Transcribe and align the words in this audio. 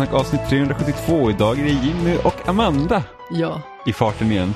Spelsnack 0.00 0.20
avsnitt 0.20 0.48
372. 0.48 1.30
Idag 1.30 1.58
är 1.58 1.64
det 1.64 1.70
Jimmy 1.70 2.16
och 2.24 2.48
Amanda 2.48 3.04
Ja, 3.30 3.62
i 3.86 3.92
farten 3.92 4.32
igen. 4.32 4.54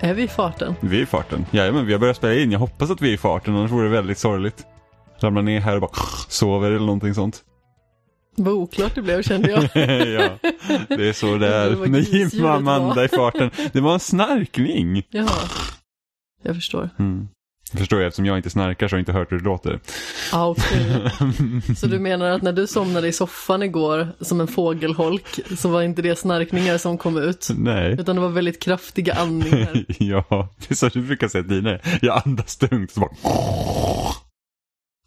är 0.00 0.14
vi 0.14 0.22
i 0.22 0.28
farten? 0.28 0.74
Vi 0.80 0.98
är 0.98 1.02
i 1.02 1.06
farten. 1.06 1.46
Jajamän, 1.50 1.86
vi 1.86 1.92
har 1.92 2.00
börjat 2.00 2.16
spela 2.16 2.34
in. 2.34 2.52
Jag 2.52 2.58
hoppas 2.58 2.90
att 2.90 3.00
vi 3.00 3.08
är 3.10 3.14
i 3.14 3.16
farten, 3.16 3.56
annars 3.56 3.70
vore 3.70 3.84
det 3.84 3.90
väldigt 3.90 4.18
sorgligt. 4.18 4.66
Ramla 5.20 5.42
ner 5.42 5.60
här 5.60 5.74
och 5.74 5.80
bara 5.80 5.90
sover 6.28 6.68
eller 6.70 6.86
någonting 6.86 7.14
sånt. 7.14 7.42
Vad 8.36 8.54
oklart 8.54 8.94
det 8.94 9.02
blev 9.02 9.22
kände 9.22 9.50
jag. 9.50 9.62
ja, 9.64 10.38
det 10.88 11.08
är 11.08 11.12
så 11.12 11.36
det 11.36 11.54
är. 11.54 11.70
Var 11.74 11.86
När 11.86 11.98
grisljudet 11.98 12.32
Jimmy 12.34 12.46
och 12.48 12.54
Amanda 12.54 12.94
var. 12.94 13.04
i 13.04 13.08
farten. 13.08 13.50
Det 13.72 13.80
var 13.80 13.94
en 13.94 14.00
snarkning. 14.00 15.02
Jaha, 15.10 15.48
jag 16.42 16.54
förstår. 16.54 16.90
Mm. 16.98 17.28
Förstår 17.76 18.00
jag, 18.00 18.06
eftersom 18.06 18.26
jag 18.26 18.36
inte 18.36 18.50
snarkar 18.50 18.88
så 18.88 18.94
har 18.94 18.98
jag 18.98 19.02
inte 19.02 19.12
hört 19.12 19.32
hur 19.32 19.38
det 19.38 19.44
låter. 19.44 19.80
Ah, 20.32 20.46
okej. 20.48 21.10
Så 21.76 21.86
du 21.86 21.98
menar 21.98 22.30
att 22.30 22.42
när 22.42 22.52
du 22.52 22.66
somnade 22.66 23.08
i 23.08 23.12
soffan 23.12 23.62
igår 23.62 24.08
som 24.20 24.40
en 24.40 24.48
fågelholk 24.48 25.40
så 25.58 25.68
var 25.68 25.82
inte 25.82 26.02
det 26.02 26.18
snarkningar 26.18 26.78
som 26.78 26.98
kom 26.98 27.16
ut? 27.16 27.48
Nej. 27.56 27.92
Utan 27.92 28.16
det 28.16 28.22
var 28.22 28.28
väldigt 28.28 28.62
kraftiga 28.62 29.14
andningar. 29.14 29.84
ja, 29.98 30.48
det 30.58 30.70
är 30.70 30.74
så 30.74 30.88
du 30.88 31.02
brukar 31.02 31.28
säga 31.28 31.42
dig. 31.42 31.80
Jag 32.02 32.22
andas 32.26 32.56
tungt 32.56 32.90
så 32.90 33.00
bara 33.00 33.10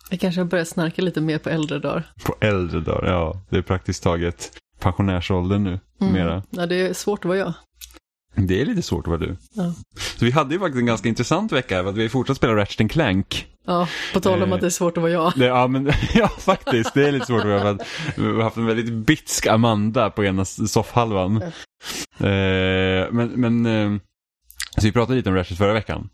Jag 0.10 0.20
kanske 0.20 0.42
har 0.42 0.46
börjat 0.46 0.68
snarka 0.68 1.02
lite 1.02 1.22
mer 1.22 1.38
på 1.38 1.50
äldre 1.50 1.80
dagar. 1.80 2.12
på 2.24 2.36
äldre 2.40 2.80
dagar. 2.80 3.12
Ja, 3.12 3.42
det 3.50 3.58
är 3.58 3.62
praktiskt 3.62 4.04
taget 4.04 4.52
pensionärsåldern 4.80 5.64
nu. 5.64 5.80
Mm. 6.02 6.14
Mera. 6.14 6.44
Ja, 6.50 6.66
det 6.66 6.76
är 6.76 6.94
svårt 6.94 7.20
att 7.20 7.26
vara 7.26 7.38
jag. 7.38 7.54
Det 8.36 8.62
är 8.62 8.66
lite 8.66 8.82
svårt 8.82 9.00
att 9.04 9.08
vara 9.08 9.18
du. 9.20 9.38
Ja. 9.54 9.74
Så 10.18 10.26
vi 10.26 10.32
hade 10.32 10.54
ju 10.54 10.60
faktiskt 10.60 10.80
en 10.80 10.86
ganska 10.86 11.10
intressant 11.10 11.52
vecka 11.52 11.80
att 11.80 11.96
vi 11.96 12.10
fortsatt 12.10 12.38
spela 12.38 12.56
Ratchet 12.56 12.92
Clank. 12.92 13.48
Ja, 13.66 13.88
på 14.14 14.20
tal 14.20 14.44
om 14.44 14.50
Eh. 14.50 14.56
att 14.56 14.62
det 14.62 14.68
är 14.68 14.70
svårt 14.72 14.98
att 14.98 15.02
vara 15.02 15.12
jag. 15.12 15.34
Det, 15.36 15.46
ja, 15.46 15.68
men, 15.68 15.92
ja, 16.14 16.28
faktiskt. 16.28 16.94
Det 16.94 17.08
är 17.08 17.12
lite 17.12 17.26
svårt 17.26 17.42
att 17.42 17.48
vara 17.48 17.70
att 17.70 17.88
vi 18.18 18.26
har 18.26 18.42
haft 18.44 18.58
en 18.58 18.66
väldigt 18.66 18.94
bitsk 18.94 19.48
Amanda 19.48 20.10
på 20.10 20.24
ena 20.26 20.46
soffhalvan. 20.46 21.42
Eh, 21.42 23.12
men, 23.12 23.32
men 23.36 23.66
eh, 23.66 24.00
så 24.78 24.82
vi 24.88 24.92
pratade 24.92 25.18
lite 25.18 25.30
om 25.30 25.36
Ratchet 25.36 25.58
förra 25.58 25.74
veckan. 25.74 26.10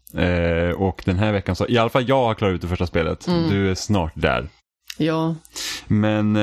Och 0.78 1.02
den 1.06 1.20
här 1.20 1.32
veckan 1.32 1.56
så, 1.56 1.68
i 1.68 1.78
alla 1.78 1.90
fall 1.90 2.10
jag 2.10 2.24
har 2.26 2.34
klarat 2.34 2.54
ut 2.56 2.62
det 2.62 2.68
första 2.68 2.88
spelet. 2.88 3.28
Mm. 3.28 3.50
Du 3.50 3.72
är 3.72 3.76
snart 3.76 4.12
där. 4.16 4.50
Ja, 4.98 5.36
Men 5.88 6.34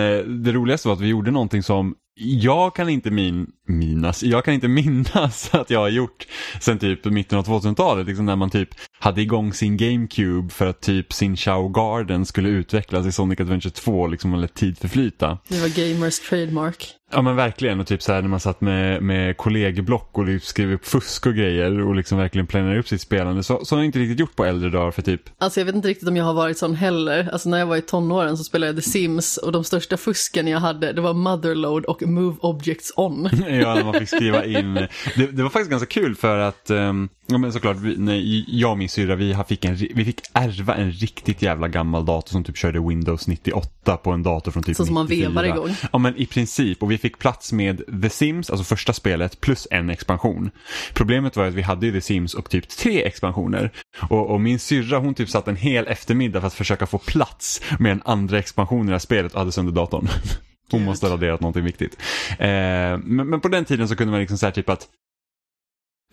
det 0.45 0.53
roligaste 0.53 0.89
var 0.89 0.95
att 0.95 1.01
vi 1.01 1.07
gjorde 1.09 1.31
någonting 1.31 1.63
som 1.63 1.95
jag 2.17 2.75
kan 2.75 2.89
inte 2.89 3.11
min, 3.11 3.47
minas, 3.67 4.23
jag 4.23 4.45
kan 4.45 4.55
inte 4.55 4.69
minnas 4.85 5.55
att 5.55 5.71
jag 5.71 5.81
har 5.81 5.89
gjort 5.89 6.27
sen 6.61 6.79
typ 6.79 7.05
mitten 7.05 7.39
av 7.39 7.47
2000-talet, 7.47 8.07
liksom 8.07 8.27
när 8.27 8.37
man 8.37 8.51
typ 8.51 8.69
hade 8.99 9.23
igång 9.23 9.53
sin 9.53 9.77
GameCube 9.77 10.53
för 10.53 10.67
att 10.67 10.81
typ 10.81 11.13
sin 11.13 11.37
Chao 11.37 11.69
Garden 11.69 12.27
skulle 12.27 12.49
utvecklas 12.49 13.07
i 13.07 13.13
Sonic 13.13 13.41
Adventure 13.41 13.71
2 13.71 14.07
liksom 14.07 14.35
och 14.35 14.41
lät 14.41 14.55
tid 14.55 14.79
förflyta. 14.79 15.39
det 15.49 15.61
var 15.61 15.93
gamers 15.93 16.21
trademark. 16.21 16.95
Ja 17.15 17.23
men 17.23 17.37
verkligen 17.37 17.81
och 17.81 17.87
typ 17.87 18.03
så 18.03 18.13
här 18.13 18.23
när 18.23 18.29
man 18.29 18.41
satt 18.41 18.61
med, 18.61 19.03
med 19.03 19.37
kollegieblock 19.37 20.19
och 20.19 20.27
liksom 20.27 20.47
skrev 20.47 20.73
upp 20.73 20.87
fusk 20.87 21.27
och 21.27 21.35
grejer 21.35 21.81
och 21.81 21.95
liksom 21.95 22.19
verkligen 22.19 22.47
planerade 22.47 22.81
upp 22.81 22.89
sitt 22.89 23.01
spelande. 23.01 23.43
Så, 23.43 23.65
så 23.65 23.75
har 23.75 23.81
jag 23.81 23.87
inte 23.87 23.99
riktigt 23.99 24.19
gjort 24.19 24.37
på 24.37 24.45
äldre 24.45 24.71
dagar 24.71 24.91
för 24.91 25.03
typ 25.03 25.23
Alltså 25.39 25.61
jag 25.61 25.65
vet 25.65 25.75
inte 25.75 25.89
riktigt 25.89 26.09
om 26.09 26.17
jag 26.17 26.25
har 26.25 26.35
varit 26.35 26.59
sån 26.59 26.75
heller. 26.75 27.29
Alltså 27.33 27.49
när 27.49 27.59
jag 27.59 27.67
var 27.67 27.77
i 27.77 27.83
tonåren 27.83 28.37
så 28.37 28.45
spelade 28.45 28.73
jag 28.73 28.85
The 28.85 28.91
Sims 28.91 29.37
och 29.37 29.53
de 29.53 29.65
största 29.65 29.97
fusken 29.97 30.49
jag 30.49 30.61
hade 30.61 30.93
det 30.93 31.01
var 31.01 31.15
Motherload 31.15 31.85
och 31.85 32.03
Move 32.03 32.37
Objects 32.41 32.93
On. 32.97 33.29
Ja, 33.49 33.75
när 33.75 33.85
man 33.85 33.95
fick 33.95 34.09
skriva 34.09 34.45
in. 34.45 34.75
Det, 35.17 35.27
det 35.27 35.43
var 35.43 35.51
faktiskt 35.51 35.71
ganska 35.71 35.87
kul 35.87 36.17
för 36.17 36.39
att, 36.39 36.71
um, 36.71 37.09
ja 37.27 37.39
men 37.39 37.53
såklart, 37.53 37.77
vi, 37.77 37.97
när 37.97 38.45
jag 38.49 38.71
och 38.71 38.79
min 38.79 38.89
syrra, 38.89 39.15
vi, 39.15 39.37
fick 39.49 39.65
en, 39.65 39.77
vi 39.77 40.05
fick 40.05 40.21
ärva 40.33 40.75
en 40.75 40.93
riktigt 40.93 41.43
jävla 41.43 41.69
gammal 41.69 42.05
dator 42.05 42.33
som 42.33 42.45
typ 42.45 42.57
körde 42.57 42.81
Windows 42.81 43.27
98 43.27 43.97
på 43.97 44.11
en 44.11 44.23
dator 44.23 44.53
från 44.53 44.63
typ 44.63 44.77
Så 44.77 44.87
som 44.87 44.95
man 44.95 45.07
94. 45.07 45.29
vevar 45.29 45.45
igång. 45.45 45.77
Ja 45.93 45.99
men 45.99 46.17
i 46.17 46.27
princip, 46.27 46.83
och 46.83 46.91
vi 46.91 46.99
fick 47.05 47.19
plats 47.19 47.53
med 47.53 48.03
The 48.03 48.11
Sims, 48.11 48.51
alltså 48.51 48.65
första 48.65 48.93
spelet, 48.93 49.41
plus 49.41 49.69
en 49.71 49.91
expansion. 49.91 50.51
Problemet 50.95 51.37
var 51.37 51.47
att 51.47 51.55
vi 51.55 51.63
hade 51.63 51.87
ju 51.87 51.93
The 51.93 52.01
Sims 52.01 52.35
och 52.35 52.51
typ 52.51 52.69
tre 52.69 53.05
expansioner. 53.05 53.71
Och, 54.11 54.31
och 54.31 54.41
min 54.41 54.59
syrra 54.59 54.99
hon 54.99 55.15
typ 55.15 55.29
satt 55.29 55.49
en 55.49 55.57
hel 55.57 55.87
eftermiddag 55.87 56.41
för 56.41 56.47
att 56.47 56.55
försöka 56.55 56.87
få 56.87 56.99
plats 56.99 57.63
med 57.79 57.93
en 57.93 58.03
andra 58.05 58.39
expansion 58.39 58.83
i 58.83 58.87
det 58.87 58.93
här 58.93 58.99
spelet 58.99 59.33
och 59.33 59.39
hade 59.39 59.53
sönder 59.53 59.73
datorn. 59.73 60.09
Hon 60.71 60.85
måste 60.85 61.07
ha 61.07 61.15
raderat 61.15 61.41
någonting 61.41 61.65
viktigt. 61.65 61.97
Eh, 62.39 62.99
men, 62.99 63.29
men 63.29 63.41
på 63.41 63.49
den 63.49 63.65
tiden 63.65 63.89
så 63.89 63.97
kunde 63.97 64.11
man 64.11 64.21
liksom 64.21 64.39
säga 64.39 64.53
typ 64.53 64.69
att 64.69 64.89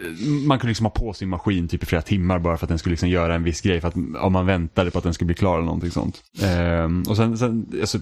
eh, 0.02 0.28
man 0.48 0.60
kunde 0.60 0.70
liksom 0.70 0.86
ha 0.86 0.92
på 0.92 1.14
sin 1.14 1.30
maskin 1.30 1.68
typ 1.68 1.84
i 1.84 1.86
flera 1.86 2.02
timmar 2.02 2.40
bara 2.40 2.58
för 2.58 2.66
att 2.66 2.70
den 2.70 2.80
skulle 2.80 2.94
liksom 2.94 3.10
göra 3.10 3.36
en 3.36 3.44
viss 3.44 3.62
grej. 3.62 3.82
För 3.82 3.88
att 3.88 3.96
om 4.22 4.34
man 4.34 4.46
väntade 4.46 4.92
på 4.92 4.98
att 4.98 5.04
den 5.04 5.14
skulle 5.14 5.26
bli 5.26 5.36
klar 5.36 5.56
eller 5.56 5.66
någonting 5.66 5.92
sånt. 5.92 6.22
Eh, 6.44 7.10
och 7.10 7.18
sen, 7.18 7.38
sen 7.38 7.72
alltså, 7.82 8.00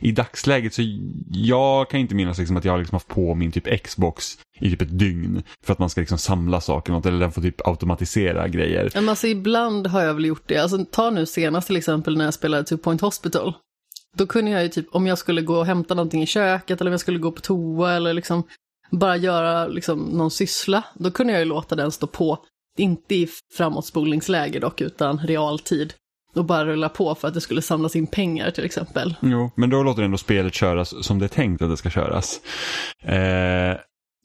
i, 0.00 0.12
dagsläget 0.12 0.74
så 0.74 0.82
jag 1.30 1.90
kan 1.90 2.00
inte 2.00 2.14
minnas 2.14 2.38
liksom 2.38 2.56
att 2.56 2.64
jag 2.64 2.72
har 2.72 2.78
liksom 2.78 2.96
haft 2.96 3.08
på 3.08 3.34
min 3.34 3.52
typ 3.52 3.82
Xbox 3.82 4.38
i 4.60 4.70
typ 4.70 4.82
ett 4.82 4.98
dygn. 4.98 5.42
För 5.64 5.72
att 5.72 5.78
man 5.78 5.90
ska 5.90 6.00
liksom 6.00 6.18
samla 6.18 6.60
saker 6.60 6.92
något, 6.92 7.06
eller 7.06 7.18
den 7.20 7.32
får 7.32 7.42
typ 7.42 7.66
automatisera 7.66 8.48
grejer. 8.48 8.90
Men 8.94 9.08
alltså 9.08 9.26
ibland 9.26 9.86
har 9.86 10.02
jag 10.02 10.14
väl 10.14 10.24
gjort 10.24 10.44
det. 10.46 10.56
Alltså 10.56 10.84
ta 10.84 11.10
nu 11.10 11.26
senast 11.26 11.66
till 11.66 11.76
exempel 11.76 12.16
när 12.16 12.24
jag 12.24 12.34
spelade 12.34 12.64
Two 12.64 12.76
Point 12.76 13.00
Hospital. 13.00 13.54
Då 14.16 14.26
kunde 14.26 14.50
jag 14.50 14.62
ju 14.62 14.68
typ, 14.68 14.86
om 14.90 15.06
jag 15.06 15.18
skulle 15.18 15.42
gå 15.42 15.56
och 15.56 15.66
hämta 15.66 15.94
någonting 15.94 16.22
i 16.22 16.26
köket 16.26 16.80
eller 16.80 16.90
om 16.90 16.92
jag 16.92 17.00
skulle 17.00 17.18
gå 17.18 17.32
på 17.32 17.40
toa 17.40 17.92
eller 17.92 18.14
liksom 18.14 18.42
bara 18.90 19.16
göra 19.16 19.66
liksom 19.66 19.98
någon 19.98 20.30
syssla. 20.30 20.84
Då 20.94 21.10
kunde 21.10 21.32
jag 21.32 21.40
ju 21.40 21.44
låta 21.44 21.76
den 21.76 21.90
stå 21.90 22.06
på. 22.06 22.38
Inte 22.78 23.14
i 23.14 23.28
framåtspolningsläge 23.56 24.58
dock, 24.58 24.80
utan 24.80 25.18
realtid. 25.18 25.94
Och 26.34 26.44
bara 26.44 26.64
rulla 26.64 26.88
på 26.88 27.14
för 27.14 27.28
att 27.28 27.34
det 27.34 27.40
skulle 27.40 27.62
samlas 27.62 27.96
in 27.96 28.06
pengar 28.06 28.50
till 28.50 28.64
exempel. 28.64 29.16
Jo, 29.22 29.50
men 29.56 29.70
då 29.70 29.82
låter 29.82 30.02
ändå 30.02 30.18
spelet 30.18 30.54
köras 30.54 31.06
som 31.06 31.18
det 31.18 31.26
är 31.26 31.28
tänkt 31.28 31.62
att 31.62 31.70
det 31.70 31.76
ska 31.76 31.90
köras. 31.90 32.40
Eh, 33.02 33.76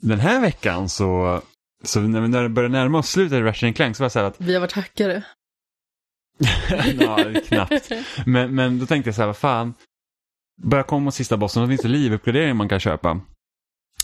den 0.02 0.20
här 0.20 0.42
veckan 0.42 0.90
så, 0.90 1.42
så 1.84 2.00
när 2.00 2.44
det 2.44 2.50
börjar 2.50 2.70
närma 2.70 2.98
oss 2.98 3.10
slutet 3.10 3.38
i 3.38 3.42
Ratchet 3.42 3.76
Clank 3.76 3.96
så 3.96 4.04
var 4.04 4.06
jag 4.06 4.12
så 4.12 4.20
här 4.20 4.26
att, 4.26 4.36
Vi 4.38 4.54
har 4.54 4.62
varit 4.62 4.72
hackare. 4.72 5.24
ja, 7.00 7.20
knappt. 7.48 7.92
Men, 8.26 8.56
men 8.56 8.80
då 8.80 8.86
tänkte 8.86 9.08
jag 9.08 9.16
så 9.16 9.22
här, 9.22 9.28
vad 9.28 9.38
fan, 9.38 9.74
börjar 10.62 10.84
komma 10.84 11.00
mot 11.00 11.14
sista 11.14 11.38
bossen, 11.38 11.64
då 11.64 11.70
finns 11.70 11.82
det 11.82 11.88
livuppgradering 11.88 12.56
man 12.56 12.70
kan 12.70 12.80
köpa. 12.80 13.22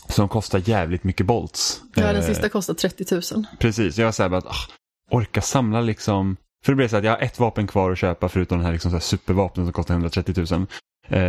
Som 0.09 0.29
kostar 0.29 0.61
jävligt 0.65 1.03
mycket 1.03 1.25
bolts. 1.25 1.81
Ja, 1.95 2.01
den 2.01 2.15
Eh, 2.15 2.27
sista 2.27 2.49
kostar 2.49 2.73
30 2.73 3.35
000. 3.35 3.45
Precis, 3.59 3.97
jag 3.97 4.05
var 4.05 4.11
så 4.11 4.23
här 4.23 4.29
bara 4.29 4.37
att 4.37 4.45
ah, 4.45 4.67
orka 5.11 5.41
samla 5.41 5.81
liksom. 5.81 6.37
För 6.65 6.71
det 6.71 6.75
blev 6.75 6.87
så 6.87 6.97
att 6.97 7.03
jag 7.03 7.11
har 7.11 7.19
ett 7.19 7.39
vapen 7.39 7.67
kvar 7.67 7.91
att 7.91 7.97
köpa 7.97 8.29
förutom 8.29 8.57
den 8.57 8.65
här, 8.65 8.73
liksom 8.73 8.91
så 8.91 8.95
här 8.95 9.01
supervapnen 9.01 9.65
som 9.65 9.73
kostar 9.73 9.93
130 9.93 10.45
000. 10.51 10.67
Eh, 11.07 11.19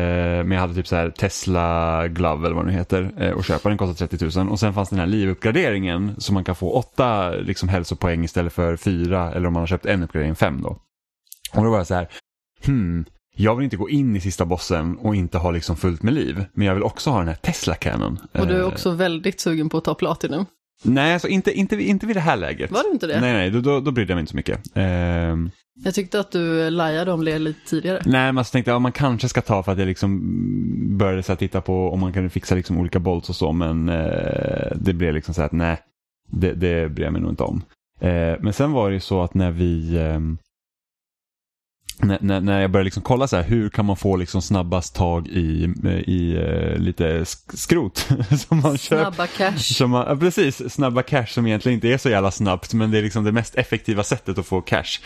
men 0.45 0.51
jag 0.51 0.61
hade 0.61 0.75
typ 0.75 0.87
så 0.87 0.97
här 0.97 1.11
Tesla 1.11 2.09
Glove 2.09 2.47
eller 2.47 2.57
vad 2.57 2.67
det 2.67 2.71
nu 2.71 2.79
heter 2.79 3.15
eh, 3.19 3.31
och 3.31 3.45
köpa 3.45 3.69
den 3.69 3.79
kostar 3.79 4.07
30 4.07 4.39
000. 4.39 4.49
Och 4.49 4.61
sen 4.61 4.75
fanns 4.75 4.89
den 4.89 4.99
här 4.99 5.07
livuppgraderingen 5.07 6.15
så 6.19 6.33
man 6.33 6.45
kan 6.45 6.57
få 6.57 6.71
åtta 6.71 7.31
liksom, 7.31 7.69
hälsopoäng 7.69 8.25
istället 8.25 8.53
för 8.53 8.77
fyra 8.77 9.33
eller 9.33 9.47
om 9.47 9.53
man 9.53 9.61
har 9.61 9.67
köpt 9.67 9.87
en 9.87 10.03
uppgradering 10.03 10.35
fem 10.35 10.63
då. 10.63 10.79
Och 11.53 11.65
då 11.65 11.71
var 11.71 11.79
jag 11.79 11.87
så 11.87 11.95
här, 11.95 12.09
hmm, 12.65 13.05
jag 13.37 13.57
vill 13.57 13.65
inte 13.65 13.77
gå 13.77 13.91
in 13.91 14.17
i 14.17 14.21
sista 14.21 14.45
bossen 14.45 14.97
och 14.97 15.17
inte 15.17 15.39
ha 15.39 15.51
liksom 15.51 15.77
fullt 15.77 16.03
med 16.03 16.15
liv. 16.15 16.45
Men 16.53 16.67
jag 16.67 16.75
vill 16.75 16.83
också 16.83 17.11
ha 17.11 17.19
den 17.19 17.29
här 17.29 17.35
Tesla 17.35 17.75
Cannon. 17.75 18.19
Och 18.33 18.47
du 18.47 18.55
är 18.55 18.61
Eh, 18.61 18.67
också 18.67 18.91
väldigt 18.91 19.41
sugen 19.41 19.69
på 19.69 19.79
att 19.79 19.85
ta 19.85 19.95
Platinum. 19.95 20.47
Nej, 20.83 21.13
alltså 21.13 21.29
inte, 21.29 21.53
inte, 21.53 21.83
inte 21.83 22.07
vid 22.07 22.17
det 22.17 22.21
här 22.21 22.37
läget. 22.37 22.71
Var 22.71 22.83
du 22.85 22.91
inte 22.91 23.07
det? 23.07 23.21
Nej, 23.21 23.33
nej, 23.33 23.51
då, 23.51 23.81
då, 23.81 23.91
brydde 23.91 24.13
jag 24.13 24.17
mig 24.17 24.21
inte 24.21 24.31
så 24.31 24.37
mycket. 24.37 24.61
Ehm, 24.75 25.51
Jag 25.85 25.95
tyckte 25.95 26.21
att 26.21 26.31
du 26.31 26.71
lajade 26.71 27.13
om 27.13 27.25
det 27.25 27.39
lite 27.39 27.61
tidigare. 27.69 28.03
nej, 28.05 28.33
men 28.33 28.45
så 28.45 28.53
tänkte 28.53 28.71
jag 28.71 28.77
att 28.77 28.83
man 28.83 28.93
kanske 28.93 29.29
ska 29.29 29.41
ta 29.41 29.63
för 29.63 29.73
att 29.73 29.79
jag 29.79 29.87
liksom 29.87 30.21
började 30.99 31.23
så 31.23 31.33
här 31.33 31.37
titta 31.37 31.61
på 31.61 31.91
om 31.91 32.01
man 32.01 32.13
kan 32.13 32.31
fixa 32.31 32.55
liksom 32.55 32.79
olika 32.79 32.99
bolts 32.99 33.29
och 33.29 33.37
så, 33.37 33.53
men 33.53 33.89
eh, 33.89 34.73
det 34.77 34.93
blev 34.93 35.15
liksom 35.15 35.35
så 35.35 35.41
här 35.41 35.47
att 35.47 35.53
nej, 35.53 35.79
det, 36.31 36.53
det 36.53 36.89
bryr 36.89 37.05
jag 37.05 37.13
mig 37.13 37.23
nog 37.23 37.33
inte 37.33 37.43
om. 37.43 37.63
Eh, 38.01 38.35
men 38.41 38.53
sen 38.53 38.73
var 38.73 38.89
det 38.89 38.95
ju 38.95 39.01
så 39.01 39.23
att 39.23 39.35
när 39.35 39.51
vi 39.51 39.99
ehm, 39.99 40.39
när, 42.03 42.19
när, 42.21 42.41
när 42.41 42.61
jag 42.61 42.71
började 42.71 42.85
liksom 42.85 43.03
kolla 43.03 43.29
så 43.29 43.37
här, 43.37 43.43
hur 43.43 43.69
kan 43.69 43.85
man 43.85 43.97
få 43.97 44.17
liksom 44.17 44.43
snabbast 44.43 44.95
tag 44.95 45.29
i, 45.29 45.75
i 46.07 46.37
eh, 46.37 46.79
lite 46.79 47.21
sk- 47.21 47.57
skrot 47.57 47.99
som 48.49 48.61
man 48.61 48.79
köper. 48.79 49.03
Snabba 49.05 49.27
cash. 49.27 49.59
Som 49.59 49.91
man, 49.91 50.07
ja, 50.09 50.17
precis, 50.17 50.73
snabba 50.75 51.03
cash 51.03 51.27
som 51.27 51.47
egentligen 51.47 51.75
inte 51.75 51.89
är 51.89 51.99
så 51.99 52.11
jävla 52.11 52.31
snabbt 52.31 52.75
men 52.75 52.91
det 52.91 52.99
är 52.99 53.03
liksom 53.03 53.25
det 53.25 53.33
mest 53.33 53.55
effektiva 53.55 54.05
sättet 54.05 54.39
att 54.39 54.47
få 54.47 54.61
cash. 54.61 55.01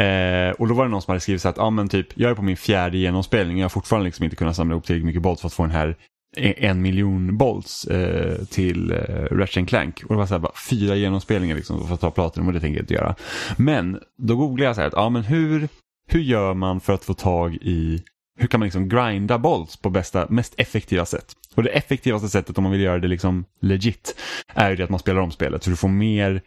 Eh, 0.00 0.50
och 0.50 0.68
då 0.68 0.74
var 0.74 0.84
det 0.84 0.90
någon 0.90 1.02
som 1.02 1.12
hade 1.12 1.20
skrivit 1.20 1.42
så 1.42 1.48
att, 1.48 1.56
ja 1.56 1.70
men 1.70 1.88
typ, 1.88 2.06
jag 2.14 2.30
är 2.30 2.34
på 2.34 2.42
min 2.42 2.56
fjärde 2.56 2.98
genomspelning, 2.98 3.58
jag 3.58 3.64
har 3.64 3.68
fortfarande 3.70 4.04
liksom 4.04 4.24
inte 4.24 4.36
kunnat 4.36 4.56
samla 4.56 4.72
ihop 4.74 4.84
tillräckligt 4.84 5.06
mycket 5.06 5.22
bolts 5.22 5.40
för 5.40 5.46
att 5.48 5.52
få 5.52 5.62
den 5.62 5.72
här 5.72 5.96
e- 6.36 6.54
en 6.66 6.82
miljon 6.82 7.36
bolts 7.36 7.84
eh, 7.84 8.44
till 8.44 8.90
eh, 8.92 8.96
Ratchet 9.30 9.68
Clank. 9.68 10.02
Och 10.04 10.14
det 10.14 10.18
var 10.18 10.26
så 10.26 10.34
här, 10.34 10.38
bara, 10.38 10.52
fyra 10.70 10.96
genomspelningar 10.96 11.56
liksom 11.56 11.86
för 11.86 11.94
att 11.94 12.00
ta 12.00 12.10
platinum 12.10 12.46
och 12.46 12.52
det 12.54 12.60
tänker 12.60 12.78
jag 12.78 12.82
inte 12.82 12.94
göra. 12.94 13.14
Men 13.56 13.98
då 14.18 14.36
googlade 14.36 14.64
jag 14.68 14.74
så 14.74 14.80
här, 14.80 14.88
att, 14.88 14.94
ja 14.96 15.08
men 15.08 15.22
hur, 15.22 15.68
hur 16.06 16.20
gör 16.20 16.54
man 16.54 16.80
för 16.80 16.92
att 16.92 17.04
få 17.04 17.14
tag 17.14 17.54
i 17.54 18.02
hur 18.38 18.46
kan 18.48 18.60
man 18.60 18.66
liksom 18.66 18.88
grinda 18.88 19.38
bolts 19.38 19.76
på 19.76 19.90
bästa, 19.90 20.26
mest 20.30 20.54
effektiva 20.56 21.04
sätt? 21.04 21.36
Och 21.54 21.62
det 21.62 21.70
effektivaste 21.70 22.28
sättet 22.28 22.58
om 22.58 22.64
man 22.64 22.72
vill 22.72 22.80
göra 22.80 22.98
det 22.98 23.08
liksom 23.08 23.44
legit 23.60 24.20
är 24.54 24.70
ju 24.70 24.76
det 24.76 24.84
att 24.84 24.90
man 24.90 25.00
spelar 25.00 25.20
om 25.20 25.30
spelet. 25.30 25.62
Så 25.62 25.70
du 25.70 25.76
får 25.76 25.88
mer 25.88 26.42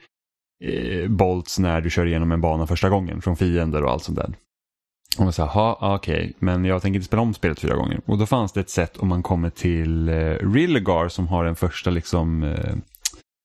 eh, 0.63 1.09
bolts 1.09 1.59
när 1.59 1.81
du 1.81 1.89
kör 1.89 2.05
igenom 2.05 2.31
en 2.31 2.41
bana 2.41 2.67
första 2.67 2.89
gången 2.89 3.21
från 3.21 3.37
fiender 3.37 3.83
och 3.83 3.91
allt 3.91 4.03
sånt 4.03 4.17
där. 4.17 4.33
Och 5.17 5.23
man 5.23 5.33
sa, 5.33 5.51
ja 5.81 5.95
okej, 5.95 6.33
men 6.39 6.65
jag 6.65 6.81
tänker 6.81 6.95
inte 6.95 7.07
spela 7.07 7.21
om 7.21 7.33
spelet 7.33 7.59
fyra 7.59 7.75
gånger. 7.75 8.01
Och 8.05 8.17
då 8.17 8.25
fanns 8.25 8.51
det 8.51 8.59
ett 8.59 8.69
sätt 8.69 8.97
om 8.97 9.07
man 9.07 9.23
kommer 9.23 9.49
till 9.49 10.09
eh, 10.09 10.13
Rilgar 10.53 11.07
som 11.07 11.27
har 11.27 11.45
den 11.45 11.55
första 11.55 11.89
liksom 11.89 12.43
eh, 12.43 12.75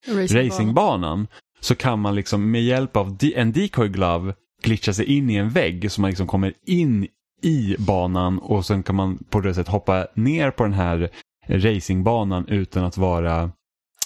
Racingbana. 0.07 0.49
racingbanan. 0.49 1.27
Så 1.61 1.75
kan 1.75 2.01
man 2.01 2.15
liksom 2.15 2.51
med 2.51 2.63
hjälp 2.63 2.97
av 2.97 3.19
en 3.35 3.53
decoy 3.53 3.89
glove 3.89 4.35
glitcha 4.63 4.93
sig 4.93 5.05
in 5.17 5.31
i 5.31 5.37
en 5.37 5.51
vägg 5.51 5.93
så 5.93 6.01
man 6.01 6.11
liksom 6.11 6.27
kommer 6.27 6.53
in 6.67 7.09
i 7.43 7.77
banan 7.79 8.39
och 8.39 8.67
sen 8.67 8.83
kan 8.83 8.95
man 8.95 9.19
på 9.31 9.41
det 9.41 9.55
sättet 9.55 9.73
hoppa 9.73 10.07
ner 10.15 10.51
på 10.51 10.63
den 10.63 10.73
här 10.73 11.11
racingbanan 11.49 12.49
utan 12.49 12.85
att 12.85 12.97
vara 12.97 13.53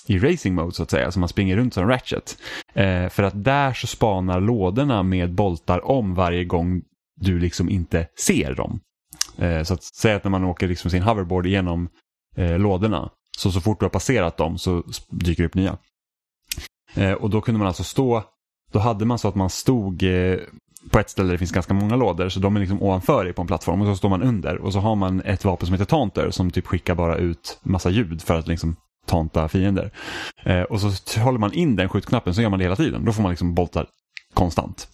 i 0.07 0.19
racing 0.19 0.55
mode 0.55 0.73
så 0.73 0.83
att 0.83 0.91
säga, 0.91 1.11
så 1.11 1.21
man 1.21 1.29
springer 1.29 1.57
runt 1.57 1.75
som 1.75 1.89
Ratchet. 1.89 2.39
Eh, 2.75 3.09
för 3.09 3.23
att 3.23 3.45
där 3.45 3.73
så 3.73 3.87
spanar 3.87 4.41
lådorna 4.41 5.03
med 5.03 5.35
boltar 5.35 5.87
om 5.87 6.15
varje 6.15 6.45
gång 6.45 6.83
du 7.21 7.39
liksom 7.39 7.69
inte 7.69 8.09
ser 8.19 8.55
dem. 8.55 8.81
Eh, 9.39 9.63
så 9.63 9.75
att 9.75 9.83
säga 9.83 10.17
att 10.17 10.25
när 10.25 10.31
man 10.31 10.45
åker 10.45 10.69
liksom 10.69 10.91
sin 10.91 11.03
hoverboard 11.03 11.47
igenom 11.47 11.89
eh, 12.37 12.59
lådorna, 12.59 13.11
så 13.39 13.53
så 13.53 13.61
fort 13.61 13.81
du 13.81 13.85
har 13.85 13.91
passerat 13.91 14.37
dem 14.37 14.59
så 14.59 14.83
dyker 15.11 15.43
det 15.43 15.47
upp 15.47 15.55
nya. 15.55 15.79
Eh, 16.95 17.13
och 17.13 17.31
då 17.31 17.41
kunde 17.41 17.59
man 17.59 17.69
alltså 17.69 17.85
stå, 17.85 18.25
då 18.77 18.81
hade 18.81 19.05
man 19.05 19.19
så 19.19 19.29
att 19.29 19.35
man 19.35 19.51
stod 19.51 20.03
eh, 20.03 20.39
på 20.91 20.99
ett 20.99 21.11
ställe 21.11 21.27
där 21.27 21.33
det 21.33 21.39
finns 21.39 21.53
ganska 21.53 21.75
många 21.75 21.97
lådor 21.97 22.29
så 22.29 22.41
de 22.41 22.57
är 22.57 22.61
liksom 22.61 22.83
ovanför 22.83 23.25
dig 23.25 23.33
på 23.33 23.43
en 23.43 23.47
plattform 23.47 23.81
och 23.81 23.87
så 23.87 23.97
står 23.97 24.09
man 24.09 24.23
under 24.23 24.59
och 24.59 24.73
så 24.73 24.79
har 24.79 24.95
man 24.95 25.21
ett 25.21 25.45
vapen 25.45 25.67
som 25.67 25.75
heter 25.75 25.85
Taunter 25.85 26.31
som 26.31 26.51
typ 26.51 26.67
skickar 26.67 26.95
bara 26.95 27.17
ut 27.17 27.59
massa 27.63 27.91
ljud 27.91 28.23
för 28.23 28.35
att 28.35 28.49
liksom 28.49 28.77
tanta 29.07 29.49
fiender. 29.49 29.91
Eh, 30.45 30.63
och 30.63 30.81
så 30.81 31.21
håller 31.21 31.39
man 31.39 31.53
in 31.53 31.77
den 31.77 31.89
skjutknappen 31.89 32.35
så 32.35 32.43
gör 32.43 32.51
man 32.51 32.59
det 32.59 32.65
hela 32.65 32.77
tiden. 32.77 33.05
Då 33.05 33.13
får 33.13 33.23
man 33.23 33.31
liksom 33.31 33.55
boltar 33.55 33.87
konstant. 34.35 34.89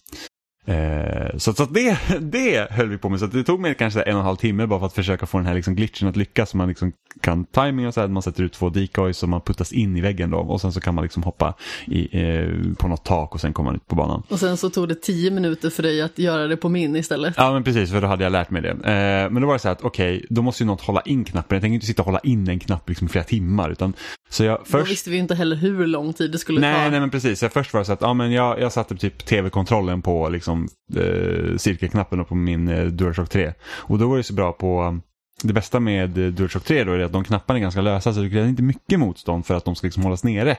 Eh, 0.65 1.37
så 1.37 1.53
så 1.53 1.65
det, 1.65 1.97
det 2.19 2.71
höll 2.71 2.89
vi 2.89 2.97
på 2.97 3.09
med. 3.09 3.19
Så 3.19 3.25
det 3.25 3.43
tog 3.43 3.59
mig 3.59 3.75
kanske 3.75 4.01
en 4.01 4.13
och 4.13 4.19
en 4.19 4.25
halv 4.25 4.35
timme 4.35 4.67
bara 4.67 4.79
för 4.79 4.85
att 4.85 4.93
försöka 4.93 5.25
få 5.25 5.37
den 5.37 5.47
här 5.47 5.53
liksom 5.55 5.75
glitchen 5.75 6.07
att 6.07 6.15
lyckas. 6.15 6.49
Så 6.49 6.57
man 6.57 6.67
liksom 6.67 6.91
kan 7.21 7.45
timing 7.45 7.87
och 7.87 7.93
så 7.93 8.01
här, 8.01 8.07
man 8.07 8.23
sätter 8.23 8.43
ut 8.43 8.53
två 8.53 8.69
decoys 8.69 9.23
och 9.23 9.29
man 9.29 9.41
puttas 9.41 9.71
in 9.71 9.97
i 9.97 10.01
väggen 10.01 10.29
då. 10.29 10.37
Och 10.37 10.61
sen 10.61 10.71
så 10.71 10.81
kan 10.81 10.95
man 10.95 11.03
liksom 11.03 11.23
hoppa 11.23 11.53
i, 11.85 12.21
eh, 12.21 12.75
på 12.77 12.87
något 12.87 13.03
tak 13.05 13.33
och 13.33 13.41
sen 13.41 13.53
kommer 13.53 13.69
man 13.69 13.75
ut 13.75 13.87
på 13.87 13.95
banan. 13.95 14.23
Och 14.29 14.39
sen 14.39 14.57
så 14.57 14.69
tog 14.69 14.87
det 14.87 15.01
tio 15.01 15.31
minuter 15.31 15.69
för 15.69 15.83
dig 15.83 16.01
att 16.01 16.19
göra 16.19 16.47
det 16.47 16.57
på 16.57 16.69
min 16.69 16.95
istället. 16.95 17.33
Ja 17.37 17.53
men 17.53 17.63
precis, 17.63 17.91
för 17.91 18.01
då 18.01 18.07
hade 18.07 18.23
jag 18.23 18.31
lärt 18.31 18.49
mig 18.49 18.61
det. 18.61 18.69
Eh, 18.69 19.31
men 19.31 19.41
då 19.41 19.47
var 19.47 19.53
det 19.53 19.59
så 19.59 19.67
här 19.67 19.73
att 19.75 19.83
okej, 19.83 20.25
då 20.29 20.41
måste 20.41 20.63
ju 20.63 20.67
något 20.67 20.81
hålla 20.81 21.01
in 21.01 21.23
knappen. 21.23 21.55
Jag 21.55 21.61
tänker 21.61 21.73
inte 21.73 21.85
sitta 21.85 22.01
och 22.01 22.05
hålla 22.05 22.19
in 22.19 22.47
en 22.47 22.59
knapp 22.59 22.89
liksom 22.89 23.07
i 23.07 23.09
flera 23.09 23.25
timmar. 23.25 23.69
Utan, 23.69 23.93
så 24.29 24.43
jag 24.43 24.59
Då 24.59 24.65
först... 24.65 24.91
visste 24.91 25.09
vi 25.09 25.17
inte 25.17 25.35
heller 25.35 25.55
hur 25.55 25.87
lång 25.87 26.13
tid 26.13 26.31
det 26.31 26.37
skulle 26.37 26.59
Nej, 26.59 26.85
ta. 26.85 26.89
nej 26.89 26.99
men 26.99 27.09
precis. 27.09 27.39
Så 27.39 27.49
först 27.49 27.73
var 27.73 27.81
det 27.81 27.85
så 27.85 27.93
att 27.93 28.01
ja, 28.01 28.13
men 28.13 28.31
jag, 28.31 28.59
jag 28.59 28.71
satte 28.71 28.95
typ 28.95 29.25
tv-kontrollen 29.25 30.01
på 30.01 30.29
liksom, 30.29 30.52
Liksom, 30.53 30.67
eh, 31.01 31.57
cirkelknappen 31.57 32.25
på 32.25 32.35
min 32.35 32.67
eh, 32.67 32.85
DualShock 32.85 33.29
3. 33.29 33.53
Och 33.63 33.99
då 33.99 34.09
var 34.09 34.17
det 34.17 34.23
så 34.23 34.33
bra 34.33 34.51
på 34.51 34.81
um, 34.83 35.01
det 35.43 35.53
bästa 35.53 35.79
med 35.79 36.17
eh, 36.17 36.27
DualShock 36.27 36.63
3 36.63 36.83
då 36.83 36.91
är 36.91 36.99
att 36.99 37.11
de 37.11 37.23
knapparna 37.23 37.59
är 37.59 37.61
ganska 37.61 37.81
lösa 37.81 38.13
så 38.13 38.19
det 38.21 38.29
krävs 38.29 38.49
inte 38.49 38.63
mycket 38.63 38.99
motstånd 38.99 39.45
för 39.45 39.53
att 39.55 39.65
de 39.65 39.75
ska 39.75 39.87
liksom 39.87 40.03
hållas 40.03 40.23
nere. 40.23 40.57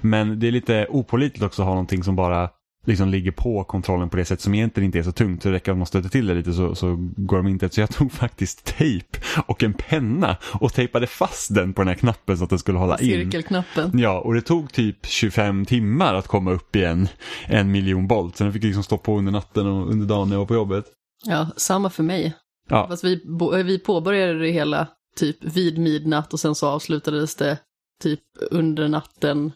Men 0.00 0.40
det 0.40 0.46
är 0.46 0.52
lite 0.52 0.86
opålitligt 0.90 1.44
också 1.44 1.62
att 1.62 1.66
ha 1.66 1.74
någonting 1.74 2.04
som 2.04 2.16
bara 2.16 2.50
liksom 2.84 3.08
ligger 3.08 3.30
på 3.32 3.64
kontrollen 3.64 4.08
på 4.08 4.16
det 4.16 4.24
sätt 4.24 4.40
som 4.40 4.54
egentligen 4.54 4.84
inte 4.86 4.98
är 4.98 5.02
så 5.02 5.12
tungt. 5.12 5.42
Så 5.42 5.48
det 5.48 5.54
räcker 5.54 5.72
att 5.72 5.78
man 5.78 5.86
stöter 5.86 6.08
till 6.08 6.26
det 6.26 6.34
lite 6.34 6.52
så, 6.52 6.74
så 6.74 6.96
går 7.16 7.36
de 7.36 7.46
inte. 7.46 7.68
Så 7.70 7.80
jag 7.80 7.90
tog 7.90 8.12
faktiskt 8.12 8.64
tejp 8.64 9.18
och 9.46 9.62
en 9.62 9.72
penna 9.72 10.36
och 10.60 10.72
tejpade 10.72 11.06
fast 11.06 11.54
den 11.54 11.72
på 11.72 11.80
den 11.82 11.88
här 11.88 11.94
knappen 11.94 12.38
så 12.38 12.44
att 12.44 12.50
den 12.50 12.58
skulle 12.58 12.78
hålla 12.78 12.98
in. 12.98 13.06
Cirkelknappen. 13.24 13.98
Ja, 13.98 14.20
och 14.20 14.34
det 14.34 14.40
tog 14.40 14.72
typ 14.72 15.06
25 15.06 15.64
timmar 15.64 16.14
att 16.14 16.26
komma 16.28 16.52
upp 16.52 16.76
i 16.76 16.84
en, 16.84 17.08
en 17.46 17.70
miljon 17.70 18.06
volt. 18.06 18.36
Så 18.36 18.44
den 18.44 18.52
fick 18.52 18.62
liksom 18.62 18.82
stå 18.82 18.98
på 18.98 19.18
under 19.18 19.32
natten 19.32 19.66
och 19.66 19.90
under 19.90 20.06
dagen 20.06 20.28
när 20.28 20.34
jag 20.34 20.40
var 20.40 20.46
på 20.46 20.54
jobbet. 20.54 20.84
Ja, 21.26 21.48
samma 21.56 21.90
för 21.90 22.02
mig. 22.02 22.34
Ja, 22.68 22.86
Fast 22.88 23.04
vi, 23.04 23.22
bo- 23.26 23.62
vi 23.62 23.78
påbörjade 23.78 24.38
det 24.38 24.48
hela 24.50 24.86
typ 25.16 25.36
vid 25.44 25.78
midnatt 25.78 26.32
och 26.32 26.40
sen 26.40 26.54
så 26.54 26.68
avslutades 26.68 27.36
det 27.36 27.58
typ 28.02 28.20
under 28.50 28.88
natten 28.88 29.52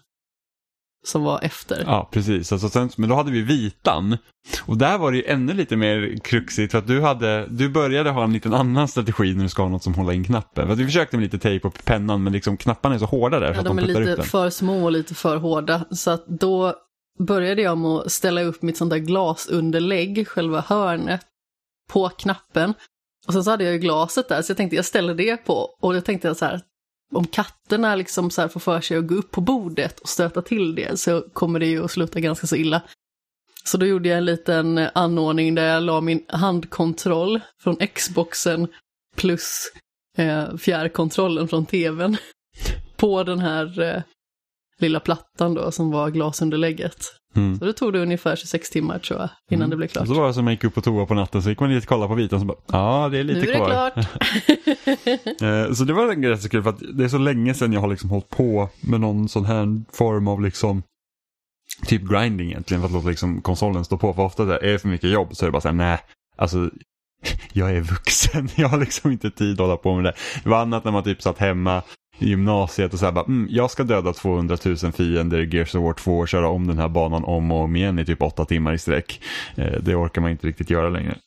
som 1.09 1.23
var 1.23 1.41
efter. 1.43 1.83
ja 1.87 2.09
precis. 2.13 2.53
Alltså, 2.53 2.69
sen, 2.69 2.91
men 2.97 3.09
då 3.09 3.15
hade 3.15 3.31
vi 3.31 3.43
vitan. 3.43 4.17
Och 4.67 4.77
där 4.77 4.99
var 4.99 5.11
det 5.11 5.17
ju 5.17 5.25
ännu 5.25 5.53
lite 5.53 5.77
mer 5.77 6.19
kruxigt 6.25 6.73
för 6.73 6.79
att 6.79 6.87
du, 6.87 7.01
hade, 7.01 7.47
du 7.51 7.69
började 7.69 8.11
ha 8.11 8.25
en 8.25 8.33
liten 8.33 8.55
annan 8.55 8.89
strategi 8.89 9.35
när 9.35 9.43
du 9.43 9.49
ska 9.49 9.63
ha 9.63 9.69
något 9.69 9.83
som 9.83 9.95
håller 9.95 10.13
in 10.13 10.25
knappen. 10.25 10.67
För 10.67 10.73
att 10.73 10.79
vi 10.79 10.85
försökte 10.85 11.17
med 11.17 11.23
lite 11.23 11.39
tejp 11.39 11.69
och 11.69 11.85
pennan 11.85 12.23
men 12.23 12.33
liksom 12.33 12.57
knapparna 12.57 12.95
är 12.95 12.99
så 12.99 13.05
hårda 13.05 13.41
där 13.41 13.53
så 13.55 13.59
Ja, 13.59 13.63
de 13.63 13.77
de 13.77 13.83
är 13.83 13.87
lite 13.87 14.23
för 14.23 14.51
små 14.51 14.85
och 14.85 14.93
lite 14.93 15.15
för 15.15 15.37
hårda. 15.37 15.85
Så 15.91 16.11
att 16.11 16.27
då 16.27 16.75
började 17.19 17.63
jag 17.63 17.79
med 17.79 17.91
att 17.91 18.13
ställa 18.13 18.43
upp 18.43 18.63
mitt 18.63 18.77
sånt 18.77 18.91
där 18.91 18.99
glasunderlägg, 18.99 20.29
själva 20.29 20.61
hörnet, 20.61 21.21
på 21.93 22.09
knappen. 22.09 22.75
Och 23.27 23.33
sen 23.33 23.45
så 23.45 23.51
hade 23.51 23.65
jag 23.65 23.73
ju 23.73 23.79
glaset 23.79 24.29
där, 24.29 24.43
så 24.43 24.51
jag 24.51 24.57
tänkte 24.57 24.77
jag 24.77 24.85
ställer 24.85 25.15
det 25.15 25.37
på. 25.37 25.55
Och 25.81 25.95
då 25.95 26.01
tänkte 26.01 26.29
jag 26.29 26.37
så 26.37 26.45
här, 26.45 26.61
om 27.15 27.27
katterna 27.27 27.95
liksom 27.95 28.31
så 28.31 28.41
här 28.41 28.49
får 28.49 28.61
för 28.61 28.81
sig 28.81 28.97
att 28.97 29.07
gå 29.07 29.15
upp 29.15 29.31
på 29.31 29.41
bordet 29.41 30.01
och 30.01 30.09
stöta 30.09 30.43
till 30.43 30.75
det 30.75 31.01
så 31.01 31.21
kommer 31.33 31.61
det 31.61 31.67
ju 31.67 31.85
att 31.85 31.91
sluta 31.91 32.21
ganska 32.21 32.47
så 32.47 32.57
illa. 32.57 32.83
Så 33.65 33.79
då 33.79 33.87
gjorde 33.87 34.09
jag 34.09 34.19
en 34.19 34.25
liten 34.25 34.79
anordning 34.95 35.55
där 35.55 35.67
jag 35.67 35.83
la 35.83 36.01
min 36.01 36.25
handkontroll 36.29 37.41
från 37.63 37.77
Xboxen 37.77 38.69
plus 39.17 39.73
eh, 40.17 40.57
fjärrkontrollen 40.57 41.49
från 41.49 41.67
tvn 41.67 42.17
på 42.97 43.23
den 43.23 43.39
här 43.39 43.81
eh, 43.81 44.03
lilla 44.81 45.01
plattan 45.01 45.55
då 45.55 45.71
som 45.71 45.91
var 45.91 46.11
glasunderlägget. 46.11 46.97
Mm. 47.37 47.59
Så 47.59 47.65
det 47.65 47.73
tog 47.73 47.93
det 47.93 47.99
ungefär 48.03 48.37
26 48.37 48.71
timmar 48.71 48.99
tror 48.99 49.21
jag 49.21 49.29
innan 49.51 49.71
det 49.71 49.77
blev 49.77 49.89
klart. 49.89 50.03
Och 50.03 50.09
så 50.09 50.15
var 50.15 50.27
det 50.27 50.35
som 50.35 50.45
man 50.45 50.55
gick 50.55 50.65
upp 50.65 50.75
på 50.75 50.81
toa 50.81 51.07
på 51.07 51.15
natten 51.15 51.43
så 51.43 51.49
gick 51.49 51.61
man 51.61 51.71
dit 51.71 51.83
och 51.83 51.89
kollade 51.89 52.09
på 52.09 52.15
vitan 52.15 52.37
och 52.37 52.41
så 52.41 52.47
bara, 52.47 52.59
ja 52.79 53.09
det 53.09 53.19
är 53.19 53.25
lite 53.25 53.41
nu 53.41 53.47
är 53.47 53.53
det 53.53 53.57
kvar. 53.59 53.91
klart. 53.91 54.07
Eh, 55.43 55.73
Så 55.73 55.85
det 55.85 55.93
var 55.93 56.29
rätt 56.31 56.43
så 56.43 56.49
kul 56.49 56.63
för 56.63 56.71
att 56.71 56.83
det 56.95 57.05
är 57.05 57.09
så 57.09 57.19
länge 57.19 57.55
sedan 57.55 57.73
jag 57.73 57.81
har 57.81 57.89
liksom 57.89 58.11
hållit 58.11 58.29
på 58.29 58.69
med 58.81 59.01
någon 59.01 59.29
sån 59.29 59.45
här 59.45 59.83
form 59.93 60.29
av 60.29 60.43
liksom 60.43 60.83
typ 61.87 62.03
grinding 62.03 62.51
egentligen 62.51 62.81
för 62.81 62.87
att 62.89 62.93
låta 62.95 63.09
liksom 63.09 63.41
konsolen 63.41 63.85
stå 63.85 63.97
på. 63.99 64.15
För 64.15 64.23
ofta 64.23 64.43
är 64.59 64.73
det 64.73 64.79
för 64.79 64.89
mycket 64.89 65.11
jobb 65.11 65.37
så 65.37 65.45
är 65.45 65.49
det 65.49 65.53
bara 65.53 65.61
så 65.61 65.69
här, 65.69 65.75
nej, 65.75 65.99
alltså 66.37 66.71
jag 67.53 67.71
är 67.77 67.81
vuxen, 67.81 68.49
jag 68.57 68.69
har 68.69 68.79
liksom 68.79 69.11
inte 69.11 69.31
tid 69.31 69.53
att 69.53 69.59
hålla 69.67 69.77
på 69.77 69.95
med 69.95 70.05
det. 70.05 70.15
Det 70.43 70.49
var 70.49 70.59
annat 70.63 70.85
när 70.85 70.93
man 70.93 71.03
typ 71.05 71.23
satt 71.23 71.39
hemma 71.39 71.83
i 72.19 72.29
gymnasiet 72.29 72.93
och 72.93 72.99
så 72.99 73.05
här 73.05 73.13
bara, 73.13 73.25
mm, 73.25 73.49
jag 73.51 73.71
ska 73.71 73.85
döda 73.85 74.13
200 74.13 74.57
000 74.65 74.77
fiender 74.77 75.39
i 75.39 75.57
Gears 75.57 75.75
of 75.75 75.83
War 75.83 75.93
2 75.93 76.19
och 76.19 76.29
köra 76.29 76.49
om 76.49 76.67
den 76.67 76.79
här 76.79 76.89
banan 76.89 77.25
om 77.25 77.51
och 77.53 77.59
om 77.59 77.77
igen 77.77 77.99
i 77.99 78.05
typ 78.05 78.23
åtta 78.23 78.45
timmar 78.45 78.73
i 78.75 78.79
sträck. 78.79 79.21
Eh, 79.57 79.73
Det 79.83 79.95
orkar 79.95 80.21
man 80.23 80.31
inte 80.31 80.47
riktigt 80.47 80.71
göra 80.71 80.89
längre. 80.89 81.19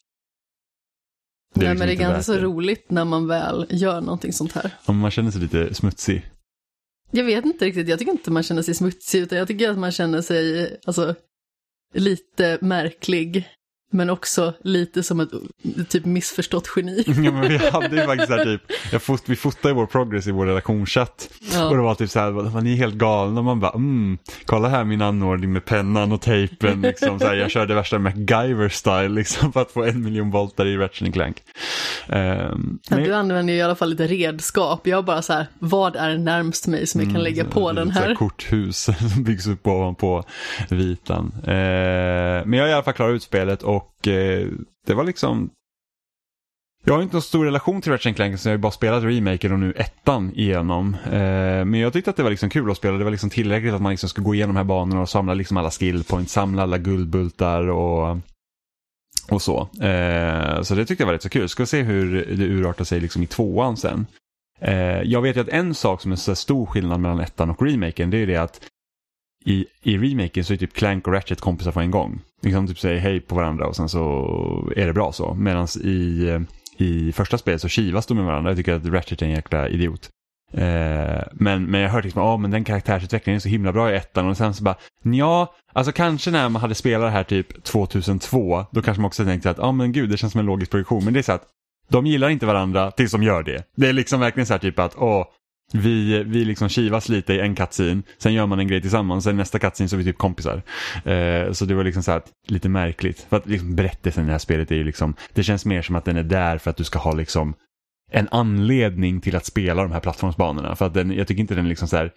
Nej, 1.56 1.68
liksom 1.68 1.78
men 1.80 1.88
det 1.88 1.94
är 1.94 1.98
ganska 1.98 2.24
så 2.24 2.34
det. 2.34 2.42
roligt 2.42 2.92
när 2.92 3.06
man 3.06 3.28
väl 3.28 3.66
gör 3.70 4.02
någonting 4.02 4.34
sånt 4.34 4.52
här. 4.52 4.72
Om 4.86 4.98
man 5.00 5.12
känner 5.12 5.32
sig 5.32 5.42
lite 5.42 5.74
smutsig. 5.74 6.26
Jag 7.12 7.24
vet 7.24 7.46
inte 7.46 7.66
riktigt, 7.66 7.88
jag 7.88 8.00
tycker 8.00 8.12
inte 8.12 8.32
man 8.32 8.44
känner 8.44 8.62
sig 8.62 8.74
smutsig, 8.76 9.20
utan 9.22 9.38
jag 9.38 9.48
tycker 9.48 9.70
att 9.70 9.78
man 9.78 9.92
känner 9.92 10.22
sig 10.22 10.78
alltså, 10.86 11.16
lite 11.94 12.58
märklig. 12.62 13.48
Men 13.94 14.10
också 14.10 14.54
lite 14.64 15.04
som 15.04 15.20
ett 15.20 15.30
typ 15.90 16.06
missförstått 16.06 16.70
geni. 16.76 17.04
Ja, 17.08 17.32
men 17.32 17.42
vi 17.42 17.58
hade 17.58 17.96
ju 17.96 18.06
faktiskt 18.06 18.30
så 18.32 18.38
här 18.38 18.46
typ, 18.46 18.62
jag 18.92 19.02
fot, 19.02 19.24
vi 19.26 19.36
fotade 19.36 19.74
vår 19.74 19.86
progress 19.86 20.28
i 20.28 20.32
vår 20.32 20.46
relationschatt. 20.46 21.30
Och 21.40 21.56
Ja. 21.56 21.70
det 21.70 21.78
var 21.82 21.96
typ 21.96 22.10
så 22.10 22.20
här, 22.20 22.62
ni 22.62 22.74
är 22.74 22.78
helt 22.78 22.96
galna? 22.96 23.40
Och 23.40 23.46
man 23.46 23.60
bara, 23.60 23.72
mm, 23.72 24.18
kolla 24.46 24.70
här 24.70 24.84
min 24.84 25.02
anordning 25.02 25.54
med 25.54 25.66
pennan 25.66 26.12
och 26.12 26.22
tejpen. 26.22 26.82
Liksom, 26.82 27.20
så 27.20 27.26
här, 27.28 27.36
jag 27.36 27.52
körde 27.52 27.76
värsta 27.76 27.98
MacGyver-style 27.98 29.10
liksom, 29.16 29.54
för 29.54 29.62
att 29.62 29.72
få 29.72 29.84
en 29.84 30.04
miljon 30.04 30.32
voltar 30.32 30.66
i 30.66 30.78
Ratchet 30.78 31.14
Clank. 31.14 31.38
Um, 32.10 32.80
Ja, 32.90 32.98
Du 32.98 33.14
använder 33.14 33.54
ju 33.54 33.60
i 33.60 33.62
alla 33.62 33.76
fall 33.76 33.90
lite 33.90 34.08
redskap. 34.08 34.88
Jag 34.88 35.06
bara 35.06 35.22
så 35.22 35.34
här, 35.34 35.48
vad 35.60 35.96
är 35.96 36.18
närmst 36.18 36.68
mig 36.68 36.88
som 36.88 37.02
jag 37.02 37.12
kan 37.14 37.24
lägga 37.24 37.46
på 37.46 37.72
den 37.72 37.90
här? 37.92 38.16
korthus 38.16 38.90
som 39.14 39.24
byggs 39.24 39.48
upp 39.48 39.68
ovanpå 39.68 40.24
vitan. 40.70 41.32
Eh, 41.44 41.52
men 42.46 42.54
jag 42.54 42.64
har 42.64 42.70
i 42.70 42.74
alla 42.74 42.84
fall 42.84 42.94
klarat 42.94 43.16
ut 43.16 43.24
spelet 43.24 43.64
och 43.64 43.81
eh, 44.08 44.48
det 44.88 44.94
var 44.94 45.04
liksom 45.04 45.50
jag 46.84 46.94
har 46.94 47.02
inte 47.02 47.16
någon 47.16 47.22
stor 47.22 47.46
relation 47.46 47.82
till 47.82 47.92
Ratchet 47.92 48.16
Clank 48.16 48.40
så 48.40 48.48
jag 48.48 48.52
har 48.52 48.58
ju 48.58 48.62
bara 48.62 48.72
spelat 48.72 49.04
remaken 49.04 49.52
och 49.52 49.60
nu 49.60 49.74
ettan 49.76 50.32
igenom. 50.36 50.96
Eh, 51.06 51.66
men 51.66 51.74
jag 51.74 51.94
tyckte 51.94 52.10
att 52.10 52.18
det 52.18 52.24
var 52.24 52.30
liksom 52.30 52.50
kul 52.50 52.72
att 52.72 52.78
spela. 52.78 52.98
Det 52.98 53.04
var 53.04 53.12
liksom 53.12 53.30
tillräckligt 53.30 53.74
att 53.74 53.82
man 53.82 53.90
liksom 53.90 54.10
skulle 54.10 54.26
gå 54.26 54.36
igenom 54.36 54.56
de 54.56 54.60
här 54.60 54.66
banorna 54.66 55.02
och 55.02 55.10
samla 55.10 55.34
liksom 55.34 55.58
alla 55.58 55.72
skillpoints, 55.72 56.34
samla 56.34 56.64
alla 56.64 56.78
guldbultar 56.78 57.68
och, 57.68 58.18
och 59.30 59.42
så. 59.42 59.62
Eh, 59.82 60.62
så 60.62 60.76
det 60.76 60.86
tyckte 60.86 61.02
jag 61.02 61.06
var 61.06 61.14
rätt 61.14 61.24
så 61.24 61.30
kul. 61.30 61.50
Ska 61.50 61.66
se 61.66 61.82
hur 61.82 62.26
det 62.38 62.46
urartar 62.46 62.86
sig 62.86 63.00
liksom 63.00 63.24
i 63.24 63.28
tvåan 63.28 63.78
sen. 63.78 64.06
Eh, 64.60 65.02
jag 65.02 65.22
vet 65.22 65.38
ju 65.38 65.42
att 65.42 65.48
en 65.48 65.74
sak 65.74 66.02
som 66.02 66.12
är 66.12 66.16
så 66.16 66.36
stor 66.36 66.66
skillnad 66.66 67.00
mellan 67.00 67.20
ettan 67.20 67.50
och 67.50 67.62
remaken 67.62 68.10
det 68.10 68.18
är 68.18 68.28
det 68.28 68.38
att 68.38 68.62
i, 69.46 69.66
i 69.82 69.98
remaken 69.98 70.46
så 70.46 70.54
är 70.54 70.58
typ 70.58 70.74
Clank 70.74 71.08
och 71.08 71.14
Ratchet 71.14 71.42
kompisar 71.42 71.72
på 71.72 71.80
en 71.80 71.92
gång. 71.92 72.22
Liksom 72.42 72.68
typ 72.68 72.80
säger 72.80 73.00
hej 73.00 73.20
på 73.20 73.36
varandra 73.36 73.68
och 73.68 73.76
sen 73.76 73.90
så 73.90 74.74
är 74.76 74.88
det 74.88 74.94
bra 74.94 75.12
så. 75.12 75.34
Medan 75.34 75.68
i, 75.84 76.40
i 76.78 77.12
första 77.12 77.38
spelet 77.38 77.62
så 77.62 77.68
kivas 77.68 78.06
de 78.06 78.18
med 78.18 78.26
varandra. 78.26 78.52
Jag 78.52 78.58
tycker 78.58 78.74
att 78.74 78.86
Ratchet 78.86 79.22
är 79.22 79.26
en 79.26 79.32
jäkla 79.32 79.70
idiot. 79.70 80.10
Eh, 80.54 81.24
men, 81.34 81.66
men 81.66 81.82
jag 81.82 81.90
hörde 81.90 82.04
liksom, 82.04 82.22
ja 82.22 82.38
men 82.38 82.52
den 82.52 82.64
karaktärsutvecklingen 82.64 83.36
är 83.36 83.40
så 83.40 83.50
himla 83.50 83.72
bra 83.72 83.92
i 83.92 83.96
ettan 83.96 84.30
och 84.30 84.38
sen 84.38 84.54
så 84.54 84.64
bara, 84.64 84.76
ja, 85.04 85.56
alltså 85.74 85.92
kanske 85.92 86.32
när 86.32 86.50
man 86.50 86.62
hade 86.62 86.76
spelat 86.76 87.08
det 87.08 87.12
här 87.12 87.24
typ 87.24 87.64
2002, 87.64 88.66
då 88.72 88.82
kanske 88.82 89.02
man 89.02 89.08
också 89.08 89.26
tänkte 89.26 89.50
att, 89.50 89.58
ja 89.58 89.72
men 89.72 89.92
gud 89.92 90.10
det 90.10 90.18
känns 90.18 90.32
som 90.32 90.40
en 90.40 90.46
logisk 90.46 90.72
produktion, 90.72 91.06
men 91.06 91.14
det 91.14 91.20
är 91.20 91.24
så 91.24 91.32
att 91.32 91.48
de 91.90 92.06
gillar 92.06 92.30
inte 92.30 92.46
varandra 92.46 92.92
tills 92.92 93.12
de 93.12 93.24
gör 93.24 93.44
det. 93.44 93.64
Det 93.76 93.90
är 93.90 93.94
liksom 93.94 94.20
verkligen 94.20 94.48
så 94.48 94.54
här 94.54 94.60
typ 94.60 94.80
att, 94.80 94.96
åh, 94.98 95.26
vi, 95.72 96.24
vi 96.24 96.46
liksom 96.46 96.70
kivas 96.70 97.10
lite 97.10 97.34
i 97.34 97.40
en 97.40 97.56
kattsin, 97.56 98.04
sen 98.18 98.34
gör 98.34 98.46
man 98.46 98.60
en 98.60 98.68
grej 98.68 98.82
tillsammans, 98.82 99.24
sen 99.24 99.38
nästa 99.38 99.60
kattsin 99.60 99.90
så 99.90 99.96
är 99.96 99.98
vi 99.98 100.04
typ 100.04 100.18
kompisar. 100.18 100.62
Eh, 101.06 101.52
så 101.52 101.66
det 101.66 101.74
var 101.74 101.84
liksom 101.84 102.04
så 102.04 102.12
här, 102.12 102.22
lite 102.48 102.70
märkligt. 102.70 103.26
För 103.30 103.38
att 103.38 103.48
liksom 103.48 103.76
berättelsen 103.76 104.24
i 104.24 104.28
det 104.28 104.32
här 104.32 104.40
spelet 104.40 104.72
är 104.72 104.76
ju 104.76 104.84
liksom, 104.84 105.16
det 105.34 105.44
känns 105.44 105.66
mer 105.66 105.82
som 105.82 105.96
att 105.96 106.06
den 106.06 106.18
är 106.18 106.24
där 106.24 106.58
för 106.58 106.70
att 106.70 106.78
du 106.78 106.84
ska 106.84 107.00
ha 107.00 107.14
liksom 107.14 107.54
en 108.12 108.28
anledning 108.32 109.22
till 109.22 109.36
att 109.36 109.46
spela 109.46 109.84
de 109.84 109.92
här 109.92 110.00
plattformsbanorna. 110.00 110.76
För 110.76 110.86
att 110.86 110.94
den, 110.94 111.12
jag 111.12 111.28
tycker 111.28 111.42
inte 111.42 111.56
den 111.56 111.66
är 111.66 111.70
liksom 111.70 111.88
så 111.88 111.98
här 111.98 112.12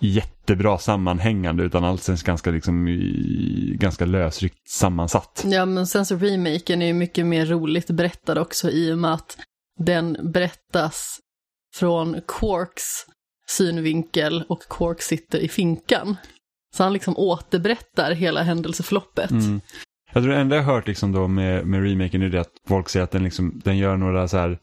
jättebra 0.00 0.78
sammanhängande 0.78 1.62
utan 1.64 1.84
allt 1.84 2.04
känns 2.04 2.22
ganska, 2.22 2.50
liksom, 2.50 2.86
ganska 3.74 4.04
lösryckt 4.04 4.68
sammansatt. 4.68 5.44
Ja 5.46 5.64
men 5.64 5.86
sen 5.86 6.06
så 6.06 6.16
remaken 6.16 6.82
är 6.82 6.86
ju 6.86 6.92
mycket 6.92 7.26
mer 7.26 7.46
roligt 7.46 7.90
berättad 7.90 8.38
också 8.38 8.70
i 8.70 8.92
och 8.92 8.98
med 8.98 9.12
att 9.12 9.38
den 9.78 10.16
berättas 10.32 11.20
från 11.78 12.20
Quarks 12.28 12.84
synvinkel 13.48 14.44
och 14.48 14.62
Quark 14.68 15.02
sitter 15.02 15.38
i 15.38 15.48
finkan. 15.48 16.16
Så 16.74 16.82
han 16.82 16.92
liksom 16.92 17.16
återberättar 17.16 18.12
hela 18.12 18.42
händelseförloppet. 18.42 19.30
Mm. 19.30 19.60
Jag 20.12 20.22
tror 20.22 20.32
det 20.32 20.40
enda 20.40 20.56
jag 20.56 20.62
hört 20.62 20.86
liksom 20.86 21.12
då 21.12 21.28
med, 21.28 21.66
med 21.66 21.82
remaken 21.82 22.22
är 22.22 22.28
det 22.28 22.40
att 22.40 22.52
folk 22.68 22.88
säger 22.88 23.04
att 23.04 23.10
den, 23.10 23.24
liksom, 23.24 23.60
den 23.64 23.78
gör 23.78 23.96
några 23.96 24.28
så 24.28 24.36
här 24.36 24.58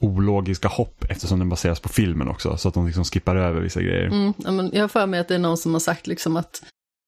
ologiska 0.00 0.68
hopp 0.68 1.04
eftersom 1.10 1.38
den 1.38 1.48
baseras 1.48 1.80
på 1.80 1.88
filmen 1.88 2.28
också. 2.28 2.56
Så 2.56 2.68
att 2.68 2.74
de 2.74 2.86
liksom 2.86 3.04
skippar 3.04 3.36
över 3.36 3.60
vissa 3.60 3.82
grejer. 3.82 4.06
Mm, 4.06 4.34
men 4.38 4.70
jag 4.72 4.80
har 4.80 4.88
för 4.88 5.06
mig 5.06 5.20
att 5.20 5.28
det 5.28 5.34
är 5.34 5.38
någon 5.38 5.58
som 5.58 5.72
har 5.72 5.80
sagt 5.80 6.06
liksom 6.06 6.36
att 6.36 6.62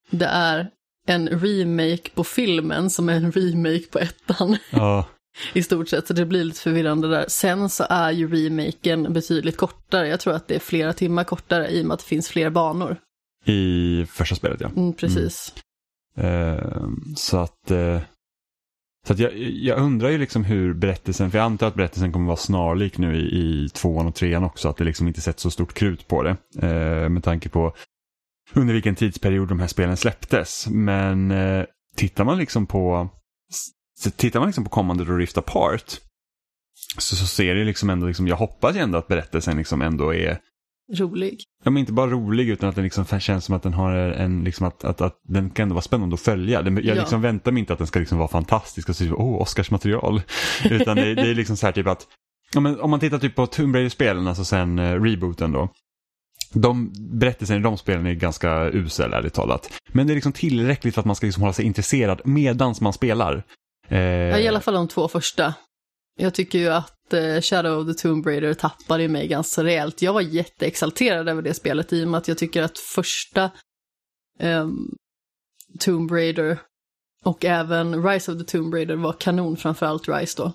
det 0.09 0.25
är 0.25 0.69
en 1.07 1.27
remake 1.27 2.09
på 2.15 2.23
filmen 2.23 2.89
som 2.89 3.09
är 3.09 3.13
en 3.13 3.31
remake 3.31 3.85
på 3.91 3.99
ettan. 3.99 4.57
Ja. 4.71 5.05
I 5.53 5.63
stort 5.63 5.89
sett, 5.89 6.07
så 6.07 6.13
det 6.13 6.25
blir 6.25 6.43
lite 6.43 6.59
förvirrande 6.59 7.09
där. 7.09 7.25
Sen 7.27 7.69
så 7.69 7.85
är 7.89 8.11
ju 8.11 8.27
remaken 8.27 9.13
betydligt 9.13 9.57
kortare. 9.57 10.07
Jag 10.07 10.19
tror 10.19 10.33
att 10.33 10.47
det 10.47 10.55
är 10.55 10.59
flera 10.59 10.93
timmar 10.93 11.23
kortare 11.23 11.69
i 11.69 11.81
och 11.81 11.85
med 11.85 11.93
att 11.93 11.99
det 11.99 12.05
finns 12.05 12.29
fler 12.29 12.49
banor. 12.49 12.97
I 13.45 14.05
första 14.09 14.35
spelet 14.35 14.61
ja. 14.61 14.69
Mm, 14.75 14.93
precis. 14.93 15.53
Mm. 16.17 16.57
Uh, 16.57 16.89
så 17.15 17.37
att 17.37 17.71
uh, 17.71 17.99
så 19.07 19.13
jag, 19.17 19.37
jag, 19.37 19.79
undrar 19.79 20.09
ju 20.09 20.17
liksom 20.17 20.43
hur 20.43 20.73
berättelsen, 20.73 21.31
för 21.31 21.37
jag 21.37 21.45
antar 21.45 21.67
att 21.67 21.75
berättelsen 21.75 22.11
kommer 22.11 22.27
vara 22.27 22.37
snarlik 22.37 22.97
nu 22.97 23.15
i, 23.15 23.65
i 23.65 23.69
tvåan 23.69 24.07
och 24.07 24.15
trean 24.15 24.43
också, 24.43 24.69
att 24.69 24.77
det 24.77 24.83
liksom 24.83 25.07
inte 25.07 25.21
sätts 25.21 25.43
så 25.43 25.51
stort 25.51 25.73
krut 25.73 26.07
på 26.07 26.23
det. 26.23 26.37
Eh, 26.59 27.09
med 27.09 27.23
tanke 27.23 27.49
på 27.49 27.73
under 28.53 28.73
vilken 28.73 28.95
tidsperiod 28.95 29.47
de 29.47 29.59
här 29.59 29.67
spelen 29.67 29.97
släpptes. 29.97 30.67
Men 30.67 31.31
eh, 31.31 31.65
tittar 31.95 32.23
man 32.23 32.37
liksom 32.37 32.65
på 32.65 33.09
tittar 34.09 34.39
man 34.39 34.49
liksom 34.49 34.63
på 34.63 34.69
kommande 34.69 35.05
då 35.05 35.13
Rift 35.13 35.37
Apart 35.37 35.99
så, 36.97 37.15
så 37.15 37.25
ser 37.25 37.55
det 37.55 37.63
liksom 37.63 37.89
ändå, 37.89 38.07
liksom, 38.07 38.27
jag 38.27 38.35
hoppas 38.35 38.75
ju 38.75 38.79
ändå 38.79 38.97
att 38.97 39.07
berättelsen 39.07 39.57
liksom 39.57 39.81
ändå 39.81 40.13
är 40.13 40.39
rolig. 40.93 41.43
Ja, 41.63 41.71
men 41.71 41.79
inte 41.79 41.93
bara 41.93 42.11
rolig 42.11 42.49
utan 42.49 42.69
att 42.69 42.75
den 42.75 42.83
liksom 42.83 43.19
känns 43.19 43.45
som 43.45 43.55
att 43.55 43.63
den 43.63 43.73
har 43.73 43.93
en, 43.93 44.43
liksom 44.43 44.67
att, 44.67 44.83
att, 44.83 45.01
att 45.01 45.19
den 45.23 45.49
kan 45.49 45.63
ändå 45.63 45.73
vara 45.73 45.81
spännande 45.81 46.13
att 46.13 46.21
följa. 46.21 46.61
jag 46.61 46.85
ja. 46.85 46.93
liksom 46.93 47.21
väntar 47.21 47.51
mig 47.51 47.59
inte 47.59 47.73
att 47.73 47.79
den 47.79 47.87
ska 47.87 47.99
liksom 47.99 48.17
vara 48.17 48.27
fantastisk 48.27 48.89
och 48.89 48.95
så 48.95 49.03
typ, 49.03 49.13
oh, 49.13 49.41
Oscarsmaterial. 49.41 50.21
utan 50.69 50.95
det, 50.95 51.15
det, 51.15 51.29
är 51.29 51.35
liksom 51.35 51.57
så 51.57 51.65
här 51.65 51.73
typ 51.73 51.87
att, 51.87 52.07
ja, 52.53 52.59
men 52.59 52.79
om 52.79 52.89
man 52.89 52.99
tittar 52.99 53.19
typ 53.19 53.35
på 53.35 53.47
Tomb 53.47 53.75
Raider-spelen, 53.75 54.27
alltså 54.27 54.45
sen 54.45 54.79
uh, 54.79 55.03
rebooten 55.03 55.51
då. 55.51 55.69
De, 56.53 56.93
berättelsen 57.19 57.57
i 57.57 57.59
de 57.59 57.77
spelen 57.77 58.05
är 58.05 58.13
ganska 58.13 58.69
usel 58.69 59.13
ärligt 59.13 59.33
talat. 59.33 59.73
Men 59.91 60.07
det 60.07 60.13
är 60.13 60.15
liksom 60.15 60.33
tillräckligt 60.33 60.93
för 60.93 61.01
att 61.01 61.05
man 61.05 61.15
ska 61.15 61.25
liksom 61.25 61.43
hålla 61.43 61.53
sig 61.53 61.65
intresserad 61.65 62.21
medans 62.25 62.81
man 62.81 62.93
spelar. 62.93 63.43
Eh... 63.91 63.99
Ja, 63.99 64.39
I 64.39 64.47
alla 64.47 64.61
fall 64.61 64.73
de 64.73 64.87
två 64.87 65.07
första. 65.07 65.53
Jag 66.19 66.33
tycker 66.33 66.59
ju 66.59 66.69
att 66.69 67.13
eh, 67.13 67.41
Shadow 67.41 67.79
of 67.79 67.87
the 67.87 68.01
Tomb 68.01 68.27
Raider 68.27 68.53
tappade 68.53 69.07
mig 69.07 69.27
ganska 69.27 69.63
rejält. 69.63 70.01
Jag 70.01 70.13
var 70.13 70.21
jätteexalterad 70.21 71.29
över 71.29 71.41
det 71.41 71.53
spelet 71.53 71.93
i 71.93 72.03
och 72.03 72.07
med 72.07 72.17
att 72.17 72.27
jag 72.27 72.37
tycker 72.37 72.61
att 72.63 72.77
första 72.77 73.51
um, 74.39 74.95
Tomb 75.79 76.11
Raider 76.11 76.59
och 77.25 77.45
även 77.45 78.07
Rise 78.07 78.31
of 78.31 78.37
the 78.37 78.43
Tomb 78.43 78.73
Raider 78.73 78.95
var 78.95 79.13
kanon, 79.13 79.57
framförallt 79.57 80.09
Rise 80.09 80.43
då. 80.43 80.53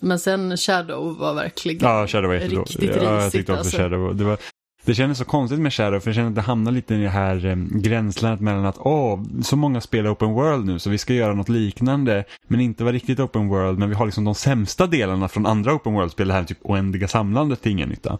Men 0.00 0.18
sen 0.18 0.56
Shadow 0.56 1.18
var 1.18 1.34
verkligen 1.34 1.88
ja, 1.88 2.06
Shadow 2.06 2.28
var 2.28 2.38
riktigt 2.38 2.58
risigt. 2.58 2.96
Ja, 2.96 3.22
jag 3.22 3.32
tyckte 3.32 3.52
också 3.52 3.60
alltså. 3.60 3.76
Shadow. 3.76 4.16
Det 4.16 4.24
var, 4.24 4.38
det 4.84 4.94
kändes 4.94 5.18
så 5.18 5.24
konstigt 5.24 5.60
med 5.60 5.72
Shadow 5.72 6.00
för 6.00 6.08
jag 6.08 6.14
känner 6.14 6.28
att 6.28 6.34
det 6.34 6.40
hamnar 6.40 6.72
lite 6.72 6.94
i 6.94 7.02
det 7.02 7.08
här 7.08 7.46
eh, 7.46 7.56
gränslandet 7.56 8.40
mellan 8.40 8.66
att 8.66 8.78
åh, 8.78 9.22
så 9.42 9.56
många 9.56 9.80
spelar 9.80 10.12
open 10.12 10.32
world 10.32 10.66
nu 10.66 10.78
så 10.78 10.90
vi 10.90 10.98
ska 10.98 11.14
göra 11.14 11.34
något 11.34 11.48
liknande 11.48 12.24
men 12.48 12.60
inte 12.60 12.84
vara 12.84 12.94
riktigt 12.94 13.20
open 13.20 13.48
world 13.48 13.78
men 13.78 13.88
vi 13.88 13.94
har 13.94 14.06
liksom 14.06 14.24
de 14.24 14.34
sämsta 14.34 14.86
delarna 14.86 15.28
från 15.28 15.46
andra 15.46 15.74
open 15.74 15.92
world-spel, 15.92 16.28
det 16.28 16.34
här 16.34 16.44
typ 16.44 16.58
oändliga 16.62 17.08
samlandet 17.08 17.62
till 17.62 17.72
ingen 17.72 17.88
nytta. 17.88 18.18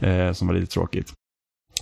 Eh, 0.00 0.32
som 0.32 0.48
var 0.48 0.54
lite 0.54 0.72
tråkigt. 0.72 1.12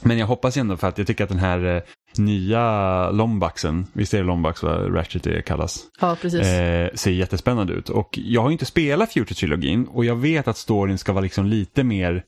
Men 0.02 0.18
jag 0.18 0.26
hoppas 0.26 0.56
ändå 0.56 0.76
för 0.76 0.88
att 0.88 0.99
jag 0.99 1.06
tycker 1.06 1.25
att 1.25 1.30
den 1.30 1.38
här 1.38 1.76
eh, 1.76 1.82
nya 2.18 3.10
Lombaxen, 3.10 3.87
visst 3.92 4.14
är 4.14 4.18
det 4.18 4.25
Lombax 4.25 4.62
vad 4.62 4.94
Ratchet 4.94 5.26
är 5.26 5.40
kallas? 5.40 5.84
Ja, 6.00 6.16
precis. 6.20 6.46
Eh, 6.46 6.90
ser 6.94 7.10
jättespännande 7.10 7.72
ut. 7.72 7.88
Och 7.88 8.18
jag 8.22 8.42
har 8.42 8.50
inte 8.50 8.64
spelat 8.64 9.12
Future-trilogin 9.12 9.87
och 9.87 10.04
jag 10.04 10.16
vet 10.16 10.49
att 10.49 10.56
storyn 10.56 10.99
ska 10.99 11.12
vara 11.12 11.22
liksom 11.22 11.46
lite 11.46 11.84
mer 11.84 12.25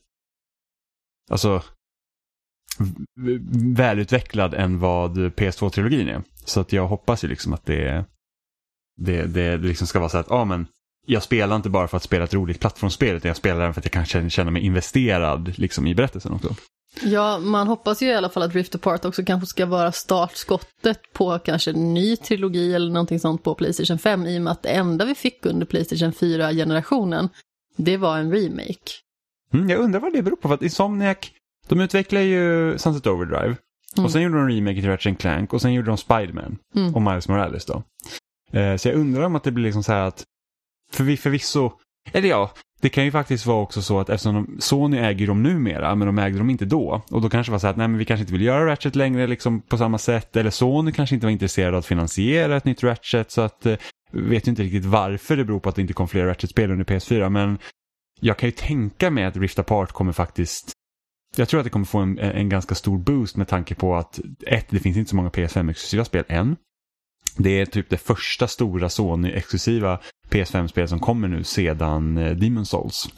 Alltså 1.29 1.63
välutvecklad 3.75 4.53
än 4.53 4.79
vad 4.79 5.17
PS2-trilogin 5.17 6.09
är. 6.09 6.23
Så 6.45 6.59
att 6.59 6.73
jag 6.73 6.87
hoppas 6.87 7.23
ju 7.23 7.27
liksom 7.27 7.53
att 7.53 7.65
det, 7.65 8.05
det, 8.97 9.25
det 9.25 9.57
liksom 9.57 9.87
ska 9.87 9.99
vara 9.99 10.09
så 10.09 10.17
att, 10.17 10.27
ja 10.29 10.45
men 10.45 10.67
jag 11.05 11.23
spelar 11.23 11.55
inte 11.55 11.69
bara 11.69 11.87
för 11.87 11.97
att 11.97 12.03
spela 12.03 12.23
ett 12.23 12.33
roligt 12.33 12.59
plattformsspel 12.59 13.15
utan 13.15 13.29
jag 13.29 13.37
spelar 13.37 13.63
den 13.63 13.73
för 13.73 13.81
att 13.81 13.85
jag 13.85 14.07
kan 14.07 14.29
känna 14.29 14.51
mig 14.51 14.61
investerad 14.61 15.57
liksom, 15.57 15.87
i 15.87 15.95
berättelsen 15.95 16.33
också. 16.33 16.55
Ja, 17.01 17.39
man 17.39 17.67
hoppas 17.67 18.01
ju 18.01 18.07
i 18.07 18.13
alla 18.13 18.29
fall 18.29 18.43
att 18.43 18.55
Rift 18.55 18.75
Apart 18.75 19.05
också 19.05 19.23
kanske 19.25 19.47
ska 19.47 19.65
vara 19.65 19.91
startskottet 19.91 20.99
på 21.13 21.39
kanske 21.39 21.71
en 21.71 21.93
ny 21.93 22.17
trilogi 22.17 22.73
eller 22.73 22.91
någonting 22.91 23.19
sånt 23.19 23.43
på 23.43 23.55
Playstation 23.55 23.99
5 23.99 24.25
i 24.25 24.37
och 24.37 24.41
med 24.41 24.51
att 24.51 24.63
det 24.63 24.69
enda 24.69 25.05
vi 25.05 25.15
fick 25.15 25.45
under 25.45 25.65
Playstation 25.65 26.11
4-generationen, 26.11 27.29
det 27.77 27.97
var 27.97 28.17
en 28.17 28.31
remake. 28.31 28.91
Mm, 29.53 29.69
jag 29.69 29.79
undrar 29.79 29.99
vad 29.99 30.13
det 30.13 30.21
beror 30.21 30.35
på, 30.35 30.47
för 30.47 30.55
att 30.55 30.61
Insomniac 30.61 31.17
de 31.67 31.79
utvecklar 31.79 32.21
ju 32.21 32.77
Sunset 32.77 33.07
Overdrive. 33.07 33.55
Mm. 33.95 34.05
Och 34.05 34.11
sen 34.11 34.21
gjorde 34.21 34.37
de 34.37 34.49
remake 34.49 34.81
till 34.81 34.89
Ratchet 34.89 35.17
Clank 35.17 35.53
och 35.53 35.61
sen 35.61 35.73
gjorde 35.73 35.87
de 35.87 35.97
Spiderman 35.97 36.57
mm. 36.75 36.95
och 36.95 37.01
Miles 37.01 37.27
Morales 37.27 37.65
då. 37.65 37.83
Eh, 38.59 38.75
så 38.75 38.87
jag 38.87 38.95
undrar 38.95 39.23
om 39.23 39.35
att 39.35 39.43
det 39.43 39.51
blir 39.51 39.63
liksom 39.63 39.83
så 39.83 39.91
här 39.91 40.01
att 40.01 40.23
för, 40.91 41.15
förvisso, 41.15 41.71
eller 42.11 42.29
ja, 42.29 42.51
det 42.81 42.89
kan 42.89 43.05
ju 43.05 43.11
faktiskt 43.11 43.45
vara 43.45 43.61
också 43.61 43.81
så 43.81 43.99
att 43.99 44.09
eftersom 44.09 44.33
de, 44.35 44.61
Sony 44.61 44.97
äger 44.97 45.27
dem 45.27 45.43
numera, 45.43 45.95
men 45.95 46.05
de 46.07 46.19
ägde 46.19 46.37
dem 46.37 46.49
inte 46.49 46.65
då. 46.65 47.01
Och 47.11 47.21
då 47.21 47.29
kanske 47.29 47.51
det 47.51 47.51
var 47.51 47.59
så 47.59 47.67
att 47.67 47.77
nej 47.77 47.87
men 47.87 47.97
vi 47.97 48.05
kanske 48.05 48.21
inte 48.21 48.33
vill 48.33 48.41
göra 48.41 48.71
Ratchet 48.71 48.95
längre 48.95 49.27
liksom 49.27 49.61
på 49.61 49.77
samma 49.77 49.97
sätt. 49.97 50.35
Eller 50.35 50.49
Sony 50.49 50.91
kanske 50.91 51.15
inte 51.15 51.25
var 51.25 51.31
intresserad 51.31 51.73
av 51.73 51.79
att 51.79 51.85
finansiera 51.85 52.57
ett 52.57 52.65
nytt 52.65 52.83
Ratchet. 52.83 53.31
Så 53.31 53.41
att, 53.41 53.65
eh, 53.65 53.75
vet 54.11 54.47
ju 54.47 54.49
inte 54.49 54.63
riktigt 54.63 54.85
varför 54.85 55.37
det 55.37 55.45
beror 55.45 55.59
på 55.59 55.69
att 55.69 55.75
det 55.75 55.81
inte 55.81 55.93
kom 55.93 56.07
fler 56.07 56.25
Ratchet-spel 56.25 56.71
under 56.71 56.85
PS4. 56.85 57.29
Men 57.29 57.57
jag 58.19 58.37
kan 58.37 58.47
ju 58.47 58.51
tänka 58.51 59.09
mig 59.09 59.23
att 59.23 59.37
Rift 59.37 59.59
Apart 59.59 59.91
kommer 59.91 60.11
faktiskt 60.11 60.71
jag 61.35 61.49
tror 61.49 61.59
att 61.59 61.63
det 61.63 61.69
kommer 61.69 61.85
få 61.85 61.99
en, 61.99 62.19
en 62.19 62.49
ganska 62.49 62.75
stor 62.75 62.97
boost 62.97 63.35
med 63.35 63.47
tanke 63.47 63.75
på 63.75 63.95
att 63.95 64.19
ett, 64.47 64.65
det 64.69 64.79
finns 64.79 64.97
inte 64.97 65.09
så 65.09 65.15
många 65.15 65.29
PS5-exklusiva 65.29 66.03
spel 66.03 66.23
än. 66.27 66.55
Det 67.37 67.61
är 67.61 67.65
typ 67.65 67.89
det 67.89 67.97
första 67.97 68.47
stora 68.47 68.89
Sony-exklusiva 68.89 69.99
PS5-spel 70.29 70.87
som 70.87 70.99
kommer 70.99 71.27
nu 71.27 71.43
sedan 71.43 72.17
eh, 72.17 72.31
Demon 72.31 72.65
Souls. 72.65 73.09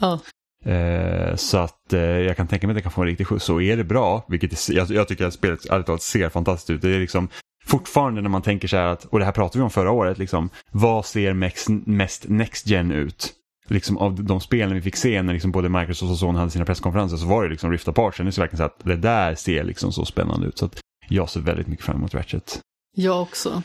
Eh, 0.64 1.36
så 1.36 1.58
att 1.58 1.92
eh, 1.92 2.00
jag 2.00 2.36
kan 2.36 2.46
tänka 2.46 2.66
mig 2.66 2.72
att 2.72 2.76
det 2.76 2.82
kan 2.82 2.92
få 2.92 3.00
en 3.00 3.06
riktig 3.06 3.26
skjuts. 3.26 3.44
Så 3.44 3.60
är 3.60 3.76
det 3.76 3.84
bra, 3.84 4.26
vilket 4.28 4.68
jag, 4.68 4.90
jag 4.90 5.08
tycker 5.08 5.26
att 5.26 5.34
spelet 5.34 5.70
ärligt 5.70 5.86
talat 5.86 6.02
ser 6.02 6.28
fantastiskt 6.28 6.70
ut. 6.70 6.82
Det 6.82 6.94
är 6.94 7.00
liksom 7.00 7.28
fortfarande 7.64 8.20
när 8.20 8.28
man 8.28 8.42
tänker 8.42 8.68
så 8.68 8.76
här 8.76 8.86
att, 8.86 9.04
och 9.04 9.18
det 9.18 9.24
här 9.24 9.32
pratade 9.32 9.58
vi 9.58 9.64
om 9.64 9.70
förra 9.70 9.90
året, 9.90 10.18
liksom, 10.18 10.50
vad 10.70 11.06
ser 11.06 11.32
mest, 11.32 11.68
mest 11.68 12.28
Next 12.28 12.66
Gen 12.66 12.92
ut? 12.92 13.32
Liksom 13.70 13.98
av 13.98 14.24
de 14.24 14.40
spelen 14.40 14.74
vi 14.74 14.82
fick 14.82 14.96
se 14.96 15.22
när 15.22 15.32
liksom 15.32 15.52
både 15.52 15.68
Microsoft 15.68 16.10
och 16.10 16.18
Sony 16.18 16.38
hade 16.38 16.50
sina 16.50 16.64
presskonferenser 16.64 17.16
så 17.16 17.26
var 17.26 17.44
det 17.44 17.50
liksom 17.50 17.70
Rift 17.70 17.88
Apart. 17.88 18.16
Sen 18.16 18.26
är 18.26 18.30
det 18.30 18.38
verkligen 18.38 18.58
så 18.58 18.64
att 18.64 18.84
det 18.84 18.96
där 18.96 19.34
ser 19.34 19.64
liksom 19.64 19.92
så 19.92 20.04
spännande 20.04 20.46
ut. 20.46 20.58
Så 20.58 20.64
att 20.64 20.80
jag 21.08 21.30
ser 21.30 21.40
väldigt 21.40 21.66
mycket 21.66 21.84
fram 21.84 21.96
emot 21.96 22.14
Ratchet. 22.14 22.60
Jag 22.96 23.22
också. 23.22 23.62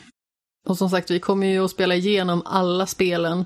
Och 0.68 0.78
som 0.78 0.90
sagt, 0.90 1.10
vi 1.10 1.20
kommer 1.20 1.46
ju 1.46 1.64
att 1.64 1.70
spela 1.70 1.94
igenom 1.94 2.42
alla 2.44 2.86
spelen 2.86 3.44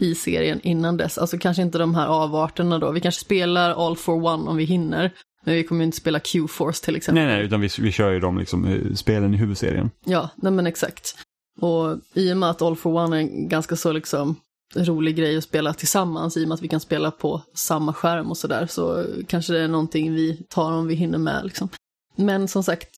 i 0.00 0.14
serien 0.14 0.60
innan 0.62 0.96
dess. 0.96 1.18
Alltså 1.18 1.38
kanske 1.38 1.62
inte 1.62 1.78
de 1.78 1.94
här 1.94 2.06
avarterna 2.06 2.78
då. 2.78 2.90
Vi 2.90 3.00
kanske 3.00 3.20
spelar 3.20 3.86
All 3.86 3.96
for 3.96 4.14
One 4.14 4.50
om 4.50 4.56
vi 4.56 4.64
hinner. 4.64 5.12
Men 5.44 5.54
vi 5.54 5.64
kommer 5.64 5.84
inte 5.84 5.96
spela 5.96 6.20
Q-Force 6.20 6.84
till 6.84 6.96
exempel. 6.96 7.24
Nej, 7.24 7.36
nej, 7.36 7.44
utan 7.44 7.60
vi, 7.60 7.68
vi 7.78 7.92
kör 7.92 8.10
ju 8.10 8.20
de 8.20 8.38
liksom, 8.38 8.64
eh, 8.64 8.94
spelen 8.94 9.34
i 9.34 9.36
huvudserien. 9.36 9.90
Ja, 10.04 10.30
nej 10.36 10.52
men 10.52 10.66
exakt. 10.66 11.14
Och 11.60 11.96
i 12.14 12.32
och 12.32 12.36
med 12.36 12.50
att 12.50 12.62
All 12.62 12.76
for 12.76 12.94
One 12.94 13.22
är 13.22 13.48
ganska 13.48 13.76
så 13.76 13.92
liksom 13.92 14.36
rolig 14.76 15.16
grej 15.16 15.36
att 15.36 15.44
spela 15.44 15.74
tillsammans 15.74 16.36
i 16.36 16.44
och 16.44 16.48
med 16.48 16.54
att 16.54 16.62
vi 16.62 16.68
kan 16.68 16.80
spela 16.80 17.10
på 17.10 17.42
samma 17.54 17.94
skärm 17.94 18.30
och 18.30 18.36
sådär. 18.36 18.66
Så 18.66 19.04
kanske 19.26 19.52
det 19.52 19.60
är 19.60 19.68
någonting 19.68 20.14
vi 20.14 20.46
tar 20.48 20.72
om 20.72 20.86
vi 20.86 20.94
hinner 20.94 21.18
med 21.18 21.44
liksom. 21.44 21.68
Men 22.16 22.48
som 22.48 22.64
sagt, 22.64 22.88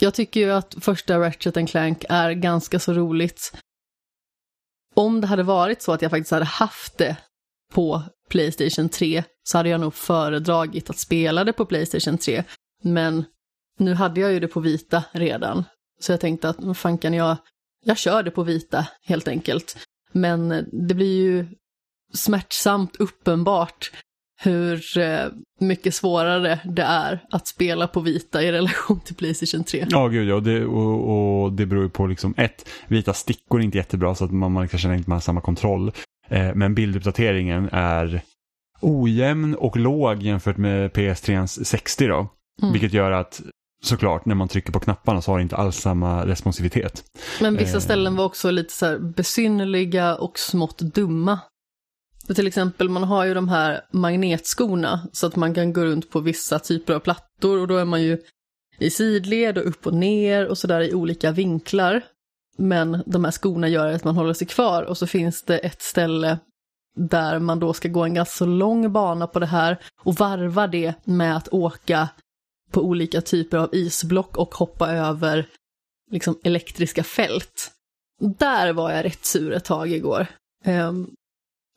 jag 0.00 0.14
tycker 0.14 0.40
ju 0.40 0.50
att 0.50 0.74
första 0.80 1.20
Ratchet 1.20 1.70
Clank 1.70 2.04
är 2.08 2.32
ganska 2.32 2.78
så 2.78 2.92
roligt. 2.92 3.52
Om 4.94 5.20
det 5.20 5.26
hade 5.26 5.42
varit 5.42 5.82
så 5.82 5.92
att 5.92 6.02
jag 6.02 6.10
faktiskt 6.10 6.30
hade 6.30 6.44
haft 6.44 6.98
det 6.98 7.16
på 7.72 8.02
Playstation 8.28 8.88
3 8.88 9.24
så 9.42 9.58
hade 9.58 9.68
jag 9.68 9.80
nog 9.80 9.94
föredragit 9.94 10.90
att 10.90 10.98
spela 10.98 11.44
det 11.44 11.52
på 11.52 11.66
Playstation 11.66 12.18
3. 12.18 12.44
Men 12.82 13.24
nu 13.78 13.94
hade 13.94 14.20
jag 14.20 14.32
ju 14.32 14.40
det 14.40 14.48
på 14.48 14.60
vita 14.60 15.04
redan. 15.12 15.64
Så 16.00 16.12
jag 16.12 16.20
tänkte 16.20 16.48
att 16.48 16.56
vad 16.58 16.76
fan 16.76 16.98
kan 16.98 17.14
jag, 17.14 17.36
jag 17.84 17.98
kör 17.98 18.22
det 18.22 18.30
på 18.30 18.42
vita 18.42 18.86
helt 19.02 19.28
enkelt. 19.28 19.76
Men 20.12 20.48
det 20.72 20.94
blir 20.94 21.22
ju 21.22 21.46
smärtsamt 22.14 22.96
uppenbart 22.96 23.90
hur 24.42 24.98
eh, 24.98 25.24
mycket 25.60 25.94
svårare 25.94 26.60
det 26.64 26.82
är 26.82 27.24
att 27.30 27.46
spela 27.46 27.86
på 27.86 28.00
vita 28.00 28.42
i 28.42 28.52
relation 28.52 29.00
till 29.00 29.14
Playstation 29.14 29.64
3. 29.64 29.86
Ja, 29.90 30.08
gud 30.08 30.28
ja. 30.28 30.34
Och 30.34 30.42
det, 30.42 30.64
och, 30.64 31.42
och 31.42 31.52
det 31.52 31.66
beror 31.66 31.82
ju 31.82 31.88
på 31.90 32.06
liksom 32.06 32.34
ett, 32.36 32.68
vita 32.88 33.12
stickor 33.12 33.60
är 33.60 33.64
inte 33.64 33.78
jättebra 33.78 34.14
så 34.14 34.24
att 34.24 34.30
man, 34.30 34.52
man 34.52 34.68
kanske 34.68 34.94
inte 34.94 35.10
har 35.10 35.20
samma 35.20 35.40
kontroll. 35.40 35.92
Eh, 36.28 36.54
men 36.54 36.74
bilduppdateringen 36.74 37.68
är 37.72 38.22
ojämn 38.80 39.54
och 39.54 39.76
låg 39.76 40.22
jämfört 40.22 40.56
med 40.56 40.90
PS3 40.90 41.46
60 41.46 42.06
då. 42.06 42.28
Mm. 42.62 42.72
Vilket 42.72 42.92
gör 42.92 43.10
att 43.10 43.42
såklart 43.84 44.24
när 44.24 44.34
man 44.34 44.48
trycker 44.48 44.72
på 44.72 44.80
knapparna 44.80 45.22
så 45.22 45.30
har 45.30 45.38
det 45.38 45.42
inte 45.42 45.56
alls 45.56 45.76
samma 45.76 46.26
responsivitet. 46.26 47.04
Men 47.40 47.56
vissa 47.56 47.76
eh. 47.76 47.80
ställen 47.80 48.16
var 48.16 48.24
också 48.24 48.50
lite 48.50 48.72
så 48.72 48.86
här 48.86 48.98
besynnerliga 48.98 50.16
och 50.16 50.38
smått 50.38 50.78
dumma. 50.78 51.38
För 52.26 52.34
till 52.34 52.46
exempel 52.46 52.88
man 52.88 53.04
har 53.04 53.24
ju 53.24 53.34
de 53.34 53.48
här 53.48 53.80
magnetskorna 53.92 55.08
så 55.12 55.26
att 55.26 55.36
man 55.36 55.54
kan 55.54 55.72
gå 55.72 55.84
runt 55.84 56.10
på 56.10 56.20
vissa 56.20 56.58
typer 56.58 56.94
av 56.94 57.00
plattor 57.00 57.58
och 57.58 57.68
då 57.68 57.76
är 57.76 57.84
man 57.84 58.02
ju 58.02 58.18
i 58.78 58.90
sidled 58.90 59.58
och 59.58 59.68
upp 59.68 59.86
och 59.86 59.94
ner 59.94 60.46
och 60.46 60.58
sådär 60.58 60.80
i 60.80 60.94
olika 60.94 61.32
vinklar. 61.32 62.02
Men 62.58 63.02
de 63.06 63.24
här 63.24 63.32
skorna 63.32 63.68
gör 63.68 63.86
att 63.86 64.04
man 64.04 64.16
håller 64.16 64.34
sig 64.34 64.46
kvar 64.46 64.82
och 64.82 64.98
så 64.98 65.06
finns 65.06 65.42
det 65.42 65.58
ett 65.58 65.82
ställe 65.82 66.38
där 66.96 67.38
man 67.38 67.60
då 67.60 67.72
ska 67.72 67.88
gå 67.88 68.04
en 68.04 68.14
ganska 68.14 68.44
lång 68.44 68.92
bana 68.92 69.26
på 69.26 69.38
det 69.38 69.46
här 69.46 69.78
och 70.02 70.14
varva 70.14 70.66
det 70.66 70.94
med 71.04 71.36
att 71.36 71.48
åka 71.48 72.08
på 72.70 72.80
olika 72.80 73.20
typer 73.20 73.58
av 73.58 73.74
isblock 73.74 74.36
och 74.36 74.54
hoppa 74.54 74.90
över 74.90 75.48
liksom 76.10 76.38
elektriska 76.44 77.04
fält. 77.04 77.70
Där 78.20 78.72
var 78.72 78.90
jag 78.90 79.04
rätt 79.04 79.24
sur 79.24 79.52
ett 79.52 79.64
tag 79.64 79.92
igår. 79.92 80.26
Um, 80.64 81.10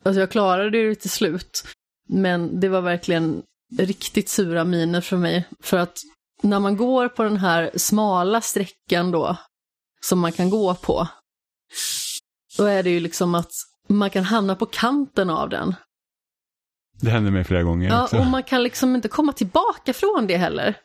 alltså 0.04 0.20
jag 0.20 0.30
klarade 0.30 0.70
det 0.70 0.94
till 0.94 1.10
slut, 1.10 1.64
men 2.08 2.60
det 2.60 2.68
var 2.68 2.80
verkligen 2.80 3.42
riktigt 3.78 4.28
sura 4.28 4.64
miner 4.64 5.00
för 5.00 5.16
mig. 5.16 5.48
För 5.60 5.76
att 5.76 5.98
när 6.42 6.60
man 6.60 6.76
går 6.76 7.08
på 7.08 7.22
den 7.22 7.36
här 7.36 7.70
smala 7.76 8.40
sträckan 8.40 9.10
då, 9.10 9.36
som 10.00 10.18
man 10.18 10.32
kan 10.32 10.50
gå 10.50 10.74
på, 10.74 11.08
då 12.56 12.64
är 12.64 12.82
det 12.82 12.90
ju 12.90 13.00
liksom 13.00 13.34
att 13.34 13.52
man 13.88 14.10
kan 14.10 14.24
hamna 14.24 14.56
på 14.56 14.66
kanten 14.66 15.30
av 15.30 15.48
den. 15.48 15.74
Det 17.00 17.10
händer 17.10 17.30
mig 17.30 17.44
flera 17.44 17.62
gånger 17.62 17.88
Ja, 17.88 18.04
också. 18.04 18.18
och 18.18 18.26
man 18.26 18.42
kan 18.42 18.62
liksom 18.62 18.94
inte 18.94 19.08
komma 19.08 19.32
tillbaka 19.32 19.92
från 19.92 20.26
det 20.26 20.36
heller. 20.36 20.76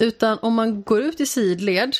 Utan 0.00 0.38
om 0.38 0.54
man 0.54 0.82
går 0.82 1.00
ut 1.00 1.20
i 1.20 1.26
sidled, 1.26 1.96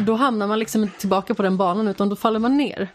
då 0.00 0.14
hamnar 0.14 0.46
man 0.46 0.58
liksom 0.58 0.82
inte 0.82 0.98
tillbaka 0.98 1.34
på 1.34 1.42
den 1.42 1.56
banan 1.56 1.88
utan 1.88 2.08
då 2.08 2.16
faller 2.16 2.38
man 2.38 2.56
ner. 2.56 2.88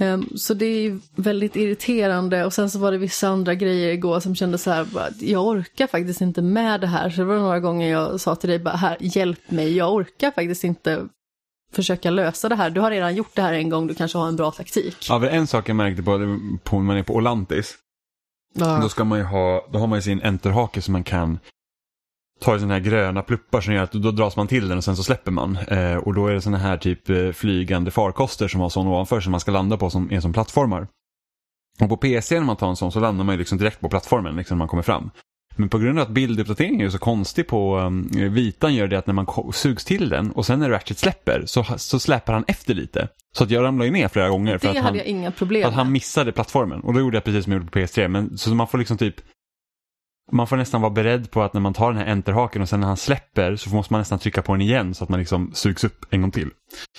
Um, 0.00 0.28
så 0.36 0.54
det 0.54 0.66
är 0.66 0.80
ju 0.82 1.00
väldigt 1.16 1.56
irriterande 1.56 2.44
och 2.44 2.52
sen 2.52 2.70
så 2.70 2.78
var 2.78 2.92
det 2.92 2.98
vissa 2.98 3.28
andra 3.28 3.54
grejer 3.54 3.92
igår 3.92 4.20
som 4.20 4.34
kändes 4.34 4.62
så 4.62 4.70
här, 4.70 4.84
bara, 4.84 5.08
jag 5.20 5.46
orkar 5.46 5.86
faktiskt 5.86 6.20
inte 6.20 6.42
med 6.42 6.80
det 6.80 6.86
här. 6.86 7.10
Så 7.10 7.20
det 7.20 7.24
var 7.24 7.38
några 7.38 7.60
gånger 7.60 7.90
jag 7.90 8.20
sa 8.20 8.36
till 8.36 8.48
dig, 8.50 8.58
bara, 8.58 8.76
här, 8.76 8.96
hjälp 9.00 9.50
mig, 9.50 9.76
jag 9.76 9.94
orkar 9.94 10.30
faktiskt 10.30 10.64
inte 10.64 11.08
försöka 11.72 12.10
lösa 12.10 12.48
det 12.48 12.56
här. 12.56 12.70
Du 12.70 12.80
har 12.80 12.90
redan 12.90 13.14
gjort 13.14 13.30
det 13.34 13.42
här 13.42 13.52
en 13.52 13.68
gång, 13.68 13.86
du 13.86 13.94
kanske 13.94 14.18
har 14.18 14.28
en 14.28 14.36
bra 14.36 14.50
taktik. 14.50 14.96
Ja, 15.08 15.28
en 15.28 15.46
sak 15.46 15.68
jag 15.68 15.76
märkte 15.76 16.02
på, 16.02 16.38
på 16.64 16.76
när 16.76 16.84
man 16.84 16.96
är 16.96 17.02
på 17.02 17.14
Olantis. 17.14 17.74
Ja. 18.54 18.78
Då, 18.82 18.88
ska 18.88 19.04
man 19.04 19.18
ju 19.18 19.24
ha, 19.24 19.68
då 19.72 19.78
har 19.78 19.86
man 19.86 19.98
ju 19.98 20.02
sin 20.02 20.22
enterhake 20.22 20.82
som 20.82 20.92
man 20.92 21.04
kan 21.04 21.38
ta 22.40 22.56
i 22.56 22.58
sådana 22.58 22.74
här 22.74 22.80
gröna 22.80 23.22
pluppar 23.22 23.60
som 23.60 23.74
gör 23.74 23.82
att 23.82 23.92
då 23.92 24.10
dras 24.10 24.36
man 24.36 24.46
till 24.46 24.68
den 24.68 24.78
och 24.78 24.84
sen 24.84 24.96
så 24.96 25.02
släpper 25.02 25.30
man. 25.30 25.56
Eh, 25.56 25.96
och 25.96 26.14
då 26.14 26.26
är 26.26 26.34
det 26.34 26.40
sådana 26.40 26.58
här 26.58 26.76
typ 26.76 27.10
eh, 27.10 27.30
flygande 27.30 27.90
farkoster 27.90 28.48
som 28.48 28.60
har 28.60 28.68
sån 28.68 28.86
ovanför 28.86 29.20
som 29.20 29.30
man 29.30 29.40
ska 29.40 29.50
landa 29.50 29.76
på 29.76 29.90
som 29.90 30.12
är 30.12 30.20
som 30.20 30.32
plattformar. 30.32 30.88
Och 31.80 31.88
på 31.88 31.96
PC 31.96 32.38
när 32.38 32.46
man 32.46 32.56
tar 32.56 32.68
en 32.68 32.76
sån 32.76 32.92
så 32.92 33.00
landar 33.00 33.24
man 33.24 33.34
ju 33.34 33.38
liksom 33.38 33.58
direkt 33.58 33.80
på 33.80 33.88
plattformen 33.88 34.36
liksom 34.36 34.56
när 34.56 34.58
man 34.58 34.68
kommer 34.68 34.82
fram. 34.82 35.10
Men 35.60 35.68
på 35.68 35.78
grund 35.78 35.98
av 35.98 36.02
att 36.02 36.10
bilduppdateringen 36.10 36.86
är 36.86 36.90
så 36.90 36.98
konstig 36.98 37.46
på 37.46 37.76
um, 37.78 38.10
vitan 38.12 38.74
gör 38.74 38.88
det 38.88 38.98
att 38.98 39.06
när 39.06 39.14
man 39.14 39.52
sugs 39.52 39.84
till 39.84 40.08
den 40.08 40.30
och 40.30 40.46
sen 40.46 40.60
när 40.60 40.70
Ratchet 40.70 40.98
släpper 40.98 41.42
så, 41.46 41.64
så 41.76 41.98
släpar 41.98 42.32
han 42.32 42.44
efter 42.48 42.74
lite. 42.74 43.08
Så 43.36 43.44
att 43.44 43.50
jag 43.50 43.64
ramlade 43.64 43.86
ju 43.86 43.92
ner 43.92 44.08
flera 44.08 44.28
gånger. 44.28 44.58
För 44.58 44.66
det 44.66 44.70
att 44.70 44.76
hade 44.76 44.88
han, 44.88 44.96
jag 44.96 45.06
inga 45.06 45.30
problem. 45.30 45.62
För 45.62 45.68
att 45.68 45.74
han 45.74 45.92
missade 45.92 46.32
plattformen. 46.32 46.80
Och 46.80 46.94
då 46.94 47.00
gjorde 47.00 47.16
jag 47.16 47.24
precis 47.24 47.44
som 47.44 47.52
jag 47.52 47.60
gjorde 47.60 47.70
på 47.70 47.78
PS3. 47.78 48.08
Men, 48.08 48.38
så 48.38 48.54
man 48.54 48.68
får 48.68 48.78
liksom 48.78 48.98
typ 48.98 49.14
man 50.32 50.46
får 50.46 50.56
nästan 50.56 50.80
vara 50.80 50.90
beredd 50.90 51.30
på 51.30 51.42
att 51.42 51.54
när 51.54 51.60
man 51.60 51.74
tar 51.74 51.92
den 51.92 52.02
här 52.02 52.12
enterhaken 52.12 52.62
och 52.62 52.68
sen 52.68 52.80
när 52.80 52.86
han 52.86 52.96
släpper 52.96 53.56
så 53.56 53.70
måste 53.70 53.92
man 53.92 54.00
nästan 54.00 54.18
trycka 54.18 54.42
på 54.42 54.52
den 54.52 54.60
igen 54.60 54.94
så 54.94 55.04
att 55.04 55.10
man 55.10 55.20
liksom 55.20 55.50
sugs 55.54 55.84
upp 55.84 56.06
en 56.10 56.20
gång 56.20 56.30
till. 56.30 56.50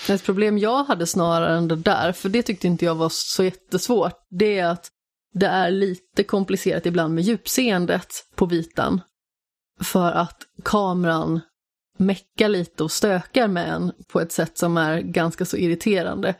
Ett 0.10 0.26
problem 0.26 0.58
jag 0.58 0.84
hade 0.84 1.08
snarare 1.08 1.58
än 1.58 1.68
det 1.68 1.76
där, 1.76 2.12
för 2.12 2.30
det 2.30 2.44
tyckte 2.44 2.68
inte 2.68 2.86
jag 2.86 2.96
var 2.96 3.10
så 3.12 3.44
jättesvårt, 3.44 4.14
det 4.30 4.60
är 4.60 4.66
att 4.66 4.90
det 5.34 5.48
är 5.48 5.72
lite 5.72 6.24
komplicerat 6.24 6.86
ibland 6.86 7.16
med 7.16 7.24
djupseendet 7.24 8.08
på 8.36 8.46
vitan. 8.46 9.02
För 9.82 10.12
att 10.12 10.38
kameran 10.64 11.40
meckar 11.98 12.50
lite 12.50 12.84
och 12.84 12.92
stökar 12.92 13.48
med 13.48 13.70
en 13.70 13.92
på 14.12 14.20
ett 14.20 14.32
sätt 14.32 14.58
som 14.58 14.78
är 14.78 15.00
ganska 15.02 15.46
så 15.46 15.58
irriterande. 15.58 16.36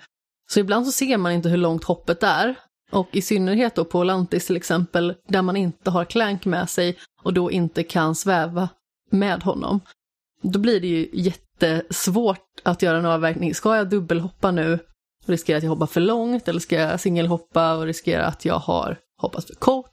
Så 0.52 0.60
ibland 0.60 0.86
så 0.86 0.92
ser 0.92 1.18
man 1.18 1.32
inte 1.32 1.50
hur 1.50 1.58
långt 1.58 1.84
hoppet 1.84 2.24
är. 2.24 2.56
Och 2.92 3.10
i 3.12 3.22
synnerhet 3.22 3.76
då 3.76 3.86
på 3.86 4.02
Atlantis 4.02 4.48
till 4.48 4.58
exempel, 4.58 5.16
där 5.28 5.42
man 5.42 5.58
inte 5.58 5.90
har 5.90 6.06
Clank 6.06 6.46
med 6.46 6.70
sig 6.70 6.98
och 7.24 7.34
då 7.34 7.52
inte 7.52 7.84
kan 7.84 8.16
sväva 8.16 8.70
med 9.10 9.44
honom. 9.44 9.80
Då 10.42 10.60
blir 10.60 10.82
det 10.82 10.88
ju 10.88 11.10
jättesvårt 11.14 12.48
att 12.64 12.82
göra 12.82 12.98
en 12.98 13.06
avvägning. 13.06 13.56
Ska 13.56 13.76
jag 13.76 13.90
dubbelhoppa 13.90 14.52
nu 14.52 14.80
och 15.24 15.30
riskera 15.30 15.58
att 15.58 15.64
jag 15.64 15.70
hoppar 15.70 15.88
för 15.88 16.02
långt 16.02 16.48
eller 16.48 16.60
ska 16.60 16.76
jag 16.76 17.00
singelhoppa 17.00 17.76
och 17.76 17.86
riskera 17.86 18.26
att 18.26 18.46
jag 18.46 18.60
har 18.60 18.98
hoppat 19.22 19.48
för 19.48 19.54
kort? 19.54 19.92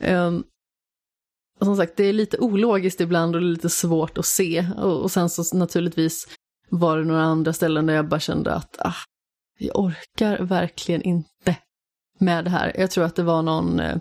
Um, 0.00 0.44
och 1.60 1.66
som 1.66 1.76
sagt, 1.76 1.96
det 1.96 2.04
är 2.04 2.12
lite 2.12 2.38
ologiskt 2.38 3.00
ibland 3.00 3.36
och 3.36 3.42
lite 3.42 3.68
svårt 3.68 4.18
att 4.18 4.26
se. 4.26 4.66
Och, 4.76 5.02
och, 5.02 5.10
sen 5.10 5.30
så 5.30 5.56
naturligtvis 5.56 6.28
var 6.68 6.98
det 6.98 7.04
några 7.04 7.22
andra 7.22 7.52
ställen 7.52 7.86
där 7.86 7.94
jag 7.94 8.08
bara 8.08 8.20
kände 8.20 8.54
att 8.54 8.76
ah, 8.78 8.94
jag 9.58 9.78
orkar 9.78 10.38
verkligen 10.38 11.02
inte 11.02 11.56
med 12.18 12.44
det 12.44 12.50
här. 12.50 12.72
Jag 12.78 12.90
tror 12.90 13.04
att 13.04 13.16
det 13.16 13.22
var 13.22 13.42
någon 13.42 13.80
eh, 13.80 13.96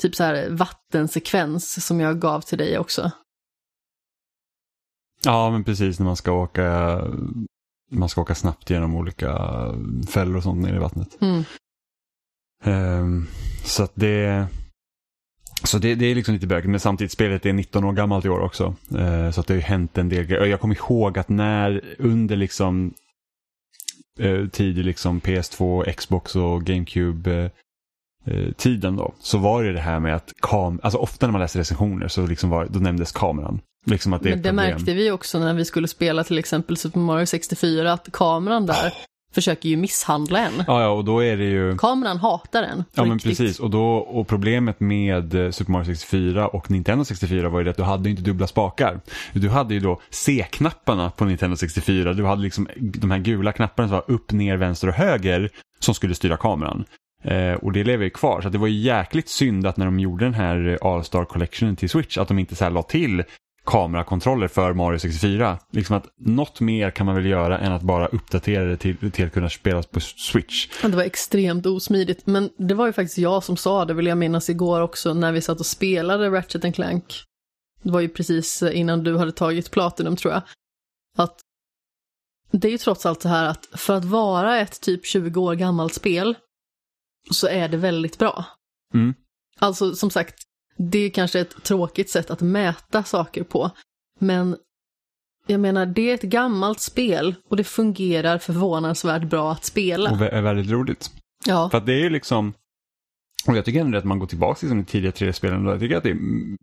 typ 0.00 0.14
så 0.14 0.24
här 0.24 0.50
vattensekvens 0.50 1.86
som 1.86 2.00
jag 2.00 2.20
gav 2.20 2.40
till 2.40 2.58
dig 2.58 2.78
också. 2.78 3.10
Ja, 5.24 5.50
men 5.50 5.64
precis 5.64 5.98
när 5.98 6.06
man 6.06 6.16
ska 6.16 6.32
åka 6.32 7.00
man 7.90 8.08
ska 8.08 8.20
åka 8.20 8.34
snabbt 8.34 8.70
genom 8.70 8.94
olika 8.94 9.38
fällor 10.08 10.36
och 10.36 10.42
sånt 10.42 10.62
nere 10.62 10.76
i 10.76 10.78
vattnet. 10.78 11.18
Mm. 11.20 11.44
Um, 12.64 13.26
så 13.64 13.82
att 13.82 13.92
det 13.94 14.46
så 15.64 15.78
det, 15.78 15.94
det 15.94 16.06
är 16.06 16.14
liksom 16.14 16.34
lite 16.34 16.46
bökigt, 16.46 16.70
men 16.70 16.80
samtidigt 16.80 17.12
spelet 17.12 17.46
är 17.46 17.52
19 17.52 17.84
år 17.84 17.92
gammalt 17.92 18.24
i 18.24 18.28
år 18.28 18.40
också. 18.40 18.74
Uh, 18.94 19.30
så 19.30 19.40
att 19.40 19.46
det 19.46 19.54
har 19.54 19.58
ju 19.58 19.64
hänt 19.64 19.98
en 19.98 20.08
del 20.08 20.24
grejer. 20.24 20.44
Jag 20.44 20.60
kommer 20.60 20.74
ihåg 20.74 21.18
att 21.18 21.28
när 21.28 21.96
under 21.98 22.36
liksom 22.36 22.94
uh, 24.20 24.48
tidig 24.48 24.84
liksom 24.84 25.20
PS2, 25.20 25.92
Xbox 25.92 26.36
och 26.36 26.64
GameCube 26.64 27.50
uh, 28.28 28.52
tiden 28.52 28.96
då, 28.96 29.14
så 29.20 29.38
var 29.38 29.64
det 29.64 29.72
det 29.72 29.80
här 29.80 30.00
med 30.00 30.16
att 30.16 30.32
kam 30.42 30.80
alltså 30.82 30.98
ofta 30.98 31.26
när 31.26 31.32
man 31.32 31.40
läser 31.40 31.58
recensioner 31.58 32.08
så 32.08 32.26
liksom 32.26 32.50
var, 32.50 32.66
då 32.70 32.78
nämndes 32.78 33.12
kameran. 33.12 33.60
Liksom 33.84 34.12
att 34.12 34.22
det 34.22 34.30
Men 34.30 34.42
det 34.42 34.52
märkte 34.52 34.94
vi 34.94 35.10
också 35.10 35.38
när 35.38 35.54
vi 35.54 35.64
skulle 35.64 35.88
spela 35.88 36.24
till 36.24 36.38
exempel 36.38 36.76
Super 36.76 37.00
Mario 37.00 37.26
64, 37.26 37.92
att 37.92 38.12
kameran 38.12 38.66
där 38.66 38.88
oh. 38.88 38.92
försöker 39.34 39.68
ju 39.68 39.76
misshandla 39.76 40.38
en. 40.38 40.64
Ja, 40.66 40.82
ja, 40.82 40.88
och 40.88 41.04
då 41.04 41.24
är 41.24 41.36
det 41.36 41.44
ju... 41.44 41.76
Kameran 41.76 42.18
hatar 42.18 42.62
en. 42.62 42.84
Ja, 42.94 43.04
men 43.04 43.18
precis. 43.18 43.60
Och, 43.60 43.70
då, 43.70 43.94
och 43.94 44.28
problemet 44.28 44.80
med 44.80 45.34
eh, 45.34 45.50
Super 45.50 45.72
Mario 45.72 45.84
64 45.84 46.48
och 46.48 46.70
Nintendo 46.70 47.04
64 47.04 47.48
var 47.48 47.60
ju 47.60 47.64
det 47.64 47.70
att 47.70 47.76
du 47.76 47.82
hade 47.82 48.10
inte 48.10 48.22
dubbla 48.22 48.46
spakar. 48.46 49.00
Du 49.32 49.48
hade 49.48 49.74
ju 49.74 49.80
då 49.80 50.00
C-knapparna 50.10 51.10
på 51.10 51.24
Nintendo 51.24 51.56
64. 51.56 52.12
Du 52.12 52.24
hade 52.24 52.42
liksom 52.42 52.68
de 52.76 53.10
här 53.10 53.18
gula 53.18 53.52
knapparna 53.52 53.88
som 53.88 53.94
var 53.94 54.14
upp, 54.14 54.32
ner, 54.32 54.56
vänster 54.56 54.88
och 54.88 54.94
höger 54.94 55.50
som 55.80 55.94
skulle 55.94 56.14
styra 56.14 56.36
kameran. 56.36 56.84
Eh, 57.24 57.52
och 57.52 57.72
det 57.72 57.84
lever 57.84 58.04
ju 58.04 58.10
kvar. 58.10 58.40
Så 58.40 58.48
det 58.48 58.58
var 58.58 58.66
ju 58.66 58.78
jäkligt 58.80 59.28
synd 59.28 59.66
att 59.66 59.76
när 59.76 59.84
de 59.86 60.00
gjorde 60.00 60.24
den 60.24 60.34
här 60.34 60.78
All-Star 60.82 61.24
Collection 61.24 61.76
till 61.76 61.90
Switch 61.90 62.18
att 62.18 62.28
de 62.28 62.38
inte 62.38 62.56
så 62.56 62.64
här 62.64 62.70
la 62.70 62.82
till 62.82 63.22
kamerakontroller 63.64 64.48
för 64.48 64.72
Mario 64.72 64.98
64. 64.98 65.58
Liksom 65.70 65.96
att 65.96 66.06
något 66.18 66.60
mer 66.60 66.90
kan 66.90 67.06
man 67.06 67.14
väl 67.14 67.26
göra 67.26 67.58
än 67.58 67.72
att 67.72 67.82
bara 67.82 68.06
uppdatera 68.06 68.64
det 68.64 68.76
till, 68.76 69.10
till 69.10 69.26
att 69.26 69.32
kunna 69.32 69.50
spelas 69.50 69.86
på 69.86 70.00
Switch. 70.00 70.68
Det 70.82 70.88
var 70.88 71.02
extremt 71.02 71.66
osmidigt, 71.66 72.26
men 72.26 72.50
det 72.58 72.74
var 72.74 72.86
ju 72.86 72.92
faktiskt 72.92 73.18
jag 73.18 73.44
som 73.44 73.56
sa 73.56 73.84
det, 73.84 73.94
vill 73.94 74.06
jag 74.06 74.18
minnas 74.18 74.50
igår 74.50 74.80
också, 74.80 75.14
när 75.14 75.32
vi 75.32 75.40
satt 75.40 75.60
och 75.60 75.66
spelade 75.66 76.30
Ratchet 76.30 76.74
Clank. 76.74 77.04
Det 77.82 77.90
var 77.90 78.00
ju 78.00 78.08
precis 78.08 78.62
innan 78.62 79.04
du 79.04 79.18
hade 79.18 79.32
tagit 79.32 79.70
Platinum 79.70 80.16
tror 80.16 80.32
jag. 80.32 80.42
Att 81.18 81.40
det 82.50 82.68
är 82.68 82.72
ju 82.72 82.78
trots 82.78 83.06
allt 83.06 83.22
så 83.22 83.28
här 83.28 83.48
att 83.48 83.68
för 83.72 83.96
att 83.96 84.04
vara 84.04 84.60
ett 84.60 84.80
typ 84.80 85.06
20 85.06 85.40
år 85.40 85.54
gammalt 85.54 85.94
spel 85.94 86.36
så 87.30 87.46
är 87.46 87.68
det 87.68 87.76
väldigt 87.76 88.18
bra. 88.18 88.44
Mm. 88.94 89.14
Alltså 89.58 89.94
som 89.94 90.10
sagt, 90.10 90.34
det 90.76 90.98
är 90.98 91.10
kanske 91.10 91.40
ett 91.40 91.62
tråkigt 91.62 92.10
sätt 92.10 92.30
att 92.30 92.40
mäta 92.40 93.04
saker 93.04 93.42
på. 93.44 93.70
Men 94.18 94.56
jag 95.46 95.60
menar, 95.60 95.86
det 95.86 96.10
är 96.10 96.14
ett 96.14 96.22
gammalt 96.22 96.80
spel 96.80 97.34
och 97.48 97.56
det 97.56 97.64
fungerar 97.64 98.38
förvånansvärt 98.38 99.22
bra 99.22 99.52
att 99.52 99.64
spela. 99.64 100.10
Och 100.10 100.20
är 100.20 100.42
väldigt 100.42 100.70
roligt. 100.70 101.10
Ja, 101.46 101.70
För 101.70 101.78
att 101.78 101.86
det 101.86 101.92
är 101.92 102.00
ju 102.00 102.10
liksom, 102.10 102.52
och 103.46 103.56
jag 103.56 103.64
tycker 103.64 103.80
ändå 103.80 103.98
att 103.98 104.04
man 104.04 104.18
går 104.18 104.26
tillbaka 104.26 104.58
till 104.58 104.68
de 104.68 104.84
tidiga 104.84 105.10
3D-spelen. 105.10 105.66
Jag 105.66 105.80
tycker 105.80 105.96
att 105.96 106.02
det 106.02 106.16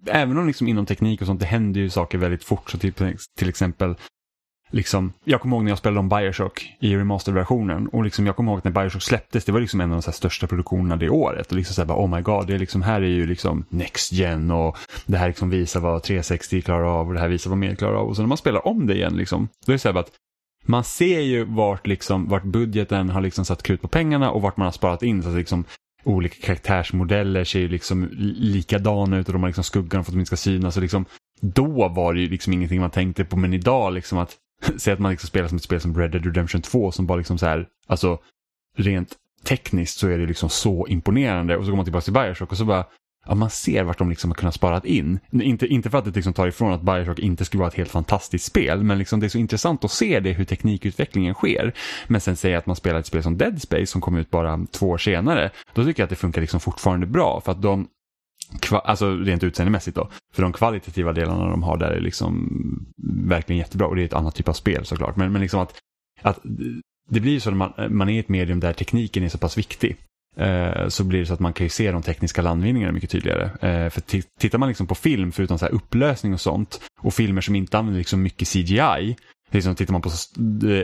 även 0.07 0.37
om 0.37 0.47
liksom 0.47 0.67
inom 0.67 0.85
teknik 0.85 1.21
och 1.21 1.27
sånt, 1.27 1.39
det 1.39 1.45
händer 1.45 1.81
ju 1.81 1.89
saker 1.89 2.17
väldigt 2.17 2.43
fort. 2.43 2.69
Så 2.69 2.77
typ, 2.77 3.01
till 3.37 3.49
exempel, 3.49 3.95
liksom, 4.71 5.13
jag 5.23 5.41
kommer 5.41 5.55
ihåg 5.55 5.63
när 5.63 5.71
jag 5.71 5.77
spelade 5.77 5.99
om 5.99 6.09
Bioshock 6.09 6.75
i 6.79 6.95
remasterversionen. 6.95 7.87
Och 7.87 8.03
liksom, 8.03 8.25
jag 8.25 8.35
kommer 8.35 8.51
ihåg 8.51 8.61
när 8.63 8.71
Bioshock 8.71 9.01
släpptes, 9.01 9.45
det 9.45 9.51
var 9.51 9.59
liksom 9.59 9.81
en 9.81 9.91
av 9.91 9.95
de 9.95 10.01
så 10.01 10.11
här 10.11 10.15
största 10.15 10.47
produktionerna 10.47 10.95
det 10.95 11.09
året. 11.09 11.51
Och 11.51 11.57
liksom 11.57 11.75
så 11.75 11.81
här, 11.81 11.87
bara, 11.87 12.05
oh 12.05 12.15
my 12.15 12.21
god, 12.21 12.47
det 12.47 12.53
är 12.53 12.59
liksom, 12.59 12.81
här 12.81 13.01
är 13.01 13.07
ju 13.07 13.27
liksom 13.27 13.65
next 13.69 14.11
gen 14.11 14.51
och 14.51 14.77
det 15.05 15.17
här 15.17 15.27
liksom 15.27 15.49
visar 15.49 15.79
vad 15.79 16.03
360 16.03 16.61
klarar 16.61 16.99
av 16.99 17.07
och 17.07 17.13
det 17.13 17.19
här 17.19 17.27
visar 17.27 17.49
vad 17.49 17.59
mer 17.59 17.75
klarar 17.75 17.95
av. 17.95 18.07
Och 18.07 18.15
så 18.15 18.21
när 18.21 18.29
man 18.29 18.37
spelar 18.37 18.67
om 18.67 18.87
det 18.87 18.95
igen, 18.95 19.17
liksom, 19.17 19.47
då 19.65 19.71
är 19.71 19.73
det 19.73 19.79
så 19.79 19.87
här 19.87 19.93
bara 19.93 19.99
att 19.99 20.11
man 20.65 20.83
ser 20.83 21.19
ju 21.19 21.43
vart, 21.43 21.87
liksom, 21.87 22.29
vart 22.29 22.43
budgeten 22.43 23.09
har 23.09 23.21
liksom 23.21 23.45
satt 23.45 23.63
krut 23.63 23.81
på 23.81 23.87
pengarna 23.87 24.31
och 24.31 24.41
vart 24.41 24.57
man 24.57 24.65
har 24.65 24.71
sparat 24.71 25.03
in. 25.03 25.23
Så 25.23 25.29
att 25.29 25.35
liksom, 25.35 25.65
olika 26.03 26.45
karaktärsmodeller 26.45 27.43
ser 27.43 27.59
ju 27.59 27.67
liksom 27.67 28.09
likadana 28.37 29.17
ut 29.17 29.27
och 29.27 29.33
de 29.33 29.41
har 29.41 29.49
liksom 29.49 29.63
skuggan 29.63 30.03
för 30.03 30.11
att 30.11 30.13
de 30.13 30.19
inte 30.19 30.27
ska 30.27 30.35
synas. 30.35 30.75
Och 30.75 30.81
liksom, 30.81 31.05
då 31.41 31.87
var 31.87 32.13
det 32.13 32.21
ju 32.21 32.29
liksom 32.29 32.53
ingenting 32.53 32.81
man 32.81 32.89
tänkte 32.89 33.25
på 33.25 33.37
men 33.37 33.53
idag 33.53 33.93
liksom 33.93 34.17
att 34.17 34.37
Säg 34.77 34.93
att 34.93 34.99
man 34.99 35.11
liksom 35.11 35.27
spelar 35.27 35.47
som 35.47 35.57
ett 35.57 35.63
spel 35.63 35.81
som 35.81 35.97
Red 35.97 36.11
Dead 36.11 36.25
Redemption 36.25 36.61
2 36.61 36.91
som 36.91 37.07
bara 37.07 37.17
liksom 37.17 37.37
så 37.37 37.45
här, 37.45 37.67
alltså 37.87 38.19
rent 38.77 39.15
tekniskt 39.43 39.99
så 39.99 40.07
är 40.07 40.17
det 40.17 40.25
liksom 40.25 40.49
så 40.49 40.87
imponerande 40.87 41.57
och 41.57 41.65
så 41.65 41.69
går 41.69 41.75
man 41.75 41.85
tillbaka 41.85 42.03
till 42.03 42.13
Bioshock 42.13 42.51
och 42.51 42.57
så 42.57 42.65
bara 42.65 42.85
Ja, 43.25 43.35
man 43.35 43.49
ser 43.49 43.83
vart 43.83 43.97
de 43.97 44.09
liksom 44.09 44.29
har 44.29 44.35
kunnat 44.35 44.55
spara 44.55 44.81
in. 44.83 45.19
Inte, 45.31 45.67
inte 45.67 45.89
för 45.89 45.97
att 45.97 46.05
det 46.05 46.15
liksom 46.15 46.33
tar 46.33 46.47
ifrån 46.47 46.73
att 46.73 46.81
Bioshock 46.81 47.19
inte 47.19 47.45
skulle 47.45 47.59
vara 47.59 47.69
ett 47.69 47.77
helt 47.77 47.91
fantastiskt 47.91 48.45
spel, 48.45 48.83
men 48.83 48.97
liksom 48.97 49.19
det 49.19 49.27
är 49.27 49.29
så 49.29 49.37
intressant 49.37 49.83
att 49.83 49.91
se 49.91 50.19
det 50.19 50.31
hur 50.31 50.45
teknikutvecklingen 50.45 51.33
sker. 51.33 51.73
Men 52.07 52.21
sen 52.21 52.35
säga 52.35 52.57
att 52.57 52.65
man 52.65 52.75
spelar 52.75 52.99
ett 52.99 53.05
spel 53.05 53.23
som 53.23 53.37
Dead 53.37 53.61
Space 53.61 53.85
som 53.85 54.01
kom 54.01 54.17
ut 54.17 54.31
bara 54.31 54.65
två 54.71 54.89
år 54.89 54.97
senare, 54.97 55.51
då 55.73 55.85
tycker 55.85 56.01
jag 56.01 56.05
att 56.05 56.09
det 56.09 56.15
funkar 56.15 56.41
liksom 56.41 56.59
fortfarande 56.59 57.05
bra 57.05 57.41
för 57.41 57.51
att 57.51 57.61
de 57.61 57.87
Alltså 58.71 59.15
rent 59.15 59.43
utseendemässigt 59.43 59.95
då. 59.95 60.09
För 60.33 60.41
de 60.41 60.53
kvalitativa 60.53 61.13
delarna 61.13 61.49
de 61.49 61.63
har 61.63 61.77
där 61.77 61.91
är 61.91 62.01
liksom 62.01 62.49
verkligen 63.27 63.59
jättebra 63.59 63.87
och 63.87 63.95
det 63.95 64.01
är 64.01 64.05
ett 64.05 64.13
annat 64.13 64.35
typ 64.35 64.47
av 64.47 64.53
spel 64.53 64.85
såklart. 64.85 65.15
Men, 65.15 65.31
men 65.31 65.41
liksom 65.41 65.59
att, 65.59 65.73
att 66.21 66.39
det 67.09 67.19
blir 67.19 67.31
ju 67.31 67.39
så 67.39 67.49
när 67.49 67.57
man, 67.57 67.73
man 67.89 68.09
är 68.09 68.13
i 68.13 68.19
ett 68.19 68.29
medium 68.29 68.59
där 68.59 68.73
tekniken 68.73 69.23
är 69.23 69.29
så 69.29 69.37
pass 69.37 69.57
viktig. 69.57 69.97
Eh, 70.37 70.87
så 70.87 71.03
blir 71.03 71.19
det 71.19 71.25
så 71.25 71.33
att 71.33 71.39
man 71.39 71.53
kan 71.53 71.65
ju 71.65 71.69
se 71.69 71.91
de 71.91 72.01
tekniska 72.01 72.41
landvinningarna 72.41 72.93
mycket 72.93 73.09
tydligare. 73.09 73.43
Eh, 73.43 73.89
för 73.89 74.01
tittar 74.39 74.57
man 74.57 74.69
liksom 74.69 74.87
på 74.87 74.95
film 74.95 75.31
förutom 75.31 75.57
så 75.57 75.65
här 75.65 75.73
upplösning 75.73 76.33
och 76.33 76.41
sånt 76.41 76.81
och 76.99 77.13
filmer 77.13 77.41
som 77.41 77.55
inte 77.55 77.77
använder 77.77 77.97
liksom 77.97 78.21
mycket 78.21 78.47
CGI 78.47 79.15
Liksom, 79.51 79.75
tittar 79.75 79.91
man 79.91 80.01
på 80.01 80.09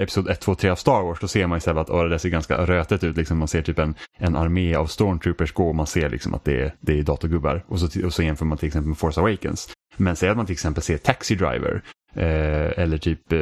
episod 0.01 0.29
1, 0.29 0.39
2, 0.39 0.55
3 0.55 0.69
av 0.69 0.75
Star 0.75 1.01
Wars 1.01 1.19
då 1.19 1.27
ser 1.27 1.47
man 1.47 1.57
istället 1.57 1.81
att 1.81 1.89
åh, 1.89 2.03
det 2.03 2.19
ser 2.19 2.29
ganska 2.29 2.65
rötet 2.65 3.03
ut. 3.03 3.17
Liksom, 3.17 3.37
man 3.37 3.47
ser 3.47 3.61
typ 3.61 3.79
en, 3.79 3.95
en 4.17 4.35
armé 4.35 4.75
av 4.75 4.85
stormtroopers 4.85 5.53
gå 5.53 5.67
och 5.67 5.75
man 5.75 5.87
ser 5.87 6.09
liksom 6.09 6.33
att 6.33 6.45
det 6.45 6.61
är, 6.61 6.75
det 6.79 6.99
är 6.99 7.03
datorgubbar. 7.03 7.63
Och 7.67 7.79
så, 7.79 8.05
och 8.05 8.13
så 8.13 8.23
jämför 8.23 8.45
man 8.45 8.57
till 8.57 8.67
exempel 8.67 8.87
med 8.87 8.97
Force 8.97 9.19
Awakens. 9.19 9.69
Men 9.97 10.15
säg 10.15 10.29
att 10.29 10.37
man 10.37 10.45
till 10.45 10.53
exempel 10.53 10.83
ser 10.83 10.97
Taxi 10.97 11.35
Driver 11.35 11.81
Eh, 12.17 12.79
eller 12.79 12.97
typ 12.97 13.33
eh, 13.33 13.39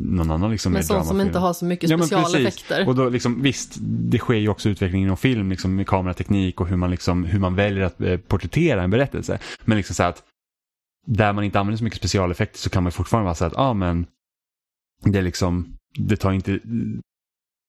någon 0.00 0.30
annan 0.30 0.50
liksom 0.50 0.72
Men 0.72 0.82
sånt 0.82 1.06
som 1.06 1.20
inte 1.20 1.38
har 1.38 1.52
så 1.52 1.64
mycket 1.64 1.90
specialeffekter. 1.90 2.80
Ja, 2.80 2.86
och 2.86 2.94
då 2.94 3.08
liksom, 3.08 3.42
visst, 3.42 3.76
det 3.80 4.18
sker 4.18 4.34
ju 4.34 4.48
också 4.48 4.68
utveckling 4.68 5.02
inom 5.02 5.16
film 5.16 5.50
liksom, 5.50 5.74
med 5.74 5.86
kamerateknik 5.86 6.60
och 6.60 6.68
hur 6.68 6.76
man, 6.76 6.90
liksom, 6.90 7.24
hur 7.24 7.38
man 7.38 7.54
väljer 7.54 7.84
att 7.84 8.00
eh, 8.00 8.16
porträttera 8.16 8.82
en 8.82 8.90
berättelse. 8.90 9.38
Men 9.64 9.76
liksom 9.76 9.94
så 9.94 10.02
att 10.02 10.22
där 11.06 11.32
man 11.32 11.44
inte 11.44 11.60
använder 11.60 11.78
så 11.78 11.84
mycket 11.84 11.98
specialeffekter 11.98 12.58
så 12.58 12.70
kan 12.70 12.82
man 12.82 12.92
fortfarande 12.92 13.24
vara 13.24 13.34
så 13.34 13.44
att, 13.44 13.52
ja 13.56 13.62
ah, 13.62 13.74
men 13.74 14.06
det 15.00 15.18
är 15.18 15.22
liksom, 15.22 15.76
det 15.98 16.16
tar 16.16 16.32
inte, 16.32 16.60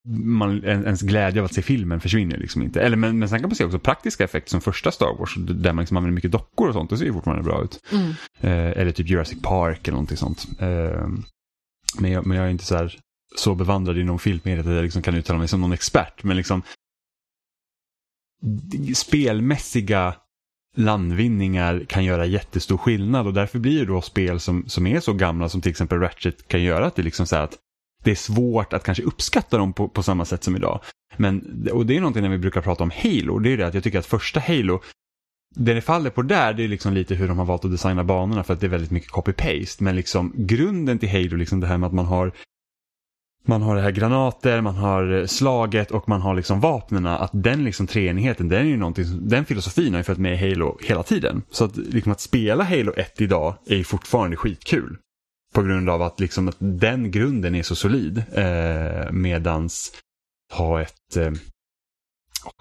man, 0.10 0.63
ens 0.63 1.02
glädje 1.02 1.41
av 1.41 1.46
att 1.46 1.54
se 1.54 1.62
filmen 1.62 2.00
försvinner 2.00 2.38
liksom 2.38 2.62
inte. 2.62 2.82
Eller, 2.82 2.98
men, 2.98 3.20
men 3.20 3.30
sen 3.30 3.39
kan 3.39 3.50
man 3.50 3.56
se 3.56 3.65
också 3.65 3.80
praktiska 3.80 4.24
effekter 4.24 4.50
som 4.50 4.62
första 4.62 4.91
Star 4.91 5.17
Wars 5.20 5.36
där 5.36 5.74
man 5.74 5.82
liksom 5.82 5.98
använder 5.98 6.15
mycket 6.15 6.32
dockor 6.32 6.67
och 6.67 6.74
sånt. 6.74 6.89
Det 6.89 6.98
ser 6.98 7.06
ju 7.06 7.13
fortfarande 7.13 7.44
bra 7.44 7.63
ut. 7.63 7.80
Mm. 7.91 8.10
Eh, 8.39 8.82
eller 8.82 8.91
typ 8.91 9.10
Jurassic 9.10 9.41
Park 9.41 9.88
eller 9.88 9.96
någonting 9.96 10.17
sånt. 10.17 10.48
Eh, 10.60 11.08
men, 12.00 12.12
jag, 12.12 12.26
men 12.26 12.38
jag 12.38 12.46
är 12.46 12.52
inte 12.52 12.65
så, 12.65 12.76
här, 12.76 13.00
så 13.36 13.56
bevandrad 13.56 13.98
inom 13.98 14.20
filmmediet 14.20 14.65
att 14.65 14.74
jag 14.74 14.84
liksom 14.84 15.02
kan 15.02 15.15
uttala 15.15 15.39
mig 15.39 15.48
som 15.48 15.62
någon 15.62 15.74
expert. 15.74 16.24
Men 16.24 16.38
liksom 16.38 16.62
spelmässiga 18.96 20.15
landvinningar 20.78 21.86
kan 21.88 22.04
göra 22.04 22.26
jättestor 22.26 22.78
skillnad 22.78 23.28
och 23.28 23.34
därför 23.34 23.60
blir 23.60 23.80
det 23.80 23.86
då 23.86 24.02
spel 24.02 24.40
som, 24.40 24.64
som 24.68 24.88
är 24.88 25.00
så 25.00 25.14
gamla 25.14 25.50
som 25.50 25.62
till 25.62 25.70
exempel 25.70 26.00
Ratchet 26.00 26.48
kan 26.48 26.64
göra 26.64 26.86
att 26.86 26.96
det 26.96 27.02
liksom 27.02 27.28
så 27.28 27.36
att 27.36 27.58
det 28.04 28.12
är 28.12 28.16
svårt 28.16 28.74
att 28.74 28.84
kanske 28.84 29.04
uppskatta 29.04 29.58
dem 29.58 29.74
på, 29.74 29.88
på 29.88 30.04
samma 30.04 30.26
sätt 30.26 30.44
som 30.44 30.56
idag. 30.56 30.82
Men, 31.18 31.68
och 31.72 31.86
det 31.86 31.96
är 31.96 32.00
någonting 32.00 32.24
när 32.24 32.30
vi 32.30 32.38
brukar 32.38 32.62
prata 32.62 32.84
om 32.84 32.92
Halo, 33.04 33.40
det 33.40 33.54
är 33.54 33.58
det 33.58 33.68
att 33.68 33.74
jag 33.74 33.84
tycker 33.84 34.00
att 34.00 34.06
första 34.06 34.40
Halo, 34.40 34.82
det 35.56 35.74
det 35.74 35.82
faller 35.82 36.10
på 36.10 36.22
där 36.22 36.54
det 36.54 36.64
är 36.64 36.68
liksom 36.68 36.94
lite 36.94 37.16
hur 37.16 37.28
de 37.28 37.38
har 37.38 37.46
valt 37.46 37.66
att 37.66 37.72
designa 37.72 38.04
banorna 38.04 38.44
för 38.44 38.54
att 38.54 38.60
det 38.60 38.68
är 38.68 38.70
väldigt 38.70 38.92
mycket 38.92 39.12
copy-paste. 39.12 39.84
Men 39.84 39.96
liksom 39.96 40.34
grunden 40.36 41.00
till 41.00 41.10
Halo, 41.10 41.36
liksom 41.36 41.60
det 41.60 41.68
här 41.68 41.78
med 41.78 41.88
att 41.88 41.94
man 41.94 42.06
har 42.06 42.32
man 43.48 43.62
har 43.62 43.76
det 43.76 43.82
här 43.82 43.92
granater, 43.92 44.62
man 44.62 44.76
har 44.76 45.20
eh, 45.20 45.26
slaget 45.26 45.92
och 45.92 46.10
man 46.10 46.22
har 46.22 46.36
liksom 46.36 46.60
vapnen. 46.60 47.06
Att 47.06 47.32
den 47.34 47.64
liksom 47.64 47.88
treenigheten, 47.88 48.50
den 48.50 48.60
är 48.60 48.70
ju 48.70 48.78
någonting, 48.78 49.06
den 49.28 49.46
filosofin 49.46 49.94
har 49.94 50.00
ju 50.00 50.04
följt 50.04 50.20
med 50.20 50.34
i 50.34 50.50
Halo 50.50 50.78
hela 50.82 51.04
tiden. 51.04 51.42
Så 51.50 51.66
att, 51.66 51.78
liksom 51.78 52.12
att 52.12 52.22
spela 52.22 52.64
Halo 52.64 52.94
1 52.98 53.22
idag 53.22 53.56
är 53.66 53.76
ju 53.76 53.84
fortfarande 53.84 54.38
skitkul. 54.38 54.98
På 55.54 55.62
grund 55.62 55.90
av 55.90 56.02
att, 56.02 56.20
liksom, 56.20 56.48
att 56.48 56.58
den 56.60 57.12
grunden 57.12 57.56
är 57.56 57.64
så 57.64 57.76
solid. 57.76 58.24
Eh, 58.34 59.12
medans 59.12 59.92
ha 60.54 60.82
ett 60.82 61.18
eh, 61.18 61.32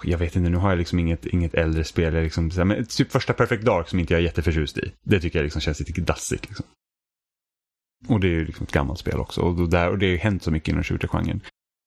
jag 0.02 0.18
vet 0.18 0.36
inte, 0.36 0.50
nu 0.50 0.56
har 0.56 0.70
jag 0.70 0.78
liksom 0.78 0.98
inget, 0.98 1.26
inget 1.26 1.54
äldre 1.54 1.84
spel. 1.84 2.14
Liksom, 2.14 2.50
men 2.56 2.86
typ 2.86 3.12
första 3.12 3.32
Perfect 3.32 3.64
Dark 3.64 3.88
som 3.88 3.98
inte 3.98 4.14
jag 4.14 4.20
är 4.20 4.24
jätteförtjust 4.24 4.78
i. 4.78 4.92
Det 5.02 5.20
tycker 5.20 5.38
jag 5.38 5.44
liksom 5.44 5.60
känns 5.60 5.80
lite 5.80 6.00
dassigt. 6.00 6.48
Liksom. 6.48 6.66
Och 8.08 8.20
det 8.20 8.26
är 8.26 8.30
ju 8.30 8.44
liksom 8.44 8.64
ett 8.64 8.72
gammalt 8.72 8.98
spel 8.98 9.20
också. 9.20 9.40
Och, 9.40 9.68
där, 9.68 9.88
och 9.88 9.98
det 9.98 10.06
har 10.06 10.10
ju 10.10 10.16
hänt 10.16 10.42
så 10.42 10.50
mycket 10.50 10.68
inom 10.68 10.84
shooter-genren. 10.84 11.40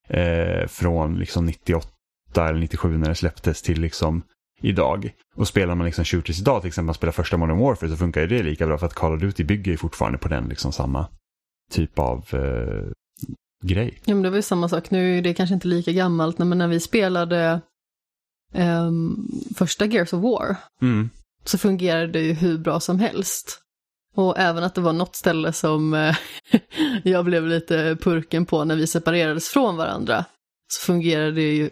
Eh, 0.08 0.68
från 0.68 1.20
liksom 1.20 1.46
98 1.46 1.90
eller 2.36 2.60
97 2.60 2.98
när 2.98 3.10
det 3.10 3.16
släpptes 3.16 3.62
till 3.62 3.82
liksom 3.82 4.24
idag. 4.62 5.14
Och 5.36 5.48
spelar 5.48 5.76
man 5.76 5.86
liksom 5.86 6.06
shooters 6.06 6.40
idag, 6.40 6.62
till 6.62 6.68
exempel 6.68 6.86
man 6.86 6.96
spelar 6.96 7.12
första 7.12 7.38
Modern 7.38 7.58
Warfare, 7.58 7.90
så 7.90 7.98
funkar 7.98 8.22
ju 8.22 8.28
det 8.28 8.44
lika 8.44 8.68
bra 8.68 8.78
för 8.78 8.86
att 8.86 8.94
Call 8.94 9.14
of 9.14 9.22
Duty 9.22 9.44
bygger 9.44 9.72
ju 9.72 9.78
fortfarande 9.78 10.18
på 10.18 10.28
den 10.28 10.48
liksom 10.48 10.72
samma 10.72 11.08
typ 11.72 12.00
av 12.00 12.26
eh, 12.32 12.92
grej. 13.64 14.00
Ja, 14.06 14.14
men 14.14 14.24
det 14.24 14.30
var 14.30 14.38
ju 14.38 14.42
samma 14.42 14.70
sak. 14.70 14.92
Nu 14.92 15.18
är 15.18 15.22
det 15.22 15.34
kanske 15.34 15.54
inte 15.54 15.68
lika 15.68 15.92
gammalt, 15.92 16.38
men 16.38 16.58
när 16.58 16.68
vi 16.68 16.80
spelade 16.80 17.62
eh, 18.54 18.92
första 19.56 19.86
Gears 19.86 20.14
of 20.14 20.24
War 20.24 20.56
mm. 20.82 21.10
så 21.44 21.58
fungerade 21.58 22.08
det 22.08 22.22
ju 22.22 22.34
hur 22.34 22.58
bra 22.58 22.80
som 22.80 23.00
helst. 23.00 23.63
Och 24.16 24.40
även 24.40 24.64
att 24.64 24.76
det 24.76 24.82
var 24.82 24.94
något 24.94 25.16
ställe 25.16 25.54
som 25.54 25.94
eh, 25.94 26.16
jag 27.04 27.26
blev 27.26 27.48
lite 27.48 27.98
purken 28.02 28.46
på 28.46 28.64
när 28.64 28.76
vi 28.76 28.88
separerades 28.88 29.50
från 29.50 29.78
varandra. 29.78 30.26
Så 30.68 30.86
fungerade 30.86 31.32
det 31.32 31.54
ju 31.54 31.70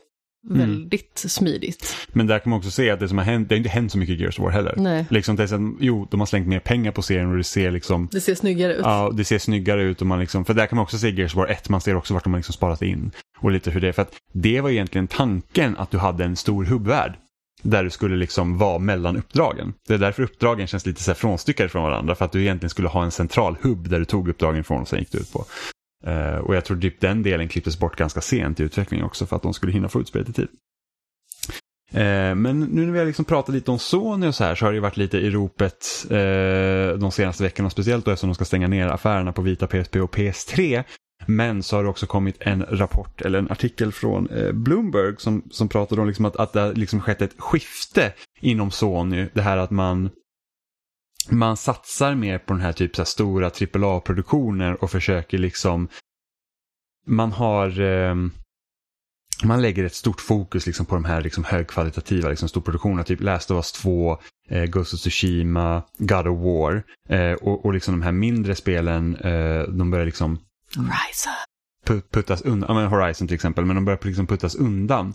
Mm. 0.50 0.60
väldigt 0.60 1.18
smidigt. 1.18 1.96
Men 2.14 2.28
där 2.28 2.40
kan 2.40 2.50
man 2.50 2.58
också 2.60 2.72
se 2.72 2.90
att 2.90 3.00
det 3.00 3.08
som 3.08 3.18
har 3.18 3.26
hänt, 3.26 3.50
det 3.50 3.56
har 3.56 3.58
inte 3.58 3.70
hänt 3.70 3.92
så 3.92 3.98
mycket 3.98 4.16
i 4.16 4.22
Gears 4.22 4.40
of 4.40 4.44
War 4.44 4.52
heller. 4.52 4.74
Nej. 4.78 5.06
Liksom, 5.10 5.36
det 5.36 5.44
är 5.44 5.48
så 5.48 5.76
jo, 5.80 6.08
de 6.12 6.20
har 6.20 6.28
slängt 6.28 6.48
mer 6.48 6.60
pengar 6.60 6.92
på 6.92 7.02
serien 7.02 7.32
och 7.32 7.38
det 7.38 7.44
ser 7.44 7.72
liksom 7.72 8.10
Det 8.12 8.22
ser 8.22 8.36
snyggare 8.36 8.74
ut. 8.74 8.82
Ja, 8.84 9.12
det 9.14 9.26
ser 9.26 9.40
snyggare 9.40 9.84
ut 9.84 10.02
och 10.02 10.08
man 10.08 10.20
liksom, 10.20 10.46
för 10.46 10.54
där 10.54 10.66
kan 10.66 10.76
man 10.76 10.84
också 10.84 10.98
se 10.98 11.10
Gears 11.10 11.34
of 11.34 11.38
War 11.38 11.48
1, 11.48 11.70
man 11.70 11.82
ser 11.82 11.96
också 11.96 12.14
vart 12.14 12.24
de 12.24 12.34
har 12.34 12.40
liksom 12.40 12.54
sparat 12.54 12.82
in. 12.82 13.12
Och 13.40 13.52
lite 13.52 13.72
hur 13.72 13.82
det 13.82 13.88
är, 13.88 13.92
för 13.92 14.02
att 14.02 14.14
det 14.34 14.62
var 14.62 14.70
egentligen 14.70 15.08
tanken 15.08 15.78
att 15.78 15.92
du 15.92 15.98
hade 15.98 16.24
en 16.24 16.36
stor 16.36 16.66
hubbvärld. 16.66 17.14
Där 17.62 17.84
du 17.84 17.90
skulle 17.90 18.16
liksom 18.16 18.58
vara 18.58 18.80
mellan 18.80 19.18
uppdragen. 19.18 19.74
Det 19.88 19.94
är 19.94 19.98
därför 19.98 20.24
uppdragen 20.24 20.68
känns 20.68 20.86
lite 20.86 21.04
så 21.04 21.12
här 21.12 21.16
frånstyckade 21.16 21.70
från 21.70 21.84
varandra. 21.84 22.16
För 22.16 22.26
att 22.26 22.32
du 22.32 22.42
egentligen 22.42 22.70
skulle 22.70 22.88
ha 22.88 23.04
en 23.04 23.12
central 23.12 23.58
hubb 23.62 23.90
där 23.90 24.00
du 24.00 24.06
tog 24.06 24.30
uppdragen 24.30 24.60
ifrån 24.60 24.82
och 24.82 24.88
sen 24.88 25.00
gick 25.00 25.12
du 25.12 25.18
ut 25.18 25.34
på. 25.34 25.46
Uh, 26.08 26.38
och 26.38 26.56
jag 26.56 26.66
tror 26.66 26.78
typ 26.78 27.02
den 27.02 27.24
delen 27.24 27.48
klipptes 27.48 27.80
bort 27.80 27.96
ganska 27.96 28.22
sent 28.22 28.60
i 28.60 28.64
utvecklingen 28.64 29.06
också 29.06 29.26
för 29.26 29.36
att 29.36 29.42
de 29.42 29.54
skulle 29.54 29.72
hinna 29.72 29.90
få 29.90 30.02
ut 30.02 30.08
spelet 30.08 30.30
i 30.30 30.34
tid. 30.34 30.48
Uh, 31.94 32.36
men 32.36 32.60
nu 32.60 32.86
när 32.86 32.92
vi 32.92 33.00
har 33.00 33.06
liksom 33.06 33.26
pratat 33.26 33.56
lite 33.56 33.72
om 33.72 33.80
Sony 33.80 34.28
och 34.28 34.36
så 34.36 34.44
här 34.44 34.56
så 34.56 34.66
har 34.66 34.74
det 34.74 34.80
varit 34.80 34.98
lite 34.98 35.18
i 35.18 35.30
ropet 35.30 36.08
uh, 36.12 37.00
de 37.00 37.12
senaste 37.12 37.44
veckorna, 37.44 37.70
speciellt 37.70 38.06
då 38.06 38.12
eftersom 38.12 38.30
de 38.30 38.36
ska 38.36 38.46
stänga 38.46 38.68
ner 38.68 38.88
affärerna 38.88 39.34
på 39.34 39.42
vita 39.42 39.68
PSP 39.68 39.96
och 39.96 40.16
PS3. 40.16 40.84
Men 41.36 41.64
så 41.64 41.76
har 41.76 41.84
det 41.84 41.90
också 41.90 42.06
kommit 42.06 42.38
en 42.40 42.66
rapport 42.70 43.22
eller 43.22 43.40
en 43.40 43.52
artikel 43.52 43.92
från 43.92 44.30
eh, 44.30 44.52
Bloomberg 44.52 45.16
som, 45.18 45.44
som 45.52 45.70
pratade 45.70 46.02
om 46.02 46.08
liksom 46.08 46.26
att, 46.26 46.36
att 46.36 46.54
det 46.54 46.60
har 46.60 46.74
liksom 46.74 47.02
skett 47.02 47.22
ett 47.22 47.36
skifte 47.38 48.14
inom 48.40 48.72
Sony. 48.72 49.28
Det 49.34 49.42
här 49.42 49.58
att 49.58 49.72
man 49.72 50.10
man 51.30 51.58
satsar 51.58 52.16
mer 52.16 52.38
på 52.38 52.54
den 52.54 52.62
här 52.62 52.72
typ 52.72 52.96
så 52.96 53.02
här 53.02 53.06
stora 53.06 53.48
AAA-produktioner 53.48 54.84
och 54.84 54.92
försöker 54.92 55.38
liksom 55.38 55.88
man 57.08 57.32
har 57.32 57.82
eh, 57.82 58.16
man 59.44 59.62
lägger 59.62 59.84
ett 59.84 59.96
stort 59.96 60.22
fokus 60.22 60.66
liksom 60.66 60.86
på 60.86 60.96
de 60.96 61.06
här 61.06 61.22
liksom 61.22 61.44
högkvalitativa 61.44 62.30
liksom 62.30 62.50
storproduktionerna, 62.50 63.04
typ 63.04 63.22
Last 63.22 63.52
of 63.52 63.56
Us 63.56 63.72
2, 63.72 64.18
eh, 64.50 64.66
Ghost 64.66 64.94
of 64.94 65.00
Tsushima, 65.00 65.84
God 65.98 66.28
of 66.28 66.40
War 66.40 66.84
eh, 67.10 67.34
och, 67.34 67.66
och 67.66 67.74
liksom 67.74 67.94
de 67.94 68.02
här 68.02 68.12
mindre 68.12 68.56
spelen, 68.56 69.16
eh, 69.16 69.64
de 69.64 69.92
börjar 69.92 70.06
liksom 70.06 70.40
Horizon. 70.76 72.02
puttas 72.12 72.42
undan, 72.42 72.68
ja, 72.70 72.82
men 72.82 72.88
Horizon 72.88 73.28
till 73.28 73.36
exempel, 73.36 73.66
men 73.66 73.76
de 73.76 73.86
börjar 73.86 74.00
liksom 74.04 74.28
puttas 74.28 74.56
undan. 74.56 75.14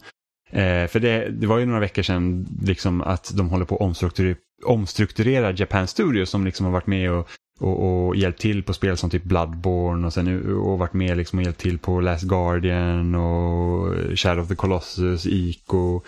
Eh, 0.50 0.86
för 0.86 1.00
det, 1.00 1.28
det 1.28 1.46
var 1.46 1.58
ju 1.58 1.66
några 1.66 1.80
veckor 1.80 2.02
sedan 2.02 2.46
liksom 2.62 3.02
att 3.02 3.32
de 3.34 3.48
håller 3.48 3.64
på 3.64 3.74
att 3.74 3.80
omstrukturera, 3.80 4.36
omstrukturera 4.64 5.52
Japan 5.52 5.86
Studios 5.86 6.30
som 6.30 6.44
liksom 6.44 6.66
har 6.66 6.72
varit 6.72 6.86
med 6.86 7.10
och 7.10 7.28
och, 7.60 8.06
och 8.06 8.16
hjälpt 8.16 8.40
till 8.40 8.62
på 8.62 8.72
spel 8.72 8.96
som 8.96 9.10
typ 9.10 9.24
Bloodborne 9.24 10.06
och, 10.06 10.12
sen, 10.12 10.56
och 10.56 10.78
varit 10.78 10.92
med 10.92 11.16
liksom 11.16 11.38
och 11.38 11.44
hjälpt 11.44 11.60
till 11.60 11.78
på 11.78 12.00
Last 12.00 12.24
Guardian 12.24 13.14
och 13.14 13.94
Shadow 14.18 14.42
of 14.42 14.48
the 14.48 14.54
Colossus, 14.54 15.26
Ico 15.26 16.00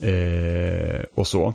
eh, 0.00 1.04
och 1.14 1.26
så. 1.26 1.54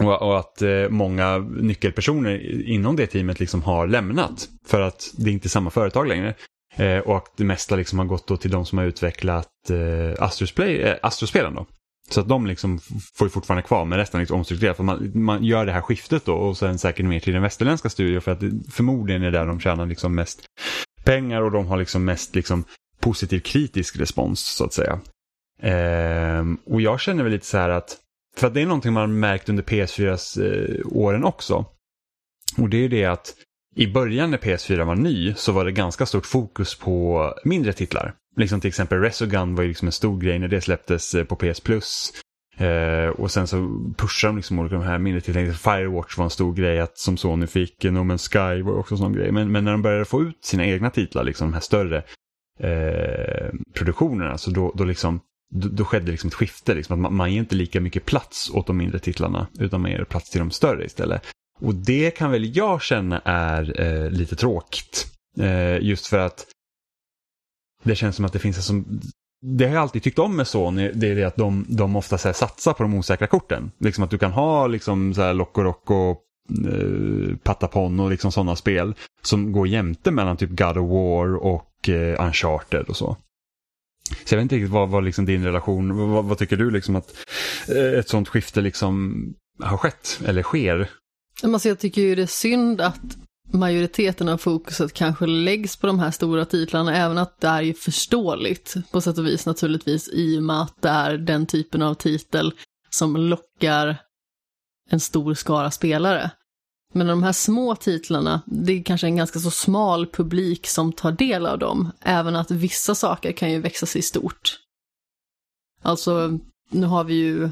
Och, 0.00 0.22
och 0.22 0.38
att 0.38 0.62
eh, 0.62 0.88
många 0.88 1.38
nyckelpersoner 1.38 2.62
inom 2.68 2.96
det 2.96 3.06
teamet 3.06 3.40
liksom 3.40 3.62
har 3.62 3.86
lämnat 3.86 4.48
för 4.66 4.80
att 4.80 5.14
det 5.16 5.30
är 5.30 5.32
inte 5.32 5.46
är 5.46 5.50
samma 5.50 5.70
företag 5.70 6.08
längre. 6.08 6.34
Eh, 6.76 6.98
och 6.98 7.16
att 7.16 7.36
det 7.36 7.44
mesta 7.44 7.76
liksom 7.76 7.98
har 7.98 8.06
gått 8.06 8.40
till 8.40 8.50
de 8.50 8.66
som 8.66 8.78
har 8.78 8.84
utvecklat 8.84 9.48
eh, 9.70 10.24
Astrospelen. 10.24 10.86
Eh, 10.86 10.96
Astrospelen 11.02 11.54
då. 11.54 11.66
Så 12.10 12.20
att 12.20 12.28
de 12.28 12.46
liksom 12.46 12.78
får 13.14 13.26
ju 13.26 13.30
fortfarande 13.30 13.62
kvar 13.62 13.84
men 13.84 13.98
resten 13.98 14.18
är 14.18 14.22
liksom 14.22 14.38
omstrukturerat. 14.38 14.76
För 14.76 14.84
man, 14.84 15.10
man 15.14 15.44
gör 15.44 15.66
det 15.66 15.72
här 15.72 15.80
skiftet 15.80 16.24
då 16.24 16.34
och 16.34 16.56
sen 16.56 16.78
säkert 16.78 17.06
mer 17.06 17.20
till 17.20 17.32
den 17.32 17.42
västerländska 17.42 17.88
studion 17.88 18.20
för 18.20 18.32
att 18.32 18.40
det, 18.40 18.72
förmodligen 18.72 19.22
är 19.22 19.30
där 19.30 19.46
de 19.46 19.60
tjänar 19.60 19.86
liksom 19.86 20.14
mest 20.14 20.44
pengar 21.04 21.42
och 21.42 21.50
de 21.50 21.66
har 21.66 21.76
liksom 21.76 22.04
mest 22.04 22.34
liksom 22.34 22.64
positiv 23.00 23.40
kritisk 23.40 23.96
respons 23.96 24.40
så 24.40 24.64
att 24.64 24.72
säga. 24.72 25.00
Ehm, 25.62 26.58
och 26.66 26.80
jag 26.80 27.00
känner 27.00 27.22
väl 27.22 27.32
lite 27.32 27.46
så 27.46 27.58
här 27.58 27.68
att, 27.68 27.96
för 28.36 28.46
att 28.46 28.54
det 28.54 28.60
är 28.60 28.66
någonting 28.66 28.92
man 28.92 29.20
märkt 29.20 29.48
under 29.48 29.62
PS4-åren 29.62 31.22
eh, 31.22 31.28
också. 31.28 31.64
Och 32.58 32.68
det 32.68 32.84
är 32.84 32.88
det 32.88 33.04
att 33.04 33.34
i 33.76 33.86
början 33.86 34.30
när 34.30 34.38
PS4 34.38 34.84
var 34.84 34.94
ny 34.94 35.34
så 35.34 35.52
var 35.52 35.64
det 35.64 35.72
ganska 35.72 36.06
stort 36.06 36.26
fokus 36.26 36.78
på 36.78 37.32
mindre 37.44 37.72
titlar. 37.72 38.14
Liksom 38.36 38.60
till 38.60 38.68
exempel 38.68 39.00
Resogun 39.00 39.54
var 39.54 39.62
ju 39.62 39.68
liksom 39.68 39.88
en 39.88 39.92
stor 39.92 40.20
grej 40.20 40.38
när 40.38 40.48
det 40.48 40.60
släpptes 40.60 41.14
eh, 41.14 41.24
på 41.24 41.36
PS 41.36 41.60
Plus. 41.60 42.12
Eh, 42.56 43.08
och 43.08 43.30
sen 43.30 43.46
så 43.46 43.56
pushade 43.96 44.28
de 44.32 44.36
liksom 44.36 44.58
olika 44.58 44.74
de 44.74 44.84
här 44.84 44.98
mindre 44.98 45.20
titlarna. 45.20 45.46
Liksom 45.46 45.72
Firewatch 45.72 46.18
var 46.18 46.24
en 46.24 46.30
stor 46.30 46.54
grej 46.54 46.80
att, 46.80 46.98
som 46.98 47.16
Sony 47.16 47.46
fick. 47.46 47.84
No 47.84 47.98
Man's 47.98 48.28
Sky 48.30 48.62
var 48.62 48.78
också 48.78 48.94
en 48.94 48.98
sån 48.98 49.12
grej. 49.12 49.32
Men, 49.32 49.52
men 49.52 49.64
när 49.64 49.72
de 49.72 49.82
började 49.82 50.04
få 50.04 50.22
ut 50.22 50.44
sina 50.44 50.66
egna 50.66 50.90
titlar, 50.90 51.24
liksom 51.24 51.48
de 51.48 51.54
här 51.54 51.60
större 51.60 52.02
eh, 52.60 53.54
produktionerna, 53.74 54.38
så 54.38 54.50
då, 54.50 54.72
då, 54.74 54.84
liksom, 54.84 55.20
då, 55.54 55.68
då 55.68 55.84
skedde 55.84 56.10
liksom 56.10 56.28
ett 56.28 56.34
skifte. 56.34 56.74
Liksom, 56.74 56.94
att 56.94 57.00
man, 57.00 57.14
man 57.14 57.32
ger 57.32 57.38
inte 57.38 57.54
lika 57.54 57.80
mycket 57.80 58.04
plats 58.04 58.50
åt 58.50 58.66
de 58.66 58.76
mindre 58.76 58.98
titlarna 58.98 59.46
utan 59.58 59.80
man 59.80 59.90
ger 59.90 60.04
plats 60.04 60.30
till 60.30 60.38
de 60.38 60.50
större 60.50 60.84
istället. 60.84 61.22
Och 61.60 61.74
det 61.74 62.10
kan 62.10 62.30
väl 62.30 62.56
jag 62.56 62.82
känna 62.82 63.22
är 63.24 63.80
eh, 63.80 64.10
lite 64.10 64.36
tråkigt. 64.36 65.06
Eh, 65.38 65.78
just 65.78 66.06
för 66.06 66.18
att 66.18 66.46
det 67.82 67.96
känns 67.96 68.16
som 68.16 68.24
att 68.24 68.32
det 68.32 68.38
finns 68.38 68.56
en 68.56 68.62
som 68.62 69.00
det 69.46 69.66
har 69.66 69.74
jag 69.74 69.82
alltid 69.82 70.02
tyckt 70.02 70.18
om 70.18 70.36
med 70.36 70.46
Sony, 70.46 70.90
det 70.94 71.10
är 71.10 71.14
det 71.14 71.24
att 71.24 71.36
de, 71.36 71.66
de 71.68 71.96
ofta 71.96 72.18
så 72.18 72.32
satsar 72.32 72.72
på 72.72 72.82
de 72.82 72.94
osäkra 72.94 73.26
korten. 73.26 73.70
Liksom 73.78 74.04
att 74.04 74.10
du 74.10 74.18
kan 74.18 74.32
ha 74.32 74.66
liksom 74.66 75.14
så 75.14 75.22
här 75.22 75.34
Loco 75.34 75.62
Roco, 75.62 76.16
eh, 76.66 77.36
Patapon 77.42 78.00
och 78.00 78.10
liksom 78.10 78.32
sådana 78.32 78.56
spel 78.56 78.94
som 79.22 79.52
går 79.52 79.68
jämte 79.68 80.10
mellan 80.10 80.36
typ 80.36 80.50
God 80.50 80.78
of 80.78 80.90
War 80.90 81.36
och 81.36 81.88
eh, 81.88 82.26
Uncharted 82.26 82.88
och 82.88 82.96
så. 82.96 83.16
Så 84.24 84.34
jag 84.34 84.38
vet 84.38 84.42
inte 84.42 84.54
riktigt 84.56 84.70
vad, 84.70 84.88
vad 84.88 85.04
liksom 85.04 85.26
din 85.26 85.44
relation, 85.44 86.10
vad, 86.10 86.24
vad 86.24 86.38
tycker 86.38 86.56
du 86.56 86.70
liksom 86.70 86.96
att 86.96 87.14
eh, 87.68 87.98
ett 87.98 88.08
sånt 88.08 88.28
skifte 88.28 88.60
liksom 88.60 89.24
har 89.62 89.76
skett 89.76 90.20
eller 90.26 90.42
sker? 90.42 90.90
Alltså 91.42 91.68
jag 91.68 91.78
tycker 91.78 92.02
ju 92.02 92.14
det 92.14 92.22
är 92.22 92.26
synd 92.26 92.80
att 92.80 93.16
majoriteten 93.52 94.28
av 94.28 94.38
fokuset 94.38 94.92
kanske 94.92 95.26
läggs 95.26 95.76
på 95.76 95.86
de 95.86 95.98
här 95.98 96.10
stora 96.10 96.44
titlarna, 96.44 96.96
även 96.96 97.18
att 97.18 97.40
det 97.40 97.48
är 97.48 97.62
ju 97.62 97.74
förståeligt 97.74 98.74
på 98.90 99.00
sätt 99.00 99.18
och 99.18 99.26
vis 99.26 99.46
naturligtvis, 99.46 100.08
i 100.08 100.38
och 100.38 100.42
med 100.42 100.60
att 100.60 100.82
det 100.82 100.88
är 100.88 101.18
den 101.18 101.46
typen 101.46 101.82
av 101.82 101.94
titel 101.94 102.52
som 102.90 103.16
lockar 103.16 103.96
en 104.90 105.00
stor 105.00 105.34
skara 105.34 105.70
spelare. 105.70 106.30
Men 106.96 107.06
de 107.06 107.22
här 107.22 107.32
små 107.32 107.76
titlarna, 107.76 108.42
det 108.46 108.72
är 108.72 108.82
kanske 108.82 109.06
en 109.06 109.16
ganska 109.16 109.38
så 109.38 109.50
smal 109.50 110.06
publik 110.06 110.66
som 110.66 110.92
tar 110.92 111.12
del 111.12 111.46
av 111.46 111.58
dem, 111.58 111.90
även 112.00 112.36
att 112.36 112.50
vissa 112.50 112.94
saker 112.94 113.32
kan 113.32 113.52
ju 113.52 113.60
växa 113.60 113.86
sig 113.86 114.02
stort. 114.02 114.58
Alltså, 115.82 116.38
nu 116.70 116.86
har 116.86 117.04
vi 117.04 117.14
ju 117.14 117.44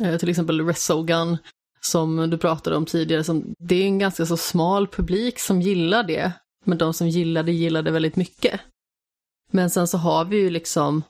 eh, 0.00 0.18
till 0.18 0.28
exempel 0.28 0.66
Resogun 0.66 1.38
som 1.80 2.30
du 2.30 2.38
pratade 2.38 2.76
om 2.76 2.86
tidigare, 2.86 3.24
som, 3.24 3.54
det 3.58 3.74
är 3.74 3.84
en 3.84 3.98
ganska 3.98 4.26
så 4.26 4.36
smal 4.36 4.88
publik 4.88 5.40
som 5.40 5.62
gillar 5.62 6.02
det, 6.02 6.32
men 6.64 6.78
de 6.78 6.94
som 6.94 7.08
gillar 7.08 7.42
det 7.42 7.52
gillar 7.52 7.82
det 7.82 7.90
väldigt 7.90 8.16
mycket. 8.16 8.60
Men 9.52 9.70
sen 9.70 9.88
så 9.88 9.98
har 9.98 10.24
vi 10.24 10.36
ju 10.36 10.50
liksom 10.50 11.02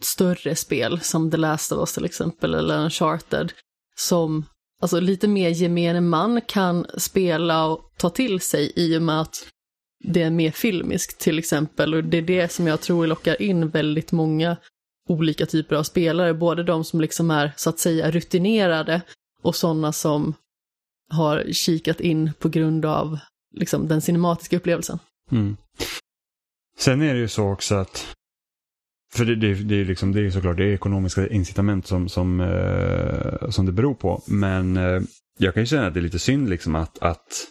större 0.00 0.56
spel 0.56 1.00
som 1.00 1.30
The 1.30 1.36
Last 1.36 1.72
of 1.72 1.78
Us 1.78 1.92
till 1.92 2.04
exempel, 2.04 2.54
eller 2.54 2.78
Uncharted, 2.78 3.52
som 3.96 4.44
alltså 4.80 5.00
lite 5.00 5.28
mer 5.28 5.50
gemene 5.50 6.00
man 6.00 6.40
kan 6.40 6.86
spela 6.96 7.66
och 7.66 7.92
ta 7.96 8.10
till 8.10 8.40
sig 8.40 8.72
i 8.76 8.98
och 8.98 9.02
med 9.02 9.20
att 9.20 9.46
det 10.04 10.22
är 10.22 10.30
mer 10.30 10.50
filmiskt 10.50 11.20
till 11.20 11.38
exempel. 11.38 11.94
Och 11.94 12.04
det 12.04 12.18
är 12.18 12.22
det 12.22 12.52
som 12.52 12.66
jag 12.66 12.80
tror 12.80 13.06
lockar 13.06 13.42
in 13.42 13.68
väldigt 13.68 14.12
många 14.12 14.56
olika 15.08 15.46
typer 15.46 15.76
av 15.76 15.82
spelare, 15.82 16.34
både 16.34 16.62
de 16.62 16.84
som 16.84 17.00
liksom 17.00 17.30
är 17.30 17.52
så 17.56 17.70
att 17.70 17.78
säga 17.78 18.10
rutinerade 18.10 19.02
och 19.42 19.56
sådana 19.56 19.92
som 19.92 20.34
har 21.12 21.52
kikat 21.52 22.00
in 22.00 22.32
på 22.38 22.48
grund 22.48 22.84
av 22.84 23.18
liksom, 23.56 23.88
den 23.88 24.00
cinematiska 24.00 24.56
upplevelsen. 24.56 24.98
Mm. 25.30 25.56
Sen 26.78 27.02
är 27.02 27.14
det 27.14 27.20
ju 27.20 27.28
så 27.28 27.52
också 27.52 27.74
att 27.74 28.16
för 29.14 29.24
det, 29.24 29.36
det, 29.36 29.54
det, 29.54 29.74
är 29.74 29.84
liksom, 29.84 30.12
det 30.12 30.20
är 30.20 30.30
såklart 30.30 30.56
det 30.56 30.64
är 30.64 30.74
ekonomiska 30.74 31.26
incitament 31.26 31.86
som, 31.86 32.08
som, 32.08 32.40
eh, 32.40 33.50
som 33.50 33.66
det 33.66 33.72
beror 33.72 33.94
på. 33.94 34.22
Men 34.26 34.76
eh, 34.76 35.02
jag 35.38 35.54
kan 35.54 35.62
ju 35.62 35.66
känna 35.66 35.86
att 35.86 35.94
det 35.94 36.00
är 36.00 36.02
lite 36.02 36.18
synd 36.18 36.48
liksom 36.48 36.74
att, 36.74 36.98
att 36.98 37.46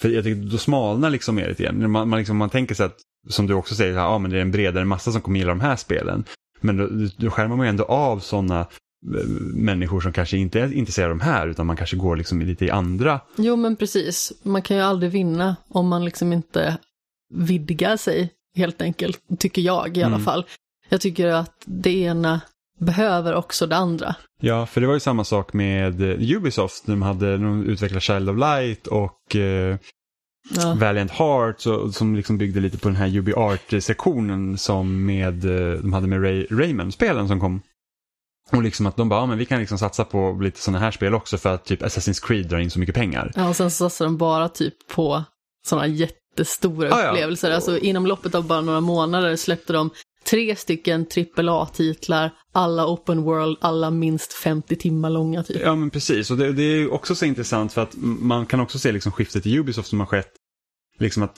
för 0.00 0.08
jag 0.08 0.24
tycker 0.24 0.50
då 0.50 0.58
smalnar 0.58 1.10
liksom 1.10 1.34
mer 1.34 1.48
lite 1.48 1.62
igen. 1.62 1.90
Man, 1.90 2.08
man, 2.08 2.18
liksom, 2.18 2.36
man 2.36 2.50
tänker 2.50 2.74
sig 2.74 2.86
att, 2.86 2.96
som 3.28 3.46
du 3.46 3.54
också 3.54 3.74
säger, 3.74 3.94
ja, 3.94 4.06
ah, 4.06 4.18
men 4.18 4.30
det 4.30 4.36
är 4.36 4.42
en 4.42 4.50
bredare 4.50 4.84
massa 4.84 5.12
som 5.12 5.20
kommer 5.20 5.38
gilla 5.38 5.50
de 5.50 5.60
här 5.60 5.76
spelen. 5.76 6.24
Men 6.60 6.76
då, 6.76 6.88
då 7.16 7.30
skärmar 7.30 7.56
man 7.56 7.66
ju 7.66 7.70
ändå 7.70 7.84
av 7.84 8.18
sådana 8.18 8.66
människor 9.54 10.00
som 10.00 10.12
kanske 10.12 10.36
inte 10.36 10.60
är 10.60 10.72
intresserade 10.72 11.12
av 11.12 11.18
de 11.18 11.24
här 11.24 11.48
utan 11.48 11.66
man 11.66 11.76
kanske 11.76 11.96
går 11.96 12.16
liksom 12.16 12.42
lite 12.42 12.64
i 12.64 12.70
andra. 12.70 13.20
Jo 13.36 13.56
men 13.56 13.76
precis, 13.76 14.32
man 14.42 14.62
kan 14.62 14.76
ju 14.76 14.82
aldrig 14.82 15.12
vinna 15.12 15.56
om 15.68 15.88
man 15.88 16.04
liksom 16.04 16.32
inte 16.32 16.78
vidgar 17.34 17.96
sig 17.96 18.30
helt 18.56 18.82
enkelt, 18.82 19.20
tycker 19.38 19.62
jag 19.62 19.96
i 19.96 20.02
alla 20.02 20.14
mm. 20.14 20.24
fall. 20.24 20.46
Jag 20.88 21.00
tycker 21.00 21.28
att 21.28 21.62
det 21.64 21.90
ena 21.90 22.40
behöver 22.78 23.34
också 23.34 23.66
det 23.66 23.76
andra. 23.76 24.14
Ja, 24.40 24.66
för 24.66 24.80
det 24.80 24.86
var 24.86 24.94
ju 24.94 25.00
samma 25.00 25.24
sak 25.24 25.52
med 25.52 26.02
Ubisoft 26.02 26.86
när 26.86 26.94
de 26.94 27.02
hade 27.02 27.32
de 27.36 27.64
utvecklade 27.66 28.00
Child 28.00 28.30
of 28.30 28.36
Light 28.38 28.86
och 28.86 29.36
eh, 29.36 29.76
ja. 30.50 30.74
Valiant 30.74 31.10
Hearts 31.10 31.66
och, 31.66 31.94
som 31.94 32.16
liksom 32.16 32.38
byggde 32.38 32.60
lite 32.60 32.78
på 32.78 32.88
den 32.88 32.96
här 32.96 33.16
UbiArt-sektionen 33.16 34.58
som 34.58 35.06
med, 35.06 35.44
eh, 35.44 35.78
de 35.78 35.92
hade 35.92 36.06
med 36.06 36.22
Ray, 36.22 36.46
Rayman-spelen 36.50 37.28
som 37.28 37.40
kom 37.40 37.60
och 38.52 38.62
liksom 38.62 38.86
att 38.86 38.96
de 38.96 39.08
bara, 39.08 39.20
ja, 39.20 39.26
men 39.26 39.38
vi 39.38 39.44
kan 39.44 39.60
liksom 39.60 39.78
satsa 39.78 40.04
på 40.04 40.38
lite 40.42 40.60
sådana 40.60 40.78
här 40.78 40.90
spel 40.90 41.14
också 41.14 41.38
för 41.38 41.54
att 41.54 41.64
typ 41.64 41.82
Assassin's 41.82 42.26
Creed 42.26 42.48
drar 42.48 42.58
in 42.58 42.70
så 42.70 42.78
mycket 42.78 42.94
pengar. 42.94 43.32
Ja, 43.34 43.48
och 43.48 43.56
sen 43.56 43.70
så 43.70 43.76
satsar 43.76 44.04
de 44.04 44.16
bara 44.16 44.48
typ 44.48 44.74
på 44.88 45.24
sådana 45.66 45.86
jättestora 45.86 46.94
ah, 46.94 47.10
upplevelser. 47.10 47.48
Ja. 47.48 47.54
Alltså 47.54 47.78
inom 47.78 48.06
loppet 48.06 48.34
av 48.34 48.46
bara 48.46 48.60
några 48.60 48.80
månader 48.80 49.36
släppte 49.36 49.72
de 49.72 49.90
tre 50.30 50.56
stycken 50.56 51.06
AAA-titlar, 51.36 52.30
alla 52.52 52.86
open 52.86 53.22
world, 53.22 53.56
alla 53.60 53.90
minst 53.90 54.32
50 54.32 54.76
timmar 54.76 55.10
långa. 55.10 55.42
Typ. 55.42 55.62
Ja, 55.62 55.74
men 55.74 55.90
precis. 55.90 56.30
Och 56.30 56.36
det, 56.36 56.52
det 56.52 56.62
är 56.62 56.92
också 56.92 57.14
så 57.14 57.24
intressant 57.24 57.72
för 57.72 57.82
att 57.82 57.94
man 58.00 58.46
kan 58.46 58.60
också 58.60 58.78
se 58.78 58.92
liksom 58.92 59.12
skiftet 59.12 59.46
i 59.46 59.58
Ubisoft 59.58 59.88
som 59.88 60.00
har 60.00 60.06
skett. 60.06 60.30
Liksom 60.98 61.22
att 61.22 61.36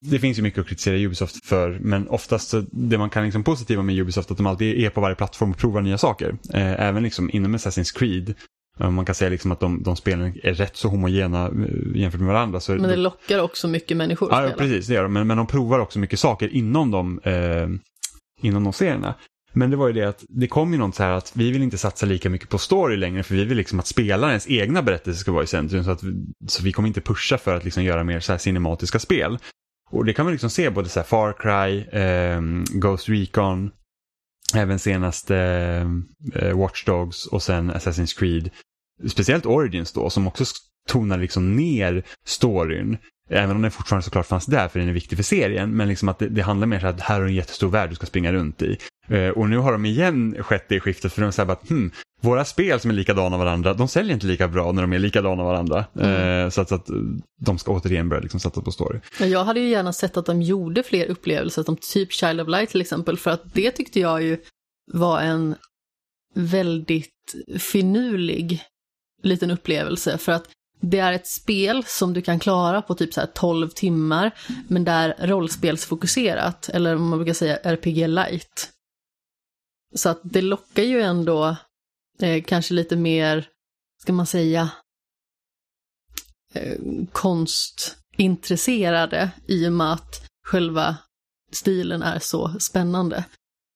det 0.00 0.18
finns 0.18 0.38
ju 0.38 0.42
mycket 0.42 0.60
att 0.60 0.68
kritisera 0.68 0.96
Ubisoft 0.96 1.46
för, 1.46 1.78
men 1.80 2.08
oftast 2.08 2.54
det 2.72 2.98
man 2.98 3.10
kan 3.10 3.24
liksom 3.24 3.44
positiva 3.44 3.82
med 3.82 3.98
Ubisoft 3.98 4.30
är 4.30 4.34
att 4.34 4.38
de 4.38 4.46
alltid 4.46 4.84
är 4.84 4.90
på 4.90 5.00
varje 5.00 5.16
plattform 5.16 5.50
och 5.50 5.56
provar 5.56 5.80
nya 5.80 5.98
saker. 5.98 6.38
Eh, 6.54 6.80
även 6.80 7.02
liksom 7.02 7.30
inom 7.30 7.56
Assassin's 7.56 7.98
Creed. 7.98 8.34
Eh, 8.80 8.90
man 8.90 9.04
kan 9.04 9.14
säga 9.14 9.28
liksom 9.30 9.52
att 9.52 9.60
de, 9.60 9.82
de 9.82 9.96
spelen 9.96 10.34
är 10.42 10.54
rätt 10.54 10.76
så 10.76 10.88
homogena 10.88 11.46
eh, 11.46 12.00
jämfört 12.00 12.20
med 12.20 12.28
varandra. 12.28 12.60
Så 12.60 12.72
Men 12.72 12.82
det 12.82 12.96
lockar 12.96 13.38
också 13.42 13.68
mycket 13.68 13.96
människor 13.96 14.32
att 14.32 14.42
Ja, 14.42 14.48
spela. 14.48 14.56
precis, 14.56 14.86
det 14.86 14.94
gör 14.94 15.02
de. 15.02 15.12
Men, 15.12 15.26
men 15.26 15.36
de 15.36 15.46
provar 15.46 15.78
också 15.78 15.98
mycket 15.98 16.20
saker 16.20 16.48
inom 16.48 16.90
de, 16.90 17.20
eh, 17.24 17.68
inom 18.42 18.64
de 18.64 18.72
serierna. 18.72 19.14
Men 19.52 19.70
det 19.70 19.76
var 19.76 19.86
ju 19.86 19.92
det 19.92 20.04
att 20.04 20.24
det 20.28 20.46
kom 20.46 20.72
ju 20.72 20.78
något 20.78 20.94
så 20.94 21.02
här 21.02 21.12
att 21.12 21.32
vi 21.36 21.50
vill 21.50 21.62
inte 21.62 21.78
satsa 21.78 22.06
lika 22.06 22.30
mycket 22.30 22.48
på 22.48 22.58
story 22.58 22.96
längre 22.96 23.22
för 23.22 23.34
vi 23.34 23.44
vill 23.44 23.56
liksom 23.56 23.78
att 23.78 23.86
spelarens 23.86 24.46
egna 24.48 24.82
berättelse 24.82 25.20
ska 25.20 25.32
vara 25.32 25.44
i 25.44 25.46
centrum. 25.46 25.84
Så, 25.84 25.90
att, 25.90 26.00
så 26.48 26.62
vi 26.62 26.72
kommer 26.72 26.88
inte 26.88 27.00
pusha 27.00 27.38
för 27.38 27.56
att 27.56 27.64
liksom 27.64 27.84
göra 27.84 28.04
mer 28.04 28.20
så 28.20 28.32
här 28.32 28.38
cinematiska 28.38 28.98
spel. 28.98 29.38
Och 29.90 30.04
det 30.04 30.12
kan 30.12 30.24
man 30.24 30.32
liksom 30.32 30.50
se 30.50 30.70
både 30.70 30.88
så 30.88 31.02
Far 31.02 31.32
Cry, 31.32 32.00
eh, 32.00 32.40
Ghost 32.80 33.08
Recon, 33.08 33.70
även 34.54 34.78
senaste 34.78 35.36
eh, 36.34 36.56
Watch 36.58 36.84
Dogs 36.84 37.26
och 37.26 37.42
sen 37.42 37.70
Assassin's 37.70 38.18
Creed. 38.18 38.50
Speciellt 39.08 39.46
Origins 39.46 39.92
då 39.92 40.10
som 40.10 40.26
också 40.26 40.44
tonar 40.86 41.18
liksom 41.18 41.56
ner 41.56 42.02
storyn. 42.26 42.98
Även 43.30 43.56
om 43.56 43.62
den 43.62 43.70
fortfarande 43.70 44.04
såklart 44.04 44.26
fanns 44.26 44.46
där 44.46 44.68
för 44.68 44.78
den 44.78 44.88
är 44.88 44.92
viktig 44.92 45.18
för 45.18 45.22
serien. 45.24 45.76
Men 45.76 45.88
liksom 45.88 46.08
att 46.08 46.18
det, 46.18 46.28
det 46.28 46.42
handlar 46.42 46.66
mer 46.66 46.80
så 46.80 46.86
att 46.86 47.00
här 47.00 47.14
har 47.14 47.22
du 47.22 47.28
en 47.28 47.34
jättestor 47.34 47.68
värld 47.68 47.90
du 47.90 47.94
ska 47.94 48.06
springa 48.06 48.32
runt 48.32 48.62
i. 48.62 48.78
Eh, 49.08 49.28
och 49.28 49.48
nu 49.48 49.58
har 49.58 49.72
de 49.72 49.84
igen 49.86 50.36
skett 50.40 50.64
det 50.68 50.80
skiftet 50.80 51.12
för 51.12 51.22
de 51.22 51.32
säger 51.32 51.52
att 51.52 51.68
hmm, 51.68 51.90
våra 52.20 52.44
spel 52.44 52.80
som 52.80 52.90
är 52.90 52.94
likadana 52.94 53.36
varandra, 53.36 53.74
de 53.74 53.88
säljer 53.88 54.14
inte 54.14 54.26
lika 54.26 54.48
bra 54.48 54.72
när 54.72 54.82
de 54.82 54.92
är 54.92 54.98
likadana 54.98 55.44
varandra. 55.44 55.78
Eh, 55.78 56.48
så, 56.50 56.60
att, 56.60 56.68
så 56.68 56.74
att 56.74 56.86
de 57.40 57.58
ska 57.58 57.72
återigen 57.72 58.08
börja 58.08 58.22
liksom 58.22 58.40
satsa 58.40 58.60
på 58.60 58.70
story. 58.70 59.00
Men 59.20 59.30
jag 59.30 59.44
hade 59.44 59.60
ju 59.60 59.68
gärna 59.68 59.92
sett 59.92 60.16
att 60.16 60.26
de 60.26 60.42
gjorde 60.42 60.82
fler 60.82 61.06
upplevelser, 61.06 61.62
som 61.62 61.76
typ 61.76 62.12
Child 62.12 62.40
of 62.40 62.48
Light 62.48 62.70
till 62.70 62.80
exempel, 62.80 63.18
för 63.18 63.30
att 63.30 63.54
det 63.54 63.70
tyckte 63.70 64.00
jag 64.00 64.22
ju 64.22 64.38
var 64.92 65.20
en 65.20 65.54
väldigt 66.34 67.34
finurlig 67.58 68.62
liten 69.22 69.50
upplevelse. 69.50 70.18
För 70.18 70.32
att 70.32 70.48
det 70.80 70.98
är 70.98 71.12
ett 71.12 71.26
spel 71.26 71.84
som 71.86 72.12
du 72.12 72.22
kan 72.22 72.38
klara 72.38 72.82
på 72.82 72.94
typ 72.94 73.14
så 73.14 73.20
här 73.20 73.30
12 73.34 73.68
timmar, 73.68 74.30
men 74.68 74.84
det 74.84 74.90
är 74.90 75.26
rollspelsfokuserat, 75.26 76.68
eller 76.68 76.96
om 76.96 77.08
man 77.08 77.18
brukar 77.18 77.34
säga 77.34 77.56
RPG 77.56 78.08
light. 78.08 78.70
Så 79.94 80.08
att 80.08 80.20
det 80.22 80.42
lockar 80.42 80.82
ju 80.82 81.00
ändå 81.00 81.56
eh, 82.20 82.42
kanske 82.42 82.74
lite 82.74 82.96
mer, 82.96 83.48
ska 84.02 84.12
man 84.12 84.26
säga, 84.26 84.70
eh, 86.52 86.78
konstintresserade 87.12 89.30
i 89.46 89.68
och 89.68 89.72
med 89.72 89.92
att 89.92 90.26
själva 90.46 90.96
stilen 91.52 92.02
är 92.02 92.18
så 92.18 92.60
spännande. 92.60 93.24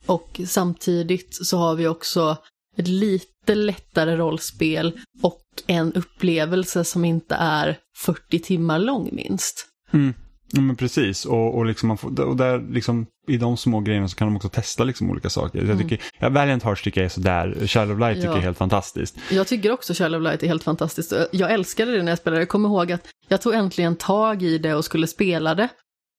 Och 0.07 0.41
samtidigt 0.47 1.47
så 1.47 1.59
har 1.59 1.75
vi 1.75 1.89
också 1.89 2.37
ett 2.77 2.89
lite 2.89 3.55
lättare 3.55 4.17
rollspel 4.17 5.01
och 5.23 5.43
en 5.67 5.93
upplevelse 5.93 6.85
som 6.85 7.05
inte 7.05 7.35
är 7.35 7.79
40 7.97 8.39
timmar 8.39 8.79
lång 8.79 9.09
minst. 9.13 9.67
Mm. 9.93 10.15
Ja, 10.53 10.61
men 10.61 10.77
precis, 10.77 11.25
och, 11.25 11.55
och, 11.55 11.67
liksom 11.67 11.89
man 11.89 11.99
får, 11.99 12.21
och 12.21 12.37
där, 12.37 12.73
liksom, 12.73 13.07
i 13.29 13.37
de 13.37 13.57
små 13.57 13.81
grejerna 13.81 14.09
så 14.09 14.17
kan 14.17 14.29
de 14.29 14.37
också 14.37 14.49
testa 14.49 14.85
liksom 14.85 15.11
olika 15.11 15.31
saker. 15.31 15.65
Jag 15.65 15.79
tycker, 15.79 16.01
ja, 16.19 16.29
Valiant 16.29 16.63
Hearts 16.63 16.83
tycker 16.83 17.01
jag 17.01 17.05
är 17.05 17.09
sådär, 17.11 17.67
Child 17.67 17.91
of 17.93 17.99
Light 17.99 18.17
tycker 18.17 18.29
Ja. 18.29 18.33
jag 18.33 18.39
är 18.39 18.43
helt 18.43 18.59
fantastiskt. 18.59 19.17
Jag 19.31 19.47
tycker 19.47 19.73
också 19.73 19.95
Child 19.95 20.15
of 20.15 20.23
Light 20.23 20.43
är 20.43 20.47
helt 20.47 20.63
fantastiskt. 20.65 21.13
Jag 21.33 21.53
älskade 21.53 21.97
det 21.97 22.03
när 22.03 22.13
jag 22.13 22.19
spelade. 22.19 22.41
Jag 22.43 22.49
kommer 22.49 22.69
ihåg 22.69 22.93
att 22.93 23.09
jag 23.29 23.43
tog 23.43 23.55
äntligen 23.55 23.97
tag 23.97 24.43
i 24.43 24.59
det 24.59 24.75
och 24.75 24.85
skulle 24.85 25.07
spela 25.07 25.55
det. 25.55 25.69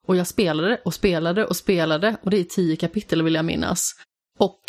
Och 0.07 0.15
jag 0.15 0.27
spelade 0.27 0.81
och 0.85 0.93
spelade 0.93 1.45
och 1.45 1.55
spelade 1.55 2.15
och 2.23 2.31
det 2.31 2.37
är 2.37 2.43
tio 2.43 2.75
kapitel 2.75 3.23
vill 3.23 3.35
jag 3.35 3.45
minnas. 3.45 3.91
Och 4.39 4.59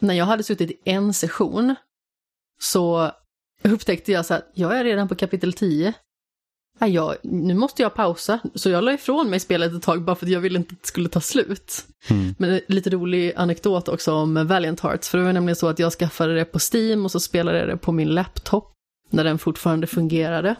när 0.00 0.14
jag 0.14 0.24
hade 0.24 0.42
suttit 0.42 0.70
i 0.70 0.76
en 0.84 1.14
session 1.14 1.74
så 2.62 3.10
upptäckte 3.62 4.12
jag 4.12 4.26
så 4.26 4.34
att 4.34 4.50
jag 4.54 4.78
är 4.78 4.84
redan 4.84 5.08
på 5.08 5.14
kapitel 5.14 5.52
10. 5.52 5.94
Ja, 6.78 6.86
jag, 6.86 7.16
nu 7.22 7.54
måste 7.54 7.82
jag 7.82 7.94
pausa, 7.94 8.38
så 8.54 8.70
jag 8.70 8.84
la 8.84 8.92
ifrån 8.92 9.30
mig 9.30 9.40
spelet 9.40 9.72
ett 9.72 9.82
tag 9.82 10.02
bara 10.02 10.16
för 10.16 10.26
att 10.26 10.32
jag 10.32 10.40
ville 10.40 10.58
inte 10.58 10.72
att 10.72 10.82
det 10.82 10.88
skulle 10.88 11.08
ta 11.08 11.20
slut. 11.20 11.84
Mm. 12.10 12.34
Men 12.38 12.50
en 12.50 12.60
lite 12.66 12.90
rolig 12.90 13.32
anekdot 13.36 13.88
också 13.88 14.12
om 14.12 14.46
Valiant 14.46 14.80
Hearts, 14.80 15.08
för 15.08 15.18
det 15.18 15.24
var 15.24 15.32
nämligen 15.32 15.56
så 15.56 15.68
att 15.68 15.78
jag 15.78 15.92
skaffade 15.92 16.34
det 16.34 16.44
på 16.44 16.58
Steam 16.72 17.04
och 17.04 17.10
så 17.10 17.20
spelade 17.20 17.58
jag 17.58 17.68
det 17.68 17.76
på 17.76 17.92
min 17.92 18.08
laptop 18.08 18.72
när 19.10 19.24
den 19.24 19.38
fortfarande 19.38 19.86
fungerade. 19.86 20.54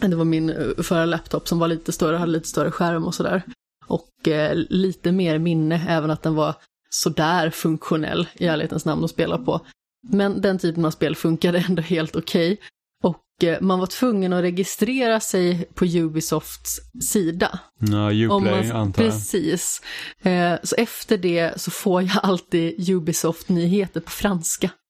Det 0.00 0.16
var 0.16 0.24
min 0.24 0.50
eh, 0.50 0.82
förra 0.82 1.04
laptop 1.04 1.48
som 1.48 1.58
var 1.58 1.68
lite 1.68 1.92
större, 1.92 2.16
hade 2.16 2.32
lite 2.32 2.48
större 2.48 2.70
skärm 2.70 3.04
och 3.04 3.14
sådär. 3.14 3.42
Och 3.86 4.28
eh, 4.28 4.54
lite 4.54 5.12
mer 5.12 5.38
minne, 5.38 5.86
även 5.88 6.10
att 6.10 6.22
den 6.22 6.34
var 6.34 6.54
sådär 6.90 7.50
funktionell 7.50 8.28
i 8.34 8.46
ärlighetens 8.46 8.84
namn 8.84 9.04
att 9.04 9.10
spela 9.10 9.38
på. 9.38 9.60
Men 10.08 10.40
den 10.40 10.58
typen 10.58 10.84
av 10.84 10.90
spel 10.90 11.16
funkade 11.16 11.64
ändå 11.68 11.82
helt 11.82 12.16
okej. 12.16 12.60
Och 13.02 13.44
eh, 13.44 13.60
man 13.60 13.78
var 13.78 13.86
tvungen 13.86 14.32
att 14.32 14.42
registrera 14.42 15.20
sig 15.20 15.68
på 15.74 15.84
Ubisofts 15.84 16.80
sida. 17.10 17.58
Ja, 17.78 18.12
Uplay 18.12 18.70
antar 18.70 19.02
jag. 19.02 19.12
Precis. 19.12 19.82
Eh, 20.22 20.54
så 20.62 20.76
efter 20.76 21.18
det 21.18 21.60
så 21.60 21.70
får 21.70 22.02
jag 22.02 22.18
alltid 22.22 22.90
Ubisoft-nyheter 22.90 24.00
på 24.00 24.10
franska. 24.10 24.70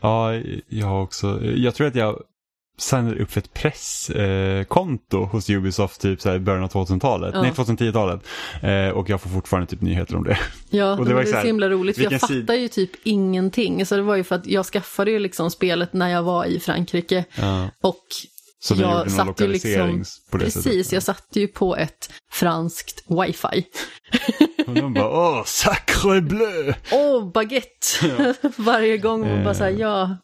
Ja, 0.00 0.34
jag 0.68 0.86
har 0.86 1.02
också. 1.02 1.44
Jag 1.44 1.74
tror 1.74 1.86
att 1.86 1.94
jag 1.94 2.22
signade 2.78 3.22
upp 3.22 3.30
för 3.30 3.40
ett 3.40 3.54
presskonto 3.54 5.22
eh, 5.22 5.28
hos 5.28 5.50
Ubisoft 5.50 6.00
typ 6.00 6.20
så 6.20 6.28
här 6.28 6.36
i 6.36 6.40
början 6.40 6.62
av 6.64 6.70
2000-talet. 6.72 7.30
Ja. 7.34 7.42
Nej, 7.42 7.50
2010-talet. 7.50 8.20
Eh, 8.62 8.88
och 8.88 9.08
jag 9.10 9.20
får 9.20 9.30
fortfarande 9.30 9.66
typ 9.70 9.80
nyheter 9.80 10.16
om 10.16 10.24
det. 10.24 10.38
Ja, 10.70 10.90
Och 10.98 11.04
det 11.04 11.04
det 11.04 11.14
var 11.14 11.14
var 11.14 11.20
ju 11.22 11.26
så 11.30 11.34
här, 11.34 11.42
så 11.42 11.46
himla 11.46 11.68
roligt, 11.68 11.96
för 11.96 12.02
jag 12.02 12.20
fattar 12.20 12.54
ju 12.54 12.68
typ 12.68 12.90
ingenting. 13.04 13.86
Så 13.86 13.96
det 13.96 14.02
var 14.02 14.16
ju 14.16 14.24
för 14.24 14.34
att 14.34 14.46
jag 14.46 14.66
skaffade 14.66 15.10
ju 15.10 15.18
liksom 15.18 15.50
spelet 15.50 15.92
när 15.92 16.08
jag 16.08 16.22
var 16.22 16.44
i 16.44 16.60
Frankrike. 16.60 17.24
Ja. 17.34 17.68
Och 17.80 18.04
Så 18.60 18.74
jag 18.74 18.80
gjorde 18.80 18.94
någon 18.94 19.10
satt 19.10 19.40
ju 19.40 19.46
det 19.46 19.52
Precis, 20.30 20.64
sättet. 20.64 20.92
jag 20.92 21.02
satt 21.02 21.26
ju 21.32 21.48
på 21.48 21.76
ett 21.76 22.10
franskt 22.32 23.04
wifi. 23.08 23.64
Och 24.66 24.74
de 24.74 24.94
bara 24.94 25.10
åh, 25.10 25.44
sacre 25.44 26.20
bleu! 26.20 26.74
Åh, 26.92 27.32
baguette! 27.32 28.34
Varje 28.56 28.98
gång 28.98 29.20
man 29.20 29.44
bara 29.44 29.50
Eh. 29.50 29.58
säger 29.58 29.78
ja, 29.80 30.16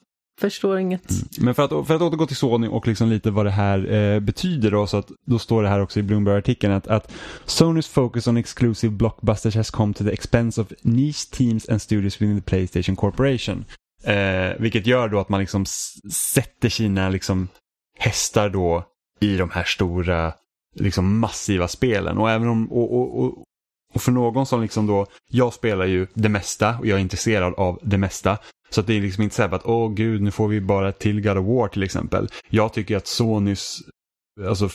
förstår 0.51 0.79
inget. 0.79 1.11
Mm. 1.11 1.25
Men 1.39 1.55
för 1.55 1.63
att, 1.63 1.87
för 1.87 1.95
att 1.95 2.03
återgå 2.03 2.27
till 2.27 2.37
Sony 2.37 2.69
och 2.69 2.87
liksom 2.87 3.09
lite 3.09 3.31
vad 3.31 3.47
det 3.47 3.51
här 3.51 3.93
eh, 3.93 4.21
betyder 4.21 4.71
då, 4.71 4.87
så 4.87 4.97
att 4.97 5.11
då 5.27 5.39
står 5.39 5.63
det 5.63 5.69
här 5.69 5.81
också 5.81 6.01
i 6.01 6.03
Bloomberg-artikeln 6.03 6.73
att, 6.73 6.87
att 6.87 7.13
Sonys 7.45 7.89
focus 7.89 8.27
on 8.27 8.37
exclusive 8.37 8.93
blockbusters 8.93 9.57
has 9.57 9.71
come 9.71 9.95
to 9.95 10.05
the 10.05 10.13
expense 10.13 10.61
of 10.61 10.73
niche 10.83 11.31
teams 11.31 11.69
and 11.69 11.83
studios 11.83 12.23
within 12.23 12.41
the 12.41 12.51
Playstation 12.51 12.97
Corporation. 12.97 13.65
Eh, 14.05 14.53
vilket 14.59 14.87
gör 14.87 15.09
då 15.09 15.21
att 15.21 15.29
man 15.29 15.41
liksom 15.41 15.65
sätter 16.13 16.69
sina 16.69 17.09
liksom 17.09 17.49
hästar 17.99 18.49
då 18.49 18.85
i 19.21 19.37
de 19.37 19.51
här 19.51 19.65
stora, 19.65 20.33
liksom 20.75 21.19
massiva 21.19 21.69
spelen. 21.69 22.19
Och 22.19 22.31
även 22.31 22.49
om, 22.49 22.73
och, 22.73 22.95
och, 22.95 23.25
och, 23.25 23.45
och 23.95 24.03
för 24.03 24.13
någon 24.13 24.47
som 24.47 24.63
liksom 24.63 24.87
då, 24.87 25.07
jag 25.31 25.53
spelar 25.53 25.85
ju 25.85 26.07
det 26.15 26.29
mesta 26.29 26.79
och 26.79 26.87
jag 26.87 26.97
är 26.97 27.03
intresserad 27.03 27.55
av 27.55 27.79
det 27.83 27.99
mesta. 27.99 28.39
Så 28.75 28.81
att 28.81 28.87
det 28.87 28.95
är 28.97 29.01
liksom 29.01 29.23
inte 29.23 29.35
så 29.37 29.43
här 29.43 29.55
att, 29.55 29.67
åh 29.67 29.95
gud, 29.95 30.23
nu 30.23 30.31
får 30.31 30.49
vi 30.49 30.61
bara 30.61 30.93
till 30.93 31.21
God 31.21 31.39
of 31.39 31.47
War 31.47 31.69
till 31.69 31.83
exempel. 31.83 32.29
Jag 32.51 32.73
tycker 32.73 32.97
att 32.97 33.07
Sonys, 33.07 33.79
alltså 34.49 34.69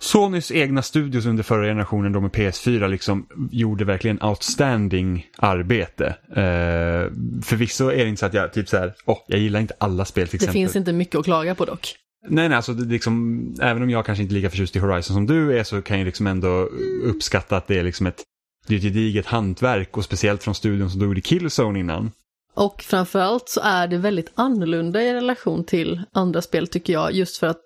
Sonys 0.00 0.50
egna 0.52 0.82
studios 0.82 1.26
under 1.26 1.42
förra 1.42 1.66
generationen 1.66 2.12
då 2.12 2.20
med 2.20 2.30
PS4 2.30 2.88
liksom 2.88 3.26
gjorde 3.50 3.84
verkligen 3.84 4.22
outstanding 4.22 5.26
arbete. 5.36 6.06
Eh, 6.28 7.12
förvisso 7.42 7.90
är 7.90 7.96
det 8.04 8.08
inte 8.08 8.20
så 8.20 8.26
att 8.26 8.34
jag 8.34 8.52
typ 8.52 8.68
så 8.68 8.76
här, 8.76 8.94
åh, 9.04 9.18
jag 9.26 9.40
gillar 9.40 9.60
inte 9.60 9.74
alla 9.78 10.04
spel 10.04 10.28
till 10.28 10.38
Det 10.38 10.44
exempel. 10.44 10.52
finns 10.52 10.76
inte 10.76 10.92
mycket 10.92 11.18
att 11.18 11.24
klaga 11.24 11.54
på 11.54 11.64
dock. 11.64 11.96
Nej, 12.28 12.48
nej, 12.48 12.56
alltså 12.56 12.74
det 12.74 12.92
liksom, 12.92 13.44
även 13.60 13.82
om 13.82 13.90
jag 13.90 14.06
kanske 14.06 14.22
inte 14.22 14.32
är 14.32 14.36
lika 14.36 14.50
förtjust 14.50 14.76
i 14.76 14.78
Horizon 14.78 15.14
som 15.14 15.26
du 15.26 15.58
är 15.58 15.64
så 15.64 15.82
kan 15.82 15.98
jag 15.98 16.04
liksom 16.04 16.26
ändå 16.26 16.68
uppskatta 17.04 17.56
att 17.56 17.66
det 17.66 17.78
är 17.78 17.82
liksom 17.82 18.06
ett, 18.06 18.22
det 18.66 18.74
är 18.74 18.78
ett 18.78 18.82
gediget 18.84 19.26
hantverk 19.26 19.96
och 19.96 20.04
speciellt 20.04 20.42
från 20.42 20.54
studion 20.54 20.90
som 20.90 21.00
gjorde 21.00 21.20
Killzone 21.20 21.78
innan. 21.78 22.10
Och 22.54 22.82
framförallt 22.82 23.48
så 23.48 23.60
är 23.60 23.88
det 23.88 23.98
väldigt 23.98 24.32
annorlunda 24.34 25.02
i 25.02 25.14
relation 25.14 25.64
till 25.64 26.02
andra 26.12 26.42
spel 26.42 26.66
tycker 26.68 26.92
jag, 26.92 27.12
just 27.12 27.36
för 27.36 27.46
att 27.46 27.60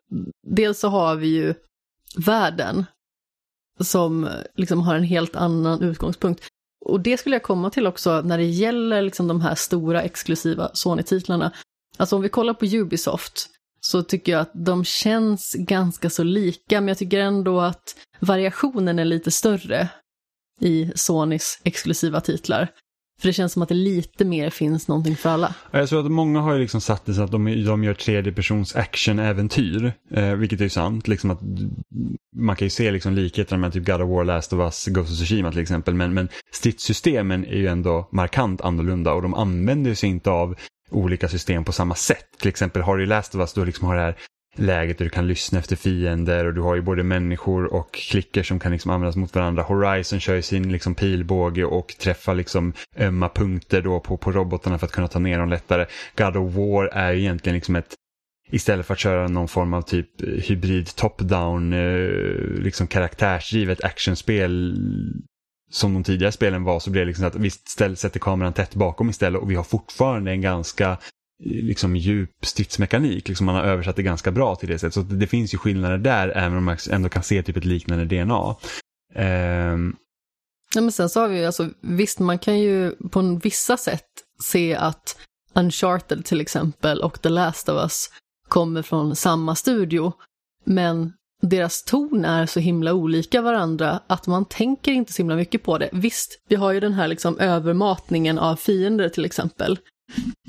dels 0.47 0.79
så 0.79 0.89
har 0.89 1.17
vi 1.17 1.27
ju 1.27 1.55
världen 2.17 2.85
som 3.81 4.25
eh, 4.25 4.31
liksom 4.57 4.81
har 4.81 4.95
en 4.95 5.05
helt 5.05 5.37
annan 5.37 5.83
utgångspunkt. 5.83 6.43
Och 6.85 7.01
det 7.01 7.17
skulle 7.17 7.35
jag 7.35 7.43
komma 7.43 7.71
till 7.71 7.87
också 7.87 8.21
när 8.21 8.39
det 8.39 8.45
gäller 8.45 9.03
liksom 9.03 9.29
de 9.29 9.41
här 9.41 9.55
stora 9.55 10.03
exklusiva 10.03 10.71
Sony-titlarna. 10.75 11.53
Alltså 11.97 12.17
om 12.17 12.23
vi 12.23 12.29
kollar 12.29 12.55
på 12.55 12.67
Ubisoft 12.67 13.51
så 13.81 14.03
tycker 14.03 14.33
jag 14.33 14.41
att 14.41 14.51
de 14.55 14.85
känns 14.85 15.55
ganska 15.59 16.11
så 16.11 16.23
lika, 16.23 16.81
men 16.81 16.89
jag 16.89 16.99
tycker 16.99 17.21
ändå 17.21 17.61
att 17.61 17.97
variationen 18.21 18.99
är 18.99 19.05
lite 19.05 19.31
större 19.31 19.89
i 20.61 20.93
Sonys 20.95 21.61
exklusiva 21.65 22.21
titlar. 22.21 22.69
För 23.21 23.29
det 23.29 23.33
känns 23.33 23.53
som 23.53 23.63
att 23.63 23.69
det 23.69 23.75
lite 23.75 24.25
mer 24.25 24.51
finns 24.51 24.89
någonting 24.89 25.17
för 25.17 25.31
alla. 25.31 25.55
Jag 25.71 25.89
tror 25.89 26.05
att 26.05 26.11
många 26.11 26.41
har 26.41 26.55
ju 26.55 26.61
liksom 26.61 26.81
satt 26.81 27.07
det 27.07 27.15
så 27.15 27.23
att 27.23 27.31
de, 27.31 27.65
de 27.65 27.85
gör 27.85 27.95
tredje 27.95 28.33
persons 28.33 28.77
actionäventyr, 28.77 29.93
Eh, 30.11 30.35
vilket 30.35 30.61
är 30.61 30.65
ju 30.65 30.71
sant. 30.71 31.09
Liksom 31.09 31.31
att, 31.31 31.41
man 32.37 32.57
kan 32.57 32.67
ju 32.67 32.71
se 32.71 32.91
liksom 32.91 33.13
likheterna 33.13 33.61
med 33.61 33.73
typ 33.73 33.87
God 33.87 34.01
of 34.01 34.09
War, 34.11 34.25
Last 34.25 34.53
of 34.53 34.61
Us, 34.61 34.87
Ghost 34.87 35.11
of 35.11 35.17
Tsushima 35.17 35.51
till 35.51 35.61
exempel. 35.61 35.95
Men, 35.95 36.15
men 36.15 36.29
stridssystemen 36.53 37.45
är 37.45 37.57
ju 37.57 37.67
ändå 37.67 38.09
markant 38.13 38.61
annorlunda 38.61 39.13
och 39.13 39.23
de 39.23 39.35
använder 39.35 39.95
sig 39.95 40.09
inte 40.09 40.31
av 40.31 40.55
olika 40.91 41.29
system 41.29 41.65
på 41.65 41.73
samma 41.73 41.95
sätt. 41.95 42.27
Till 42.39 42.49
exempel 42.49 42.83
har 42.83 42.97
du 42.97 43.07
Last 43.07 43.35
of 43.35 43.41
Us, 43.41 43.53
du 43.53 43.65
liksom 43.65 43.87
har 43.87 43.97
det 43.97 44.03
här 44.03 44.17
läget 44.59 44.99
där 44.99 45.05
du 45.05 45.11
kan 45.11 45.29
lyssna 45.29 45.59
efter 45.59 45.77
fiender 45.77 46.45
och 46.45 46.55
du 46.55 46.61
har 46.61 46.75
ju 46.75 46.83
både 46.83 47.03
människor 47.03 47.75
och 47.75 47.93
klicker 47.93 48.43
som 48.43 48.59
kan 48.59 48.73
liksom 48.73 48.91
användas 48.91 49.17
mot 49.17 49.35
varandra. 49.35 49.63
Horizon 49.63 50.21
kör 50.21 50.35
ju 50.35 50.43
sin 50.43 50.73
liksom 50.73 50.95
pilbåge 50.95 51.65
och 51.65 51.95
träffar 51.99 52.35
liksom 52.35 52.73
ömma 52.99 53.29
punkter 53.29 53.83
då 53.83 54.01
på, 54.01 54.17
på 54.17 54.33
robotarna 54.33 54.79
för 54.79 54.87
att 54.87 54.93
kunna 54.93 55.09
ta 55.09 55.19
ner 55.19 55.39
dem 55.39 55.49
lättare. 55.49 55.87
God 56.17 56.37
of 56.37 56.55
War 56.55 56.87
är 56.87 57.13
ju 57.13 57.21
egentligen 57.21 57.55
liksom 57.55 57.77
ett 57.77 57.95
Istället 58.51 58.87
för 58.87 58.95
att 58.95 59.01
köra 59.01 59.29
någon 59.29 59.49
form 59.49 59.75
av 59.75 59.83
typ 59.83 60.23
eh, 60.23 60.29
hybrid 60.29 60.87
top-down 60.87 61.73
eh, 61.73 62.63
liksom 62.63 62.87
karaktärsdrivet 62.87 63.85
actionspel 63.85 64.77
som 65.71 65.95
de 65.95 66.05
tidigare 66.05 66.33
spelen 66.33 66.65
var 66.65 66.81
så 66.81 66.91
blir 66.91 67.03
det 67.03 67.07
liksom 67.07 67.27
att 67.27 67.35
vi 67.35 67.51
sätter 67.51 68.21
kameran 68.21 68.53
tätt 68.53 68.75
bakom 68.75 69.11
istället 69.11 69.43
och 69.43 69.51
vi 69.51 69.55
har 69.55 69.65
fortfarande 69.65 70.31
en 70.31 70.41
ganska 70.41 70.99
liksom 71.45 71.97
djup 71.97 72.47
stridsmekanik. 72.47 73.29
Liksom 73.29 73.47
man 73.47 73.55
har 73.55 73.63
översatt 73.63 73.97
det 73.97 74.03
ganska 74.03 74.31
bra 74.31 74.57
till 74.57 74.69
det 74.69 74.79
sättet. 74.79 74.95
Så 74.95 75.01
det 75.01 75.27
finns 75.27 75.55
ju 75.55 75.59
skillnader 75.59 75.99
där 75.99 76.29
även 76.29 76.59
om 76.59 76.65
man 76.65 76.77
ändå 76.91 77.09
kan 77.09 77.23
se 77.23 77.43
typ 77.43 77.57
ett 77.57 77.65
liknande 77.65 78.05
DNA. 78.05 78.49
Um... 78.49 78.55
Ehm, 79.15 79.97
ja, 80.75 80.81
men 80.81 80.93
sen 80.93 81.09
så 81.09 81.21
har 81.21 81.29
vi 81.29 81.39
ju, 81.39 81.47
alltså, 81.47 81.69
visst 81.81 82.19
man 82.19 82.39
kan 82.39 82.59
ju 82.59 82.93
på 83.11 83.41
vissa 83.43 83.77
sätt 83.77 84.09
se 84.43 84.75
att 84.75 85.17
Uncharted 85.55 86.25
till 86.25 86.41
exempel 86.41 87.01
och 87.01 87.23
The 87.23 87.29
Last 87.29 87.69
of 87.69 87.83
Us 87.83 88.11
kommer 88.49 88.83
från 88.83 89.17
samma 89.17 89.55
studio. 89.55 90.13
Men 90.65 91.13
deras 91.43 91.83
ton 91.83 92.25
är 92.25 92.47
så 92.47 92.61
himla 92.61 92.95
olika 92.95 93.43
varandra 93.43 94.01
att 94.07 94.27
man 94.27 94.45
tänker 94.45 94.93
inte 94.93 95.13
så 95.13 95.23
himla 95.23 95.37
mycket 95.37 95.63
på 95.63 95.79
det. 95.79 95.89
Visst, 95.93 96.41
vi 96.49 96.57
har 96.57 96.73
ju 96.73 96.81
den 96.81 96.93
här 96.93 97.09
liksom 97.09 97.39
övermatningen 97.39 98.39
av 98.39 98.57
fiender 98.57 99.09
till 99.09 99.25
exempel. 99.25 99.79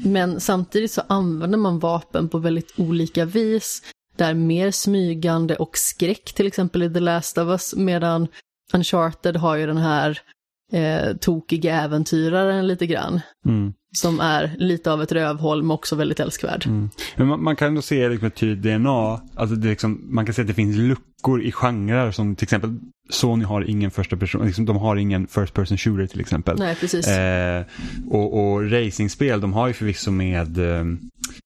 Men 0.03 0.39
samtidigt 0.39 0.91
så 0.91 1.01
använder 1.07 1.57
man 1.57 1.79
vapen 1.79 2.29
på 2.29 2.37
väldigt 2.37 2.73
olika 2.79 3.25
vis. 3.25 3.81
där 4.15 4.33
mer 4.33 4.71
smygande 4.71 5.55
och 5.55 5.77
skräck 5.77 6.33
till 6.33 6.47
exempel 6.47 6.83
i 6.83 6.93
The 6.93 6.99
Last 6.99 7.37
of 7.37 7.47
Us 7.47 7.75
medan 7.75 8.27
Uncharted 8.73 9.35
har 9.35 9.55
ju 9.55 9.67
den 9.67 9.77
här 9.77 10.21
eh, 10.71 11.15
tokiga 11.17 11.81
äventyraren 11.81 12.67
lite 12.67 12.87
grann. 12.87 13.21
Mm. 13.45 13.73
Som 13.97 14.19
är 14.19 14.55
lite 14.57 14.91
av 14.91 15.01
ett 15.01 15.11
rövhål 15.11 15.63
men 15.63 15.71
också 15.71 15.95
väldigt 15.95 16.19
älskvärd. 16.19 16.65
Mm. 16.65 16.89
Men 17.15 17.27
man, 17.27 17.43
man, 17.43 17.55
kan 17.55 17.67
ändå 17.67 17.81
se 17.81 18.09
liksom 18.09 18.27
ett 18.27 18.35
tydligt 18.35 18.63
DNA. 18.63 19.21
Alltså 19.35 19.55
det 19.55 19.69
liksom, 19.69 20.01
man 20.03 20.25
kan 20.25 20.33
se 20.33 20.41
att 20.41 20.47
det 20.47 20.53
finns 20.53 20.77
luckor 20.77 21.41
i 21.41 21.51
genrer 21.51 22.11
som 22.11 22.35
till 22.35 22.45
exempel 22.45 22.79
Sony 23.09 23.45
har 23.45 23.69
ingen 23.69 23.91
första 23.91 24.17
person, 24.17 24.45
liksom, 24.45 24.65
de 24.65 24.77
har 24.77 24.95
ingen 24.95 25.27
first 25.27 25.53
person 25.53 25.77
shooter 25.77 26.07
till 26.07 26.19
exempel. 26.19 26.59
Nej, 26.59 26.75
precis. 26.75 27.07
Eh, 27.07 27.63
och, 28.09 28.39
och 28.39 28.71
racingspel, 28.71 29.41
de 29.41 29.53
har 29.53 29.67
ju 29.67 29.73
förvisso 29.73 30.11
med, 30.11 30.57
eh, 30.57 30.85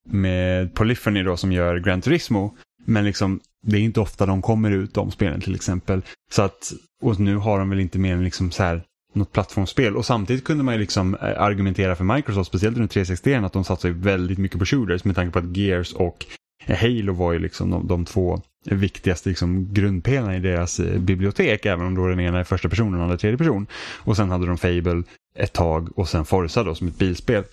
med 0.10 0.74
Polyphony 0.74 1.24
då 1.24 1.38
som 1.38 1.52
gör 1.52 1.80
Gran 1.80 2.02
Turismo. 2.02 2.56
Men 2.86 3.06
liksom, 3.06 3.40
det 3.68 3.78
är 3.78 3.82
inte 3.82 4.00
ofta 4.00 4.26
de 4.26 4.42
kommer 4.42 4.72
ut 4.72 4.94
de 4.94 5.12
spelen 5.12 5.42
till 5.42 5.56
exempel. 5.56 6.02
Så 6.32 6.42
att, 6.42 6.74
och 7.04 7.20
nu 7.20 7.36
har 7.36 7.60
de 7.60 7.70
väl 7.70 7.80
inte 7.80 8.00
mer 8.00 8.14
än 8.14 8.24
liksom 8.24 8.52
så 8.52 8.64
här 8.64 8.84
något 9.16 9.32
plattformsspel. 9.32 9.96
Och 9.96 10.06
samtidigt 10.06 10.44
kunde 10.44 10.64
man 10.64 10.74
ju 10.74 10.80
liksom 10.80 11.16
eh, 11.16 11.42
argumentera 11.42 11.96
för 11.96 12.04
Microsoft, 12.04 12.48
speciellt 12.48 12.78
under 12.78 12.88
360 12.88 13.34
att 13.34 13.54
de 13.54 13.64
satsar 13.64 13.90
väldigt 13.90 14.38
mycket 14.38 14.60
på 14.60 14.66
shooters 14.66 15.04
med 15.04 15.16
tanke 15.16 15.32
på 15.32 15.40
att 15.40 15.58
Gears 15.58 15.94
och 15.94 16.26
eh, 16.66 16.78
Halo 16.78 17.14
var 17.14 17.34
ju 17.34 17.40
liksom 17.40 17.72
de, 17.72 17.88
de 17.88 18.06
två 18.06 18.42
viktigaste 18.66 19.30
liksom 19.30 19.74
grundpelarna 19.74 20.36
i 20.36 20.40
deras 20.40 20.80
eh, 20.80 21.00
bibliotek, 21.00 21.66
även 21.66 21.86
om 21.86 21.96
då 21.96 22.08
den 22.08 22.20
ena 22.20 22.40
är 22.40 22.44
första 22.44 22.70
personen 22.70 22.94
och 22.94 22.98
den 22.98 23.04
andra 23.04 23.18
tredje 23.18 23.38
person. 23.38 23.68
Och 23.98 24.16
sen 24.18 24.30
hade 24.30 24.46
de 24.46 24.58
Fable 24.58 25.04
ett 25.36 25.54
tag 25.54 26.00
och 26.00 26.10
sen 26.10 26.26
Forza 26.26 26.64
då 26.64 26.76
som 26.76 26.88
ett 26.88 26.98
bilspel. 26.98 27.44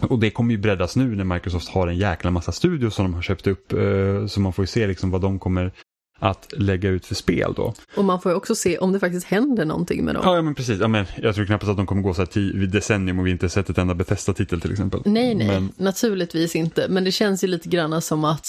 Och 0.00 0.18
det 0.18 0.30
kommer 0.30 0.54
ju 0.54 0.58
breddas 0.58 0.96
nu 0.96 1.16
när 1.16 1.24
Microsoft 1.24 1.68
har 1.68 1.88
en 1.88 1.96
jäkla 1.96 2.30
massa 2.30 2.52
studios 2.52 2.94
som 2.94 3.04
de 3.04 3.14
har 3.14 3.22
köpt 3.22 3.46
upp. 3.46 3.72
Så 4.26 4.40
man 4.40 4.52
får 4.52 4.62
ju 4.62 4.66
se 4.66 4.86
liksom 4.86 5.10
vad 5.10 5.20
de 5.20 5.38
kommer 5.38 5.72
att 6.18 6.52
lägga 6.56 6.88
ut 6.88 7.06
för 7.06 7.14
spel 7.14 7.52
då. 7.56 7.74
Och 7.96 8.04
man 8.04 8.20
får 8.20 8.32
ju 8.32 8.36
också 8.36 8.54
se 8.54 8.78
om 8.78 8.92
det 8.92 9.00
faktiskt 9.00 9.26
händer 9.26 9.64
någonting 9.64 10.04
med 10.04 10.14
dem. 10.14 10.22
Ja, 10.26 10.36
ja 10.36 10.42
men 10.42 10.54
precis. 10.54 10.80
Ja, 10.80 10.88
men 10.88 11.06
jag 11.16 11.34
tror 11.34 11.44
knappast 11.46 11.70
att 11.70 11.76
de 11.76 11.86
kommer 11.86 12.02
gå 12.02 12.14
så 12.14 12.20
här 12.20 12.26
till 12.26 12.70
decennium 12.70 13.18
och 13.18 13.26
vi 13.26 13.30
inte 13.30 13.48
sett 13.48 13.70
ett 13.70 13.78
enda 13.78 13.94
Bethesda-titel 13.94 14.60
till 14.60 14.72
exempel. 14.72 15.00
Nej, 15.04 15.34
nej, 15.34 15.46
men... 15.46 15.72
naturligtvis 15.76 16.56
inte. 16.56 16.86
Men 16.88 17.04
det 17.04 17.12
känns 17.12 17.44
ju 17.44 17.48
lite 17.48 17.68
grann 17.68 18.02
som 18.02 18.24
att 18.24 18.46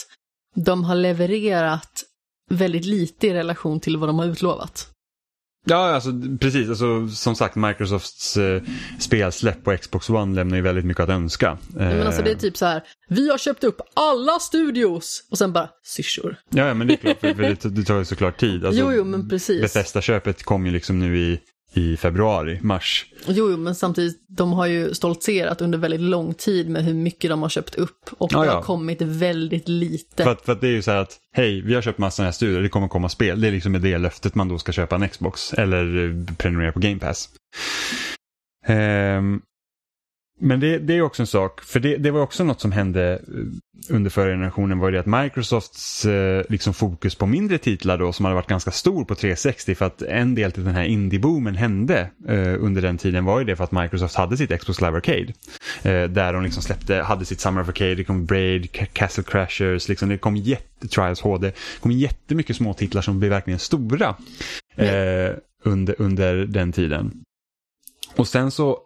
de 0.56 0.84
har 0.84 0.96
levererat 0.96 2.04
väldigt 2.50 2.86
lite 2.86 3.28
i 3.28 3.34
relation 3.34 3.80
till 3.80 3.98
vad 3.98 4.10
de 4.10 4.20
har 4.20 4.26
utlovat. 4.26 4.90
Ja, 5.66 5.96
alltså 5.96 6.12
precis. 6.40 6.70
Alltså, 6.70 7.08
som 7.08 7.36
sagt, 7.36 7.56
Microsofts 7.56 8.38
eh, 8.38 8.62
spelsläpp 9.00 9.64
på 9.64 9.78
Xbox 9.78 10.10
One 10.10 10.36
lämnar 10.36 10.58
ju 10.58 10.64
väldigt 10.64 10.86
mycket 10.86 11.04
att 11.04 11.10
önska. 11.10 11.58
Men 11.74 12.08
alltså 12.08 12.22
det 12.22 12.32
är 12.32 12.36
typ 12.36 12.58
så 12.58 12.66
här, 12.66 12.84
vi 13.10 13.30
har 13.30 13.38
köpt 13.38 13.64
upp 13.64 13.82
alla 13.94 14.40
studios 14.40 15.28
och 15.32 15.38
sen 15.38 15.54
bara 15.54 15.70
syrsor. 15.84 16.36
Ja, 16.50 16.68
ja 16.68 16.74
men 16.74 16.88
det 16.88 16.94
är 16.94 16.98
klart, 16.98 17.20
för, 17.20 17.34
för 17.34 17.44
det, 17.44 17.76
det 17.76 17.84
tar 17.84 17.98
ju 17.98 18.06
såklart 18.06 18.40
tid. 18.40 18.66
Alltså, 18.66 18.82
jo, 18.82 18.94
jo, 18.94 19.04
men 19.04 19.30
precis. 19.30 19.62
Bethesda-köpet 19.62 20.44
kom 20.44 20.66
ju 20.66 20.72
liksom 20.72 21.00
nu 21.00 21.18
i 21.18 21.40
i 21.74 21.98
februari, 21.98 22.60
mars. 22.62 23.06
Jo, 23.28 23.58
men 23.58 23.76
samtidigt, 23.76 24.18
de 24.28 24.54
har 24.54 24.66
ju 24.66 24.94
stoltserat 24.94 25.62
under 25.62 25.78
väldigt 25.78 26.02
lång 26.02 26.34
tid 26.34 26.70
med 26.70 26.86
hur 26.86 26.94
mycket 26.94 27.30
de 27.30 27.42
har 27.42 27.50
köpt 27.50 27.76
upp 27.76 28.10
och 28.18 28.34
ja, 28.34 28.40
det 28.40 28.46
ja. 28.46 28.54
har 28.54 28.62
kommit 28.62 29.02
väldigt 29.02 29.68
lite. 29.68 30.24
För 30.24 30.32
att, 30.32 30.42
för 30.42 30.52
att 30.52 30.62
det 30.62 30.68
är 30.68 30.72
ju 30.72 30.82
så 30.82 30.92
här 30.92 30.98
att, 30.98 31.18
hej, 31.34 31.62
vi 31.62 31.76
har 31.76 31.82
köpt 31.82 31.98
massor 31.98 32.26
av 32.26 32.32
studier, 32.32 32.62
det 32.62 32.70
kommer 32.70 32.88
komma 32.88 33.10
spel. 33.10 33.42
Det 33.42 33.48
är 33.48 33.52
liksom 33.52 33.82
det 33.82 33.98
löftet 33.98 34.36
man 34.36 34.48
då 34.48 34.58
ska 34.58 34.72
köpa 34.72 34.96
en 34.96 35.10
Xbox 35.10 35.54
eller 35.54 36.06
eh, 36.06 36.36
prenumerera 36.36 36.72
på 36.72 36.80
Game 36.80 37.00
Pass. 37.00 37.30
Um, 38.68 39.42
men 40.40 40.60
det, 40.60 40.78
det, 40.78 40.94
är 40.94 41.02
också 41.02 41.24
en 41.24 41.28
sak, 41.28 41.62
för 41.62 41.80
det, 41.80 41.98
det, 41.98 42.12
var 42.12 42.22
också 42.22 42.44
något 42.44 42.62
som 42.62 42.72
hände 42.72 43.14
eh, 43.14 43.96
under 43.96 44.10
förra 44.10 44.32
generationen 44.32 44.80
var 44.80 44.92
det 44.92 45.00
att 45.00 45.06
Microsofts 45.06 46.06
eh, 46.06 46.44
liksom 46.50 46.74
fokus 46.74 47.16
på 47.16 47.26
mindre 47.26 47.58
titlar 47.58 47.98
då 47.98 48.14
som 48.14 48.26
hade 48.26 48.36
varit 48.36 48.48
ganska 48.48 48.72
stor 48.72 49.06
på 49.06 49.16
360 49.16 49.76
för 49.76 49.86
att 49.86 50.02
en 50.02 50.36
del 50.36 50.52
till 50.52 50.64
den 50.64 50.76
här 50.76 50.84
indie-boomen 50.84 51.56
hände 51.56 52.10
eh, 52.28 52.64
under 52.64 52.82
den 52.82 52.98
tiden 52.98 53.26
var 53.26 53.40
ju 53.40 53.46
det 53.46 53.56
för 53.56 53.64
att 53.64 53.72
Microsoft 53.72 54.16
hade 54.16 54.38
sitt 54.38 54.60
Xbox 54.62 54.82
Live 54.82 54.98
Arcade. 54.98 55.34
Eh, 55.82 56.10
där 56.10 56.34
de 56.34 56.44
liksom 56.44 56.64
släppte, 56.64 56.96
hade 56.96 57.26
sitt 57.26 57.40
Summer 57.40 57.62
of 57.62 57.70
Arcade, 57.70 57.96
det 57.96 58.04
kom 58.04 58.26
Braid, 58.26 58.72
Castle 58.94 59.24
Crashers, 59.24 59.88
liksom, 59.88 60.10
det 60.10 60.18
kom 60.18 60.38
jätte, 60.38 60.88
Trials 60.88 61.22
HD, 61.22 61.48
det 61.48 61.80
kom 61.80 61.92
jättemycket 61.92 62.56
små 62.56 62.74
titlar 62.74 63.02
som 63.02 63.20
blev 63.20 63.32
verkligen 63.32 63.60
stora 63.60 64.16
eh, 64.76 65.32
under, 65.64 65.96
under 65.98 66.36
den 66.36 66.72
tiden. 66.72 67.12
Och 68.16 68.28
sen 68.28 68.52
så 68.52 68.78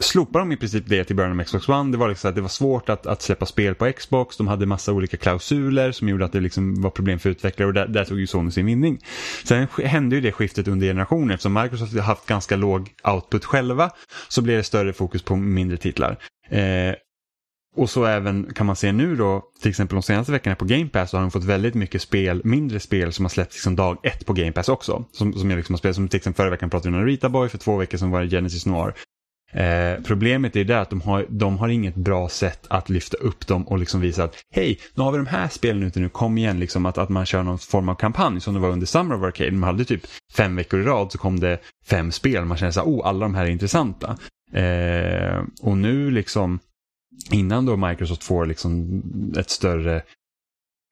slopade 0.00 0.42
de 0.42 0.52
i 0.52 0.56
princip 0.56 0.84
det 0.86 1.04
till 1.04 1.16
början 1.16 1.40
av 1.40 1.44
Xbox 1.44 1.68
One. 1.68 1.92
Det 1.92 1.98
var, 1.98 2.08
liksom 2.08 2.28
att 2.28 2.34
det 2.34 2.40
var 2.40 2.48
svårt 2.48 2.88
att, 2.88 3.06
att 3.06 3.22
släppa 3.22 3.46
spel 3.46 3.74
på 3.74 3.92
Xbox. 3.92 4.36
De 4.36 4.48
hade 4.48 4.66
massa 4.66 4.92
olika 4.92 5.16
klausuler 5.16 5.92
som 5.92 6.08
gjorde 6.08 6.24
att 6.24 6.32
det 6.32 6.40
liksom 6.40 6.82
var 6.82 6.90
problem 6.90 7.18
för 7.18 7.30
utvecklare 7.30 7.66
och 7.66 7.74
där, 7.74 7.86
där 7.86 8.04
tog 8.04 8.20
ju 8.20 8.26
Sony 8.26 8.50
sin 8.50 8.66
vinning. 8.66 8.98
Sen 9.44 9.66
hände 9.84 10.16
ju 10.16 10.22
det 10.22 10.32
skiftet 10.32 10.68
under 10.68 10.86
generationer 10.86 11.34
eftersom 11.34 11.52
Microsoft 11.54 11.94
har 11.94 12.00
haft 12.00 12.26
ganska 12.26 12.56
låg 12.56 12.90
output 13.04 13.44
själva 13.44 13.90
så 14.28 14.42
blev 14.42 14.56
det 14.56 14.64
större 14.64 14.92
fokus 14.92 15.22
på 15.22 15.36
mindre 15.36 15.76
titlar. 15.76 16.18
Eh, 16.48 16.94
och 17.76 17.90
så 17.90 18.04
även 18.04 18.52
kan 18.54 18.66
man 18.66 18.76
se 18.76 18.92
nu 18.92 19.16
då, 19.16 19.42
till 19.62 19.70
exempel 19.70 19.94
de 19.94 20.02
senaste 20.02 20.32
veckorna 20.32 20.56
på 20.56 20.64
Game 20.64 20.88
Pass 20.88 21.10
så 21.10 21.16
har 21.16 21.22
de 21.22 21.30
fått 21.30 21.44
väldigt 21.44 21.74
mycket 21.74 22.02
spel, 22.02 22.40
mindre 22.44 22.80
spel 22.80 23.12
som 23.12 23.24
har 23.24 23.30
släppts 23.30 23.56
liksom 23.56 23.76
dag 23.76 23.98
ett 24.02 24.26
på 24.26 24.32
Game 24.32 24.52
Pass 24.52 24.68
också. 24.68 25.04
Som, 25.12 25.32
som 25.32 25.50
jag 25.50 25.56
liksom 25.56 25.72
har 25.72 25.78
spelat, 25.78 25.96
som 25.96 26.08
till 26.08 26.16
exempel 26.16 26.42
förra 26.42 26.50
veckan 26.50 26.70
pratade 26.70 26.96
vi 26.96 27.02
om 27.02 27.06
Rita 27.06 27.28
Boy, 27.28 27.48
för 27.48 27.58
två 27.58 27.76
veckor 27.76 27.98
sedan 27.98 28.10
var 28.10 28.20
det 28.20 28.28
Genesis 28.28 28.66
Noir. 28.66 28.94
Eh, 29.52 30.02
problemet 30.04 30.56
är 30.56 30.64
det 30.64 30.80
att 30.80 30.90
de 30.90 31.00
har, 31.00 31.26
de 31.28 31.58
har 31.58 31.68
inget 31.68 31.94
bra 31.94 32.28
sätt 32.28 32.66
att 32.68 32.88
lyfta 32.88 33.16
upp 33.16 33.46
dem 33.46 33.68
och 33.68 33.78
liksom 33.78 34.00
visa 34.00 34.24
att 34.24 34.36
hej, 34.54 34.78
nu 34.94 35.02
har 35.02 35.12
vi 35.12 35.18
de 35.18 35.26
här 35.26 35.48
spelen 35.48 35.82
ute 35.82 36.00
nu, 36.00 36.08
kom 36.08 36.38
igen, 36.38 36.60
liksom 36.60 36.86
att, 36.86 36.98
att 36.98 37.08
man 37.08 37.26
kör 37.26 37.42
någon 37.42 37.58
form 37.58 37.88
av 37.88 37.94
kampanj 37.94 38.40
som 38.40 38.54
det 38.54 38.60
var 38.60 38.70
under 38.70 38.86
Summer 38.86 39.14
of 39.14 39.22
Arcade. 39.22 39.50
Man 39.50 39.66
hade 39.70 39.84
typ 39.84 40.06
fem 40.32 40.56
veckor 40.56 40.80
i 40.80 40.84
rad 40.84 41.12
så 41.12 41.18
kom 41.18 41.40
det 41.40 41.58
fem 41.86 42.12
spel, 42.12 42.44
man 42.44 42.56
känner 42.56 42.72
så 42.72 42.80
här, 42.80 42.88
oh, 42.88 43.06
alla 43.06 43.20
de 43.20 43.34
här 43.34 43.44
är 43.44 43.50
intressanta. 43.50 44.18
Eh, 44.52 45.42
och 45.62 45.76
nu 45.76 46.10
liksom, 46.10 46.58
innan 47.30 47.66
då 47.66 47.76
Microsoft 47.76 48.24
får 48.24 48.46
liksom 48.46 49.02
ett 49.38 49.50
större 49.50 50.02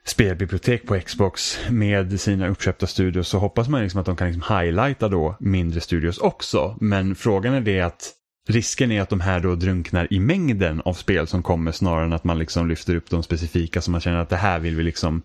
spelbibliotek 0.04 0.86
på 0.86 1.00
Xbox 1.00 1.58
med 1.70 2.20
sina 2.20 2.48
uppköpta 2.48 2.86
studios 2.86 3.28
så 3.28 3.38
hoppas 3.38 3.68
man 3.68 3.82
liksom 3.82 4.00
att 4.00 4.06
de 4.06 4.16
kan 4.16 4.30
liksom 4.30 4.56
highlighta 4.56 5.08
då 5.08 5.36
mindre 5.40 5.80
studios 5.80 6.18
också. 6.18 6.76
Men 6.80 7.14
frågan 7.14 7.54
är 7.54 7.60
det 7.60 7.80
att 7.80 8.14
risken 8.48 8.92
är 8.92 9.02
att 9.02 9.08
de 9.08 9.20
här 9.20 9.40
då 9.40 9.54
drunknar 9.54 10.12
i 10.12 10.20
mängden 10.20 10.80
av 10.80 10.92
spel 10.92 11.26
som 11.26 11.42
kommer 11.42 11.72
snarare 11.72 12.04
än 12.04 12.12
att 12.12 12.24
man 12.24 12.38
liksom 12.38 12.68
lyfter 12.68 12.96
upp 12.96 13.10
de 13.10 13.22
specifika 13.22 13.80
som 13.80 13.92
man 13.92 14.00
känner 14.00 14.18
att 14.18 14.28
det 14.28 14.36
här 14.36 14.60
vill 14.60 14.76
vi 14.76 14.82
liksom 14.82 15.22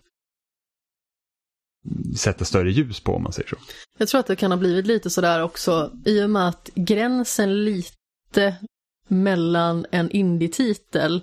sätta 2.16 2.44
större 2.44 2.72
ljus 2.72 3.00
på 3.00 3.16
om 3.16 3.22
man 3.22 3.32
säger 3.32 3.48
så. 3.48 3.56
Jag 3.98 4.08
tror 4.08 4.20
att 4.20 4.26
det 4.26 4.36
kan 4.36 4.50
ha 4.50 4.58
blivit 4.58 4.86
lite 4.86 5.10
sådär 5.10 5.42
också 5.42 5.92
i 6.04 6.22
och 6.22 6.30
med 6.30 6.48
att 6.48 6.70
gränsen 6.74 7.64
lite 7.64 8.56
mellan 9.08 9.86
en 9.90 10.10
indie-titel 10.10 11.22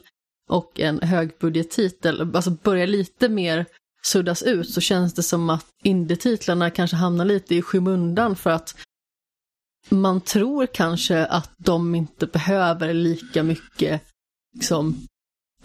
och 0.50 0.80
en 0.80 1.00
högbudgettitel, 1.02 2.36
alltså 2.36 2.52
börjar 2.52 2.88
lite 2.88 3.30
mer 3.30 3.66
suddas 4.04 4.44
ut 4.44 4.70
så 4.70 4.82
känns 4.82 5.14
det 5.14 5.24
som 5.24 5.50
att 5.50 5.66
indie-titlarna 5.84 6.70
kanske 6.70 6.96
hamnar 6.96 7.26
lite 7.26 7.56
i 7.56 7.62
skymundan 7.62 8.36
för 8.36 8.50
att 8.50 8.76
man 9.90 10.22
tror 10.22 10.66
kanske 10.66 11.26
att 11.26 11.52
de 11.58 11.96
inte 11.96 12.28
behöver 12.28 12.94
lika 12.94 13.44
mycket 13.44 14.02
liksom, 14.54 15.08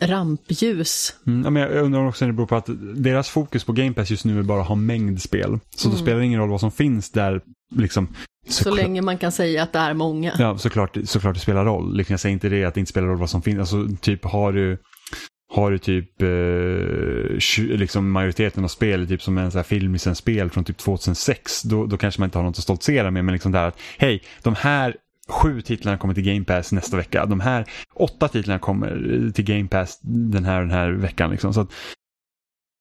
rampljus. 0.00 1.16
Mm, 1.26 1.54
men 1.54 1.62
jag 1.62 1.84
undrar 1.84 2.06
också 2.06 2.24
om 2.24 2.30
det 2.30 2.34
beror 2.34 2.46
på 2.46 2.56
att 2.56 2.68
deras 2.94 3.28
fokus 3.28 3.64
på 3.64 3.72
Game 3.72 3.92
Pass 3.92 4.10
just 4.10 4.24
nu 4.24 4.38
är 4.38 4.42
bara 4.42 4.60
att 4.60 4.68
ha 4.68 4.74
mängdspel. 4.74 5.58
Så 5.76 5.88
mm. 5.88 5.96
då 5.96 6.02
spelar 6.02 6.18
det 6.18 6.26
ingen 6.26 6.40
roll 6.40 6.50
vad 6.50 6.60
som 6.60 6.70
finns 6.70 7.10
där. 7.10 7.40
Liksom, 7.74 8.08
så, 8.48 8.64
så 8.64 8.74
länge 8.74 9.02
man 9.02 9.18
kan 9.18 9.32
säga 9.32 9.62
att 9.62 9.72
det 9.72 9.78
är 9.78 9.94
många. 9.94 10.32
Ja, 10.38 10.58
såklart, 10.58 10.96
såklart 11.04 11.34
det 11.34 11.40
spelar 11.40 11.64
roll. 11.64 11.96
Liksom, 11.96 12.12
jag 12.12 12.20
säger 12.20 12.32
inte 12.32 12.48
det 12.48 12.64
att 12.64 12.74
det 12.74 12.80
inte 12.80 12.90
spelar 12.90 13.08
roll 13.08 13.18
vad 13.18 13.30
som 13.30 13.42
finns. 13.42 13.58
Alltså, 13.58 13.88
typ 14.00 14.24
har 14.24 14.52
du 14.52 14.78
har 15.56 15.70
du 15.70 15.78
typ 15.78 16.22
eh, 16.22 17.78
liksom 17.78 18.10
majoriteten 18.10 18.64
av 18.64 18.68
spel 18.68 19.08
typ 19.08 19.22
som 19.22 19.38
en 19.38 19.50
så 19.50 19.58
här 19.58 20.48
från 20.48 20.64
typ 20.64 20.78
2006 20.78 21.62
då, 21.62 21.86
då 21.86 21.96
kanske 21.96 22.20
man 22.20 22.26
inte 22.26 22.38
har 22.38 22.44
något 22.44 22.58
att 22.58 22.62
stoltsera 22.62 23.10
med 23.10 23.24
men 23.24 23.32
liksom 23.32 23.52
det 23.52 23.58
här 23.58 23.68
att 23.68 23.80
hej 23.98 24.22
de 24.42 24.54
här 24.54 24.96
sju 25.28 25.60
titlarna 25.60 25.98
kommer 25.98 26.14
till 26.14 26.24
Game 26.24 26.44
Pass 26.44 26.72
nästa 26.72 26.96
vecka. 26.96 27.26
De 27.26 27.40
här 27.40 27.64
åtta 27.94 28.28
titlarna 28.28 28.58
kommer 28.58 29.32
till 29.32 29.44
Game 29.44 29.68
Pass 29.68 29.98
den 30.02 30.44
här 30.44 30.60
den 30.60 30.70
här 30.70 30.90
veckan. 30.90 31.30
Liksom. 31.30 31.54
Så 31.54 31.60
att, 31.60 31.72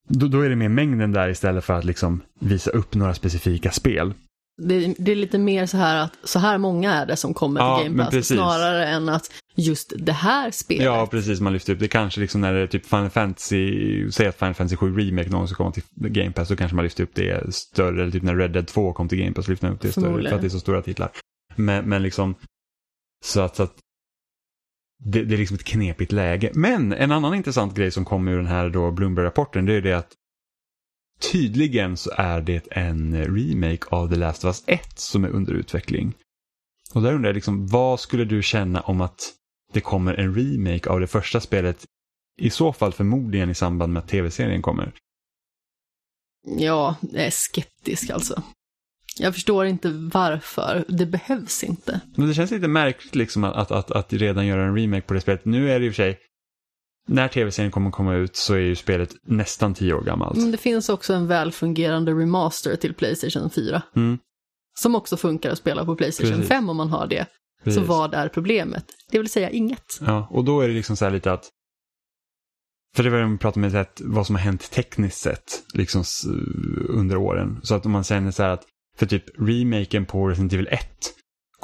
då, 0.08 0.28
då, 0.28 0.42
är 0.42 0.50
det 0.50 0.56
mer 0.56 0.70
mängden 0.70 1.12
där 1.12 1.30
istället 1.30 1.64
för 1.64 1.74
att 1.74 1.86
liksom 1.86 2.22
visa 2.40 2.72
upp 2.72 2.96
några 2.96 3.14
specifika 3.14 3.72
spel. 3.72 4.14
Det, 4.58 4.96
det, 4.98 5.12
är 5.12 5.16
lite 5.16 5.38
mer 5.38 5.66
så 5.66 5.78
här 5.78 6.04
att 6.04 6.18
så 6.24 6.40
här 6.40 6.58
många 6.58 6.94
är 6.94 7.06
det 7.06 7.16
som 7.16 7.34
kommer 7.34 7.62
ja, 7.62 7.80
till 7.80 7.92
Game 7.92 8.12
Pass 8.12 8.28
snarare 8.28 8.88
än 8.88 9.10
att 9.10 9.32
just 9.56 9.94
det 9.98 10.12
här 10.12 10.52
spelet. 10.52 10.86
Ja, 10.86 11.08
precis. 11.12 11.40
Man 11.40 11.54
lyfter 11.54 11.74
upp 11.74 11.80
det 11.80 11.88
kanske 11.88 12.22
liksom 12.22 12.42
när 12.42 12.54
det 12.54 12.60
är 12.60 12.68
typ 12.68 12.86
Final 12.86 13.10
Fantasy, 13.10 14.12
säg 14.12 14.28
att 14.28 14.36
Final 14.36 14.54
Fantasy 14.54 14.76
7 14.76 14.98
Remake 14.98 15.30
någon 15.30 15.48
ska 15.48 15.58
komma 15.58 15.72
till 15.72 15.84
Game 15.96 16.32
Pass 16.32 16.48
så 16.48 16.56
kanske 16.56 16.76
man 16.76 16.84
lyfter 16.84 17.04
upp 17.04 17.16
det 17.16 17.56
större. 17.56 18.02
Eller 18.02 18.12
typ 18.12 18.24
när 18.24 18.36
Red 18.36 18.52
Dead 18.52 18.68
2 18.68 18.94
kom 18.94 19.08
till 19.08 19.18
Game 19.18 19.34
Pass 19.34 19.48
lyfter 19.48 19.68
man 19.68 19.76
upp 19.76 19.82
det 19.82 19.92
större 19.92 20.30
för 20.30 20.36
att 20.36 20.42
det 20.42 20.48
är 20.48 20.50
så 20.50 20.60
stora 20.60 20.82
titlar. 20.82 21.12
Men, 21.56 21.90
men 21.90 22.04
liksom 22.04 22.36
så 23.26 23.42
att, 23.42 23.56
så 23.56 23.64
att 23.64 23.74
det, 25.04 25.24
det, 25.24 25.36
är 25.36 25.38
liksom 25.38 25.56
ett 25.56 25.64
knepigt 25.64 26.12
läge. 26.12 26.52
Men 26.54 26.94
en 26.94 27.12
annan 27.12 27.36
intressant 27.36 27.76
grej 27.76 27.92
som 27.92 28.06
kom 28.06 28.28
ur 28.28 28.38
den 28.38 28.46
här 28.46 28.70
då 28.70 28.92
Bloomberg-rapporten 28.92 29.66
det 29.66 29.74
är 29.74 29.82
det 29.82 29.94
att 29.94 30.12
tydligen 31.20 31.98
så 31.98 32.12
är 32.18 32.42
det 32.42 32.68
en 32.72 33.26
remake 33.26 33.88
av 33.90 34.10
The 34.10 34.16
Last 34.16 34.46
of 34.46 34.48
Us 34.48 34.64
1 34.68 35.00
som 35.00 35.24
är 35.24 35.30
under 35.30 35.54
utveckling. 35.54 36.14
Och 36.94 37.02
där 37.02 37.14
undrar 37.14 37.30
jag 37.30 37.36
liksom, 37.36 37.68
vad 37.68 38.00
skulle 38.00 38.26
du 38.26 38.44
känna 38.44 38.82
om 38.82 39.02
att 39.02 39.34
det 39.74 39.82
kommer 39.82 40.14
en 40.14 40.36
remake 40.36 40.90
av 40.90 41.00
det 41.00 41.08
första 41.08 41.40
spelet? 41.40 41.86
I 42.38 42.50
så 42.50 42.74
fall 42.74 42.94
förmodligen 42.94 43.50
i 43.50 43.56
samband 43.56 43.94
med 43.94 44.04
att 44.04 44.10
tv-serien 44.10 44.62
kommer. 44.62 44.94
Ja, 46.58 46.96
jag 47.02 47.26
är 47.26 47.32
skeptisk 47.32 48.10
alltså. 48.10 48.44
Jag 49.20 49.34
förstår 49.34 49.66
inte 49.66 49.90
varför. 50.14 50.86
Det 50.88 51.06
behövs 51.06 51.64
inte. 51.64 52.02
Men 52.16 52.28
det 52.28 52.34
känns 52.34 52.52
lite 52.52 52.68
märkligt 52.68 53.16
liksom 53.16 53.44
att, 53.44 53.72
att, 53.72 53.92
att 53.92 54.14
redan 54.14 54.48
göra 54.48 54.66
en 54.66 54.78
remake 54.78 55.02
på 55.02 55.14
det 55.14 55.22
spelet. 55.22 55.46
Nu 55.46 55.72
är 55.72 55.80
det 55.80 55.86
i 55.86 55.90
och 55.90 55.94
för 55.94 56.04
sig, 56.04 56.20
när 57.08 57.28
tv-serien 57.28 57.72
kommer 57.72 57.92
komma 57.92 58.16
ut 58.16 58.36
så 58.36 58.54
är 58.54 58.60
ju 58.60 58.76
spelet 58.76 59.16
nästan 59.24 59.74
tio 59.74 59.94
år 59.94 60.02
gammalt. 60.02 60.38
Men 60.38 60.52
det 60.52 60.58
finns 60.58 60.90
också 60.90 61.14
en 61.14 61.28
välfungerande 61.28 62.12
remaster 62.12 62.76
till 62.76 62.94
Playstation 62.94 63.50
4. 63.50 63.82
Mm. 63.96 64.20
Som 64.80 64.96
också 64.96 65.18
funkar 65.18 65.52
att 65.52 65.58
spela 65.58 65.86
på 65.86 65.96
Playstation 65.96 66.34
Precis. 66.34 66.50
5 66.50 66.70
om 66.70 66.78
man 66.78 66.90
har 66.90 67.08
det. 67.08 67.26
Precis. 67.64 67.82
Så 67.82 67.86
vad 67.86 68.14
är 68.14 68.28
problemet? 68.28 68.86
Det 69.12 69.18
vill 69.18 69.30
säga 69.30 69.50
inget. 69.50 70.00
Ja, 70.02 70.28
och 70.32 70.44
då 70.44 70.62
är 70.62 70.68
det 70.68 70.74
liksom 70.74 70.98
så 70.98 71.06
här 71.06 71.12
lite 71.12 71.32
att 71.32 71.50
för 72.96 73.04
det 73.04 73.10
var 73.10 73.18
det 73.18 73.26
vi 73.26 73.38
pratade 73.38 73.70
med, 73.70 73.88
vad 74.00 74.26
som 74.26 74.36
har 74.36 74.44
hänt 74.44 74.72
tekniskt 74.72 75.22
sett 75.22 75.64
liksom, 75.74 76.04
under 76.90 77.18
åren. 77.18 77.60
Så 77.64 77.76
att 77.76 77.86
om 77.86 77.92
man 77.92 78.04
säger 78.04 78.32
så 78.32 78.44
här 78.44 78.50
att 78.50 78.64
för 78.98 79.06
typ 79.06 79.24
remaken 79.40 80.06
på 80.06 80.28
Resident 80.28 80.54
Evil 80.54 80.68
1 80.72 80.90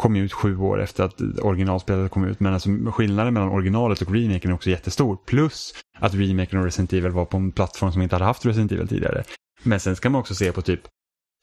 kom 0.02 0.16
ut 0.16 0.34
sju 0.34 0.58
år 0.58 0.82
efter 0.82 1.04
att 1.04 1.22
originalspelet 1.42 2.12
kom 2.12 2.24
ut. 2.24 2.40
Men 2.40 2.54
alltså 2.54 2.70
skillnaden 2.92 3.34
mellan 3.34 3.50
originalet 3.50 4.02
och 4.02 4.14
remaken 4.14 4.52
är 4.52 4.56
också 4.56 4.70
jättestor. 4.70 5.18
Plus 5.26 5.74
att 6.00 6.14
remaken 6.14 6.60
och 6.60 6.66
Resident 6.66 6.94
Evil 6.94 7.12
var 7.12 7.26
på 7.26 7.38
en 7.38 7.52
plattform 7.52 7.92
som 7.92 8.02
inte 8.02 8.16
hade 8.16 8.26
haft 8.26 8.46
Resident 8.46 8.72
Evil 8.72 8.88
tidigare. 8.88 9.24
Men 9.64 9.80
sen 9.80 9.96
ska 9.96 10.10
man 10.10 10.22
också 10.22 10.36
se 10.36 10.52
på 10.52 10.62
typ 10.62 10.82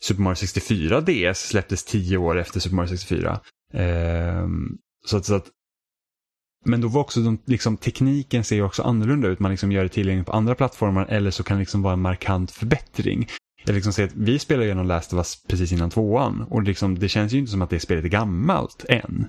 Super 0.02 0.22
Mario 0.22 0.34
64 0.34 1.00
DS 1.00 1.48
släpptes 1.48 1.84
tio 1.84 2.16
år 2.16 2.38
efter 2.38 2.60
Super 2.60 2.76
Mario 2.76 2.88
64. 2.88 3.40
Ehm, 3.74 4.78
så, 5.06 5.16
att, 5.16 5.24
så 5.24 5.34
att, 5.34 5.46
men 6.64 6.80
då 6.80 6.88
var 6.88 7.00
också 7.00 7.20
de, 7.20 7.38
liksom, 7.44 7.76
tekniken 7.76 8.44
ser 8.44 8.56
ju 8.56 8.62
också 8.62 8.82
annorlunda 8.82 9.28
ut. 9.28 9.38
Man 9.38 9.50
liksom 9.50 9.72
gör 9.72 9.82
det 9.82 9.88
tillgängligt 9.88 10.26
på 10.26 10.32
andra 10.32 10.54
plattformar 10.54 11.06
eller 11.06 11.30
så 11.30 11.42
kan 11.42 11.56
det 11.56 11.60
liksom 11.60 11.82
vara 11.82 11.92
en 11.92 12.00
markant 12.00 12.50
förbättring 12.50 13.28
jag 13.64 13.74
liksom 13.74 13.92
ser 13.92 14.04
att 14.04 14.14
vi 14.14 14.38
spelar 14.38 14.64
igenom 14.64 14.86
Last 14.86 15.12
of 15.12 15.16
Us 15.16 15.42
precis 15.46 15.72
innan 15.72 15.90
tvåan 15.90 16.42
och 16.42 16.62
liksom, 16.62 16.98
det 16.98 17.08
känns 17.08 17.32
ju 17.32 17.38
inte 17.38 17.50
som 17.50 17.62
att 17.62 17.70
det 17.70 17.80
spelet 17.80 18.04
är 18.04 18.08
gammalt 18.08 18.84
än. 18.88 19.28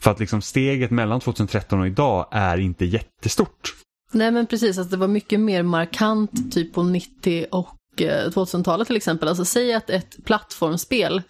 För 0.00 0.10
att 0.10 0.20
liksom 0.20 0.42
steget 0.42 0.90
mellan 0.90 1.20
2013 1.20 1.80
och 1.80 1.86
idag 1.86 2.28
är 2.30 2.58
inte 2.58 2.84
jättestort. 2.84 3.74
Nej 4.12 4.30
men 4.30 4.46
precis, 4.46 4.78
alltså 4.78 4.90
det 4.90 4.96
var 4.96 5.08
mycket 5.08 5.40
mer 5.40 5.62
markant 5.62 6.52
typ 6.52 6.74
på 6.74 6.82
90 6.82 7.46
och 7.50 8.02
eh, 8.02 8.30
2000-talet 8.30 8.86
till 8.86 8.96
exempel. 8.96 9.28
Alltså 9.28 9.44
säg 9.44 9.74
att 9.74 9.90
ett 9.90 10.24
plattformsspel 10.24 11.22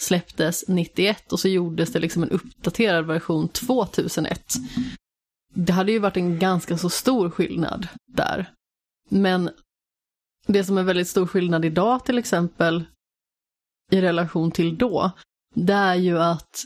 släpptes 0.00 0.64
91 0.68 1.32
och 1.32 1.40
så 1.40 1.48
gjordes 1.48 1.92
det 1.92 1.98
liksom 1.98 2.22
en 2.22 2.30
uppdaterad 2.30 3.06
version 3.06 3.48
2001. 3.48 4.54
Det 5.54 5.72
hade 5.72 5.92
ju 5.92 5.98
varit 5.98 6.16
en 6.16 6.38
ganska 6.38 6.78
så 6.78 6.90
stor 6.90 7.30
skillnad 7.30 7.88
där. 8.12 8.50
Men 9.08 9.50
det 10.46 10.64
som 10.64 10.78
är 10.78 10.82
väldigt 10.82 11.08
stor 11.08 11.26
skillnad 11.26 11.64
idag 11.64 12.04
till 12.04 12.18
exempel 12.18 12.84
i 13.92 14.00
relation 14.00 14.50
till 14.50 14.78
då, 14.78 15.10
det 15.54 15.72
är 15.72 15.94
ju 15.94 16.18
att 16.18 16.64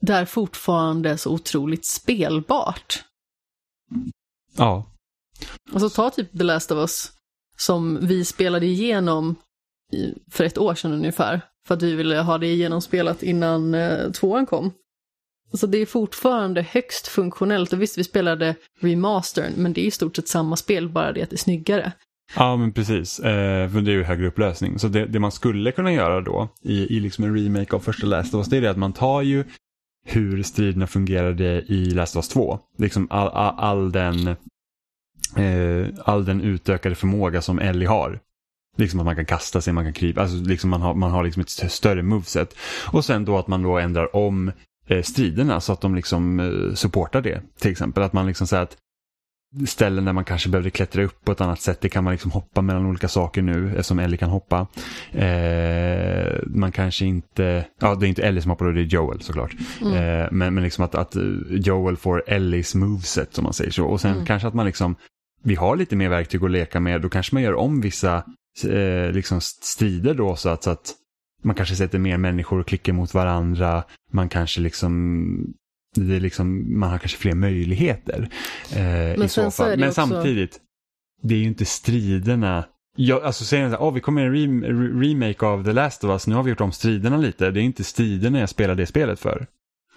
det 0.00 0.12
är 0.12 0.24
fortfarande 0.24 1.18
så 1.18 1.32
otroligt 1.32 1.86
spelbart. 1.86 3.04
Ja. 4.56 4.92
Alltså 5.72 5.90
ta 5.90 6.10
typ 6.10 6.38
The 6.38 6.44
Last 6.44 6.70
of 6.70 6.78
Us 6.78 7.12
som 7.58 8.06
vi 8.06 8.24
spelade 8.24 8.66
igenom 8.66 9.36
för 10.30 10.44
ett 10.44 10.58
år 10.58 10.74
sedan 10.74 10.92
ungefär. 10.92 11.40
För 11.66 11.74
att 11.74 11.82
vi 11.82 11.94
ville 11.94 12.20
ha 12.20 12.38
det 12.38 12.54
genomspelat 12.54 13.22
innan 13.22 13.74
eh, 13.74 14.10
tvåan 14.10 14.46
kom. 14.46 14.72
Så 15.52 15.66
det 15.66 15.78
är 15.78 15.86
fortfarande 15.86 16.62
högst 16.62 17.08
funktionellt 17.08 17.72
och 17.72 17.82
visst 17.82 17.98
vi 17.98 18.04
spelade 18.04 18.54
remastern 18.80 19.52
men 19.56 19.72
det 19.72 19.80
är 19.80 19.86
i 19.86 19.90
stort 19.90 20.16
sett 20.16 20.28
samma 20.28 20.56
spel 20.56 20.88
bara 20.88 21.12
det 21.12 21.22
att 21.22 21.30
det 21.30 21.36
är 21.36 21.38
snyggare. 21.38 21.92
Ja 22.34 22.56
men 22.56 22.72
precis, 22.72 23.18
eh, 23.18 23.70
för 23.70 23.80
det 23.80 23.90
är 23.90 23.94
ju 23.94 24.02
högre 24.02 24.26
upplösning. 24.26 24.78
Så 24.78 24.88
det, 24.88 25.06
det, 25.06 25.18
man 25.18 25.32
skulle 25.32 25.72
kunna 25.72 25.92
göra 25.92 26.20
då 26.20 26.48
i, 26.62 26.96
i 26.96 27.00
liksom 27.00 27.24
en 27.24 27.36
remake 27.36 27.76
av 27.76 27.80
första 27.80 28.06
Last 28.06 28.34
of 28.34 28.38
Us 28.38 28.46
det 28.46 28.56
är 28.56 28.60
det 28.60 28.70
att 28.70 28.76
man 28.76 28.92
tar 28.92 29.22
ju 29.22 29.44
hur 30.06 30.42
striderna 30.42 30.86
fungerade 30.86 31.62
i 31.62 31.90
Last 31.90 32.16
of 32.16 32.18
Us 32.18 32.28
2. 32.28 32.58
Liksom 32.78 33.06
all, 33.10 33.28
all, 33.28 33.54
all 33.58 33.92
den, 33.92 34.28
eh, 35.36 35.88
all 36.04 36.24
den 36.24 36.40
utökade 36.40 36.94
förmåga 36.94 37.42
som 37.42 37.58
Ellie 37.58 37.86
har. 37.86 38.20
Liksom 38.76 39.00
att 39.00 39.06
man 39.06 39.16
kan 39.16 39.26
kasta 39.26 39.60
sig, 39.60 39.72
man 39.72 39.84
kan 39.84 39.92
krypa, 39.92 40.20
alltså 40.22 40.36
liksom 40.36 40.70
man 40.70 40.82
har, 40.82 40.94
man 40.94 41.10
har 41.10 41.24
liksom 41.24 41.40
ett 41.40 41.72
större 41.72 42.02
moveset. 42.02 42.56
Och 42.92 43.04
sen 43.04 43.24
då 43.24 43.38
att 43.38 43.48
man 43.48 43.62
då 43.62 43.78
ändrar 43.78 44.16
om 44.16 44.52
eh, 44.86 45.02
striderna 45.02 45.60
så 45.60 45.72
att 45.72 45.80
de 45.80 45.94
liksom 45.94 46.40
eh, 46.40 46.74
supportar 46.74 47.22
det. 47.22 47.42
Till 47.58 47.70
exempel 47.70 48.02
att 48.02 48.12
man 48.12 48.26
liksom 48.26 48.46
säger 48.46 48.62
att 48.62 48.76
ställen 49.66 50.04
där 50.04 50.12
man 50.12 50.24
kanske 50.24 50.48
behövde 50.48 50.70
klättra 50.70 51.04
upp 51.04 51.24
på 51.24 51.32
ett 51.32 51.40
annat 51.40 51.60
sätt. 51.60 51.80
Det 51.80 51.88
kan 51.88 52.04
man 52.04 52.12
liksom 52.12 52.30
hoppa 52.30 52.62
mellan 52.62 52.86
olika 52.86 53.08
saker 53.08 53.42
nu 53.42 53.68
eftersom 53.68 53.98
Ellie 53.98 54.16
kan 54.16 54.30
hoppa. 54.30 54.66
Eh, 55.12 56.38
man 56.46 56.72
kanske 56.72 57.04
inte, 57.06 57.66
ja 57.80 57.94
det 57.94 58.06
är 58.06 58.08
inte 58.08 58.22
Ellie 58.22 58.42
som 58.42 58.50
hoppar 58.50 58.72
det 58.72 58.80
är 58.80 58.84
Joel 58.84 59.20
såklart. 59.20 59.54
Mm. 59.80 59.94
Eh, 59.94 60.28
men, 60.32 60.54
men 60.54 60.64
liksom 60.64 60.84
att, 60.84 60.94
att 60.94 61.16
Joel 61.50 61.96
får 61.96 62.22
Ellies 62.26 62.74
moveset 62.74 63.34
som 63.34 63.44
man 63.44 63.52
säger 63.52 63.70
så. 63.70 63.86
Och 63.86 64.00
sen 64.00 64.12
mm. 64.12 64.26
kanske 64.26 64.48
att 64.48 64.54
man 64.54 64.66
liksom, 64.66 64.96
vi 65.42 65.54
har 65.54 65.76
lite 65.76 65.96
mer 65.96 66.08
verktyg 66.08 66.44
att 66.44 66.50
leka 66.50 66.80
med. 66.80 67.02
Då 67.02 67.08
kanske 67.08 67.34
man 67.34 67.42
gör 67.42 67.54
om 67.54 67.80
vissa 67.80 68.16
eh, 68.64 69.12
liksom 69.12 69.40
strider 69.40 70.14
då 70.14 70.36
så 70.36 70.48
att, 70.48 70.62
så 70.62 70.70
att 70.70 70.94
man 71.42 71.56
kanske 71.56 71.76
sätter 71.76 71.98
mer 71.98 72.18
människor 72.18 72.60
och 72.60 72.66
klickar 72.66 72.92
mot 72.92 73.14
varandra. 73.14 73.84
Man 74.12 74.28
kanske 74.28 74.60
liksom 74.60 75.54
det 76.00 76.16
är 76.16 76.20
liksom, 76.20 76.78
man 76.80 76.90
har 76.90 76.98
kanske 76.98 77.18
fler 77.18 77.34
möjligheter. 77.34 78.28
Eh, 78.72 79.24
i 79.24 79.28
så 79.28 79.50
fall. 79.50 79.78
Men 79.78 79.88
också... 79.88 79.94
samtidigt, 79.94 80.60
det 81.22 81.34
är 81.34 81.38
ju 81.38 81.44
inte 81.44 81.64
striderna. 81.64 82.64
Jag, 82.96 83.24
alltså 83.24 83.44
säger 83.44 83.74
att 83.74 83.80
oh, 83.80 83.94
vi 83.94 84.00
kommer 84.00 84.22
en 84.22 84.32
re 84.32 85.06
remake 85.06 85.46
av 85.46 85.64
The 85.64 85.72
Last 85.72 86.04
of 86.04 86.10
Us, 86.10 86.26
nu 86.26 86.34
har 86.34 86.42
vi 86.42 86.50
gjort 86.50 86.60
om 86.60 86.72
striderna 86.72 87.16
lite. 87.16 87.50
Det 87.50 87.60
är 87.60 87.62
inte 87.62 87.84
striderna 87.84 88.40
jag 88.40 88.48
spelar 88.48 88.74
det 88.74 88.86
spelet 88.86 89.20
för. 89.20 89.46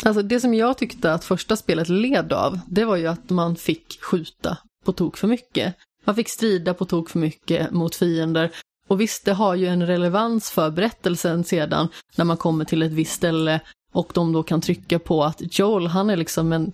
Alltså 0.03 0.21
det 0.21 0.39
som 0.39 0.53
jag 0.53 0.77
tyckte 0.77 1.13
att 1.13 1.23
första 1.23 1.55
spelet 1.55 1.89
led 1.89 2.33
av, 2.33 2.59
det 2.67 2.85
var 2.85 2.95
ju 2.95 3.07
att 3.07 3.29
man 3.29 3.55
fick 3.55 4.01
skjuta 4.01 4.57
på 4.85 4.91
tok 4.91 5.17
för 5.17 5.27
mycket. 5.27 5.75
Man 6.05 6.15
fick 6.15 6.29
strida 6.29 6.73
på 6.73 6.85
tok 6.85 7.09
för 7.09 7.19
mycket 7.19 7.71
mot 7.71 7.95
fiender. 7.95 8.51
Och 8.87 9.01
visst, 9.01 9.25
det 9.25 9.33
har 9.33 9.55
ju 9.55 9.67
en 9.67 9.87
relevans 9.87 10.51
för 10.51 10.71
berättelsen 10.71 11.43
sedan 11.43 11.87
när 12.15 12.25
man 12.25 12.37
kommer 12.37 12.65
till 12.65 12.81
ett 12.81 12.91
visst 12.91 13.13
ställe 13.13 13.59
och 13.91 14.11
de 14.13 14.33
då 14.33 14.43
kan 14.43 14.61
trycka 14.61 14.99
på 14.99 15.23
att 15.23 15.59
Joel, 15.59 15.87
han 15.87 16.09
är 16.09 16.17
liksom 16.17 16.53
en 16.53 16.71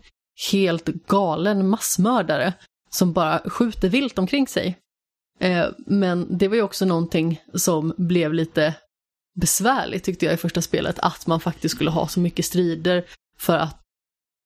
helt 0.51 0.86
galen 0.86 1.70
massmördare 1.70 2.53
som 2.89 3.13
bara 3.13 3.49
skjuter 3.49 3.89
vilt 3.89 4.20
omkring 4.20 4.47
sig. 4.47 4.78
Eh, 5.39 5.66
men 5.78 6.38
det 6.38 6.47
var 6.47 6.55
ju 6.55 6.61
också 6.61 6.86
någonting 6.86 7.41
som 7.53 7.93
blev 7.97 8.34
lite 8.34 8.76
besvärligt 9.36 10.03
tyckte 10.03 10.26
jag 10.26 10.34
i 10.34 10.38
första 10.38 10.61
spelet, 10.61 10.99
att 10.99 11.28
man 11.28 11.39
faktiskt 11.39 11.76
skulle 11.76 11.89
ha 11.89 12.07
så 12.07 12.20
mycket 12.20 12.45
strider 12.45 13.05
för 13.38 13.57
att 13.57 13.82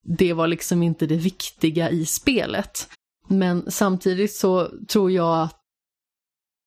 det 0.07 0.33
var 0.33 0.47
liksom 0.47 0.83
inte 0.83 1.05
det 1.05 1.15
viktiga 1.15 1.89
i 1.89 2.05
spelet. 2.05 2.89
Men 3.27 3.71
samtidigt 3.71 4.35
så 4.35 4.69
tror 4.87 5.11
jag 5.11 5.41
att 5.41 5.55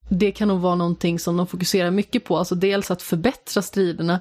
det 0.08 0.32
kan 0.32 0.48
nog 0.48 0.60
vara 0.60 0.74
någonting 0.74 1.18
som 1.18 1.36
de 1.36 1.46
fokuserar 1.46 1.90
mycket 1.90 2.24
på, 2.24 2.38
alltså 2.38 2.54
dels 2.54 2.90
att 2.90 3.02
förbättra 3.02 3.62
striderna, 3.62 4.20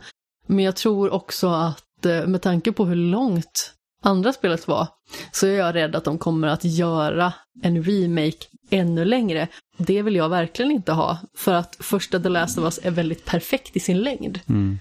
men 0.51 0.65
jag 0.65 0.75
tror 0.75 1.09
också 1.09 1.47
att 1.47 2.05
eh, 2.05 2.27
med 2.27 2.41
tanke 2.41 2.71
på 2.71 2.85
hur 2.85 2.95
långt 2.95 3.73
andra 4.03 4.33
spelet 4.33 4.67
var, 4.67 4.87
så 5.31 5.47
är 5.47 5.57
jag 5.57 5.75
rädd 5.75 5.95
att 5.95 6.03
de 6.03 6.17
kommer 6.17 6.47
att 6.47 6.63
göra 6.63 7.33
en 7.63 7.83
remake 7.83 8.37
ännu 8.69 9.05
längre. 9.05 9.47
Det 9.77 10.01
vill 10.01 10.15
jag 10.15 10.29
verkligen 10.29 10.71
inte 10.71 10.91
ha, 10.91 11.17
för 11.37 11.53
att 11.53 11.77
första 11.79 12.19
The 12.19 12.29
Last 12.29 12.57
of 12.57 12.63
Us 12.63 12.79
är 12.83 12.91
väldigt 12.91 13.25
perfekt 13.25 13.75
i 13.75 13.79
sin 13.79 14.01
längd. 14.01 14.39
Mm. 14.49 14.79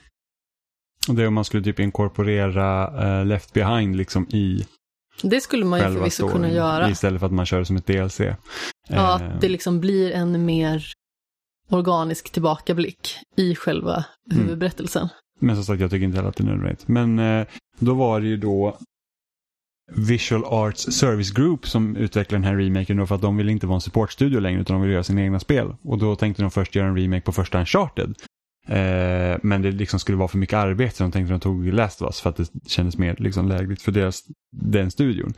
Det 1.08 1.22
är 1.22 1.26
om 1.26 1.34
man 1.34 1.44
skulle 1.44 1.62
typ 1.62 1.80
inkorporera 1.80 2.90
uh, 3.20 3.26
Left 3.26 3.52
Behind 3.52 3.96
liksom 3.96 4.26
i 4.30 4.66
det 5.22 5.40
skulle 5.40 5.64
man 5.64 5.78
ju 5.78 5.84
förvisso 5.84 6.28
kunna 6.28 6.50
göra. 6.50 6.90
Istället 6.90 7.20
för 7.20 7.26
att 7.26 7.32
man 7.32 7.46
kör 7.46 7.58
det 7.58 7.64
som 7.64 7.76
ett 7.76 7.86
DLC. 7.86 8.20
Ja, 8.88 9.14
att 9.14 9.20
eh. 9.20 9.38
det 9.40 9.48
liksom 9.48 9.80
blir 9.80 10.12
en 10.12 10.44
mer 10.44 10.92
organisk 11.68 12.30
tillbakablick 12.32 13.16
i 13.36 13.54
själva 13.54 14.04
mm. 14.32 14.58
Men 15.40 15.56
som 15.56 15.64
sagt, 15.64 15.80
jag 15.80 15.90
tycker 15.90 16.04
inte 16.04 16.16
heller 16.16 16.28
att 16.28 16.36
det 16.36 16.44
är 16.44 16.46
nödvändigt. 16.46 16.88
Men 16.88 17.18
eh, 17.18 17.46
då 17.78 17.94
var 17.94 18.20
det 18.20 18.26
ju 18.26 18.36
då 18.36 18.78
Visual 19.92 20.44
Arts 20.44 20.82
Service 20.82 21.30
Group 21.30 21.66
som 21.66 21.96
utvecklade 21.96 22.44
den 22.44 22.50
här 22.50 22.64
remaken 22.64 22.96
då 22.96 23.06
för 23.06 23.14
att 23.14 23.22
de 23.22 23.36
ville 23.36 23.52
inte 23.52 23.66
vara 23.66 23.74
en 23.74 23.80
supportstudio 23.80 24.40
längre 24.40 24.60
utan 24.60 24.74
de 24.74 24.82
ville 24.82 24.92
göra 24.92 25.04
sina 25.04 25.22
egna 25.22 25.40
spel. 25.40 25.76
Och 25.82 25.98
då 25.98 26.16
tänkte 26.16 26.42
de 26.42 26.50
först 26.50 26.74
göra 26.74 26.86
en 26.86 26.96
remake 26.96 27.22
på 27.22 27.32
första 27.32 27.58
Uncharted. 27.58 28.14
Eh, 28.68 29.38
men 29.42 29.62
det 29.62 29.70
liksom 29.70 30.00
skulle 30.00 30.18
vara 30.18 30.28
för 30.28 30.38
mycket 30.38 30.56
arbete 30.56 30.96
så 30.96 31.02
de 31.02 31.12
tänkte 31.12 31.32
de 31.32 31.40
tog 31.40 31.72
Last 31.72 32.02
of 32.02 32.06
Us 32.06 32.20
för 32.20 32.30
att 32.30 32.36
det 32.36 32.48
kändes 32.66 32.98
mer 32.98 33.16
liksom 33.18 33.48
lägligt 33.48 33.82
för 33.82 33.92
deras, 33.92 34.22
den 34.52 34.90
studion. 34.90 35.34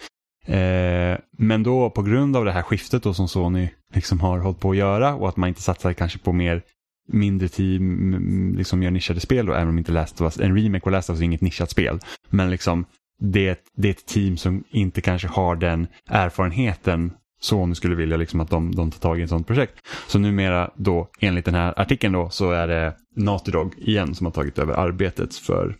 Eh, 0.47 1.19
men 1.39 1.63
då 1.63 1.91
på 1.91 2.03
grund 2.03 2.37
av 2.37 2.45
det 2.45 2.53
här 2.53 2.63
skiftet 2.63 3.03
då 3.03 3.15
som 3.15 3.29
Sony 3.29 3.69
liksom 3.95 4.21
har 4.21 4.39
hållit 4.39 4.61
på 4.61 4.71
att 4.71 4.77
göra 4.77 5.15
och 5.15 5.29
att 5.29 5.37
man 5.37 5.49
inte 5.49 5.63
satsar 5.63 5.93
kanske 5.93 6.19
på 6.19 6.33
mer 6.33 6.63
mindre 7.09 7.49
team, 7.49 8.55
liksom 8.57 8.83
gör 8.83 8.91
nischade 8.91 9.21
spel 9.21 9.47
då, 9.47 9.53
även 9.53 9.69
om 9.69 9.79
inte 9.79 9.93
Last 9.93 10.21
of 10.21 10.25
Us, 10.25 10.41
en 10.41 10.57
remake 10.57 10.85
på 10.85 10.91
Last 10.91 11.11
of 11.11 11.15
Us 11.15 11.21
är 11.21 11.25
inget 11.25 11.41
nischat 11.41 11.71
spel. 11.71 11.99
Men 12.31 12.51
liksom 12.51 12.85
det, 13.21 13.59
det 13.77 13.89
är 13.89 13.93
ett 13.93 14.07
team 14.07 14.37
som 14.37 14.65
inte 14.71 15.01
kanske 15.01 15.29
har 15.29 15.57
den 15.57 15.87
erfarenheten 16.09 17.13
så 17.41 17.61
om 17.61 17.69
du 17.69 17.75
skulle 17.75 17.95
vilja 17.95 18.17
liksom 18.17 18.41
att 18.41 18.51
de, 18.51 18.75
de 18.75 18.91
tar 18.91 18.99
tag 18.99 19.21
i 19.21 19.23
ett 19.23 19.29
sånt 19.29 19.47
projekt. 19.47 19.75
Så 20.09 20.19
numera 20.19 20.71
då, 20.77 21.09
enligt 21.21 21.45
den 21.45 21.55
här 21.55 21.81
artikeln 21.81 22.13
då, 22.13 22.31
så 22.31 22.51
är 22.51 22.69
det 22.69 22.95
Naughty 23.17 23.51
Dog 23.51 23.75
igen 23.79 24.15
som 24.15 24.27
har 24.27 24.33
tagit 24.33 24.59
över 24.59 24.75
arbetet 24.75 25.35
för 25.35 25.77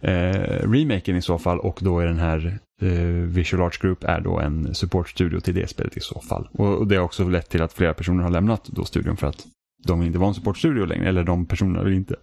eh, 0.00 0.68
remaken 0.70 1.16
i 1.16 1.22
så 1.22 1.38
fall 1.38 1.58
och 1.58 1.78
då 1.82 2.00
är 2.00 2.06
den 2.06 2.18
här 2.18 2.58
eh, 2.82 2.98
Visual 3.08 3.62
Arts 3.62 3.78
Group 3.78 4.04
är 4.04 4.20
då 4.20 4.38
en 4.38 4.74
supportstudio 4.74 5.40
till 5.40 5.54
det 5.54 5.70
spelet 5.70 5.96
i 5.96 6.00
så 6.00 6.20
fall. 6.20 6.48
Och, 6.52 6.78
och, 6.78 6.86
det 6.86 6.96
har 6.96 7.04
också 7.04 7.28
lett 7.28 7.50
till 7.50 7.62
att 7.62 7.72
flera 7.72 7.94
personer 7.94 8.22
har 8.22 8.30
lämnat 8.30 8.64
då 8.66 8.84
studion 8.84 9.16
för 9.16 9.26
att 9.26 9.46
de 9.88 10.00
vill 10.00 10.06
inte 10.06 10.18
vara 10.18 10.28
en 10.28 10.34
supportstudio 10.34 10.84
längre, 10.84 11.08
eller 11.08 11.24
de 11.24 11.46
personerna 11.46 11.82
vill 11.82 11.94
inte 11.94 12.16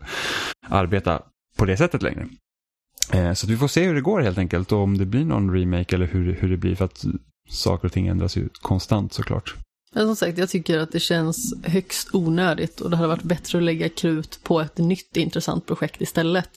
arbeta 0.68 1.22
på 1.57 1.66
det 1.66 1.78
sättet 1.78 2.01
längre. 2.01 2.28
Eh, 3.14 3.34
så 3.34 3.47
vi 3.47 3.57
får 3.57 3.68
se 3.68 3.84
hur 3.84 3.95
det 3.95 4.01
går 4.01 4.22
helt 4.22 4.38
enkelt 4.38 4.72
och 4.72 4.80
om 4.80 4.97
det 4.97 5.05
blir 5.05 5.26
någon 5.26 5.53
remake 5.53 5.95
eller 5.95 6.05
hur, 6.05 6.34
hur 6.34 6.49
det 6.49 6.57
blir 6.57 6.76
för 6.76 6.86
att 6.86 7.05
saker 7.49 7.88
och 7.88 7.91
ting 7.91 8.07
ändras 8.07 8.38
ju 8.38 8.49
konstant 8.62 9.14
såklart. 9.14 9.55
Men 9.93 10.05
som 10.05 10.16
sagt, 10.16 10.38
jag 10.38 10.49
tycker 10.49 10.80
att 10.80 10.91
det 10.91 10.99
känns 10.99 11.53
högst 11.64 12.09
onödigt 12.14 12.82
och 12.82 12.89
det 12.89 12.97
hade 12.97 13.07
varit 13.07 13.24
bättre 13.24 13.57
att 13.57 13.64
lägga 13.64 13.89
krut 13.89 14.39
på 14.43 14.62
ett 14.62 14.78
nytt 14.78 15.18
intressant 15.18 15.66
projekt 15.66 16.01
istället. 16.01 16.49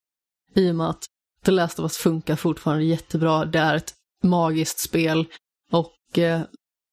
I 0.55 0.70
och 0.70 0.74
med 0.74 0.90
att 0.90 1.05
The 1.44 1.50
Last 1.50 1.78
of 1.78 1.82
Us 1.82 1.96
funkar 1.96 2.36
fortfarande 2.36 2.84
jättebra, 2.84 3.44
det 3.44 3.59
är 3.59 3.74
ett 3.74 3.94
magiskt 4.22 4.78
spel 4.78 5.26
och 5.72 6.18
eh, 6.18 6.40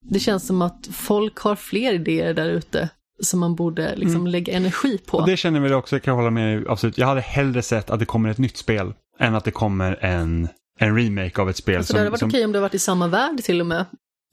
det 0.06 0.20
känns 0.20 0.48
som 0.48 0.62
att 0.62 0.88
folk 0.92 1.38
har 1.38 1.56
fler 1.56 1.94
idéer 1.94 2.34
där 2.34 2.50
ute 2.50 2.90
som 3.22 3.40
man 3.40 3.56
borde 3.56 3.96
liksom 3.96 4.22
mm. 4.22 4.28
lägga 4.28 4.54
energi 4.54 4.98
på. 4.98 5.18
Och 5.18 5.28
det 5.28 5.38
känner 5.38 5.60
vi 5.60 5.74
också, 5.74 5.96
jag 5.96 6.04
kan 6.04 6.16
hålla 6.16 6.30
med 6.30 6.66
absolut. 6.68 6.98
Jag 6.98 7.08
hade 7.08 7.22
hellre 7.22 7.62
sett 7.62 7.90
att 7.90 8.00
det 8.00 8.06
kommer 8.06 8.30
ett 8.30 8.38
nytt 8.38 8.58
spel 8.58 8.94
än 9.20 9.36
att 9.36 9.44
det 9.44 9.52
kommer 9.52 10.06
en, 10.06 10.48
en 10.80 10.98
remake 10.98 11.42
av 11.42 11.50
ett 11.50 11.58
spel. 11.58 11.78
Alltså, 11.78 11.92
som, 11.92 11.96
det 11.96 12.00
hade 12.00 12.10
varit 12.10 12.20
som... 12.20 12.30
okej 12.30 12.46
om 12.46 12.52
det 12.52 12.60
varit 12.60 12.74
i 12.74 12.80
samma 12.80 13.08
värld 13.08 13.44
till 13.44 13.62
och 13.62 13.68
med. 13.68 13.86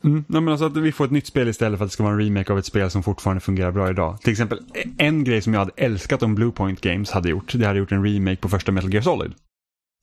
Mm, 0.04 0.24
nej, 0.28 0.40
men 0.40 0.48
alltså 0.48 0.66
att 0.66 0.76
vi 0.76 0.92
får 0.92 1.04
ett 1.04 1.10
nytt 1.10 1.26
spel 1.26 1.48
istället 1.48 1.78
för 1.78 1.84
att 1.84 1.90
det 1.90 1.92
ska 1.92 2.02
vara 2.02 2.12
en 2.12 2.20
remake 2.20 2.52
av 2.52 2.58
ett 2.58 2.66
spel 2.66 2.90
som 2.90 3.02
fortfarande 3.02 3.40
fungerar 3.40 3.72
bra 3.72 3.90
idag. 3.90 4.20
Till 4.20 4.32
exempel 4.32 4.60
en 4.98 5.24
grej 5.24 5.42
som 5.42 5.54
jag 5.54 5.60
hade 5.60 5.72
älskat 5.76 6.22
om 6.22 6.34
Bluepoint 6.34 6.80
Games 6.80 7.10
hade 7.10 7.28
gjort, 7.28 7.52
det 7.54 7.66
hade 7.66 7.78
gjort 7.78 7.92
en 7.92 8.04
remake 8.04 8.36
på 8.36 8.48
första 8.48 8.72
Metal 8.72 8.92
Gear 8.92 9.02
Solid. 9.02 9.32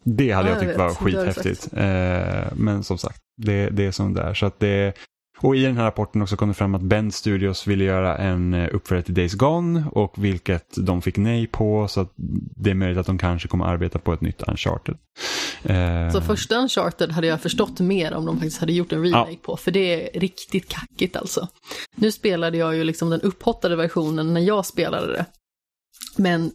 Det 0.04 0.32
hade 0.32 0.50
ja, 0.50 0.56
jag 0.56 0.64
tyckt 0.64 0.78
var 0.78 0.90
skithäftigt. 0.90 1.74
Eh, 1.74 2.54
men 2.56 2.84
som 2.84 2.98
sagt, 2.98 3.20
det, 3.38 3.70
det 3.70 3.86
är 3.86 3.92
som 3.92 4.14
det 4.14 4.22
är. 4.22 4.34
Så 4.34 4.46
att 4.46 4.60
det, 4.60 4.94
och 5.38 5.56
i 5.56 5.64
den 5.64 5.78
här 5.78 5.84
rapporten 5.84 6.22
också 6.22 6.36
kom 6.36 6.48
det 6.48 6.54
fram 6.54 6.76
att 6.76 6.82
Bend 6.82 7.14
Studios 7.14 7.68
ville 7.68 7.84
göra 7.84 8.18
en 8.18 8.54
eh, 8.54 8.70
uppföljare 8.76 9.06
till 9.06 9.14
Days 9.14 9.34
Gone 9.34 9.86
och 9.92 10.24
vilket 10.24 10.76
de 10.78 11.02
fick 11.02 11.18
nej 11.18 11.48
på 11.48 11.88
så 11.88 12.02
att 12.02 12.14
det 12.56 12.70
är 12.70 12.74
möjligt 12.74 12.98
att 12.98 13.06
de 13.06 13.18
kanske 13.18 13.48
kommer 13.48 13.66
arbeta 13.66 14.00
på 14.00 14.14
ett 14.14 14.22
nytt 14.22 14.42
Uncharted. 14.48 14.98
Eh... 15.64 16.12
Så 16.12 16.22
första 16.22 16.56
Uncharted 16.56 17.12
hade 17.12 17.28
jag 17.28 17.42
förstått 17.42 17.80
mer 17.80 18.14
om 18.14 18.26
de 18.26 18.36
faktiskt 18.36 18.60
hade 18.60 18.74
gjort 18.74 18.92
en 18.92 19.04
remake 19.04 19.32
ja. 19.32 19.38
på, 19.42 19.58
för 19.58 19.72
det 19.72 20.16
är 20.16 20.20
riktigt 20.20 20.70
kackigt 20.70 21.16
alltså. 21.16 21.48
Nu 21.96 22.12
spelade 22.12 22.58
jag 22.58 22.76
ju 22.76 22.84
liksom 22.84 23.10
den 23.10 23.22
upphottade 23.22 23.76
versionen 23.76 24.34
när 24.34 24.42
jag 24.42 24.66
spelade 24.66 25.14
det. 25.14 25.26
Men 26.18 26.52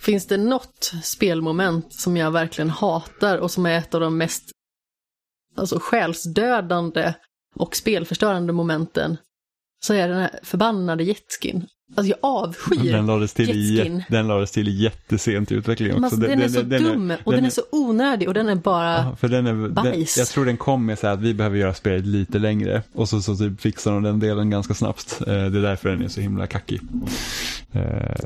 finns 0.00 0.26
det 0.26 0.36
något 0.36 0.92
spelmoment 1.02 1.92
som 1.92 2.16
jag 2.16 2.30
verkligen 2.30 2.70
hatar 2.70 3.38
och 3.38 3.50
som 3.50 3.66
är 3.66 3.78
ett 3.78 3.94
av 3.94 4.00
de 4.00 4.18
mest 4.18 4.50
alltså 5.56 5.78
själsdödande 5.80 7.14
och 7.58 7.76
spelförstörande 7.76 8.52
momenten 8.52 9.16
så 9.84 9.94
är 9.94 10.08
den 10.08 10.18
här 10.18 10.30
förbannade 10.42 11.04
jetskin. 11.04 11.66
Alltså 11.96 12.10
jag 12.10 12.18
avskyr 12.22 12.92
den 12.92 13.06
lades 13.06 13.34
till 13.34 13.76
jetskin. 13.76 13.96
I, 13.96 14.04
den 14.08 14.28
lades 14.28 14.50
till 14.50 14.80
jättesent 14.82 15.52
i 15.52 15.54
utvecklingen 15.54 16.04
också. 16.04 16.04
Alltså, 16.04 16.20
den, 16.20 16.30
den, 16.30 16.42
är 16.42 16.48
så 16.48 16.62
den, 16.62 16.82
dum 16.82 17.12
och 17.24 17.32
den, 17.32 17.44
är, 17.44 17.46
är 17.46 17.50
så 17.50 17.62
onödig 17.72 18.28
och 18.28 18.34
den 18.34 18.48
är 18.48 18.54
bara 18.54 18.94
ja, 18.94 19.16
för 19.16 19.28
den 19.28 19.46
är, 19.46 19.68
bajs. 19.68 20.18
jag 20.18 20.28
tror 20.28 20.44
den 20.44 20.56
kom 20.56 20.86
med 20.86 20.98
så 20.98 21.06
här 21.06 21.14
att 21.14 21.20
vi 21.20 21.34
behöver 21.34 21.56
göra 21.56 21.74
spelet 21.74 22.06
lite 22.06 22.38
längre 22.38 22.82
och 22.92 23.08
så, 23.08 23.22
så 23.22 23.36
typ 23.36 23.60
fixar 23.60 23.92
de 23.92 24.02
den 24.02 24.20
delen 24.20 24.50
ganska 24.50 24.74
snabbt. 24.74 25.20
Eh, 25.20 25.26
det 25.26 25.32
är 25.32 25.62
därför 25.62 25.88
den 25.88 26.02
är 26.02 26.08
så 26.08 26.20
himla 26.20 26.46
kackig. 26.46 26.80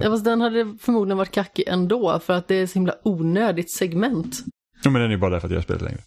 Ja, 0.01 0.11
fast 0.11 0.25
den 0.25 0.41
hade 0.41 0.77
förmodligen 0.81 1.19
varit 1.19 1.31
kackig 1.31 1.65
ändå 1.69 2.19
för 2.19 2.33
att 2.33 2.49
det 2.49 2.55
är 2.55 2.67
så 2.67 2.75
himla 2.75 2.95
onödigt 3.03 3.71
segment. 3.71 4.45
Ja, 4.85 4.91
men 4.91 5.03
den 5.03 5.11
är 5.11 5.17
bara 5.17 5.31
där 5.31 5.41
för 5.41 5.49
att 5.49 5.53
göra 5.53 5.63
spelet 5.63 5.83
längre. 5.83 6.01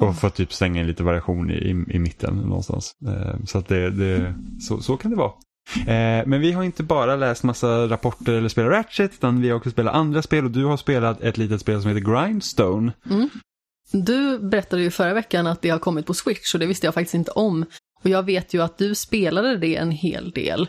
Och 0.00 0.16
för 0.16 0.28
att 0.28 0.34
typ 0.34 0.52
stänga 0.52 0.80
in 0.80 0.86
lite 0.86 1.02
variation 1.02 1.50
i, 1.50 1.54
i, 1.54 1.70
i 1.70 1.98
mitten 1.98 2.34
någonstans. 2.34 2.92
Eh, 3.06 3.44
så 3.44 3.58
att 3.58 3.68
det, 3.68 3.90
det 3.90 4.34
så, 4.60 4.80
så 4.80 4.96
kan 4.96 5.10
det 5.10 5.16
vara. 5.16 5.32
Eh, 5.76 6.26
men 6.26 6.40
vi 6.40 6.52
har 6.52 6.62
inte 6.62 6.82
bara 6.82 7.16
läst 7.16 7.42
massa 7.42 7.88
rapporter 7.88 8.32
eller 8.32 8.48
spelat 8.48 8.72
Ratchet 8.72 9.12
utan 9.12 9.40
vi 9.40 9.48
har 9.48 9.56
också 9.56 9.70
spelat 9.70 9.94
andra 9.94 10.22
spel 10.22 10.44
och 10.44 10.50
du 10.50 10.64
har 10.64 10.76
spelat 10.76 11.20
ett 11.20 11.38
litet 11.38 11.60
spel 11.60 11.82
som 11.82 11.90
heter 11.90 12.12
Grindstone. 12.12 12.92
Mm. 13.10 13.30
Du 13.92 14.38
berättade 14.38 14.82
ju 14.82 14.90
förra 14.90 15.14
veckan 15.14 15.46
att 15.46 15.62
det 15.62 15.70
har 15.70 15.78
kommit 15.78 16.06
på 16.06 16.14
Switch 16.14 16.54
och 16.54 16.60
det 16.60 16.66
visste 16.66 16.86
jag 16.86 16.94
faktiskt 16.94 17.14
inte 17.14 17.30
om. 17.30 17.64
Och 18.04 18.10
jag 18.10 18.22
vet 18.22 18.54
ju 18.54 18.62
att 18.62 18.78
du 18.78 18.94
spelade 18.94 19.56
det 19.56 19.76
en 19.76 19.90
hel 19.90 20.30
del 20.30 20.68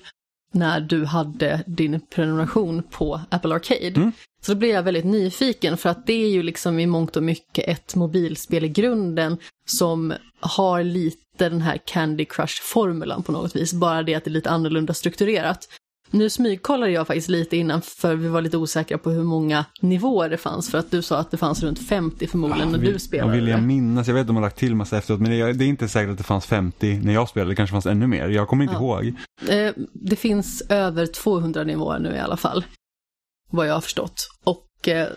när 0.51 0.79
du 0.79 1.05
hade 1.05 1.63
din 1.67 1.99
prenumeration 2.09 2.83
på 2.91 3.21
Apple 3.29 3.55
Arcade. 3.55 3.95
Mm. 3.95 4.11
Så 4.41 4.53
då 4.53 4.59
blir 4.59 4.69
jag 4.69 4.83
väldigt 4.83 5.05
nyfiken 5.05 5.77
för 5.77 5.89
att 5.89 6.07
det 6.07 6.23
är 6.23 6.29
ju 6.29 6.43
liksom 6.43 6.79
i 6.79 6.85
mångt 6.85 7.15
och 7.15 7.23
mycket 7.23 7.67
ett 7.67 7.95
mobilspel 7.95 8.65
i 8.65 8.69
grunden 8.69 9.37
som 9.65 10.13
har 10.39 10.83
lite 10.83 11.49
den 11.49 11.61
här 11.61 11.77
Candy 11.85 12.25
Crush-formulan 12.25 13.23
på 13.23 13.31
något 13.31 13.55
vis, 13.55 13.73
bara 13.73 14.03
det 14.03 14.15
att 14.15 14.23
det 14.23 14.29
är 14.29 14.31
lite 14.31 14.49
annorlunda 14.49 14.93
strukturerat. 14.93 15.67
Nu 16.11 16.29
smygkollade 16.29 16.91
jag 16.91 17.07
faktiskt 17.07 17.29
lite 17.29 17.57
innan 17.57 17.81
för 17.81 18.15
vi 18.15 18.27
var 18.27 18.41
lite 18.41 18.57
osäkra 18.57 18.97
på 18.97 19.09
hur 19.09 19.23
många 19.23 19.65
nivåer 19.81 20.29
det 20.29 20.37
fanns 20.37 20.71
för 20.71 20.77
att 20.77 20.91
du 20.91 21.01
sa 21.01 21.17
att 21.17 21.31
det 21.31 21.37
fanns 21.37 21.63
runt 21.63 21.79
50 21.79 22.27
förmodligen 22.27 22.71
ja, 22.71 22.77
när 22.77 22.85
du 22.85 22.99
spelade. 22.99 23.31
Jag 23.31 23.41
vill 23.41 23.47
jag 23.47 23.63
minnas, 23.63 24.07
jag 24.07 24.13
vet 24.13 24.21
att 24.21 24.27
de 24.27 24.35
har 24.35 24.43
lagt 24.43 24.57
till 24.57 24.75
massa 24.75 24.97
efteråt 24.97 25.19
men 25.19 25.31
det 25.31 25.37
är, 25.37 25.61
inte 25.61 25.87
säkert 25.87 26.11
att 26.11 26.17
det 26.17 26.23
fanns 26.23 26.45
50 26.45 26.99
när 27.03 27.13
jag 27.13 27.29
spelade, 27.29 27.51
det 27.51 27.55
kanske 27.55 27.71
fanns 27.71 27.85
ännu 27.85 28.07
mer, 28.07 28.27
jag 28.27 28.47
kommer 28.47 28.63
inte 28.63 28.75
ja. 28.75 28.81
ihåg. 28.81 29.13
Eh, 29.49 29.73
det 29.93 30.15
finns 30.15 30.61
över 30.69 31.05
200 31.05 31.63
nivåer 31.63 31.99
nu 31.99 32.15
i 32.15 32.19
alla 32.19 32.37
fall, 32.37 32.65
vad 33.51 33.67
jag 33.67 33.73
har 33.73 33.81
förstått. 33.81 34.27
Och 34.43 34.87
eh, 34.87 35.07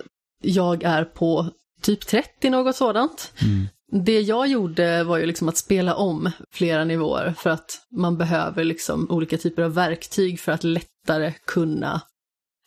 jag 0.42 0.82
är 0.82 1.04
på 1.04 1.50
typ 1.82 2.06
30 2.06 2.50
något 2.50 2.76
sådant. 2.76 3.32
Mm. 3.42 3.66
Det 3.90 4.20
jag 4.20 4.48
gjorde 4.48 5.04
var 5.04 5.18
ju 5.18 5.26
liksom 5.26 5.48
att 5.48 5.56
spela 5.56 5.94
om 5.94 6.30
flera 6.52 6.84
nivåer 6.84 7.34
för 7.38 7.50
att 7.50 7.86
man 7.90 8.18
behöver 8.18 8.64
liksom 8.64 9.10
olika 9.10 9.38
typer 9.38 9.62
av 9.62 9.74
verktyg 9.74 10.40
för 10.40 10.52
att 10.52 10.64
lättare 10.64 11.32
kunna 11.46 12.00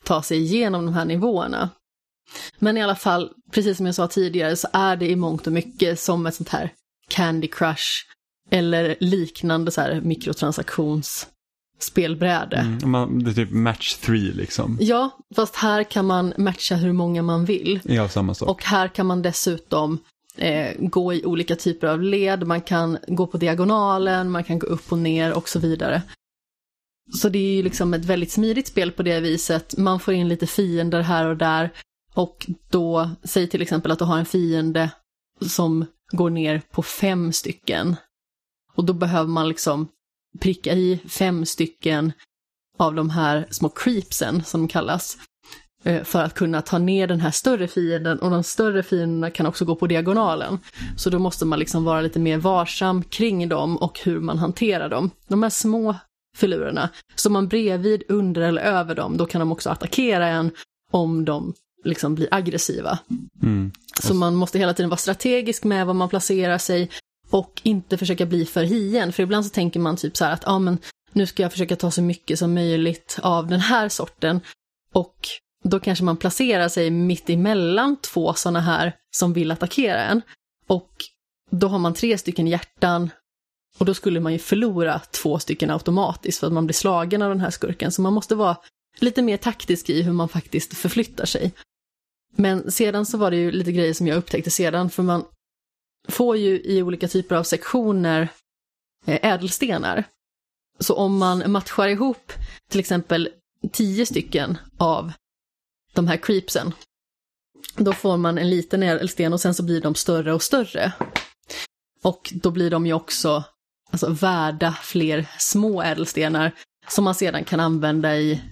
ta 0.04 0.22
sig 0.22 0.38
igenom 0.38 0.86
de 0.86 0.94
här 0.94 1.04
nivåerna. 1.04 1.70
Men 2.58 2.76
i 2.76 2.82
alla 2.82 2.96
fall, 2.96 3.30
precis 3.52 3.76
som 3.76 3.86
jag 3.86 3.94
sa 3.94 4.06
tidigare, 4.06 4.56
så 4.56 4.68
är 4.72 4.96
det 4.96 5.08
i 5.08 5.16
mångt 5.16 5.46
och 5.46 5.52
mycket 5.52 6.00
som 6.00 6.26
ett 6.26 6.34
sånt 6.34 6.48
här 6.48 6.72
Candy 7.08 7.48
Crush 7.48 8.04
eller 8.50 8.96
liknande 9.00 9.70
så 9.70 9.80
här 9.80 10.00
mikrotransaktionsspelbräde. 10.00 12.56
Mm, 12.56 12.90
man, 12.90 13.24
det 13.24 13.30
är 13.30 13.34
typ 13.34 13.50
match 13.50 13.94
3 13.94 14.16
liksom. 14.16 14.78
Ja, 14.80 15.10
fast 15.36 15.56
här 15.56 15.82
kan 15.82 16.06
man 16.06 16.34
matcha 16.38 16.74
hur 16.74 16.92
många 16.92 17.22
man 17.22 17.44
vill. 17.44 17.80
Ja, 17.84 18.08
samma 18.08 18.34
sak. 18.34 18.48
Och 18.48 18.64
här 18.64 18.88
kan 18.88 19.06
man 19.06 19.22
dessutom 19.22 19.98
eh, 20.36 20.74
gå 20.78 21.14
i 21.14 21.24
olika 21.24 21.56
typer 21.56 21.86
av 21.86 22.02
led, 22.02 22.46
man 22.46 22.60
kan 22.60 22.98
gå 23.06 23.26
på 23.26 23.36
diagonalen, 23.36 24.30
man 24.30 24.44
kan 24.44 24.58
gå 24.58 24.66
upp 24.66 24.92
och 24.92 24.98
ner 24.98 25.32
och 25.36 25.48
så 25.48 25.58
vidare. 25.58 26.02
Så 27.12 27.28
det 27.28 27.38
är 27.38 27.56
ju 27.56 27.62
liksom 27.62 27.94
ett 27.94 28.04
väldigt 28.04 28.32
smidigt 28.32 28.66
spel 28.66 28.92
på 28.92 29.02
det 29.02 29.20
viset. 29.20 29.76
Man 29.76 30.00
får 30.00 30.14
in 30.14 30.28
lite 30.28 30.46
fiender 30.46 31.00
här 31.00 31.26
och 31.26 31.36
där. 31.36 31.70
Och 32.14 32.46
då, 32.70 33.10
säg 33.24 33.48
till 33.48 33.62
exempel 33.62 33.92
att 33.92 33.98
du 33.98 34.04
har 34.04 34.18
en 34.18 34.26
fiende 34.26 34.90
som 35.40 35.86
går 36.12 36.30
ner 36.30 36.62
på 36.70 36.82
fem 36.82 37.32
stycken. 37.32 37.96
Och 38.74 38.84
då 38.84 38.92
behöver 38.92 39.28
man 39.28 39.48
liksom 39.48 39.88
pricka 40.40 40.72
i 40.72 41.00
fem 41.08 41.46
stycken 41.46 42.12
av 42.78 42.94
de 42.94 43.10
här 43.10 43.46
små 43.50 43.68
creepsen 43.68 44.44
som 44.44 44.60
de 44.60 44.68
kallas 44.68 45.16
eh, 45.84 46.02
För 46.02 46.22
att 46.22 46.34
kunna 46.34 46.62
ta 46.62 46.78
ner 46.78 47.06
den 47.06 47.20
här 47.20 47.30
större 47.30 47.68
fienden 47.68 48.18
och 48.18 48.30
de 48.30 48.42
större 48.42 48.82
fienderna 48.82 49.30
kan 49.30 49.46
också 49.46 49.64
gå 49.64 49.76
på 49.76 49.86
diagonalen. 49.86 50.58
Så 50.96 51.10
då 51.10 51.18
måste 51.18 51.44
man 51.44 51.58
liksom 51.58 51.84
vara 51.84 52.00
lite 52.00 52.18
mer 52.18 52.38
varsam 52.38 53.02
kring 53.02 53.48
dem 53.48 53.76
och 53.76 54.00
hur 54.00 54.20
man 54.20 54.38
hanterar 54.38 54.88
dem. 54.88 55.10
De 55.28 55.42
här 55.42 55.50
små 55.50 55.94
filurerna, 56.36 56.90
står 57.14 57.30
man 57.30 57.48
bredvid, 57.48 58.02
under 58.08 58.40
eller 58.42 58.62
över 58.62 58.94
dem, 58.94 59.16
då 59.16 59.26
kan 59.26 59.38
de 59.38 59.52
också 59.52 59.70
attackera 59.70 60.28
en 60.28 60.50
om 60.90 61.24
de 61.24 61.54
liksom 61.84 62.14
blir 62.14 62.28
aggressiva. 62.30 62.98
Mm. 63.42 63.72
Så 64.02 64.14
man 64.14 64.34
måste 64.34 64.58
hela 64.58 64.74
tiden 64.74 64.90
vara 64.90 64.96
strategisk 64.96 65.64
med 65.64 65.86
var 65.86 65.94
man 65.94 66.08
placerar 66.08 66.58
sig 66.58 66.90
och 67.30 67.60
inte 67.64 67.98
försöka 67.98 68.26
bli 68.26 68.44
för 68.44 68.64
hien. 68.64 69.12
För 69.12 69.22
ibland 69.22 69.44
så 69.46 69.50
tänker 69.50 69.80
man 69.80 69.96
typ 69.96 70.16
så 70.16 70.24
här 70.24 70.32
att 70.32 70.42
ja, 70.46 70.58
men 70.58 70.78
nu 71.12 71.26
ska 71.26 71.42
jag 71.42 71.52
försöka 71.52 71.76
ta 71.76 71.90
så 71.90 72.02
mycket 72.02 72.38
som 72.38 72.54
möjligt 72.54 73.18
av 73.22 73.46
den 73.46 73.60
här 73.60 73.88
sorten. 73.88 74.40
Och 74.92 75.16
då 75.64 75.80
kanske 75.80 76.04
man 76.04 76.16
placerar 76.16 76.68
sig 76.68 76.90
mitt 76.90 77.30
emellan 77.30 77.96
två 77.96 78.34
sådana 78.34 78.60
här 78.60 78.96
som 79.16 79.32
vill 79.32 79.50
attackera 79.50 80.02
en. 80.04 80.22
Och 80.66 80.90
då 81.50 81.68
har 81.68 81.78
man 81.78 81.94
tre 81.94 82.18
stycken 82.18 82.46
hjärtan 82.46 83.10
och 83.78 83.86
då 83.86 83.94
skulle 83.94 84.20
man 84.20 84.32
ju 84.32 84.38
förlora 84.38 84.98
två 84.98 85.38
stycken 85.38 85.70
automatiskt 85.70 86.40
för 86.40 86.46
att 86.46 86.52
man 86.52 86.66
blir 86.66 86.74
slagen 86.74 87.22
av 87.22 87.28
den 87.28 87.40
här 87.40 87.50
skurken. 87.50 87.92
Så 87.92 88.02
man 88.02 88.12
måste 88.12 88.34
vara 88.34 88.56
lite 89.00 89.22
mer 89.22 89.36
taktisk 89.36 89.90
i 89.90 90.02
hur 90.02 90.12
man 90.12 90.28
faktiskt 90.28 90.76
förflyttar 90.76 91.26
sig. 91.26 91.52
Men 92.36 92.70
sedan 92.70 93.06
så 93.06 93.18
var 93.18 93.30
det 93.30 93.36
ju 93.36 93.52
lite 93.52 93.72
grejer 93.72 93.94
som 93.94 94.06
jag 94.06 94.16
upptäckte 94.16 94.50
sedan, 94.50 94.90
för 94.90 95.02
man 95.02 95.24
får 96.08 96.36
ju 96.36 96.60
i 96.60 96.82
olika 96.82 97.08
typer 97.08 97.36
av 97.36 97.42
sektioner 97.42 98.28
eh, 99.06 99.32
ädelstenar. 99.32 100.04
Så 100.78 100.94
om 100.94 101.18
man 101.18 101.50
matchar 101.50 101.88
ihop 101.88 102.32
till 102.70 102.80
exempel 102.80 103.28
tio 103.72 104.06
stycken 104.06 104.58
av 104.78 105.12
de 105.94 106.08
här 106.08 106.16
creepsen, 106.16 106.72
då 107.76 107.92
får 107.92 108.16
man 108.16 108.38
en 108.38 108.50
liten 108.50 108.82
ädelsten 108.82 109.32
och 109.32 109.40
sen 109.40 109.54
så 109.54 109.62
blir 109.62 109.80
de 109.80 109.94
större 109.94 110.32
och 110.32 110.42
större. 110.42 110.92
Och 112.02 112.32
då 112.34 112.50
blir 112.50 112.70
de 112.70 112.86
ju 112.86 112.92
också 112.92 113.44
alltså, 113.90 114.10
värda 114.10 114.72
fler 114.72 115.26
små 115.38 115.82
ädelstenar 115.82 116.52
som 116.88 117.04
man 117.04 117.14
sedan 117.14 117.44
kan 117.44 117.60
använda 117.60 118.16
i 118.16 118.42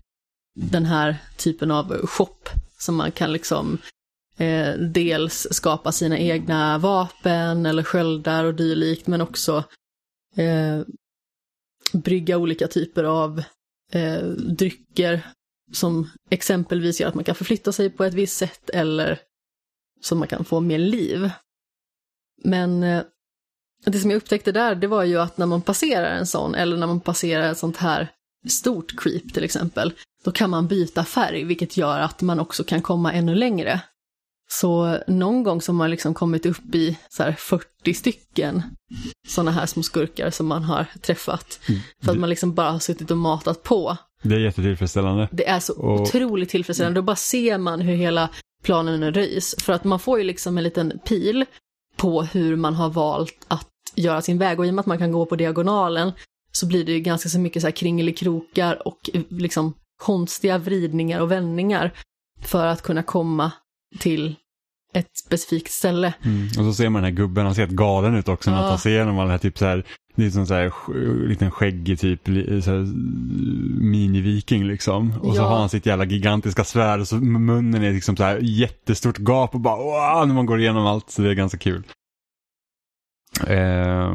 den 0.54 0.84
här 0.84 1.16
typen 1.36 1.70
av 1.70 2.06
shop 2.06 2.38
som 2.78 2.96
man 2.96 3.12
kan 3.12 3.32
liksom 3.32 3.78
eh, 4.36 4.74
dels 4.74 5.48
skapa 5.50 5.92
sina 5.92 6.18
egna 6.18 6.78
vapen 6.78 7.66
eller 7.66 7.82
sköldar 7.82 8.44
och 8.44 8.54
dylikt 8.54 9.06
men 9.06 9.20
också 9.20 9.64
eh, 10.36 10.80
brygga 11.92 12.38
olika 12.38 12.68
typer 12.68 13.04
av 13.04 13.42
eh, 13.92 14.22
drycker 14.28 15.32
som 15.72 16.10
exempelvis 16.30 17.00
gör 17.00 17.08
att 17.08 17.14
man 17.14 17.24
kan 17.24 17.34
förflytta 17.34 17.72
sig 17.72 17.90
på 17.90 18.04
ett 18.04 18.14
visst 18.14 18.36
sätt 18.36 18.70
eller 18.70 19.20
som 20.00 20.18
man 20.18 20.28
kan 20.28 20.44
få 20.44 20.60
mer 20.60 20.78
liv. 20.78 21.30
Men 22.44 22.82
eh, 22.82 23.02
det 23.86 23.98
som 23.98 24.10
jag 24.10 24.16
upptäckte 24.16 24.52
där, 24.52 24.74
det 24.74 24.86
var 24.86 25.04
ju 25.04 25.20
att 25.20 25.38
när 25.38 25.46
man 25.46 25.62
passerar 25.62 26.16
en 26.16 26.26
sån, 26.26 26.54
eller 26.54 26.76
när 26.76 26.86
man 26.86 27.00
passerar 27.00 27.50
ett 27.50 27.58
sånt 27.58 27.76
här 27.76 28.08
stort 28.48 29.00
creep 29.00 29.34
till 29.34 29.44
exempel, 29.44 29.92
då 30.24 30.32
kan 30.32 30.50
man 30.50 30.68
byta 30.68 31.04
färg, 31.04 31.44
vilket 31.44 31.76
gör 31.76 32.00
att 32.00 32.22
man 32.22 32.40
också 32.40 32.64
kan 32.64 32.82
komma 32.82 33.12
ännu 33.12 33.34
längre. 33.34 33.80
Så 34.50 34.98
någon 35.06 35.42
gång 35.42 35.60
har 35.66 35.74
man 35.74 35.90
liksom 35.90 36.14
kommit 36.14 36.46
upp 36.46 36.74
i 36.74 36.98
så 37.08 37.22
här 37.22 37.32
40 37.32 37.94
stycken 37.94 38.62
sådana 39.28 39.50
här 39.50 39.66
små 39.66 39.82
skurkar 39.82 40.30
som 40.30 40.46
man 40.46 40.64
har 40.64 40.86
träffat. 41.00 41.60
För 42.02 42.12
att 42.12 42.18
man 42.18 42.30
liksom 42.30 42.54
bara 42.54 42.70
har 42.70 42.78
suttit 42.78 43.10
och 43.10 43.18
matat 43.18 43.62
på. 43.62 43.96
Det 44.22 44.34
är 44.34 44.38
jättetillfredsställande. 44.38 45.28
Det 45.32 45.48
är 45.48 45.60
så 45.60 45.72
Och- 45.80 46.00
otroligt 46.00 46.48
tillfredsställande. 46.48 46.98
Då 47.00 47.04
bara 47.04 47.16
ser 47.16 47.58
man 47.58 47.80
hur 47.80 47.94
hela 47.94 48.28
planen 48.64 49.14
röjs. 49.14 49.54
För 49.58 49.72
att 49.72 49.84
man 49.84 49.98
får 49.98 50.18
ju 50.18 50.24
liksom 50.24 50.58
en 50.58 50.64
liten 50.64 50.98
pil 51.08 51.44
på 51.96 52.22
hur 52.22 52.56
man 52.56 52.74
har 52.74 52.90
valt 52.90 53.44
att 53.48 53.68
göra 53.94 54.22
sin 54.22 54.38
väg. 54.38 54.58
Och 54.58 54.66
i 54.66 54.70
och 54.70 54.74
med 54.74 54.80
att 54.80 54.86
man 54.86 54.98
kan 54.98 55.12
gå 55.12 55.26
på 55.26 55.36
diagonalen 55.36 56.12
så 56.52 56.66
blir 56.66 56.84
det 56.84 56.92
ju 56.92 57.00
ganska 57.00 57.28
så 57.28 57.38
mycket 57.38 57.62
så 57.62 57.66
här 57.68 57.72
kringelikrokar 57.72 58.88
och 58.88 59.10
eh, 59.14 59.22
liksom 59.30 59.74
konstiga 60.02 60.58
vridningar 60.58 61.20
och 61.20 61.30
vändningar 61.30 61.92
för 62.42 62.66
att 62.66 62.82
kunna 62.82 63.02
komma 63.02 63.52
till 63.98 64.34
ett 64.94 65.16
specifikt 65.26 65.72
ställe. 65.72 66.12
Mm. 66.24 66.46
Och 66.46 66.52
så 66.64 66.74
ser 66.74 66.88
man 66.88 67.02
den 67.02 67.10
här 67.12 67.16
gubben, 67.16 67.44
han 67.46 67.54
ser 67.54 67.62
helt 67.62 67.72
galen 67.76 68.14
ut 68.16 68.28
också 68.28 68.50
när 68.50 68.56
han 68.56 68.66
Ja. 68.66 68.70
tar 68.72 68.78
sig 68.78 68.92
igenom 68.92 69.18
all 69.18 69.24
den 69.24 69.30
här 69.30 69.38
typ 69.38 69.58
så 69.58 69.64
här, 69.64 69.84
det 70.14 70.24
är 70.26 70.30
som 70.30 70.46
så 70.46 70.54
här 70.54 70.68
sk- 70.70 71.26
liten 71.28 71.50
skäggig 71.50 71.98
typ, 71.98 72.24
så 72.24 72.70
här, 72.70 72.86
mini-viking 73.80 74.64
liksom. 74.64 75.14
Och 75.20 75.34
så 75.34 75.40
Ja. 75.42 75.48
har 75.48 75.58
han 75.58 75.68
sitt 75.68 75.86
jävla 75.86 76.04
gigantiska 76.04 76.64
svärd 76.64 77.00
och 77.00 77.08
så 77.08 77.16
munnen 77.16 77.82
är 77.82 77.92
liksom 77.92 78.16
så 78.16 78.22
här 78.24 78.38
jättestort 78.42 79.18
gap 79.18 79.54
och 79.54 79.60
bara 79.60 79.76
wow, 79.76 80.26
när 80.28 80.34
man 80.34 80.46
går 80.46 80.60
igenom 80.60 80.86
allt. 80.86 81.10
Så 81.10 81.22
det 81.22 81.30
är 81.30 81.34
ganska 81.34 81.58
kul. 81.58 81.82
Eh, 83.46 84.14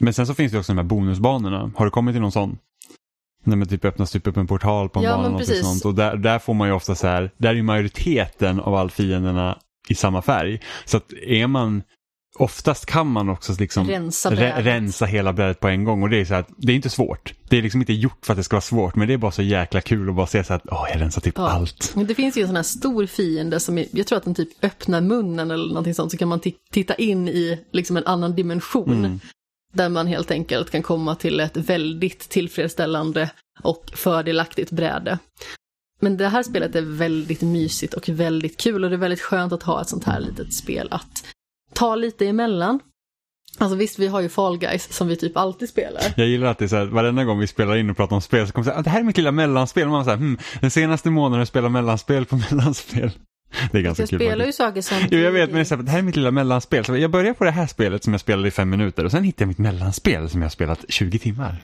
men 0.00 0.12
sen 0.12 0.26
så 0.26 0.34
finns 0.34 0.52
det 0.52 0.58
också 0.58 0.72
de 0.72 0.78
här 0.78 0.84
bonusbanorna. 0.84 1.70
Har 1.76 1.84
du 1.84 1.90
kommit 1.90 2.14
till 2.14 2.22
någon 2.22 2.32
sån? 2.32 2.58
När 3.44 3.56
man 3.56 3.68
typ 3.68 3.84
öppnas 3.84 4.10
typ 4.10 4.26
upp 4.26 4.36
en 4.36 4.46
portal 4.46 4.88
på 4.88 4.98
en 4.98 5.04
Ja, 5.04 5.16
bana 5.16 5.36
och 5.36 5.44
sånt. 5.46 5.84
Och 5.84 5.94
där, 5.94 6.16
där 6.16 6.38
får 6.38 6.54
man 6.54 6.68
ju 6.68 6.74
ofta 6.74 6.94
så 6.94 7.06
här, 7.06 7.30
där 7.38 7.50
är 7.50 7.54
ju 7.54 7.62
majoriteten 7.62 8.60
av 8.60 8.74
all 8.74 8.90
fienderna 8.90 9.58
i 9.88 9.94
samma 9.94 10.22
färg. 10.22 10.60
Så 10.84 10.96
att 10.96 11.12
är 11.26 11.46
man, 11.46 11.82
oftast 12.38 12.86
kan 12.86 13.06
man 13.06 13.28
också 13.28 13.52
liksom 13.58 13.88
Rensa 13.88 14.30
re- 14.30 14.62
rensa 14.62 15.04
hela 15.06 15.32
brädet 15.32 15.60
på 15.60 15.68
en 15.68 15.84
gång. 15.84 16.02
Och 16.02 16.10
det 16.10 16.20
är 16.20 16.24
så 16.24 16.34
att 16.34 16.48
det 16.56 16.72
är 16.72 16.76
inte 16.76 16.90
svårt. 16.90 17.34
Det 17.48 17.58
är 17.58 17.62
liksom 17.62 17.80
inte 17.80 17.92
gjort 17.92 18.26
för 18.26 18.32
att 18.32 18.36
det 18.36 18.42
ska 18.44 18.56
vara 18.56 18.60
svårt, 18.60 18.94
men 18.96 19.08
det 19.08 19.14
är 19.14 19.18
bara 19.18 19.32
så 19.32 19.42
jäkla 19.42 19.80
kul 19.80 20.08
att 20.08 20.14
bara 20.14 20.26
se 20.26 20.44
så 20.44 20.54
att 20.54 20.62
åh, 20.70 20.86
jag 20.92 21.00
rensar 21.00 21.20
typ 21.20 21.34
Ja. 21.38 21.48
allt. 21.48 21.92
Men 21.96 22.06
Det 22.06 22.14
finns 22.14 22.36
ju 22.36 22.40
en 22.42 22.46
sån 22.48 22.56
här 22.56 22.62
stor 22.62 23.06
fiende 23.06 23.60
som, 23.60 23.78
är, 23.78 23.86
jag 23.90 24.06
tror 24.06 24.18
att 24.18 24.24
den 24.24 24.34
typ 24.34 24.64
öppnar 24.64 25.00
munnen 25.00 25.50
eller 25.50 25.68
någonting 25.68 25.94
sånt, 25.94 26.10
så 26.10 26.16
kan 26.18 26.28
man 26.28 26.40
ti- 26.40 26.54
titta 26.72 26.94
in 26.94 27.28
i 27.28 27.60
liksom 27.72 27.96
en 27.96 28.06
annan 28.06 28.34
dimension. 28.36 28.92
Mm. 28.92 29.20
Där 29.72 29.88
man 29.88 30.06
helt 30.06 30.30
enkelt 30.30 30.70
kan 30.70 30.82
komma 30.82 31.14
till 31.14 31.40
ett 31.40 31.56
väldigt 31.56 32.28
tillfredsställande 32.28 33.30
och 33.62 33.90
fördelaktigt 33.94 34.70
bräde. 34.70 35.18
Men 36.00 36.16
det 36.16 36.28
här 36.28 36.42
spelet 36.42 36.74
är 36.74 36.82
väldigt 36.82 37.40
mysigt 37.42 37.94
och 37.94 38.08
väldigt 38.08 38.56
kul 38.60 38.84
och 38.84 38.90
det 38.90 38.96
är 38.96 38.98
väldigt 38.98 39.20
skönt 39.20 39.52
att 39.52 39.62
ha 39.62 39.80
ett 39.80 39.88
sånt 39.88 40.04
här 40.04 40.20
litet 40.20 40.52
spel 40.54 40.88
att 40.90 41.24
ta 41.76 41.94
lite 41.94 42.26
emellan. 42.26 42.80
Alltså 43.58 43.76
visst, 43.76 43.98
vi 43.98 44.06
har 44.06 44.20
ju 44.20 44.28
Fall 44.28 44.58
Guys 44.58 44.92
som 44.92 45.08
vi 45.08 45.16
typ 45.16 45.36
alltid 45.36 45.68
spelar. 45.68 46.02
Jag 46.16 46.26
gillar 46.26 46.46
att 46.46 46.58
det 46.58 46.64
är 46.64 46.68
så 46.68 46.76
här, 46.76 46.84
varenda 46.84 47.24
gång 47.24 47.38
vi 47.38 47.46
spelar 47.46 47.76
in 47.76 47.90
och 47.90 47.96
pratar 47.96 48.16
om 48.16 48.22
spel 48.22 48.46
så 48.46 48.52
kommer 48.52 48.64
det 48.64 48.70
säga, 48.70 48.78
ah, 48.80 48.82
det 48.82 48.90
här 48.90 49.00
är 49.00 49.04
mitt 49.04 49.16
lilla 49.16 49.32
mellanspel. 49.32 49.84
Och 49.84 49.90
man 49.90 50.04
säger, 50.04 50.16
hmm, 50.16 50.38
den 50.60 50.70
senaste 50.70 51.10
månaden 51.10 51.32
har 51.32 51.38
jag 51.40 51.48
spelat 51.48 51.72
mellanspel 51.72 52.24
på 52.24 52.36
mellanspel. 52.50 53.10
Det 53.72 53.78
är 53.78 53.82
ganska 53.82 54.02
Jag 54.02 54.10
kul. 54.10 54.18
spelar 54.18 54.46
ju 54.46 54.52
faktiskt. 54.52 54.88
saker 54.88 55.00
som... 55.00 55.08
Jo, 55.10 55.18
jag 55.18 55.32
vet, 55.32 55.48
men 55.48 55.54
det 55.54 55.60
är, 55.60 55.64
så 55.64 55.76
här, 55.76 55.82
det 55.82 55.90
här 55.90 55.98
är 55.98 56.02
mitt 56.02 56.16
lilla 56.16 56.30
mellanspel. 56.30 56.84
Så 56.84 56.96
jag 56.96 57.10
börjar 57.10 57.34
på 57.34 57.44
det 57.44 57.50
här 57.50 57.66
spelet 57.66 58.04
som 58.04 58.12
jag 58.12 58.20
spelade 58.20 58.48
i 58.48 58.50
fem 58.50 58.70
minuter 58.70 59.04
och 59.04 59.10
sen 59.10 59.24
hittar 59.24 59.42
jag 59.42 59.48
mitt 59.48 59.58
mellanspel 59.58 60.30
som 60.30 60.40
jag 60.40 60.46
har 60.46 60.50
spelat 60.50 60.84
20 60.88 61.18
timmar. 61.18 61.62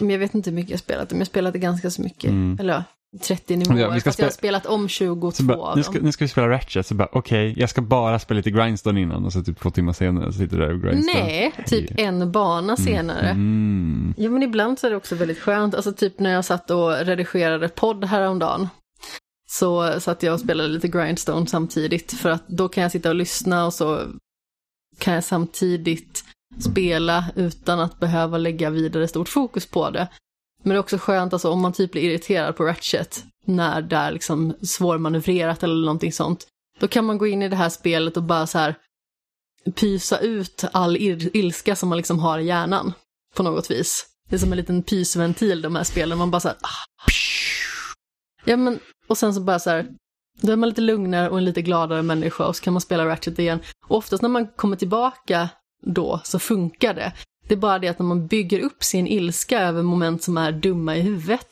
Men 0.00 0.10
jag 0.10 0.18
vet 0.18 0.34
inte 0.34 0.50
hur 0.50 0.54
mycket 0.54 0.70
jag 0.70 0.80
spelat, 0.80 1.10
men 1.10 1.18
jag 1.18 1.26
spelade 1.26 1.58
ganska 1.58 1.90
så 1.90 2.02
mycket. 2.02 2.30
Mm. 2.30 2.56
Eller 2.60 2.84
30 3.22 3.56
nivåer. 3.56 3.78
Ja, 3.78 3.90
vi 3.90 4.00
ska 4.00 4.10
fast 4.10 4.18
jag 4.18 4.26
har 4.26 4.30
spe- 4.30 4.34
spelat 4.34 4.66
om 4.66 4.88
22 4.88 5.30
Så 5.30 5.42
bara, 5.42 5.58
av 5.58 5.76
nu, 5.76 5.82
ska, 5.82 5.92
dem. 5.92 6.02
nu 6.02 6.12
ska 6.12 6.24
vi 6.24 6.28
spela 6.28 6.48
Ratchet, 6.48 6.86
så 6.86 6.94
bara 6.94 7.08
okej, 7.12 7.54
jag 7.56 7.70
ska 7.70 7.82
bara 7.82 8.18
spela 8.18 8.36
lite 8.36 8.50
Grindstone 8.50 9.00
innan 9.00 9.24
och 9.24 9.32
så 9.32 9.42
typ 9.42 9.60
två 9.60 9.70
timmar 9.70 9.92
senare 9.92 10.32
så 10.32 10.38
sitter 10.38 10.56
du 10.58 10.62
där 10.66 10.74
och 10.74 10.80
Grindstone. 10.82 11.22
Nej, 11.24 11.52
typ 11.66 11.90
en 11.98 12.32
bana 12.32 12.76
senare. 12.76 13.28
Mm. 13.28 14.14
Ja, 14.16 14.30
men 14.30 14.42
ibland 14.42 14.78
så 14.78 14.86
är 14.86 14.90
det 14.90 14.96
också 14.96 15.14
väldigt 15.14 15.38
skönt. 15.38 15.74
Alltså 15.74 15.92
typ 15.92 16.20
när 16.20 16.30
jag 16.32 16.44
satt 16.44 16.70
och 16.70 16.90
redigerade 16.92 17.68
podd 17.68 18.04
häromdagen. 18.04 18.68
Så 19.50 20.00
satt 20.00 20.22
jag 20.22 20.34
och 20.34 20.40
spelade 20.40 20.68
lite 20.68 20.88
Grindstone 20.88 21.46
samtidigt. 21.46 22.12
För 22.12 22.30
att 22.30 22.48
då 22.48 22.68
kan 22.68 22.82
jag 22.82 22.92
sitta 22.92 23.08
och 23.08 23.14
lyssna 23.14 23.66
och 23.66 23.74
så 23.74 24.00
kan 24.98 25.14
jag 25.14 25.24
samtidigt 25.24 26.24
spela 26.58 27.24
utan 27.36 27.80
att 27.80 28.00
behöva 28.00 28.38
lägga 28.38 28.70
vidare 28.70 29.08
stort 29.08 29.28
fokus 29.28 29.66
på 29.66 29.90
det. 29.90 30.08
Men 30.66 30.70
det 30.70 30.76
är 30.76 30.80
också 30.80 30.98
skönt 30.98 31.32
alltså 31.32 31.50
om 31.50 31.60
man 31.60 31.72
typ 31.72 31.92
blir 31.92 32.02
irriterad 32.02 32.56
på 32.56 32.64
Ratchet 32.64 33.24
när 33.44 33.82
det 33.82 33.96
är 33.96 34.10
liksom 34.12 34.54
svårmanövrerat 34.62 35.62
eller 35.62 35.86
någonting 35.86 36.12
sånt. 36.12 36.46
Då 36.80 36.88
kan 36.88 37.04
man 37.04 37.18
gå 37.18 37.26
in 37.26 37.42
i 37.42 37.48
det 37.48 37.56
här 37.56 37.68
spelet 37.68 38.16
och 38.16 38.22
bara 38.22 38.46
så 38.46 38.58
här 38.58 38.74
pysa 39.74 40.18
ut 40.18 40.64
all 40.72 40.96
ilska 40.96 41.76
som 41.76 41.88
man 41.88 41.96
liksom 41.96 42.18
har 42.18 42.38
i 42.38 42.46
hjärnan 42.46 42.92
på 43.36 43.42
något 43.42 43.70
vis. 43.70 44.06
Det 44.28 44.36
är 44.36 44.40
som 44.40 44.52
en 44.52 44.58
liten 44.58 44.82
pysventil 44.82 45.62
de 45.62 45.76
här 45.76 45.84
spelen, 45.84 46.18
man 46.18 46.30
bara 46.30 46.40
så 46.40 46.48
här, 46.48 46.56
ah. 46.60 47.10
Ja 48.44 48.56
men, 48.56 48.78
och 49.06 49.18
sen 49.18 49.34
så 49.34 49.40
bara 49.40 49.58
så 49.58 49.70
här, 49.70 49.86
då 50.40 50.52
är 50.52 50.56
man 50.56 50.68
lite 50.68 50.80
lugnare 50.80 51.28
och 51.30 51.38
en 51.38 51.44
lite 51.44 51.62
gladare 51.62 52.02
människa 52.02 52.46
och 52.46 52.56
så 52.56 52.62
kan 52.62 52.72
man 52.72 52.80
spela 52.80 53.06
Ratchet 53.06 53.38
igen. 53.38 53.60
Och 53.86 53.96
oftast 53.96 54.22
när 54.22 54.28
man 54.28 54.46
kommer 54.46 54.76
tillbaka 54.76 55.48
då 55.82 56.20
så 56.24 56.38
funkar 56.38 56.94
det. 56.94 57.12
Det 57.48 57.54
är 57.54 57.58
bara 57.58 57.78
det 57.78 57.88
att 57.88 57.98
när 57.98 58.06
man 58.06 58.26
bygger 58.26 58.60
upp 58.60 58.84
sin 58.84 59.06
ilska 59.06 59.60
över 59.60 59.82
moment 59.82 60.22
som 60.22 60.38
är 60.38 60.52
dumma 60.52 60.96
i 60.96 61.00
huvudet 61.00 61.48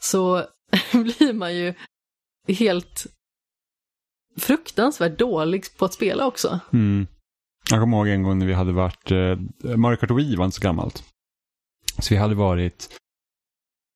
så 0.00 0.44
blir 0.92 1.32
man 1.32 1.56
ju 1.56 1.74
helt 2.48 3.06
fruktansvärt 4.36 5.18
dålig 5.18 5.64
på 5.78 5.84
att 5.84 5.94
spela 5.94 6.26
också. 6.26 6.60
Mm. 6.72 7.06
Jag 7.70 7.80
kommer 7.80 7.96
ihåg 7.96 8.08
en 8.08 8.22
gång 8.22 8.38
när 8.38 8.46
vi 8.46 8.52
hade 8.52 8.72
varit, 8.72 9.10
eh, 9.10 9.76
Mario 9.76 9.96
Kart 9.96 10.10
Wii 10.10 10.36
var 10.36 10.44
inte 10.44 10.56
så 10.56 10.62
gammalt. 10.62 11.04
Så 11.98 12.14
vi 12.14 12.20
hade 12.20 12.34
varit, 12.34 12.88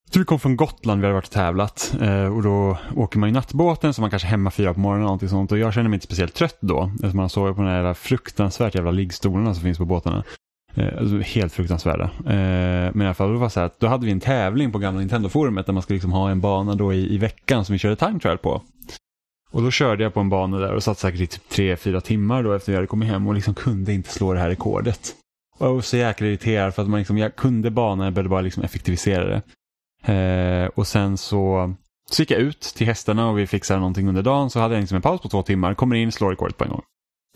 jag 0.04 0.12
tror 0.12 0.20
vi 0.20 0.26
kom 0.26 0.40
från 0.40 0.56
Gotland, 0.56 1.00
vi 1.00 1.06
hade 1.06 1.14
varit 1.14 1.26
och 1.26 1.32
tävlat 1.32 1.94
eh, 2.00 2.36
och 2.36 2.42
då 2.42 2.78
åker 2.96 3.18
man 3.18 3.28
i 3.28 3.32
nattbåten 3.32 3.94
så 3.94 4.00
man 4.00 4.10
kanske 4.10 4.28
är 4.28 4.30
hemma 4.30 4.50
fyra 4.50 4.74
på 4.74 4.80
morgonen 4.80 5.02
och 5.02 5.06
någonting 5.06 5.28
sånt 5.28 5.52
och 5.52 5.58
jag 5.58 5.74
känner 5.74 5.88
mig 5.88 5.96
inte 5.96 6.06
speciellt 6.06 6.34
trött 6.34 6.58
då 6.60 6.90
eftersom 6.94 7.16
man 7.16 7.28
sover 7.28 7.52
på 7.52 7.62
de 7.62 7.68
här 7.68 7.94
fruktansvärt 7.94 8.74
jävla 8.74 8.90
liggstolarna 8.90 9.54
som 9.54 9.62
finns 9.62 9.78
på 9.78 9.84
båtarna. 9.84 10.24
Eh, 10.74 10.98
alltså, 10.98 11.18
helt 11.18 11.52
fruktansvärda. 11.52 12.04
Eh, 12.04 12.90
men 12.94 13.02
i 13.02 13.04
alla 13.04 13.14
fall, 13.14 13.32
det 13.32 13.38
var 13.38 13.48
så 13.48 13.60
här 13.60 13.66
att 13.66 13.80
då 13.80 13.86
hade 13.86 14.06
vi 14.06 14.12
en 14.12 14.20
tävling 14.20 14.72
på 14.72 14.78
gamla 14.78 15.00
Nintendo-forumet 15.00 15.66
där 15.66 15.72
man 15.72 15.82
skulle 15.82 15.94
liksom 15.94 16.12
ha 16.12 16.30
en 16.30 16.40
bana 16.40 16.74
då 16.74 16.92
i, 16.92 17.14
i 17.14 17.18
veckan 17.18 17.64
som 17.64 17.72
vi 17.72 17.78
körde 17.78 17.96
time 17.96 18.20
trial 18.20 18.38
på. 18.38 18.62
Och 19.50 19.62
då 19.62 19.70
körde 19.70 20.02
jag 20.02 20.14
på 20.14 20.20
en 20.20 20.28
bana 20.28 20.58
där 20.58 20.72
och 20.74 20.82
satt 20.82 20.98
säkert 20.98 21.20
i 21.20 21.26
typ 21.26 21.48
tre, 21.48 21.76
fyra 21.76 22.00
timmar 22.00 22.42
då 22.42 22.52
efter 22.52 22.72
jag 22.72 22.76
hade 22.76 22.86
kommit 22.86 23.08
hem 23.08 23.26
och 23.26 23.34
liksom 23.34 23.54
kunde 23.54 23.92
inte 23.92 24.10
slå 24.10 24.32
det 24.32 24.40
här 24.40 24.48
rekordet. 24.48 25.14
Och 25.58 25.66
jag 25.66 25.74
var 25.74 25.80
så 25.80 25.96
jäkla 25.96 26.26
irriterad 26.26 26.74
för 26.74 26.82
att 26.82 26.88
man 26.88 26.98
liksom, 26.98 27.18
jag 27.18 27.36
kunde 27.36 27.70
banan, 27.70 28.04
jag 28.04 28.14
behövde 28.14 28.30
bara 28.30 28.40
liksom 28.40 28.62
effektivisera 28.62 29.24
det. 29.24 29.42
Eh, 30.12 30.66
och 30.74 30.86
sen 30.86 31.16
så, 31.18 31.74
så 32.10 32.22
gick 32.22 32.30
jag 32.30 32.40
ut 32.40 32.60
till 32.60 32.86
hästarna 32.86 33.28
och 33.28 33.38
vi 33.38 33.46
fixade 33.46 33.80
någonting 33.80 34.08
under 34.08 34.22
dagen 34.22 34.50
så 34.50 34.60
hade 34.60 34.74
jag 34.74 34.80
liksom 34.80 34.96
en 34.96 35.02
paus 35.02 35.20
på 35.20 35.28
två 35.28 35.42
timmar, 35.42 35.74
kommer 35.74 35.96
in, 35.96 36.12
slår 36.12 36.30
rekordet 36.30 36.56
på 36.56 36.64
en 36.64 36.70
gång. 36.70 36.82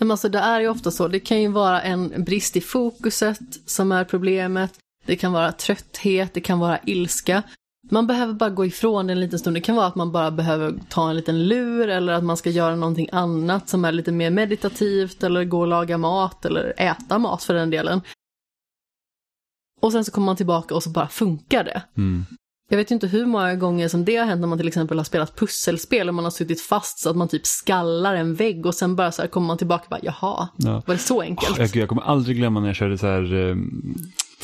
Men 0.01 0.11
alltså 0.11 0.29
det 0.29 0.39
är 0.39 0.61
ju 0.61 0.69
ofta 0.69 0.91
så, 0.91 1.09
det 1.09 1.21
kan 1.21 1.43
ju 1.43 1.49
vara 1.49 1.83
en 1.83 2.25
brist 2.25 2.57
i 2.57 2.61
fokuset 2.61 3.41
som 3.67 3.93
är 3.93 4.05
problemet, 4.05 4.79
det 5.07 5.17
kan 5.17 5.33
vara 5.33 5.53
trötthet, 5.53 6.35
det 6.35 6.41
kan 6.41 6.59
vara 6.59 6.79
ilska. 6.87 7.43
Man 7.91 8.07
behöver 8.07 8.33
bara 8.33 8.51
gå 8.51 8.67
ifrån 8.67 9.07
det 9.07 9.13
en 9.13 9.21
liten 9.21 9.39
stund. 9.39 9.57
Det 9.57 9.61
kan 9.61 9.77
vara 9.77 9.87
att 9.87 9.95
man 9.95 10.13
bara 10.13 10.31
behöver 10.31 10.75
ta 10.89 11.11
en 11.11 11.17
liten 11.17 11.47
lur 11.47 11.89
eller 11.89 12.13
att 12.13 12.25
man 12.25 12.37
ska 12.37 12.51
göra 12.51 12.77
någonting 12.77 13.09
annat 13.13 13.69
som 13.69 13.85
är 13.85 13.93
lite 13.93 14.13
mer 14.13 14.31
meditativt 14.31 15.23
eller 15.23 15.45
gå 15.45 15.61
och 15.61 15.67
laga 15.67 15.99
mat 15.99 16.45
eller 16.45 16.75
äta 16.77 17.19
mat 17.19 17.45
för 17.45 17.55
den 17.55 17.71
delen. 17.71 18.01
Och 19.81 19.93
sen 19.93 20.05
så 20.05 20.13
kommer 20.13 20.27
man 20.27 20.37
tillbaka 20.37 20.75
och 20.75 20.83
så 20.83 20.91
bara 20.91 21.09
funkar 21.09 21.65
det. 21.65 21.83
Mm. 21.97 22.27
Jag 22.69 22.77
vet 22.77 22.91
ju 22.91 22.95
inte 22.95 23.07
hur 23.07 23.27
många 23.27 23.55
gånger 23.55 23.89
som 23.89 24.05
det 24.05 24.17
har 24.17 24.27
hänt 24.27 24.41
när 24.41 24.49
man 24.49 24.59
till 24.59 24.69
exempel 24.69 24.99
har 24.99 25.05
spelat 25.05 25.37
pusselspel 25.37 26.09
och 26.09 26.15
man 26.15 26.25
har 26.25 26.31
suttit 26.31 26.61
fast 26.61 26.99
så 26.99 27.11
att 27.11 27.17
man 27.17 27.29
typ 27.29 27.47
skallar 27.47 28.15
en 28.15 28.35
vägg 28.35 28.67
och 28.67 28.75
sen 28.75 28.97
bara 28.97 29.13
så 29.13 29.23
här 29.23 29.29
kommer 29.29 29.47
man 29.47 29.59
tillbaka 29.59 29.85
och 29.85 29.91
bara 29.91 30.01
jaha, 30.03 30.49
ja. 30.57 30.83
var 30.87 30.95
det 30.95 31.01
så 31.01 31.21
enkelt? 31.21 31.59
Jag, 31.59 31.77
jag 31.77 31.89
kommer 31.89 32.03
aldrig 32.03 32.37
glömma 32.37 32.61
när 32.61 32.67
jag 32.67 32.77
körde 32.77 32.99
så 32.99 33.07
här 33.07 33.49
eh, 33.51 33.57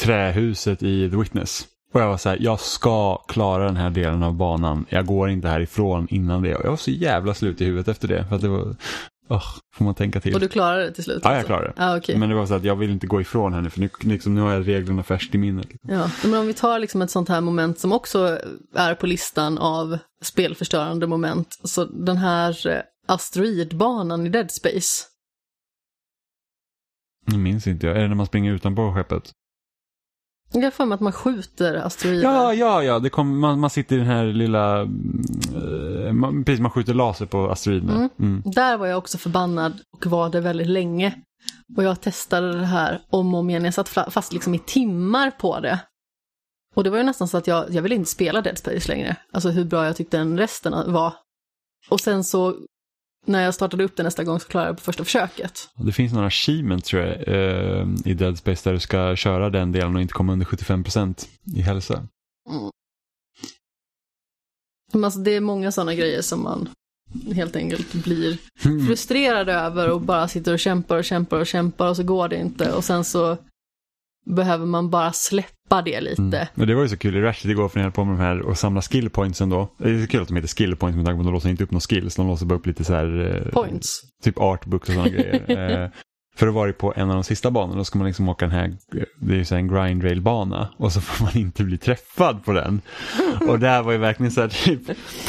trähuset 0.01 0.83
i 0.83 1.11
The 1.11 1.17
Witness. 1.17 1.67
Och 1.93 2.01
jag 2.01 2.09
var 2.09 2.17
så 2.17 2.29
här, 2.29 2.39
jag 2.41 2.61
ska 2.61 3.17
klara 3.17 3.65
den 3.65 3.77
här 3.77 3.91
delen 3.91 4.23
av 4.23 4.35
banan. 4.35 4.87
Jag 4.89 5.07
går 5.07 5.31
inte 5.31 5.49
härifrån 5.49 6.07
innan 6.11 6.43
det. 6.43 6.55
Och 6.55 6.65
jag 6.65 6.71
var 6.71 6.77
så 6.77 6.91
jävla 6.91 7.35
slut 7.35 7.61
i 7.61 7.65
huvudet 7.65 7.89
efter 7.89 8.09
det. 8.09 8.25
För 8.29 8.37
att 8.37 8.43
det 8.43 8.49
var, 8.49 8.77
oh, 9.31 9.45
får 9.75 9.85
man 9.85 9.95
tänka 9.95 10.21
till. 10.21 10.35
Och 10.35 10.41
du 10.41 10.49
klarade 10.49 10.85
det 10.85 10.93
till 10.93 11.05
slut? 11.05 11.21
Ja, 11.25 11.37
jag 11.37 11.47
klarade 11.47 11.67
det. 11.67 11.75
Ah, 11.77 11.97
okay. 11.97 12.17
Men 12.17 12.29
det 12.29 12.35
var 12.35 12.47
så 12.47 12.55
att 12.55 12.65
jag 12.65 12.77
vill 12.77 12.91
inte 12.91 13.07
gå 13.07 13.21
ifrån 13.21 13.53
henne 13.53 13.71
för 13.71 13.81
nu, 13.81 13.91
liksom, 14.01 14.35
nu 14.35 14.41
har 14.41 14.53
jag 14.53 14.69
reglerna 14.69 15.03
färskt 15.03 15.35
i 15.35 15.39
minnet. 15.39 15.69
Ja, 15.83 16.11
men 16.25 16.35
om 16.35 16.47
vi 16.47 16.55
tar 16.55 16.79
liksom 16.79 17.03
ett 17.03 17.11
sånt 17.11 17.29
här 17.29 17.41
moment 17.41 17.79
som 17.79 17.93
också 17.93 18.39
är 18.75 18.95
på 18.95 19.07
listan 19.07 19.59
av 19.59 19.99
spelförstörande 20.23 21.07
moment. 21.07 21.59
Så 21.65 21.85
den 21.85 22.17
här 22.17 22.67
eh, 22.67 22.81
asteroidbanan 23.09 24.27
i 24.27 24.29
Dead 24.29 24.51
Space. 24.51 25.05
Det 27.27 27.39
minns 27.39 27.67
inte 27.67 27.87
jag. 27.87 27.97
Är 27.97 28.01
det 28.01 28.09
när 28.09 28.15
man 28.15 28.27
springer 28.27 28.53
utanpå 28.53 28.95
skeppet? 28.95 29.33
Jag 30.53 30.63
har 30.63 30.71
för 30.71 30.85
mig 30.85 30.95
att 30.95 31.01
man 31.01 31.13
skjuter 31.13 31.75
asteroider. 31.75 32.23
Ja, 32.23 32.55
ja, 32.55 32.83
ja. 32.83 32.99
Det 32.99 33.11
kom, 33.11 33.39
man, 33.39 33.61
man 33.61 33.71
sitter 33.71 33.97
i 33.97 33.99
den 33.99 34.09
här 34.09 34.25
lilla... 34.25 34.83
Uh, 34.83 36.13
man, 36.13 36.45
precis, 36.45 36.61
man 36.61 36.71
skjuter 36.71 36.95
laser 36.95 37.27
på 37.27 37.51
asteroiderna. 37.51 37.95
Mm. 37.95 38.11
Mm. 38.19 38.43
Där 38.45 38.77
var 38.77 38.87
jag 38.87 38.99
också 38.99 39.19
förbannad 39.19 39.81
och 39.93 40.07
var 40.07 40.29
det 40.29 40.41
väldigt 40.41 40.67
länge. 40.67 41.15
Och 41.77 41.85
jag 41.85 42.01
testade 42.01 42.59
det 42.59 42.67
här 42.67 43.01
om 43.11 43.35
och 43.35 43.41
om 43.41 43.51
igen. 43.51 43.65
Jag 43.65 43.75
satt 43.75 43.89
fast 43.89 44.33
liksom 44.33 44.55
i 44.55 44.59
timmar 44.59 45.31
på 45.31 45.61
det. 45.61 45.79
Och 46.75 46.85
det 46.85 46.91
var 46.91 46.99
ju 46.99 47.05
nästan 47.05 47.29
så 47.29 47.37
att 47.37 47.47
jag, 47.47 47.71
jag 47.71 47.83
ville 47.83 47.95
inte 47.95 48.11
spela 48.11 48.43
Dead 48.43 48.59
Space 48.59 48.89
längre. 48.89 49.17
Alltså 49.33 49.49
hur 49.51 49.65
bra 49.65 49.87
jag 49.87 49.97
tyckte 49.97 50.17
den 50.17 50.39
resten 50.39 50.93
var. 50.93 51.15
Och 51.91 52.01
sen 52.01 52.25
så 52.25 52.55
när 53.27 53.45
jag 53.45 53.55
startade 53.55 53.85
upp 53.85 53.97
det 53.97 54.03
nästa 54.03 54.25
gång 54.25 54.41
så 54.41 54.49
klarade 54.49 54.69
jag 54.69 54.77
det 54.77 54.79
på 54.79 54.85
första 54.85 55.05
försöket. 55.05 55.69
Det 55.75 55.93
finns 55.93 56.13
några 56.13 56.27
achievements 56.27 56.89
tror 56.89 57.03
jag 57.03 57.29
eh, 57.29 57.87
i 58.05 58.15
Dead 58.15 58.39
Space 58.39 58.69
där 58.69 58.75
du 58.75 58.81
ska 58.81 59.17
köra 59.17 59.51
den 59.51 59.73
delen 59.73 59.97
och 59.97 60.03
inte 60.03 60.15
komma 60.15 60.33
under 60.33 60.47
75% 60.47 61.27
i 61.57 61.61
hälsa. 61.61 61.95
Mm. 62.51 62.71
Men 64.93 65.05
alltså, 65.05 65.21
det 65.21 65.31
är 65.31 65.41
många 65.41 65.73
sådana 65.73 65.95
grejer 65.95 66.23
som 66.23 66.43
man 66.43 66.69
helt 67.35 67.57
enkelt 67.57 67.93
blir 67.93 68.39
mm. 68.65 68.87
frustrerad 68.87 69.49
över 69.49 69.91
och 69.91 70.01
bara 70.01 70.29
sitter 70.29 70.53
och 70.53 70.59
kämpar 70.59 70.99
och 70.99 71.05
kämpar 71.05 71.41
och 71.41 71.47
kämpar 71.47 71.89
och 71.89 71.97
så 71.97 72.03
går 72.03 72.29
det 72.29 72.37
inte 72.37 72.73
och 72.73 72.85
sen 72.85 73.05
så 73.05 73.37
behöver 74.35 74.67
man 74.67 74.91
bara 74.91 75.13
släppa 75.13 75.83
det 75.85 76.01
lite. 76.01 76.23
Mm. 76.23 76.47
Och 76.57 76.67
det 76.67 76.75
var 76.75 76.83
ju 76.83 76.89
så 76.89 76.97
kul 76.97 77.17
i 77.17 77.21
Ratchet 77.21 77.51
igår 77.51 77.69
för 77.69 77.79
när 77.79 77.87
jag 77.87 77.95
på 77.95 78.05
med 78.05 78.15
de 78.15 78.23
här 78.23 78.41
och 78.41 78.59
samla 78.59 78.83
skillpointsen 78.83 79.49
då. 79.49 79.69
Det 79.79 79.91
är 79.91 80.03
så 80.03 80.09
kul 80.09 80.23
att 80.23 80.29
de 80.29 80.37
heter 80.37 80.49
skillpoints 80.49 80.97
med 80.97 81.05
tanke 81.05 81.17
på 81.17 81.21
att 81.21 81.27
de 81.27 81.35
låser 81.35 81.49
inte 81.49 81.65
upp 81.65 81.71
några 81.71 81.81
skills. 81.81 82.17
De 82.17 82.27
låser 82.27 82.47
bara 82.47 82.59
upp 82.59 82.67
lite 82.67 82.85
så 82.85 82.95
här... 82.95 83.43
Eh, 83.47 83.53
Points. 83.53 84.01
Typ 84.23 84.39
artbooks 84.39 84.89
och 84.89 84.95
sådana 84.95 85.11
grejer. 85.17 85.93
För 86.41 86.47
att 86.47 86.55
vara 86.55 86.73
på 86.73 86.93
en 86.97 87.09
av 87.11 87.15
de 87.15 87.25
sista 87.25 87.51
banorna 87.51 87.77
då 87.77 87.85
ska 87.85 87.99
man 87.99 88.07
liksom 88.07 88.29
åka 88.29 88.45
den 88.45 88.55
här, 88.55 88.77
det 89.19 89.35
är 89.35 89.37
ju 89.37 89.45
så 89.45 89.55
en 89.55 89.69
grindrailbana 89.69 90.69
och 90.77 90.93
så 90.93 91.01
får 91.01 91.25
man 91.25 91.37
inte 91.37 91.65
bli 91.65 91.79
träffad 91.79 92.45
på 92.45 92.53
den. 92.53 92.81
Och 93.49 93.59
där 93.59 93.83
var 93.83 93.93
ju 93.93 93.99
verkligen 93.99 94.33
så 94.33 94.41
här 94.41 94.49
typ, 94.49 94.81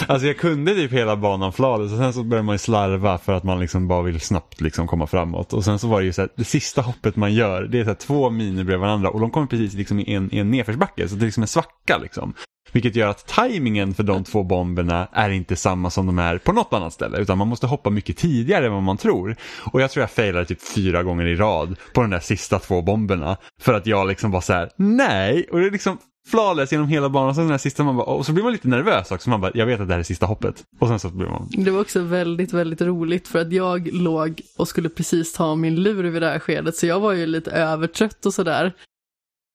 alltså 0.07 0.28
jag 0.28 0.38
kunde 0.38 0.74
typ 0.74 0.91
hela 0.91 1.16
banan 1.16 1.53
flawless 1.53 1.91
och 1.91 1.97
sen 1.97 2.14
så 2.14 2.24
började 2.24 2.45
man 2.45 2.55
ju 2.55 2.59
slarva 2.59 3.18
för 3.18 3.34
att 3.34 3.43
man 3.43 3.59
liksom 3.59 3.88
bara 3.88 4.01
vill 4.01 4.20
snabbt 4.20 4.62
liksom 4.62 4.88
komma 4.88 5.07
framåt. 5.07 5.53
Och 5.53 5.66
sen 5.66 5.80
så 5.80 5.88
var 5.88 5.99
det 5.99 6.05
ju 6.05 6.14
så 6.14 6.22
här, 6.22 6.30
det 6.36 6.43
sista 6.43 6.82
hoppet 6.82 7.16
man 7.16 7.34
gör, 7.34 7.64
det 7.64 7.80
är 7.80 7.84
så 7.84 7.89
här 7.89 7.95
två 7.95 8.30
miner 8.30 8.64
bredvid 8.64 8.80
varandra 8.80 9.09
och 9.09 9.20
de 9.20 9.32
kommer 9.32 9.47
precis 9.47 9.74
liksom 9.74 9.99
i 9.99 10.14
en, 10.14 10.34
i 10.34 10.38
en 10.38 10.51
nedförsbacke 10.51 11.07
så 11.07 11.16
det 11.16 11.24
är 11.24 11.26
liksom 11.26 11.43
en 11.43 11.47
svacka 11.47 11.97
liksom. 11.97 12.34
Vilket 12.72 12.95
gör 12.95 13.07
att 13.07 13.28
tajmingen 13.28 13.93
för 13.93 14.03
de 14.03 14.24
två 14.24 14.43
bomberna 14.43 15.07
är 15.11 15.30
inte 15.30 15.55
samma 15.55 15.89
som 15.89 16.05
de 16.05 16.19
är 16.19 16.38
på 16.38 16.51
något 16.51 16.74
annat 16.74 16.93
ställe. 16.93 17.17
Utan 17.17 17.38
man 17.38 17.47
måste 17.47 17.67
hoppa 17.67 17.89
mycket 17.89 18.17
tidigare 18.17 18.65
än 18.65 18.74
vad 18.74 18.84
man 18.84 18.97
tror. 18.97 19.36
Och 19.72 19.82
jag 19.82 19.91
tror 19.91 20.01
jag 20.01 20.11
failade 20.11 20.45
typ 20.45 20.61
fyra 20.76 21.03
gånger 21.03 21.26
i 21.26 21.36
rad 21.36 21.76
på 21.93 22.01
de 22.01 22.09
där 22.09 22.19
sista 22.19 22.59
två 22.59 22.82
bomberna. 22.82 23.38
För 23.61 23.74
att 23.74 23.88
jag 23.88 24.07
liksom 24.07 24.32
var 24.32 24.41
så 24.41 24.53
här, 24.53 24.69
nej. 24.76 25.47
Och 25.51 25.59
det 25.59 25.67
är 25.67 25.72
liksom 25.72 25.97
flawless 26.28 26.72
genom 26.72 26.88
hela 26.88 27.09
banan. 27.09 27.30
Och, 27.30 27.36
sen 27.36 27.43
den 27.43 27.51
här 27.51 27.57
sista 27.57 27.84
man 27.84 27.97
bara, 27.97 28.05
och 28.05 28.26
så 28.26 28.32
blir 28.34 28.43
man 28.43 28.51
lite 28.51 28.67
nervös 28.67 29.11
också. 29.11 29.30
Man 29.30 29.41
bara, 29.41 29.51
jag 29.53 29.65
vet 29.65 29.80
att 29.80 29.88
det 29.88 29.93
här 29.93 29.99
är 29.99 30.03
sista 30.03 30.26
hoppet. 30.26 30.63
Och 30.80 30.88
sen 30.88 30.99
så 30.99 31.09
blir 31.09 31.28
man... 31.28 31.49
Det 31.51 31.72
var 31.72 31.82
också 31.82 31.99
väldigt, 31.99 32.53
väldigt 32.53 32.82
roligt 32.82 33.28
för 33.28 33.39
att 33.39 33.51
jag 33.51 33.93
låg 33.93 34.41
och 34.57 34.67
skulle 34.67 34.89
precis 34.89 35.34
ta 35.34 35.55
min 35.55 35.76
lur 35.76 36.03
vid 36.03 36.22
det 36.22 36.30
här 36.30 36.39
skedet. 36.39 36.76
Så 36.76 36.88
jag 36.88 36.99
var 36.99 37.13
ju 37.13 37.26
lite 37.26 37.51
övertrött 37.51 38.26
och 38.26 38.34
sådär. 38.34 38.74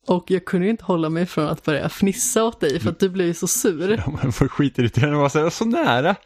Och 0.06 0.30
jag 0.30 0.44
kunde 0.44 0.68
inte 0.68 0.84
hålla 0.84 1.08
mig 1.08 1.26
från 1.26 1.48
att 1.48 1.64
börja 1.64 1.88
fnissa 1.88 2.44
åt 2.44 2.60
dig 2.60 2.80
för 2.80 2.90
att 2.90 3.00
du 3.00 3.08
blev 3.08 3.32
så 3.32 3.46
sur. 3.46 4.02
Ja, 4.06 4.18
man 4.22 4.32
får 4.32 4.48
skitirriterad 4.48 5.14
och 5.14 5.20
var 5.20 5.28
så, 5.28 5.50
så 5.50 5.64
nära. 5.64 6.16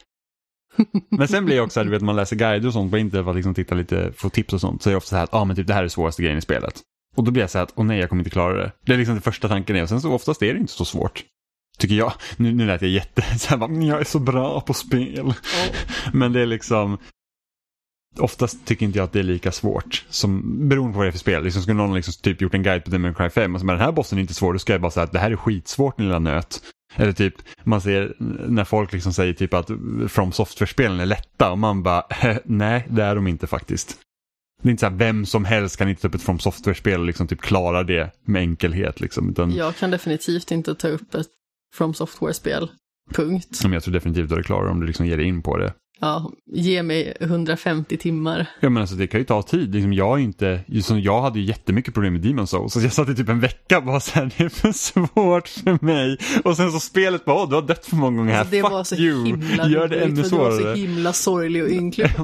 men 1.10 1.28
sen 1.28 1.44
blir 1.44 1.56
jag 1.56 1.64
också, 1.64 1.84
du 1.84 1.90
vet 1.90 2.02
man 2.02 2.16
läser 2.16 2.36
guider 2.36 2.66
och 2.66 2.72
sånt 2.72 2.90
på 2.90 2.98
internet 2.98 3.24
för 3.24 3.30
att 3.30 3.36
liksom 3.36 3.54
titta 3.54 3.74
lite, 3.74 4.12
få 4.16 4.30
tips 4.30 4.52
och 4.52 4.60
sånt. 4.60 4.82
Så 4.82 4.88
är 4.88 4.92
det 4.92 4.96
ofta 4.98 5.08
så 5.08 5.16
här 5.16 5.24
att, 5.24 5.34
ah, 5.34 5.44
men 5.44 5.56
typ 5.56 5.66
det 5.66 5.74
här 5.74 5.84
är 5.84 5.88
svåraste 5.88 6.22
grejen 6.22 6.38
i 6.38 6.42
spelet. 6.42 6.80
Och 7.16 7.24
då 7.24 7.30
blir 7.30 7.42
jag 7.42 7.50
så 7.50 7.58
här 7.58 7.62
att, 7.62 7.72
åh 7.76 7.84
nej 7.84 7.98
jag 7.98 8.08
kommer 8.08 8.20
inte 8.20 8.30
klara 8.30 8.54
det. 8.54 8.72
Det 8.86 8.92
är 8.92 8.98
liksom 8.98 9.14
det 9.14 9.20
första 9.20 9.48
tanken 9.48 9.76
är 9.76 9.82
och 9.82 9.88
sen 9.88 10.00
så 10.00 10.12
oftast 10.12 10.42
är 10.42 10.54
det 10.54 10.60
inte 10.60 10.72
så 10.72 10.84
svårt. 10.84 11.24
Tycker 11.78 11.94
jag. 11.94 12.12
Nu, 12.36 12.52
nu 12.52 12.66
lät 12.66 12.82
jag 12.82 12.90
jätte, 12.90 13.22
så 13.38 13.56
här, 13.56 13.86
jag 13.88 14.00
är 14.00 14.04
så 14.04 14.18
bra 14.18 14.60
på 14.60 14.74
spel. 14.74 15.26
Oh. 15.26 15.34
men 16.12 16.32
det 16.32 16.40
är 16.40 16.46
liksom, 16.46 16.98
Oftast 18.18 18.66
tycker 18.66 18.86
inte 18.86 18.98
jag 18.98 19.04
att 19.04 19.12
det 19.12 19.18
är 19.18 19.22
lika 19.22 19.52
svårt, 19.52 20.04
som, 20.08 20.42
beroende 20.68 20.92
på 20.92 20.98
vad 20.98 21.06
det 21.06 21.10
är 21.10 21.12
för 21.12 21.18
spel. 21.18 21.44
Liksom 21.44 21.62
skulle 21.62 21.76
någon 21.76 21.94
liksom 21.94 22.14
typ 22.22 22.40
gjort 22.40 22.54
en 22.54 22.62
guide 22.62 22.84
på 22.84 22.90
Demon 22.90 23.14
Cry 23.14 23.30
5 23.30 23.54
och 23.54 23.60
så 23.60 23.66
men 23.66 23.76
den 23.76 23.84
här 23.84 23.92
bossen 23.92 24.18
är 24.18 24.22
inte 24.22 24.34
svår, 24.34 24.52
då 24.52 24.58
ska 24.58 24.72
jag 24.72 24.80
bara 24.80 24.90
säga 24.90 25.04
att 25.04 25.12
det 25.12 25.18
här 25.18 25.30
är 25.30 25.36
skitsvårt 25.36 26.00
lilla 26.00 26.18
nöt. 26.18 26.62
Eller 26.94 27.12
typ, 27.12 27.34
man 27.64 27.80
ser 27.80 28.14
när 28.48 28.64
folk 28.64 28.92
liksom 28.92 29.12
säger 29.12 29.32
typ 29.32 29.54
att 29.54 29.70
From 30.08 30.32
Software-spelen 30.32 31.00
är 31.00 31.06
lätta 31.06 31.50
och 31.50 31.58
man 31.58 31.82
bara, 31.82 32.04
nej 32.44 32.86
det 32.90 33.02
är 33.02 33.14
de 33.14 33.26
inte 33.26 33.46
faktiskt. 33.46 33.98
Det 34.62 34.68
är 34.68 34.70
inte 34.70 34.80
så 34.80 34.86
här, 34.86 34.96
vem 34.96 35.26
som 35.26 35.44
helst 35.44 35.76
kan 35.76 35.88
inte 35.88 36.02
ta 36.02 36.08
upp 36.08 36.14
ett 36.14 36.22
From 36.22 36.38
Software-spel 36.38 37.00
och 37.00 37.06
liksom 37.06 37.28
typ 37.28 37.40
klara 37.40 37.82
det 37.82 38.10
med 38.24 38.40
enkelhet. 38.42 39.00
Liksom, 39.00 39.30
utan, 39.30 39.52
Jag 39.52 39.76
kan 39.76 39.90
definitivt 39.90 40.50
inte 40.50 40.74
ta 40.74 40.88
upp 40.88 41.14
ett 41.14 41.26
From 41.74 41.94
Software-spel. 41.94 42.70
Punkt. 43.14 43.60
Men 43.62 43.72
jag 43.72 43.82
tror 43.82 43.94
definitivt 43.94 44.32
att 44.32 44.38
du 44.38 44.42
klarar 44.42 44.70
om 44.70 44.80
du 44.80 44.86
liksom 44.86 45.06
ger 45.06 45.16
dig 45.16 45.26
in 45.26 45.42
på 45.42 45.56
det. 45.56 45.72
Ja, 46.02 46.32
ge 46.52 46.82
mig 46.82 47.16
150 47.20 47.96
timmar. 47.96 48.46
Ja 48.60 48.68
men 48.70 48.80
alltså 48.80 48.96
det 48.96 49.06
kan 49.06 49.20
ju 49.20 49.26
ta 49.26 49.42
tid. 49.42 49.74
Liksom, 49.74 49.92
jag, 49.92 50.18
är 50.18 50.22
inte, 50.22 50.60
liksom, 50.66 51.00
jag 51.00 51.22
hade 51.22 51.38
ju 51.38 51.44
jättemycket 51.44 51.94
problem 51.94 52.12
med 52.12 52.24
Demon's 52.24 52.46
Souls. 52.46 52.72
Så 52.72 52.80
jag 52.80 52.92
satt 52.92 53.08
i 53.08 53.14
typ 53.14 53.28
en 53.28 53.40
vecka 53.40 53.78
och 53.78 53.84
bara 53.84 54.00
såhär, 54.00 54.30
det 54.38 54.44
är 54.44 54.48
för 54.48 54.72
svårt 54.72 55.48
för 55.48 55.84
mig. 55.84 56.18
Och 56.44 56.56
sen 56.56 56.72
så 56.72 56.80
spelet 56.80 57.24
bara, 57.24 57.36
åh 57.42 57.48
du 57.48 57.54
har 57.54 57.62
dött 57.62 57.86
för 57.86 57.96
många 57.96 58.16
gånger 58.18 58.32
här, 58.32 58.40
Alltså, 58.40 58.54
det 58.54 58.62
fuck 58.62 58.70
var 58.72 58.84
så 58.84 58.94
you. 58.96 59.24
himla 59.26 59.68
Gör 59.68 59.88
det 59.88 60.00
ännu 60.00 60.22
för 60.22 60.30
Du 60.30 60.36
var 60.36 60.50
så 60.50 60.56
svårare. 60.58 60.76
himla 60.76 61.12
sorglig 61.12 61.62
och 61.62 61.70
ynklig. 61.70 62.10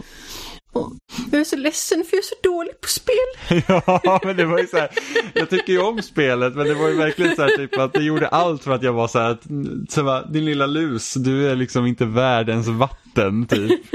Jag 1.31 1.41
är 1.41 1.45
så 1.45 1.57
ledsen 1.57 2.05
för 2.05 2.17
jag 2.17 2.23
är 2.23 2.27
så 2.27 2.35
dålig 2.43 2.81
på 2.81 2.89
spel. 2.89 3.63
ja, 4.05 4.21
men 4.25 4.37
det 4.37 4.45
var 4.45 4.59
ju 4.59 4.67
så 4.67 4.77
här, 4.77 4.89
jag 5.35 5.51
tycker 5.51 5.73
ju 5.73 5.83
om 5.83 6.03
spelet, 6.03 6.55
men 6.55 6.67
det 6.67 6.75
var 6.75 6.89
ju 6.89 6.95
verkligen 6.95 7.37
så 7.37 7.43
här 7.43 7.57
typ 7.57 7.79
att 7.79 7.93
det 7.93 8.03
gjorde 8.03 8.29
allt 8.29 8.65
för 8.65 8.73
att 8.73 8.83
jag 8.83 8.93
var 8.93 9.09
så 9.09 9.19
här, 9.19 9.31
att, 9.31 9.43
så 9.89 10.03
bara, 10.03 10.27
din 10.27 10.45
lilla 10.45 10.67
lus, 10.67 11.15
du 11.15 11.51
är 11.51 11.57
liksom 11.57 11.87
inte 11.87 12.05
värd 12.05 12.49
ens 12.49 12.67
vatten 12.67 13.47
typ. 13.47 13.95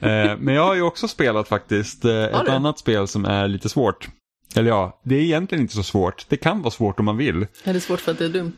eh, 0.00 0.36
men 0.38 0.54
jag 0.54 0.64
har 0.64 0.74
ju 0.74 0.82
också 0.82 1.08
spelat 1.08 1.48
faktiskt 1.48 2.04
eh, 2.04 2.24
ett 2.24 2.46
du? 2.46 2.52
annat 2.52 2.78
spel 2.78 3.08
som 3.08 3.24
är 3.24 3.48
lite 3.48 3.68
svårt. 3.68 4.08
Eller 4.56 4.68
ja, 4.68 5.00
det 5.04 5.14
är 5.14 5.20
egentligen 5.20 5.62
inte 5.62 5.74
så 5.74 5.82
svårt. 5.82 6.26
Det 6.28 6.36
kan 6.36 6.62
vara 6.62 6.70
svårt 6.70 6.98
om 6.98 7.04
man 7.04 7.16
vill. 7.16 7.46
Är 7.64 7.72
det 7.72 7.80
svårt 7.80 8.00
för 8.00 8.12
att 8.12 8.18
det 8.18 8.24
är 8.24 8.28
dumt? 8.28 8.56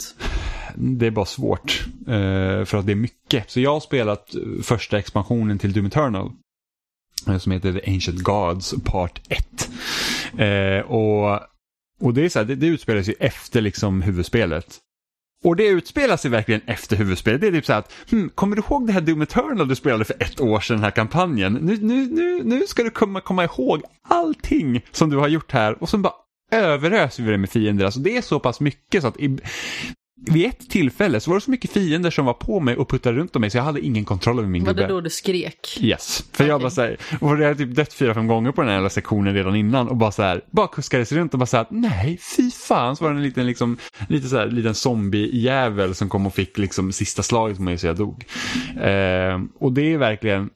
Det 0.75 1.07
är 1.07 1.11
bara 1.11 1.25
svårt. 1.25 1.85
Eh, 2.07 2.65
för 2.65 2.75
att 2.75 2.87
det 2.87 2.93
är 2.93 2.97
mycket. 2.97 3.51
Så 3.51 3.61
jag 3.61 3.73
har 3.73 3.81
spelat 3.81 4.35
första 4.63 4.99
expansionen 4.99 5.59
till 5.59 5.73
Doom 5.73 5.87
Eternal. 5.87 6.31
Eh, 7.29 7.39
som 7.39 7.53
heter 7.53 7.73
The 7.73 7.93
Ancient 7.93 8.23
Gods 8.23 8.75
Part 8.85 9.21
1. 9.29 9.71
Eh, 10.39 10.91
och, 10.91 11.41
och 12.01 12.15
det 12.15 12.25
är 12.25 12.29
så 12.29 12.39
här, 12.39 12.47
det, 12.47 12.55
det 12.55 12.67
utspelar 12.67 13.03
sig 13.03 13.15
efter 13.21 13.61
liksom 13.61 14.03
huvudspelet. 14.03 14.79
Och 15.45 15.57
det 15.57 15.67
utspelar 15.67 16.17
sig 16.17 16.31
verkligen 16.31 16.61
efter 16.67 16.97
huvudspelet. 16.97 17.41
Det 17.41 17.47
är 17.47 17.53
typ 17.53 17.67
så 17.67 17.73
här 17.73 17.81
att, 17.81 17.93
hmm, 18.11 18.29
kommer 18.29 18.57
du 18.57 18.63
ihåg 18.63 18.87
det 18.87 18.93
här 18.93 19.01
Doom 19.01 19.23
Eternal 19.23 19.69
du 19.69 19.75
spelade 19.75 20.05
för 20.05 20.17
ett 20.23 20.41
år 20.41 20.61
sedan, 20.61 20.77
den 20.77 20.85
här 20.85 20.91
kampanjen? 20.91 21.53
Nu, 21.53 21.79
nu, 21.81 22.07
nu, 22.07 22.43
nu 22.45 22.67
ska 22.67 22.83
du 22.83 22.91
komma, 22.91 23.21
komma 23.21 23.45
ihåg 23.45 23.83
allting 24.09 24.81
som 24.91 25.11
du 25.11 25.17
har 25.17 25.29
gjort 25.29 25.53
här 25.53 25.83
och 25.83 25.89
sen 25.89 26.03
bara 26.03 26.13
överöser 26.51 27.23
vi 27.23 27.31
det 27.31 27.39
med 27.39 27.51
fiender. 27.51 27.85
Alltså 27.85 28.01
det 28.01 28.17
är 28.17 28.23
så 28.23 28.41
pass 28.41 28.61
mycket 28.61 29.03
så 29.03 29.09
att 29.09 29.21
i, 29.21 29.39
vid 30.31 30.47
ett 30.47 30.71
tillfälle 30.71 31.21
så 31.21 31.31
var 31.31 31.37
det 31.37 31.41
så 31.41 31.51
mycket 31.51 31.71
fiender 31.71 32.11
som 32.11 32.25
var 32.25 32.33
på 32.33 32.61
mig 32.61 32.77
och 32.77 32.89
puttade 32.89 33.17
runt 33.17 33.37
om 33.37 33.41
mig 33.41 33.51
så 33.51 33.59
jag 33.59 33.65
hade 33.65 33.81
ingen 33.81 34.05
kontroll 34.05 34.39
över 34.39 34.49
min 34.49 34.65
Var 34.65 34.73
gubbe. 34.73 34.83
det 34.83 34.89
då 34.89 35.01
du 35.01 35.11
skrek? 35.11 35.79
Yes, 35.81 36.25
för 36.33 36.45
jag 36.45 36.61
bara 36.61 36.89
och 37.21 37.31
jag 37.31 37.49
hade 37.49 37.55
typ 37.55 37.75
dött 37.75 37.93
fyra, 37.93 38.15
fem 38.15 38.27
gånger 38.27 38.53
på 38.53 38.61
den 38.61 38.69
här 38.69 38.77
jävla 38.77 38.91
sektionen 38.91 39.35
redan 39.35 39.57
innan 39.57 39.89
och 39.89 39.97
bara 39.97 40.13
så 40.13 40.23
här, 40.23 40.41
bara 40.51 40.69
kuskades 40.69 41.13
runt 41.13 41.33
och 41.33 41.39
bara 41.39 41.47
såhär, 41.47 41.67
nej 41.71 42.19
fy 42.37 42.51
fan, 42.51 42.97
så 42.97 43.05
var 43.05 43.11
det 43.11 43.17
en 43.17 43.23
liten 43.23 43.47
liksom, 43.47 43.77
lite 44.09 44.29
så 44.29 44.37
här, 44.37 44.47
liten 44.47 44.75
zombiejävel 44.75 45.95
som 45.95 46.09
kom 46.09 46.27
och 46.27 46.35
fick 46.35 46.59
liksom 46.59 46.93
sista 46.93 47.23
slaget 47.23 47.57
på 47.57 47.63
mig 47.63 47.79
så 47.79 47.87
jag 47.87 47.97
dog. 47.97 48.25
Eh, 48.81 49.41
och 49.59 49.73
det 49.73 49.93
är 49.93 49.99
verkligen, 49.99 50.51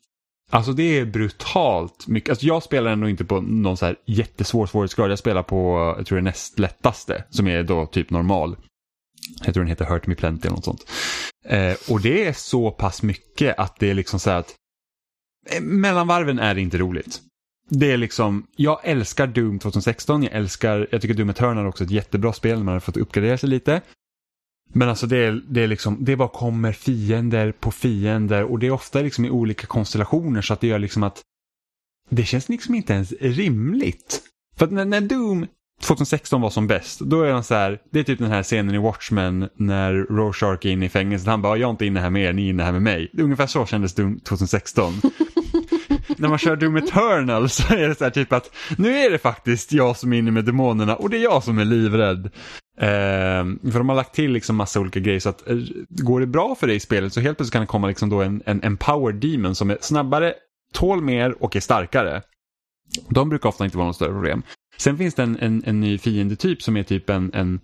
alltså 0.51 0.73
det 0.73 0.99
är 0.99 1.05
brutalt 1.05 2.07
mycket, 2.07 2.31
alltså 2.31 2.47
jag 2.47 2.62
spelar 2.62 2.91
ändå 2.91 3.09
inte 3.09 3.25
på 3.25 3.41
någon 3.41 3.77
så 3.77 3.87
här 3.87 3.97
jättesvår 4.07 4.67
svårighetsgrad, 4.67 5.11
jag 5.11 5.19
spelar 5.19 5.43
på, 5.43 5.95
jag 5.97 6.07
tror 6.07 6.19
det 6.19 6.25
näst 6.25 6.59
lättaste, 6.59 7.25
som 7.31 7.49
är 7.49 7.62
då 7.62 7.87
typ 7.87 8.11
normal. 8.11 8.57
Jag 9.45 9.55
tror 9.55 9.64
den 9.64 9.70
heter 9.70 9.85
Hurt 9.85 10.07
Me 10.07 10.14
Plenty 10.14 10.47
eller 10.47 10.57
något 10.57 10.64
sånt. 10.64 10.91
Eh, 11.45 11.77
och 11.89 12.01
det 12.01 12.27
är 12.27 12.33
så 12.33 12.70
pass 12.70 13.03
mycket 13.03 13.59
att 13.59 13.77
det 13.79 13.91
är 13.91 13.95
liksom 13.95 14.20
så 14.20 14.31
här 14.31 14.39
att 14.39 14.55
eh, 15.51 15.61
Mellanvarven 15.61 15.81
mellan 15.81 16.07
varven 16.07 16.39
är 16.39 16.55
det 16.55 16.61
inte 16.61 16.79
roligt. 16.79 17.20
Det 17.68 17.93
är 17.93 17.97
liksom, 17.97 18.47
jag 18.57 18.81
älskar 18.85 19.27
Doom 19.27 19.59
2016, 19.59 20.22
jag 20.22 20.33
älskar, 20.33 20.89
jag 20.91 21.03
tycker 21.03 21.14
Doom 21.14 21.31
Eternal 21.31 21.64
är 21.64 21.68
också 21.68 21.85
ett 21.85 21.91
jättebra 21.91 22.33
spel 22.33 22.59
när 22.59 22.64
man 22.64 22.74
har 22.74 22.81
fått 22.81 22.97
uppgradera 22.97 23.39
sig 23.39 23.49
lite. 23.49 23.81
Men 24.72 24.89
alltså 24.89 25.07
det 25.07 25.16
är, 25.16 25.43
det 25.49 25.62
är 25.62 25.66
liksom, 25.66 25.97
det 26.01 26.16
bara 26.16 26.29
kommer 26.29 26.72
fiender 26.72 27.53
på 27.53 27.70
fiender 27.70 28.43
och 28.45 28.59
det 28.59 28.66
är 28.66 28.70
ofta 28.70 29.01
liksom 29.01 29.24
i 29.24 29.31
olika 29.31 29.66
konstellationer 29.66 30.43
så 30.43 30.53
att 30.53 30.61
det 30.61 30.66
gör 30.66 30.79
liksom 30.79 31.03
att 31.03 31.22
det 32.11 32.24
känns 32.24 32.49
liksom 32.49 32.74
inte 32.74 32.93
ens 32.93 33.12
rimligt. 33.12 34.22
För 34.57 34.64
att 34.64 34.72
när, 34.72 34.85
när 34.85 35.01
Doom 35.01 35.47
2016 35.83 36.41
var 36.41 36.51
som 36.51 36.66
bäst, 36.66 37.01
då 37.01 37.22
är 37.22 37.33
han 37.33 37.45
så 37.45 37.55
här, 37.55 37.79
det 37.93 38.01
är 38.01 38.05
typ 38.05 38.18
den 38.18 38.31
här 38.31 38.43
scenen 38.43 38.74
i 38.74 38.79
Watchmen 38.79 39.49
när 39.57 39.93
Rorschach 39.93 40.66
är 40.66 40.70
inne 40.70 40.87
i 40.87 40.89
fängelset, 40.89 41.29
han 41.29 41.43
bara 41.43 41.57
jag 41.57 41.66
är 41.66 41.70
inte 41.70 41.87
inne 41.87 42.01
här 42.01 42.11
med 42.11 42.22
er, 42.22 42.33
ni 42.33 42.47
är 42.47 42.51
inne 42.51 42.62
här 42.62 42.72
med 42.72 42.83
mig. 42.83 43.11
Ungefär 43.18 43.47
så 43.47 43.66
kändes 43.66 43.95
Doom 43.95 44.20
2016. 44.20 44.95
när 46.16 46.29
man 46.29 46.39
kör 46.39 46.57
Doom 46.57 46.77
Eternal 46.77 47.49
så 47.49 47.74
är 47.74 47.89
det 47.89 47.95
så 47.95 48.05
här 48.05 48.11
typ 48.11 48.33
att 48.33 48.51
nu 48.79 48.99
är 48.99 49.11
det 49.11 49.18
faktiskt 49.18 49.72
jag 49.72 49.97
som 49.97 50.12
är 50.12 50.18
inne 50.18 50.31
med 50.31 50.45
demonerna 50.45 50.97
och 50.97 51.11
det 51.11 51.16
är 51.16 51.22
jag 51.22 51.43
som 51.43 51.59
är 51.59 51.64
livrädd. 51.64 52.31
Ehm, 52.81 53.59
för 53.72 53.79
de 53.79 53.89
har 53.89 53.97
lagt 53.97 54.14
till 54.14 54.33
liksom 54.33 54.57
massa 54.57 54.81
olika 54.81 55.01
grejer 55.01 55.20
så 55.20 55.29
att 55.29 55.49
eh, 55.49 55.57
går 55.89 56.20
det 56.20 56.27
bra 56.27 56.55
för 56.55 56.66
dig 56.66 56.77
i 56.77 56.81
spelet 56.81 57.12
så 57.12 57.20
helt 57.20 57.39
plötsligt 57.39 57.53
kan 57.53 57.61
det 57.61 57.66
komma 57.66 57.87
liksom 57.87 58.09
då 58.09 58.22
en, 58.22 58.43
en 58.47 58.62
empowered 58.62 59.20
demon 59.20 59.55
som 59.55 59.70
är 59.70 59.79
snabbare, 59.81 60.35
tål 60.72 61.03
mer 61.03 61.43
och 61.43 61.57
är 61.57 61.61
starkare. 61.61 62.22
De 63.09 63.28
brukar 63.28 63.49
ofta 63.49 63.64
inte 63.64 63.76
vara 63.76 63.87
något 63.87 63.97
större 63.97 64.12
problem. 64.12 64.43
Sen 64.76 64.99
finns 64.99 65.14
det 65.14 65.22
en, 65.22 65.39
en, 65.41 65.62
en 65.66 65.80
ny 65.80 65.99
fiendetyp 65.99 66.62
som 66.62 66.76
är 66.76 66.82
typ 66.82 67.11
en, 67.11 67.30
en 67.34 67.61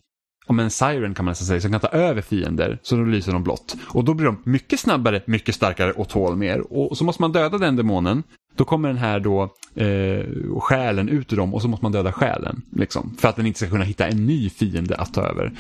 om 0.47 0.61
en 0.61 0.71
siren 0.71 1.15
kan 1.15 1.25
man 1.25 1.31
nästan 1.31 1.47
säga, 1.47 1.61
som 1.61 1.71
kan 1.71 1.81
ta 1.81 1.89
över 1.89 2.23
fiender, 2.23 2.79
så 2.83 2.97
då 2.97 3.05
lyser 3.05 3.33
de 3.33 3.43
blått. 3.43 3.77
Och 3.89 4.05
då 4.05 4.15
blir 4.15 4.27
de 4.27 4.43
mycket 4.45 4.81
snabbare, 4.81 5.23
mycket 5.27 5.55
starkare 5.55 5.93
och 5.93 6.09
tål 6.09 6.37
mer. 6.37 6.73
Och 6.73 6.99
så 6.99 7.05
måste 7.05 7.23
man 7.23 7.33
döda 7.33 7.59
den 7.59 7.77
demonen, 7.77 8.23
då 8.57 8.65
kommer 8.65 8.89
den 8.89 8.99
här 8.99 9.21
då 9.21 9.43
eh, 9.75 10.27
själen 10.61 11.09
ut 11.09 11.33
ur 11.33 11.37
dem 11.37 11.55
och 11.55 11.63
så 11.63 11.69
måste 11.69 11.85
man 11.85 11.93
döda 11.93 12.13
själen. 12.13 12.63
Liksom, 12.77 13.17
för 13.19 13.29
att 13.29 13.37
den 13.37 13.47
inte 13.47 13.59
ska 13.59 13.69
kunna 13.69 13.85
hitta 13.85 14.09
en 14.09 14.27
ny 14.27 14.51
fiende 14.51 14.97
att 14.97 15.15
ta 15.15 15.23
över. 15.23 15.53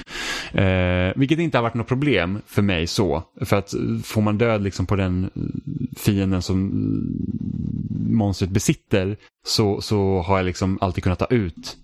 Eh, 0.53 1.12
vilket 1.16 1.38
inte 1.38 1.59
har 1.59 1.62
varit 1.62 1.74
något 1.74 1.88
problem 1.88 2.38
för 2.47 2.62
mig 2.62 2.86
så. 2.86 3.22
För 3.40 3.57
att 3.57 3.74
eh, 3.74 3.80
får 4.05 4.22
man 4.22 4.38
död 4.38 4.62
liksom 4.62 4.86
på 4.86 4.97
den 4.97 5.24
eh, 5.24 5.99
fienden 5.99 6.43
som 6.43 6.66
eh, 6.66 8.12
monstret 8.12 8.51
besitter 8.51 9.16
så, 9.47 9.80
så 9.80 10.22
har 10.22 10.36
jag 10.36 10.45
liksom 10.45 10.78
alltid 10.80 11.05
kunnat 11.05 11.18
ta 11.18 11.26
ut 11.26 11.76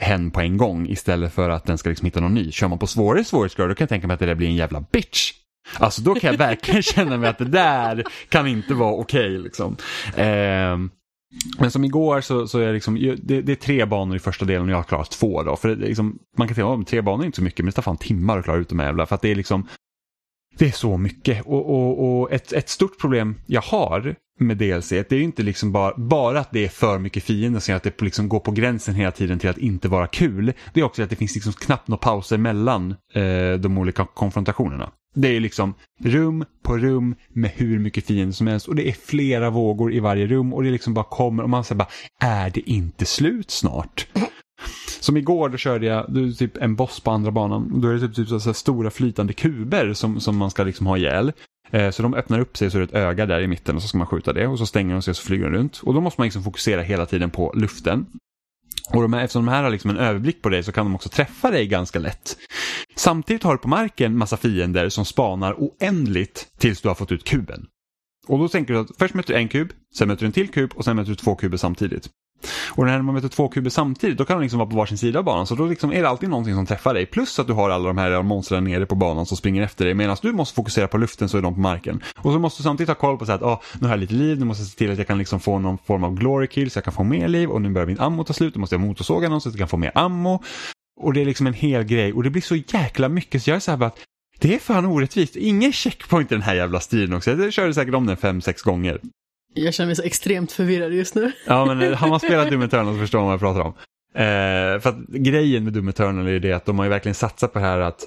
hen 0.00 0.30
på 0.30 0.40
en 0.40 0.56
gång 0.56 0.88
istället 0.88 1.34
för 1.34 1.50
att 1.50 1.64
den 1.64 1.78
ska 1.78 1.88
liksom 1.88 2.04
hitta 2.04 2.20
någon 2.20 2.34
ny. 2.34 2.52
Kör 2.52 2.68
man 2.68 2.78
på 2.78 2.86
svårare 2.86 3.24
svårighetsgrad 3.24 3.70
då 3.70 3.74
kan 3.74 3.84
jag 3.84 3.88
tänka 3.88 4.06
mig 4.06 4.14
att 4.14 4.20
det 4.20 4.26
där 4.26 4.34
blir 4.34 4.48
en 4.48 4.54
jävla 4.54 4.84
bitch. 4.92 5.32
Alltså 5.78 6.02
då 6.02 6.14
kan 6.14 6.30
jag 6.30 6.38
verkligen 6.38 6.82
känna 6.94 7.16
mig 7.16 7.30
att 7.30 7.38
det 7.38 7.44
där 7.44 8.04
kan 8.28 8.46
inte 8.46 8.74
vara 8.74 8.94
okej 8.94 9.38
liksom. 9.38 9.76
eh, 10.16 10.76
men 11.58 11.70
som 11.70 11.84
igår 11.84 12.20
så, 12.20 12.48
så 12.48 12.58
är 12.58 12.66
det, 12.66 12.72
liksom, 12.72 12.94
det, 13.22 13.40
det 13.42 13.52
är 13.52 13.56
tre 13.56 13.84
banor 13.84 14.16
i 14.16 14.18
första 14.18 14.44
delen 14.44 14.62
och 14.62 14.70
jag 14.70 14.76
har 14.76 14.82
klarat 14.82 15.10
två 15.10 15.42
då. 15.42 15.56
För 15.56 15.68
det, 15.68 15.74
liksom, 15.74 16.18
man 16.36 16.48
kan 16.48 16.54
tänka 16.54 16.72
att 16.72 16.86
tre 16.86 17.00
banor 17.00 17.22
är 17.22 17.26
inte 17.26 17.36
så 17.36 17.42
mycket 17.42 17.64
men 17.64 17.66
det 17.66 17.72
tar 17.72 17.82
fan 17.82 17.96
timmar 17.96 18.38
att 18.38 18.44
klara 18.44 18.58
ut 18.58 18.68
de 18.68 18.78
här 18.78 18.86
jävla. 18.86 19.06
För 19.06 19.14
att 19.14 19.22
det 19.22 19.30
är 19.30 19.34
liksom, 19.34 19.68
det 20.58 20.66
är 20.66 20.72
så 20.72 20.96
mycket. 20.96 21.46
Och, 21.46 21.70
och, 21.70 22.20
och 22.20 22.32
ett, 22.32 22.52
ett 22.52 22.68
stort 22.68 23.00
problem 23.00 23.34
jag 23.46 23.62
har 23.62 24.16
med 24.40 24.56
DLC, 24.56 24.88
det 24.88 25.12
är 25.12 25.16
ju 25.16 25.22
inte 25.22 25.42
liksom 25.42 25.72
bara, 25.72 25.94
bara 25.96 26.40
att 26.40 26.50
det 26.52 26.64
är 26.64 26.68
för 26.68 26.98
mycket 26.98 27.22
fiender 27.22 27.60
som 27.60 27.72
gör 27.72 27.76
att 27.76 27.82
det 27.82 28.02
liksom 28.02 28.28
går 28.28 28.40
på 28.40 28.50
gränsen 28.50 28.94
hela 28.94 29.10
tiden 29.10 29.38
till 29.38 29.50
att 29.50 29.58
inte 29.58 29.88
vara 29.88 30.06
kul. 30.06 30.52
Det 30.72 30.80
är 30.80 30.84
också 30.84 31.02
att 31.02 31.10
det 31.10 31.16
finns 31.16 31.34
liksom 31.34 31.52
knappt 31.52 31.88
några 31.88 31.98
pauser 31.98 32.38
mellan 32.38 32.90
eh, 33.14 33.52
de 33.58 33.78
olika 33.78 34.04
konfrontationerna. 34.04 34.90
Det 35.16 35.36
är 35.36 35.40
liksom 35.40 35.74
rum 36.00 36.44
på 36.62 36.78
rum 36.78 37.14
med 37.28 37.50
hur 37.54 37.78
mycket 37.78 38.06
fiender 38.06 38.32
som 38.32 38.46
helst 38.46 38.68
och 38.68 38.74
det 38.74 38.88
är 38.88 38.92
flera 38.92 39.50
vågor 39.50 39.92
i 39.92 40.00
varje 40.00 40.26
rum 40.26 40.52
och 40.52 40.62
det 40.62 40.70
liksom 40.70 40.94
bara 40.94 41.04
kommer 41.04 41.42
och 41.42 41.50
man 41.50 41.64
säger 41.64 41.78
bara, 41.78 41.88
är 42.20 42.50
det 42.50 42.70
inte 42.70 43.04
slut 43.04 43.50
snart? 43.50 44.06
Som 45.00 45.16
igår 45.16 45.48
då 45.48 45.56
körde 45.56 45.86
jag 45.86 46.04
då 46.08 46.20
är 46.20 46.32
typ 46.32 46.56
en 46.56 46.76
boss 46.76 47.00
på 47.00 47.10
andra 47.10 47.30
banan. 47.30 47.80
Då 47.80 47.88
är 47.88 47.94
det 47.94 48.00
typ, 48.00 48.14
typ 48.16 48.28
så 48.28 48.38
här 48.38 48.52
stora 48.52 48.90
flytande 48.90 49.32
kuber 49.32 49.92
som, 49.92 50.20
som 50.20 50.36
man 50.36 50.50
ska 50.50 50.64
liksom 50.64 50.86
ha 50.86 50.96
ihjäl. 50.96 51.32
Eh, 51.70 51.90
så 51.90 52.02
de 52.02 52.14
öppnar 52.14 52.40
upp 52.40 52.56
sig 52.56 52.70
så 52.70 52.78
är 52.78 52.80
det 52.80 52.84
ett 52.84 52.94
öga 52.94 53.26
där 53.26 53.40
i 53.40 53.46
mitten 53.46 53.76
och 53.76 53.82
så 53.82 53.88
ska 53.88 53.98
man 53.98 54.06
skjuta 54.06 54.32
det 54.32 54.46
och 54.46 54.58
så 54.58 54.66
stänger 54.66 54.94
de 54.94 55.02
sig 55.02 55.10
och 55.10 55.16
så 55.16 55.26
flyger 55.26 55.44
de 55.44 55.56
runt. 55.56 55.80
Och 55.84 55.94
då 55.94 56.00
måste 56.00 56.20
man 56.20 56.26
liksom 56.26 56.42
fokusera 56.42 56.82
hela 56.82 57.06
tiden 57.06 57.30
på 57.30 57.52
luften. 57.54 58.06
Och 58.92 59.02
de 59.02 59.12
här, 59.12 59.24
eftersom 59.24 59.46
de 59.46 59.52
här 59.52 59.62
har 59.62 59.70
liksom 59.70 59.90
en 59.90 59.96
överblick 59.96 60.42
på 60.42 60.48
dig 60.48 60.62
så 60.62 60.72
kan 60.72 60.86
de 60.86 60.94
också 60.94 61.08
träffa 61.08 61.50
dig 61.50 61.66
ganska 61.66 61.98
lätt. 61.98 62.36
Samtidigt 62.96 63.42
har 63.42 63.52
du 63.52 63.58
på 63.58 63.68
marken 63.68 64.18
massa 64.18 64.36
fiender 64.36 64.88
som 64.88 65.04
spanar 65.04 65.54
oändligt 65.58 66.48
tills 66.58 66.80
du 66.80 66.88
har 66.88 66.94
fått 66.94 67.12
ut 67.12 67.24
kuben. 67.24 67.66
Och 68.26 68.38
då 68.38 68.48
tänker 68.48 68.74
du 68.74 68.80
att 68.80 68.90
först 68.98 69.14
möter 69.14 69.34
du 69.34 69.40
en 69.40 69.48
kub, 69.48 69.72
sen 69.98 70.08
möter 70.08 70.20
du 70.20 70.26
en 70.26 70.32
till 70.32 70.48
kub 70.48 70.72
och 70.74 70.84
sen 70.84 70.96
möter 70.96 71.10
du 71.10 71.16
två 71.16 71.34
kuber 71.34 71.56
samtidigt. 71.56 72.08
Och 72.70 72.86
när 72.86 73.02
man 73.02 73.14
möter 73.14 73.28
två 73.28 73.48
kuber 73.48 73.70
samtidigt 73.70 74.18
då 74.18 74.24
kan 74.24 74.36
de 74.36 74.42
liksom 74.42 74.58
vara 74.58 74.70
på 74.70 74.76
varsin 74.76 74.98
sida 74.98 75.18
av 75.18 75.24
banan 75.24 75.46
så 75.46 75.54
då 75.54 75.66
liksom 75.66 75.92
är 75.92 76.02
det 76.02 76.08
alltid 76.08 76.28
någonting 76.28 76.54
som 76.54 76.66
träffar 76.66 76.94
dig. 76.94 77.06
Plus 77.06 77.38
att 77.38 77.46
du 77.46 77.52
har 77.52 77.70
alla 77.70 77.88
de 77.88 77.98
här 77.98 78.22
monstren 78.22 78.64
nere 78.64 78.86
på 78.86 78.94
banan 78.94 79.26
som 79.26 79.36
springer 79.36 79.62
efter 79.62 79.84
dig. 79.84 79.94
Medan 79.94 80.16
du 80.22 80.32
måste 80.32 80.54
fokusera 80.54 80.88
på 80.88 80.98
luften 80.98 81.28
så 81.28 81.38
är 81.38 81.42
de 81.42 81.54
på 81.54 81.60
marken. 81.60 82.02
Och 82.16 82.32
så 82.32 82.38
måste 82.38 82.62
du 82.62 82.64
samtidigt 82.64 82.88
ha 82.88 82.94
koll 82.94 83.18
på 83.18 83.26
så 83.26 83.32
att 83.32 83.42
ah, 83.42 83.62
nu 83.80 83.86
har 83.86 83.92
jag 83.92 84.00
lite 84.00 84.14
liv, 84.14 84.38
nu 84.38 84.44
måste 84.44 84.62
jag 84.62 84.68
se 84.68 84.78
till 84.78 84.92
att 84.92 84.98
jag 84.98 85.06
kan 85.06 85.18
liksom 85.18 85.40
få 85.40 85.58
någon 85.58 85.78
form 85.78 86.04
av 86.04 86.14
glory 86.14 86.46
kill 86.46 86.70
så 86.70 86.76
jag 86.76 86.84
kan 86.84 86.92
få 86.92 87.04
mer 87.04 87.28
liv 87.28 87.50
och 87.50 87.62
nu 87.62 87.70
börjar 87.70 87.86
min 87.86 88.00
ammo 88.00 88.24
ta 88.24 88.32
slut, 88.32 88.54
då 88.54 88.60
måste 88.60 88.74
jag 88.74 88.80
motorsåga 88.80 89.28
någon 89.28 89.40
så 89.40 89.48
att 89.48 89.54
jag 89.54 89.58
kan 89.58 89.68
få 89.68 89.76
mer 89.76 89.92
ammo. 89.94 90.42
Och 91.00 91.12
det 91.12 91.20
är 91.20 91.24
liksom 91.24 91.46
en 91.46 91.54
hel 91.54 91.84
grej 91.84 92.12
och 92.12 92.22
det 92.22 92.30
blir 92.30 92.42
så 92.42 92.56
jäkla 92.56 93.08
mycket 93.08 93.42
så 93.42 93.50
jag 93.50 93.56
är 93.56 93.60
så 93.60 93.70
här 93.70 93.78
bara 93.78 93.86
att 93.86 93.98
det 94.38 94.54
är 94.54 94.58
fan 94.58 94.86
orättvist. 94.86 95.36
Ingen 95.36 95.72
checkpoint 95.72 96.32
i 96.32 96.34
den 96.34 96.42
här 96.42 96.54
jävla 96.54 96.80
stilen 96.80 97.14
också. 97.14 97.30
Jag 97.30 97.52
körde 97.52 97.74
säkert 97.74 97.94
om 97.94 98.06
den 98.06 98.16
fem, 98.16 98.40
sex 98.40 98.62
gånger. 98.62 99.00
Jag 99.56 99.74
känner 99.74 99.86
mig 99.86 99.96
så 99.96 100.02
extremt 100.02 100.52
förvirrad 100.52 100.92
just 100.92 101.14
nu. 101.14 101.32
Ja, 101.46 101.64
men 101.64 101.82
eh, 101.82 101.98
har 101.98 102.08
man 102.08 102.20
spelat 102.20 102.50
Doom 102.50 102.62
Eternal 102.62 102.94
så 102.94 103.00
förstår 103.00 103.18
man 103.18 103.26
vad 103.26 103.34
jag 103.34 103.40
pratar 103.40 103.60
om. 103.60 103.74
Eh, 104.14 104.80
för 104.80 104.88
att 104.88 105.06
grejen 105.08 105.64
med 105.64 105.72
Doom 105.72 105.88
Eternal 105.88 106.26
är 106.26 106.30
ju 106.30 106.38
det 106.38 106.52
att 106.52 106.64
de 106.64 106.78
har 106.78 106.84
ju 106.84 106.90
verkligen 106.90 107.14
satsat 107.14 107.52
på 107.52 107.58
det 107.58 107.64
här 107.64 107.78
att 107.78 108.00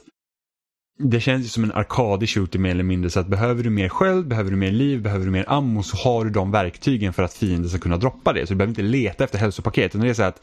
det 1.00 1.20
känns 1.20 1.45
ju 1.45 1.50
som 1.50 1.64
en 1.64 1.72
arkadig 1.72 2.30
shooter 2.30 2.60
mer 2.60 2.72
eller 2.72 2.84
mindre 2.84 3.10
så 3.10 3.20
att 3.20 3.28
behöver 3.28 3.64
du 3.64 3.70
mer 3.70 3.89
sköld, 3.89 4.28
behöver 4.28 4.52
du 4.52 4.58
mer 4.58 4.72
liv, 4.72 5.02
behöver 5.02 5.26
du 5.26 5.32
mer 5.32 5.45
ammo 5.47 5.84
så 5.84 5.97
har 5.97 6.26
du 6.26 6.32
de 6.32 6.52
verktygen 6.52 7.14
för 7.14 7.24
att 7.24 7.34
fienden 7.34 7.70
ska 7.70 7.80
kunna 7.80 7.97
droppa 7.97 8.34
det. 8.34 8.47
Så 8.47 8.54
du 8.54 8.58
behöver 8.58 8.72
inte 8.72 8.82
leta 8.82 9.24
efter 9.24 9.39
hälsopaket. 9.39 9.86
Utan 9.86 10.02
det 10.02 10.10
är 10.10 10.14
så 10.14 10.24
att 10.24 10.41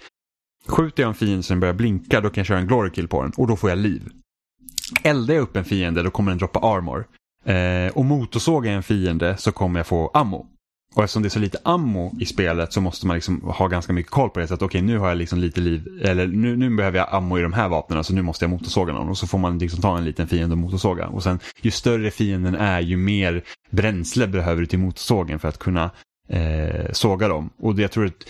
skjuter 0.66 1.02
jag 1.02 1.09
en 1.09 1.14
fiende 1.14 1.42
som 1.42 1.61
börjar 1.61 1.74
blinka 1.74 2.20
då 2.20 2.30
kan 2.30 2.40
jag 2.40 2.46
köra 2.46 2.59
en 2.59 2.66
glory 2.66 2.90
kill 2.90 3.09
på 3.09 3.22
den 3.22 3.32
och 3.36 3.46
då 3.46 3.57
får 3.57 3.70
jag 3.70 3.78
liv. 3.78 4.02
Eldar 5.02 5.34
jag 5.34 5.42
upp 5.42 5.57
en 5.57 5.64
fiende 5.64 6.02
då 6.02 6.11
kommer 6.11 6.30
den 6.30 6.38
droppa 6.38 6.61
armor. 6.61 7.07
Eh, 7.44 7.96
och 7.96 8.04
motorsågar 8.04 8.70
jag 8.70 8.76
en 8.76 8.82
fiende 8.82 9.36
så 9.36 9.52
kommer 9.52 9.80
jag 9.80 9.86
få 9.86 10.11
ammo. 10.14 10.46
Och 10.97 11.05
eftersom 11.05 11.22
det 11.22 11.28
är 11.28 11.30
så 11.30 11.38
lite 11.38 11.59
ammo 11.62 12.14
i 12.20 12.26
spelet 12.26 12.72
så 12.72 12.80
måste 12.80 13.07
man 13.07 13.14
liksom 13.14 13.40
ha 13.42 13.68
ganska 13.68 13.92
mycket 13.92 14.12
koll 14.12 14.30
på 14.30 14.40
det. 14.40 14.47
Så 14.47 14.55
att 14.55 14.62
okej, 14.62 14.78
okay, 14.78 14.92
nu 14.92 14.99
har 14.99 15.09
jag 15.09 15.18
liksom 15.18 15.38
lite 15.38 15.61
liv, 15.61 16.01
eller 16.03 16.26
nu, 16.26 16.57
nu 16.57 16.76
behöver 16.76 16.99
jag 16.99 17.09
ammo 17.11 17.38
i 17.38 17.42
de 17.42 17.53
här 17.53 17.68
vapnen 17.68 18.05
så 18.05 18.14
nu 18.14 18.22
måste 18.22 18.44
jag 18.44 18.51
motorsåga 18.51 18.92
någon. 18.92 19.09
Och 19.09 19.18
så 19.18 19.26
får 19.26 19.38
man 19.38 19.59
liksom 19.59 19.80
ta 19.80 19.99
en 19.99 20.05
liten 20.05 20.28
fiende 20.28 20.53
och 20.53 20.59
motorsåga. 20.59 21.09
Och 21.09 21.22
sen 21.22 21.38
ju 21.62 21.70
större 21.70 22.11
fienden 22.11 22.55
är 22.55 22.80
ju 22.80 22.97
mer 22.97 23.44
bränsle 23.70 24.26
behöver 24.26 24.61
du 24.61 24.66
till 24.66 24.78
motorsågen 24.78 25.38
för 25.38 25.49
att 25.49 25.59
kunna 25.59 25.90
eh, 26.28 26.92
såga 26.92 27.28
dem. 27.28 27.51
Och 27.59 27.74
det, 27.74 27.82
jag 27.82 27.90
tror 27.90 28.07
att 28.07 28.28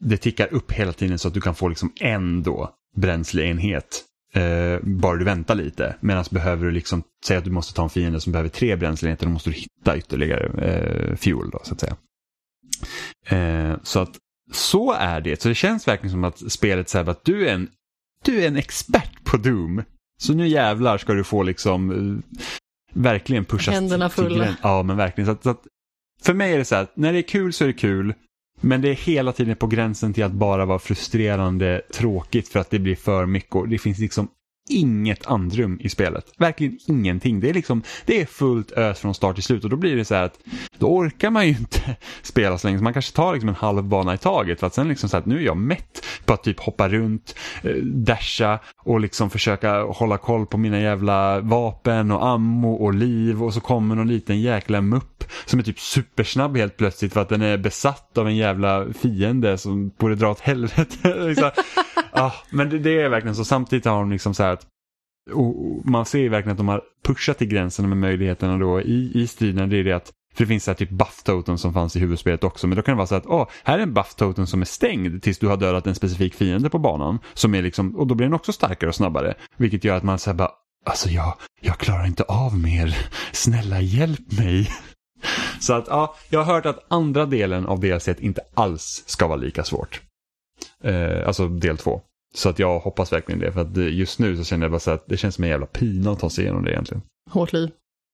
det 0.00 0.16
tickar 0.16 0.54
upp 0.54 0.72
hela 0.72 0.92
tiden 0.92 1.18
så 1.18 1.28
att 1.28 1.34
du 1.34 1.40
kan 1.40 1.54
få 1.54 1.68
liksom 1.68 1.92
en 2.00 2.42
då 2.42 2.70
bränsleenhet 2.96 4.04
Eh, 4.34 4.78
bara 4.82 5.16
du 5.16 5.24
väntar 5.24 5.54
lite. 5.54 5.96
Medan 6.00 6.24
behöver 6.30 6.66
du 6.66 6.70
liksom, 6.72 7.02
säga 7.24 7.38
att 7.38 7.44
du 7.44 7.50
måste 7.50 7.74
ta 7.74 7.82
en 7.82 7.90
fiende 7.90 8.20
som 8.20 8.32
behöver 8.32 8.48
tre 8.48 8.76
bränsleenheter, 8.76 9.26
då 9.26 9.32
måste 9.32 9.50
du 9.50 9.56
hitta 9.56 9.96
ytterligare 9.96 10.64
eh, 10.64 11.16
fuel 11.16 11.50
då 11.50 11.60
så 11.64 11.74
att 11.74 11.80
säga. 11.80 11.96
Eh, 13.26 13.76
så 13.82 14.00
att 14.00 14.18
så 14.52 14.92
är 14.92 15.20
det. 15.20 15.42
Så 15.42 15.48
det 15.48 15.54
känns 15.54 15.88
verkligen 15.88 16.10
som 16.10 16.24
att 16.24 16.52
spelet 16.52 16.88
säger 16.88 17.10
att 17.10 17.24
du 17.24 17.48
är 17.48 17.54
en, 17.54 17.68
du 18.24 18.42
är 18.42 18.48
en 18.48 18.56
expert 18.56 19.24
på 19.24 19.36
Doom. 19.36 19.82
Så 20.18 20.34
nu 20.34 20.48
jävlar 20.48 20.98
ska 20.98 21.12
du 21.12 21.24
få 21.24 21.42
liksom 21.42 21.90
eh, 21.90 22.38
verkligen 22.94 23.44
pusha. 23.44 23.72
Händerna 23.72 24.10
fulla. 24.10 24.56
Ja, 24.62 24.82
men 24.82 24.96
verkligen. 24.96 25.26
Så 25.26 25.32
att, 25.32 25.42
så 25.42 25.50
att, 25.50 25.66
för 26.22 26.34
mig 26.34 26.52
är 26.52 26.58
det 26.58 26.64
så 26.64 26.74
här, 26.74 26.86
när 26.94 27.12
det 27.12 27.18
är 27.18 27.22
kul 27.22 27.52
så 27.52 27.64
är 27.64 27.68
det 27.68 27.74
kul. 27.74 28.14
Men 28.60 28.80
det 28.80 28.88
är 28.88 28.94
hela 28.94 29.32
tiden 29.32 29.56
på 29.56 29.66
gränsen 29.66 30.12
till 30.12 30.24
att 30.24 30.32
bara 30.32 30.64
vara 30.64 30.78
frustrerande 30.78 31.82
tråkigt 31.94 32.48
för 32.48 32.60
att 32.60 32.70
det 32.70 32.78
blir 32.78 32.96
för 32.96 33.26
mycket. 33.26 33.54
och 33.54 33.68
Det 33.68 33.78
finns 33.78 33.98
liksom 33.98 34.28
inget 34.68 35.26
andrum 35.26 35.78
i 35.80 35.88
spelet. 35.88 36.24
Verkligen 36.38 36.78
ingenting. 36.86 37.40
Det 37.40 37.50
är 37.50 37.54
liksom, 37.54 37.82
det 38.04 38.20
är 38.20 38.26
fullt 38.26 38.72
ös 38.72 38.98
från 38.98 39.14
start 39.14 39.34
till 39.34 39.44
slut 39.44 39.64
och 39.64 39.70
då 39.70 39.76
blir 39.76 39.96
det 39.96 40.04
så 40.04 40.14
här 40.14 40.22
att 40.22 40.38
då 40.78 40.86
orkar 40.86 41.30
man 41.30 41.46
ju 41.46 41.50
inte 41.50 41.96
spela 42.22 42.58
så 42.58 42.66
länge. 42.66 42.78
Så 42.78 42.84
man 42.84 42.92
kanske 42.92 43.16
tar 43.16 43.32
liksom 43.32 43.48
en 43.48 43.54
halv 43.54 43.84
bana 43.84 44.14
i 44.14 44.18
taget 44.18 44.60
för 44.60 44.66
att 44.66 44.74
sen 44.74 44.88
liksom 44.88 45.08
så 45.08 45.16
att 45.16 45.26
nu 45.26 45.36
är 45.36 45.42
jag 45.42 45.56
mätt 45.56 46.06
på 46.24 46.32
att 46.32 46.42
typ 46.42 46.60
hoppa 46.60 46.88
runt, 46.88 47.34
eh, 47.62 47.74
dasha 47.82 48.58
och 48.78 49.00
liksom 49.00 49.30
försöka 49.30 49.82
hålla 49.82 50.18
koll 50.18 50.46
på 50.46 50.58
mina 50.58 50.80
jävla 50.80 51.40
vapen 51.40 52.10
och 52.10 52.26
ammo 52.26 52.74
och 52.74 52.94
liv 52.94 53.42
och 53.42 53.54
så 53.54 53.60
kommer 53.60 53.94
någon 53.94 54.08
liten 54.08 54.40
jäkla 54.40 54.80
mupp 54.80 55.24
som 55.44 55.58
är 55.58 55.62
typ 55.62 55.80
supersnabb 55.80 56.56
helt 56.56 56.76
plötsligt 56.76 57.12
för 57.12 57.20
att 57.20 57.28
den 57.28 57.42
är 57.42 57.58
besatt 57.58 58.18
av 58.18 58.26
en 58.26 58.36
jävla 58.36 58.86
fiende 58.92 59.58
som 59.58 59.88
borde 59.98 60.14
dra 60.14 60.30
åt 60.30 60.40
helvete. 60.40 61.14
liksom. 61.28 61.50
ah, 62.12 62.32
men 62.50 62.70
det, 62.70 62.78
det, 62.78 63.00
är 63.00 63.08
verkligen 63.08 63.36
så. 63.36 63.44
Samtidigt 63.44 63.84
har 63.84 63.98
de 63.98 64.10
liksom 64.10 64.34
så 64.34 64.42
här 64.42 64.55
och 65.32 65.86
man 65.86 66.06
ser 66.06 66.18
ju 66.18 66.28
verkligen 66.28 66.52
att 66.52 66.58
de 66.58 66.68
har 66.68 66.82
pushat 67.04 67.38
till 67.38 67.48
gränserna 67.48 67.88
med 67.88 67.98
möjligheterna 67.98 68.58
då 68.58 68.80
i, 68.80 69.10
i 69.14 69.26
striden. 69.26 69.70
Det 69.70 69.76
är 69.76 69.84
det 69.84 69.92
att 69.92 70.12
för 70.34 70.44
det 70.44 70.48
finns 70.48 70.64
så 70.64 70.70
här 70.70 70.76
typ 70.76 70.90
buff 70.90 71.22
totem 71.22 71.58
som 71.58 71.74
fanns 71.74 71.96
i 71.96 72.00
huvudspelet 72.00 72.44
också. 72.44 72.66
Men 72.66 72.76
då 72.76 72.82
kan 72.82 72.92
det 72.92 72.96
vara 72.96 73.06
så 73.06 73.14
att 73.14 73.26
åh, 73.26 73.48
här 73.64 73.78
är 73.78 73.82
en 73.82 73.94
buff 73.94 74.14
totem 74.14 74.46
som 74.46 74.60
är 74.60 74.64
stängd 74.64 75.22
tills 75.22 75.38
du 75.38 75.46
har 75.46 75.56
dödat 75.56 75.86
en 75.86 75.94
specifik 75.94 76.34
fiende 76.34 76.70
på 76.70 76.78
banan. 76.78 77.18
Som 77.34 77.54
är 77.54 77.62
liksom, 77.62 77.96
och 77.96 78.06
då 78.06 78.14
blir 78.14 78.26
den 78.26 78.34
också 78.34 78.52
starkare 78.52 78.88
och 78.88 78.94
snabbare. 78.94 79.34
Vilket 79.56 79.84
gör 79.84 79.96
att 79.96 80.02
man 80.02 80.18
säger 80.18 80.34
bara, 80.34 80.50
alltså 80.84 81.08
jag, 81.08 81.34
jag 81.60 81.78
klarar 81.78 82.06
inte 82.06 82.22
av 82.22 82.58
mer. 82.58 82.96
Snälla 83.32 83.80
hjälp 83.80 84.38
mig. 84.38 84.70
Så 85.60 85.72
att 85.72 85.86
ja, 85.88 86.14
jag 86.28 86.42
har 86.42 86.54
hört 86.54 86.66
att 86.66 86.86
andra 86.88 87.26
delen 87.26 87.66
av 87.66 87.80
DLC 87.80 88.08
inte 88.08 88.40
alls 88.54 89.04
ska 89.06 89.26
vara 89.26 89.36
lika 89.36 89.64
svårt. 89.64 90.00
Eh, 90.84 91.26
alltså 91.26 91.48
del 91.48 91.78
två. 91.78 92.00
Så 92.34 92.48
att 92.48 92.58
jag 92.58 92.78
hoppas 92.78 93.12
verkligen 93.12 93.40
det. 93.40 93.52
För 93.52 93.60
att 93.60 93.76
just 93.76 94.18
nu 94.18 94.36
så 94.36 94.44
känner 94.44 94.64
jag 94.64 94.70
bara 94.70 94.80
så 94.80 94.90
att 94.90 95.06
det 95.06 95.16
känns 95.16 95.34
som 95.34 95.44
en 95.44 95.50
jävla 95.50 95.66
pina 95.66 96.10
att 96.10 96.20
ta 96.20 96.30
sig 96.30 96.44
igenom 96.44 96.64
det 96.64 96.70
egentligen. 96.70 97.02
Hårt 97.30 97.52
liv. 97.52 97.70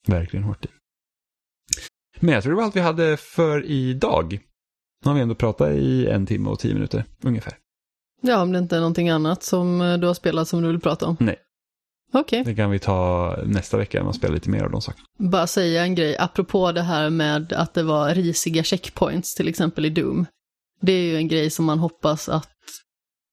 Verkligen 0.06 0.44
hårt 0.44 0.64
liv. 0.64 0.72
Men 2.20 2.34
jag 2.34 2.42
tror 2.42 2.52
det 2.52 2.56
var 2.56 2.64
allt 2.64 2.76
vi 2.76 2.80
hade 2.80 3.16
för 3.16 3.64
idag. 3.64 4.40
Nu 5.04 5.08
har 5.08 5.14
vi 5.14 5.20
ändå 5.20 5.34
pratat 5.34 5.72
i 5.72 6.06
en 6.06 6.26
timme 6.26 6.50
och 6.50 6.58
tio 6.58 6.74
minuter 6.74 7.04
ungefär. 7.22 7.54
Ja, 8.20 8.42
om 8.42 8.52
det 8.52 8.58
inte 8.58 8.76
är 8.76 8.80
någonting 8.80 9.08
annat 9.08 9.42
som 9.42 9.80
eh, 9.80 9.98
du 9.98 10.06
har 10.06 10.14
spelat 10.14 10.48
som 10.48 10.62
du 10.62 10.68
vill 10.68 10.80
prata 10.80 11.06
om. 11.06 11.16
Nej. 11.20 11.36
Okej. 12.12 12.40
Okay. 12.40 12.52
Det 12.52 12.56
kan 12.56 12.70
vi 12.70 12.78
ta 12.78 13.36
nästa 13.46 13.76
vecka 13.76 14.04
och 14.04 14.14
spela 14.14 14.34
lite 14.34 14.50
mer 14.50 14.62
av 14.62 14.70
de 14.70 14.82
sakerna. 14.82 15.04
Bara 15.18 15.46
säga 15.46 15.82
en 15.82 15.94
grej, 15.94 16.16
apropå 16.18 16.72
det 16.72 16.82
här 16.82 17.10
med 17.10 17.52
att 17.52 17.74
det 17.74 17.82
var 17.82 18.14
risiga 18.14 18.64
checkpoints, 18.64 19.34
till 19.34 19.48
exempel 19.48 19.86
i 19.86 19.90
Doom. 19.90 20.26
Det 20.80 20.92
är 20.92 21.02
ju 21.02 21.16
en 21.16 21.28
grej 21.28 21.50
som 21.50 21.64
man 21.64 21.78
hoppas 21.78 22.28
att 22.28 22.51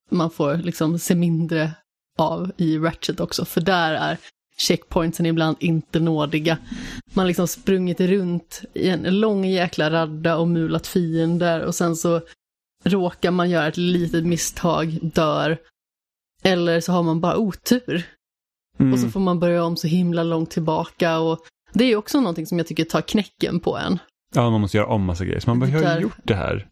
man 0.10 0.32
får 0.32 0.57
liksom 0.57 0.99
se 0.99 1.16
mindre 1.16 1.72
av 2.18 2.51
i 2.57 2.78
Ratchet 2.78 3.20
också, 3.20 3.45
för 3.45 3.62
där 3.62 3.93
är 3.93 4.18
checkpointsen 4.57 5.26
ibland 5.26 5.57
inte 5.60 5.99
nådiga. 5.99 6.57
Man 7.14 7.28
liksom 7.28 7.47
sprungit 7.47 7.99
runt 7.99 8.62
i 8.74 8.89
en 8.89 9.20
lång 9.20 9.45
jäkla 9.45 9.91
radda 9.91 10.38
och 10.38 10.47
mulat 10.47 10.88
fiender 10.88 11.62
och 11.62 11.76
sen 11.76 11.95
så 11.95 12.22
råkar 12.86 13.32
man 13.32 13.49
göra 13.49 13.68
ett 13.68 13.78
litet 13.78 14.26
misstag, 14.26 14.99
dör. 15.01 15.57
Eller 16.43 16.80
så 16.82 16.91
har 16.91 17.03
man 17.03 17.22
bara 17.22 17.38
otur. 17.38 18.03
Mm. 18.80 18.93
Och 18.93 18.99
så 18.99 19.10
får 19.10 19.20
man 19.20 19.39
börja 19.39 19.64
om 19.64 19.78
så 19.78 19.88
himla 19.88 20.24
långt 20.24 20.51
tillbaka 20.51 21.20
och 21.20 21.39
det 21.74 21.84
är 21.84 21.95
också 21.95 22.20
någonting 22.20 22.45
som 22.45 22.57
jag 22.57 22.68
tycker 22.68 22.84
tar 22.84 23.01
knäcken 23.01 23.60
på 23.60 23.78
en. 23.78 23.99
Ja, 24.36 24.49
man 24.49 24.62
måste 24.62 24.78
göra 24.78 24.88
om 24.88 25.05
massa 25.05 25.26
grejer. 25.26 25.39
Så 25.39 25.49
man 25.49 25.60
bara, 25.60 25.70
jag 25.70 25.89
har 25.89 25.99
gjort 25.99 26.20
det 26.24 26.36
här. 26.36 26.69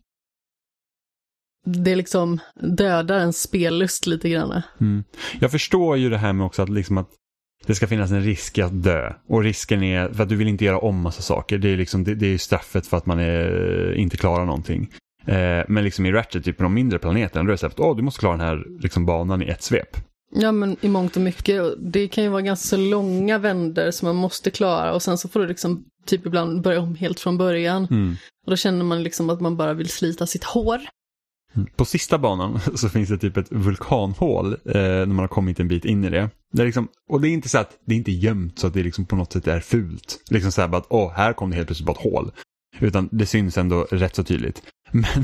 Det 1.70 1.95
liksom 1.95 2.39
dödar 2.55 3.20
en 3.20 3.34
spellust 3.34 4.07
lite 4.07 4.30
grann. 4.30 4.61
Mm. 4.82 5.03
Jag 5.39 5.51
förstår 5.51 5.97
ju 5.97 6.09
det 6.09 6.18
här 6.18 6.34
med 6.34 6.45
också 6.45 6.61
att, 6.61 6.70
liksom 6.70 6.97
att 6.97 7.09
det 7.65 7.76
ska 7.76 7.88
finnas 7.88 8.11
en 8.11 8.24
risk 8.24 8.57
att 8.57 8.84
dö. 8.84 9.13
Och 9.30 9.43
risken 9.43 9.84
är 9.84 10.09
för 10.09 10.24
att 10.24 10.30
du 10.30 10.36
vill 10.36 10.47
inte 10.47 10.65
göra 10.65 10.80
om 10.80 11.01
massa 11.01 11.22
saker. 11.22 11.57
Det 11.57 11.70
är, 11.70 11.78
liksom, 11.78 12.03
det, 12.03 12.15
det 12.15 12.34
är 12.34 12.38
straffet 12.38 12.88
för 12.88 12.97
att 12.97 13.05
man 13.05 13.20
är, 13.20 13.93
inte 13.93 14.18
klarar 14.18 14.45
någonting. 14.45 14.89
Eh, 15.26 15.63
men 15.68 15.84
liksom 15.84 16.05
i 16.05 16.11
Ratchet, 16.11 16.43
typ 16.43 16.57
på 16.57 16.63
de 16.63 16.74
mindre 16.74 16.99
planeterna, 16.99 17.43
då 17.43 17.49
är 17.49 17.51
det 17.51 17.57
så 17.57 17.68
att 17.68 17.80
oh, 17.80 17.95
du 17.95 18.03
måste 18.03 18.20
klara 18.20 18.38
den 18.38 18.47
här 18.47 18.63
liksom, 18.80 19.05
banan 19.05 19.41
i 19.41 19.45
ett 19.45 19.63
svep. 19.63 19.97
Ja 20.36 20.51
men 20.51 20.78
i 20.82 20.88
mångt 20.88 21.15
och 21.15 21.22
mycket. 21.22 21.63
Det 21.80 22.07
kan 22.07 22.24
ju 22.24 22.30
vara 22.30 22.41
ganska 22.41 22.68
så 22.68 22.78
långa 22.78 23.38
vänder 23.38 23.91
som 23.91 24.05
man 24.05 24.15
måste 24.15 24.51
klara 24.51 24.93
och 24.93 25.01
sen 25.01 25.18
så 25.18 25.28
får 25.28 25.39
du 25.39 25.47
liksom 25.47 25.86
typ 26.05 26.26
ibland 26.26 26.61
börja 26.61 26.82
om 26.82 26.95
helt 26.95 27.20
från 27.20 27.38
början. 27.38 27.88
Mm. 27.91 28.15
Och 28.45 28.51
då 28.51 28.55
känner 28.55 28.86
man 28.86 29.03
liksom 29.03 29.30
att 29.30 29.41
man 29.41 29.57
bara 29.57 29.74
vill 29.74 29.89
slita 29.89 30.28
sitt 30.28 30.43
hår. 30.43 30.82
På 31.76 31.86
sista 31.86 32.18
banan 32.18 32.60
så 32.76 32.90
finns 32.90 33.10
det 33.10 33.18
typ 33.18 33.38
ett 33.38 33.52
vulkanhål 33.52 34.53
eh, 34.53 34.74
när 34.74 35.06
man 35.06 35.19
har 35.19 35.28
kommit 35.28 35.60
en 35.60 35.68
bit 35.68 35.86
in 35.86 36.03
i 36.03 36.10
det. 36.10 36.30
det 36.53 36.61
är 36.61 36.65
liksom, 36.65 36.88
och 37.10 37.22
det 37.22 37.30
är 37.30 37.32
inte 37.32 37.49
så 37.49 37.57
att 37.57 37.78
det 37.86 37.94
är 37.94 37.98
inte 37.98 38.11
gömt 38.11 38.60
så 38.60 38.68
att 38.68 38.74
det 38.74 38.84
liksom 38.84 39.06
på 39.06 39.15
något 39.15 39.34
sätt 39.34 39.48
är 39.48 39.60
fult. 39.60 40.24
Liksom 40.30 40.52
så 40.52 40.61
här 40.61 40.68
bara 40.68 40.78
att 40.78 40.88
åh, 40.90 41.11
här 41.15 41.34
kom 41.34 41.49
det 41.49 41.56
helt 41.56 41.68
plötsligt 41.68 41.88
bara 41.88 41.98
ett 41.98 42.14
hål. 42.14 42.32
Utan 42.80 43.10
det 43.11 43.26
syns 43.26 43.57
ändå 43.57 43.88
rätt 43.91 44.15
så 44.15 44.23
tydligt. 44.23 44.61
Men 44.91 45.03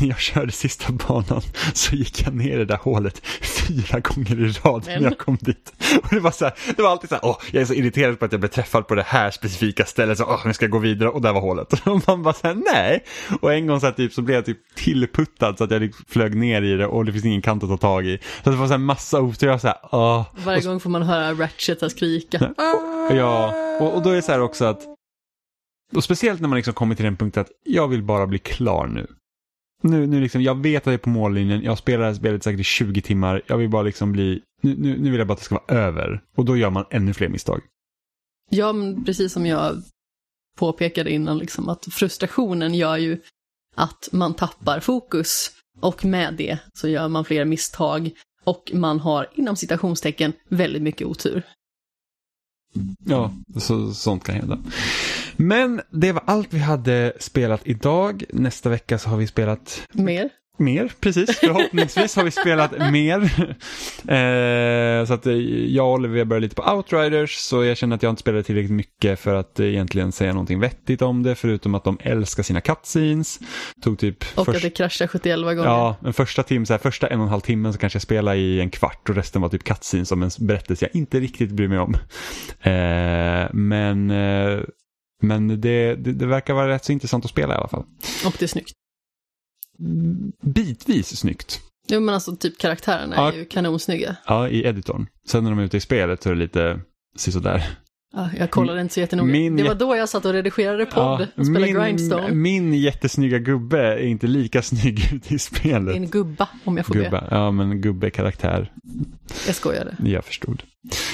när 0.00 0.08
jag 0.08 0.18
körde 0.18 0.52
sista 0.52 0.92
banan 0.92 1.42
så 1.74 1.94
gick 1.94 2.26
jag 2.26 2.34
ner 2.34 2.54
i 2.54 2.56
det 2.56 2.64
där 2.64 2.76
hålet 2.76 3.26
fyra 3.42 4.00
gånger 4.00 4.40
i 4.40 4.48
rad 4.48 4.86
när 4.86 5.00
jag 5.00 5.18
kom 5.18 5.38
dit. 5.40 5.72
Och 6.02 6.08
det 6.10 6.20
var, 6.20 6.30
så 6.30 6.44
här, 6.44 6.54
det 6.76 6.82
var 6.82 6.90
alltid 6.90 7.08
så 7.08 7.14
här, 7.14 7.24
åh, 7.24 7.38
jag 7.52 7.60
är 7.60 7.66
så 7.66 7.74
irriterad 7.74 8.18
på 8.18 8.24
att 8.24 8.32
jag 8.32 8.40
blev 8.40 8.50
träffad 8.50 8.88
på 8.88 8.94
det 8.94 9.02
här 9.02 9.30
specifika 9.30 9.84
stället, 9.84 10.18
så 10.18 10.24
åh, 10.24 10.40
jag 10.44 10.54
ska 10.54 10.66
gå 10.66 10.78
vidare 10.78 11.08
och 11.08 11.22
där 11.22 11.32
var 11.32 11.40
hålet. 11.40 11.72
Och 11.86 12.02
man 12.08 12.22
bara 12.22 12.34
så 12.34 12.46
här, 12.46 12.54
nej. 12.72 13.04
Och 13.40 13.52
en 13.52 13.66
gång 13.66 13.80
så, 13.80 13.86
här, 13.86 13.92
typ, 13.92 14.12
så 14.12 14.22
blev 14.22 14.34
jag 14.34 14.44
typ 14.44 14.58
tillputtad 14.74 15.58
så 15.58 15.64
att 15.64 15.70
jag 15.70 15.82
liksom 15.82 16.04
flög 16.08 16.36
ner 16.36 16.62
i 16.62 16.76
det 16.76 16.86
och 16.86 17.04
det 17.04 17.12
finns 17.12 17.24
ingen 17.24 17.42
kant 17.42 17.62
att 17.62 17.68
ta 17.68 17.76
tag 17.76 18.06
i. 18.06 18.18
Så 18.44 18.50
det 18.50 18.56
var 18.56 18.66
så 18.66 18.72
här 18.72 18.78
massa 18.78 19.20
otur, 19.20 19.46
jag 19.46 19.60
så 19.60 19.66
här, 19.66 19.76
åh. 19.92 20.24
Varje 20.44 20.60
gång 20.60 20.80
får 20.80 20.90
man 20.90 21.02
höra 21.02 21.32
Ratchet 21.32 21.90
skrika. 21.90 22.54
Ja, 23.10 23.54
och, 23.80 23.94
och 23.94 24.02
då 24.02 24.10
är 24.10 24.14
det 24.14 24.22
så 24.22 24.32
här 24.32 24.40
också 24.40 24.64
att 24.64 24.93
och 25.96 26.04
speciellt 26.04 26.40
när 26.40 26.48
man 26.48 26.56
liksom 26.56 26.74
kommer 26.74 26.94
till 26.94 27.04
den 27.04 27.16
punkten 27.16 27.40
att 27.40 27.50
jag 27.64 27.88
vill 27.88 28.02
bara 28.02 28.26
bli 28.26 28.38
klar 28.38 28.86
nu. 28.86 29.06
Nu, 29.82 30.06
nu 30.06 30.20
liksom, 30.20 30.42
jag 30.42 30.62
vet 30.62 30.82
att 30.82 30.86
jag 30.86 30.94
är 30.94 30.98
på 30.98 31.08
mållinjen, 31.08 31.62
jag 31.62 31.78
spelar 31.78 31.98
det 31.98 32.06
här 32.06 32.14
spelet 32.14 32.44
säkert 32.44 32.60
i 32.60 32.64
20 32.64 33.02
timmar, 33.02 33.42
jag 33.46 33.58
vill 33.58 33.70
bara 33.70 33.82
liksom 33.82 34.12
bli, 34.12 34.42
nu, 34.62 34.76
nu, 34.78 34.98
nu 34.98 35.10
vill 35.10 35.18
jag 35.18 35.26
bara 35.26 35.32
att 35.32 35.38
det 35.38 35.44
ska 35.44 35.60
vara 35.66 35.78
över. 35.78 36.22
Och 36.36 36.44
då 36.44 36.56
gör 36.56 36.70
man 36.70 36.84
ännu 36.90 37.14
fler 37.14 37.28
misstag. 37.28 37.60
Ja, 38.50 38.72
men 38.72 39.04
precis 39.04 39.32
som 39.32 39.46
jag 39.46 39.82
påpekade 40.56 41.10
innan, 41.12 41.38
liksom, 41.38 41.68
att 41.68 41.84
frustrationen 41.84 42.74
gör 42.74 42.96
ju 42.96 43.20
att 43.74 44.08
man 44.12 44.34
tappar 44.34 44.80
fokus. 44.80 45.50
Och 45.80 46.04
med 46.04 46.34
det 46.34 46.58
så 46.74 46.88
gör 46.88 47.08
man 47.08 47.24
fler 47.24 47.44
misstag 47.44 48.10
och 48.44 48.70
man 48.74 49.00
har 49.00 49.30
inom 49.34 49.56
citationstecken 49.56 50.32
väldigt 50.48 50.82
mycket 50.82 51.06
otur. 51.06 51.42
Ja, 53.06 53.34
så, 53.56 53.94
sånt 53.94 54.24
kan 54.24 54.34
hända. 54.34 54.58
Men 55.36 55.80
det 55.90 56.12
var 56.12 56.22
allt 56.26 56.54
vi 56.54 56.58
hade 56.58 57.12
spelat 57.18 57.60
idag. 57.64 58.24
Nästa 58.32 58.68
vecka 58.68 58.98
så 58.98 59.08
har 59.08 59.16
vi 59.16 59.26
spelat 59.26 59.82
Mer? 59.92 60.30
Mer, 60.56 60.92
precis. 61.00 61.38
Förhoppningsvis 61.38 62.16
har 62.16 62.24
vi 62.24 62.30
spelat 62.30 62.92
mer. 62.92 63.20
Eh, 64.08 65.06
så 65.06 65.14
att 65.14 65.26
eh, 65.26 65.34
jag 65.66 65.86
och 65.86 65.92
Oliver 65.92 66.24
började 66.24 66.44
lite 66.44 66.54
på 66.54 66.72
Outriders 66.72 67.36
så 67.36 67.64
jag 67.64 67.76
känner 67.76 67.96
att 67.96 68.02
jag 68.02 68.10
inte 68.10 68.20
spelade 68.20 68.42
tillräckligt 68.42 68.70
mycket 68.70 69.20
för 69.20 69.34
att 69.34 69.60
eh, 69.60 69.66
egentligen 69.66 70.12
säga 70.12 70.32
någonting 70.32 70.60
vettigt 70.60 71.02
om 71.02 71.22
det 71.22 71.34
förutom 71.34 71.74
att 71.74 71.84
de 71.84 71.98
älskar 72.00 72.42
sina 72.42 72.60
cutscenes. 72.60 73.40
Tog 73.82 73.98
typ 73.98 74.24
Och 74.34 74.44
först... 74.44 74.56
att 74.56 74.62
det 74.62 74.70
kraschar 74.70 75.06
71 75.06 75.38
gånger. 75.38 75.64
Ja, 75.64 75.96
den 76.00 76.12
första, 76.12 76.42
tim, 76.42 76.66
så 76.66 76.72
här, 76.72 76.78
första 76.78 77.06
en 77.06 77.18
och 77.20 77.24
en 77.24 77.30
halv 77.30 77.40
timmen 77.40 77.72
så 77.72 77.78
kanske 77.78 77.96
jag 77.96 78.02
spelade 78.02 78.36
i 78.36 78.60
en 78.60 78.70
kvart 78.70 79.08
och 79.08 79.16
resten 79.16 79.42
var 79.42 79.48
typ 79.48 79.64
cutscenes 79.64 80.08
som 80.08 80.22
en 80.22 80.30
berättelse 80.38 80.88
jag 80.92 81.00
inte 81.00 81.20
riktigt 81.20 81.50
bryr 81.50 81.68
mig 81.68 81.78
om. 81.78 81.94
Eh, 82.60 83.48
men 83.52 84.10
eh, 84.10 84.60
men 85.26 85.48
det, 85.60 85.94
det, 85.94 86.12
det 86.12 86.26
verkar 86.26 86.54
vara 86.54 86.68
rätt 86.68 86.84
så 86.84 86.92
intressant 86.92 87.24
att 87.24 87.30
spela 87.30 87.54
i 87.54 87.56
alla 87.56 87.68
fall. 87.68 87.84
Och 88.26 88.36
det 88.38 88.44
är 88.44 88.46
snyggt. 88.46 88.72
Bitvis 90.42 91.16
snyggt. 91.16 91.60
Jo 91.88 92.00
men 92.00 92.14
alltså 92.14 92.36
typ 92.36 92.58
karaktärerna 92.58 93.16
Ja. 93.16 93.32
är 93.32 93.36
ju 93.36 93.44
kanonsnygga. 93.44 94.16
Ja, 94.26 94.48
i 94.48 94.66
editorn. 94.66 95.06
Sen 95.28 95.44
när 95.44 95.50
de 95.50 95.58
är 95.58 95.62
ute 95.64 95.76
i 95.76 95.80
spelet 95.80 96.22
så 96.22 96.28
är 96.28 96.34
det 96.34 96.38
lite 96.38 96.80
sådär. 97.16 97.78
Ja, 98.16 98.28
jag 98.38 98.50
kollade 98.50 98.80
inte 98.80 98.94
så 98.94 99.00
jättenoga. 99.00 99.32
Min- 99.32 99.56
Det 99.56 99.62
var 99.62 99.74
då 99.74 99.96
jag 99.96 100.08
satt 100.08 100.24
och 100.24 100.32
redigerade 100.32 100.86
podd 100.86 101.28
och 101.36 101.46
spelade 101.46 101.72
Grindstone. 101.72 102.34
min 102.34 102.74
jättesnygga 102.74 103.38
gubbe 103.38 103.80
är 103.80 104.06
inte 104.06 104.26
lika 104.26 104.62
snygg 104.62 105.12
ute 105.14 105.34
i 105.34 105.38
spelet. 105.38 105.96
En 105.96 106.10
gubba 106.10 106.48
om 106.64 106.76
jag 106.76 106.86
får 106.86 106.94
be. 106.94 107.00
Gubbe, 107.04 107.24
ja 107.30 107.50
men 107.50 107.80
gubbe 107.80 108.10
karaktär. 108.10 108.72
Jag 109.46 109.54
skojade. 109.54 109.96
Jag 110.04 110.24
förstod. 110.24 110.62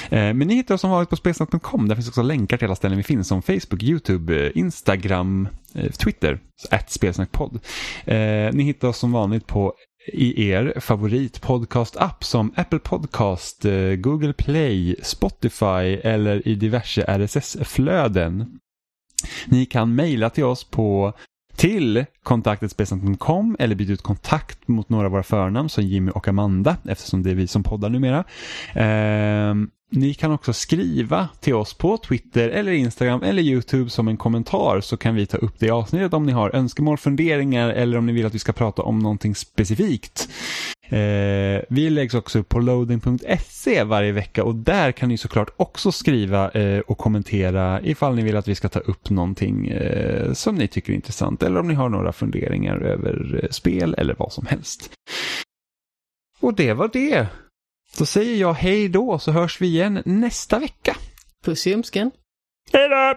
Eh, 0.09 0.33
men 0.33 0.39
ni 0.39 0.55
hittar 0.55 0.75
oss 0.75 0.81
som 0.81 0.89
vanligt 0.89 1.09
på 1.09 1.15
spelsnack.com. 1.15 1.87
Där 1.87 1.95
finns 1.95 2.07
också 2.07 2.21
länkar 2.21 2.57
till 2.57 2.65
alla 2.65 2.75
ställen 2.75 2.97
vi 2.97 3.03
finns 3.03 3.27
som 3.27 3.41
Facebook, 3.41 3.83
YouTube, 3.83 4.45
eh, 4.45 4.51
Instagram, 4.55 5.47
eh, 5.75 5.91
Twitter, 5.91 6.39
att 6.71 6.91
spelsnackpodd. 6.91 7.59
Ni 8.53 8.63
hittar 8.63 8.87
oss 8.87 8.97
som 8.97 9.11
vanligt 9.11 9.47
på 9.47 9.73
i 10.07 10.51
er 10.51 10.79
favoritpodcast-app 10.79 12.23
som 12.23 12.53
Apple 12.55 12.79
Podcast, 12.79 13.65
eh, 13.65 13.95
Google 13.95 14.33
Play, 14.33 14.95
Spotify 15.01 15.99
eller 16.03 16.47
i 16.47 16.55
diverse 16.55 17.05
RSS-flöden. 17.07 18.59
Ni 19.47 19.65
kan 19.65 19.95
mejla 19.95 20.29
till 20.29 20.43
oss 20.43 20.63
på 20.63 21.13
till 21.61 22.05
kontaktetspelsnack.com 22.23 23.55
eller 23.59 23.75
byta 23.75 23.93
ut 23.93 24.01
kontakt 24.01 24.67
mot 24.67 24.89
några 24.89 25.05
av 25.05 25.11
våra 25.11 25.23
förnamn 25.23 25.69
som 25.69 25.83
Jimmy 25.83 26.11
och 26.11 26.27
Amanda 26.27 26.77
eftersom 26.89 27.23
det 27.23 27.31
är 27.31 27.35
vi 27.35 27.47
som 27.47 27.63
poddar 27.63 27.89
numera. 27.89 28.23
Eh, 28.73 29.55
ni 29.91 30.13
kan 30.13 30.31
också 30.31 30.53
skriva 30.53 31.29
till 31.39 31.53
oss 31.53 31.73
på 31.73 31.97
Twitter 31.97 32.49
eller 32.49 32.71
Instagram 32.71 33.23
eller 33.23 33.41
YouTube 33.41 33.89
som 33.89 34.07
en 34.07 34.17
kommentar 34.17 34.81
så 34.81 34.97
kan 34.97 35.15
vi 35.15 35.25
ta 35.25 35.37
upp 35.37 35.59
det 35.59 35.65
i 35.65 35.69
avsnittet 35.69 36.13
om 36.13 36.25
ni 36.25 36.31
har 36.31 36.55
önskemål, 36.55 36.97
funderingar 36.97 37.69
eller 37.69 37.97
om 37.97 38.05
ni 38.05 38.13
vill 38.13 38.25
att 38.25 38.35
vi 38.35 38.39
ska 38.39 38.51
prata 38.53 38.81
om 38.81 38.99
någonting 38.99 39.35
specifikt. 39.35 40.29
Eh, 40.91 41.61
vi 41.69 41.89
läggs 41.89 42.13
också 42.13 42.39
upp 42.39 42.49
på 42.49 42.59
loading.se 42.59 43.83
varje 43.83 44.11
vecka 44.11 44.43
och 44.43 44.55
där 44.55 44.91
kan 44.91 45.09
ni 45.09 45.17
såklart 45.17 45.49
också 45.57 45.91
skriva 45.91 46.51
eh, 46.51 46.79
och 46.79 46.97
kommentera 46.97 47.81
ifall 47.81 48.15
ni 48.15 48.23
vill 48.23 48.37
att 48.37 48.47
vi 48.47 48.55
ska 48.55 48.69
ta 48.69 48.79
upp 48.79 49.09
någonting 49.09 49.67
eh, 49.67 50.33
som 50.33 50.55
ni 50.55 50.67
tycker 50.67 50.91
är 50.91 50.95
intressant 50.95 51.43
eller 51.43 51.59
om 51.59 51.67
ni 51.67 51.73
har 51.73 51.89
några 51.89 52.13
funderingar 52.13 52.77
över 52.77 53.39
eh, 53.43 53.49
spel 53.49 53.95
eller 53.97 54.15
vad 54.19 54.33
som 54.33 54.45
helst. 54.45 54.91
Och 56.39 56.53
det 56.53 56.73
var 56.73 56.89
det. 56.93 57.27
Då 57.97 58.05
säger 58.05 58.35
jag 58.35 58.53
hej 58.53 58.89
då 58.89 59.19
så 59.19 59.31
hörs 59.31 59.61
vi 59.61 59.67
igen 59.67 60.01
nästa 60.05 60.59
vecka. 60.59 60.95
Puss 61.45 61.67
i 61.67 61.69
ljumsken. 61.69 62.11
Hej 62.73 62.89
då! 62.89 63.15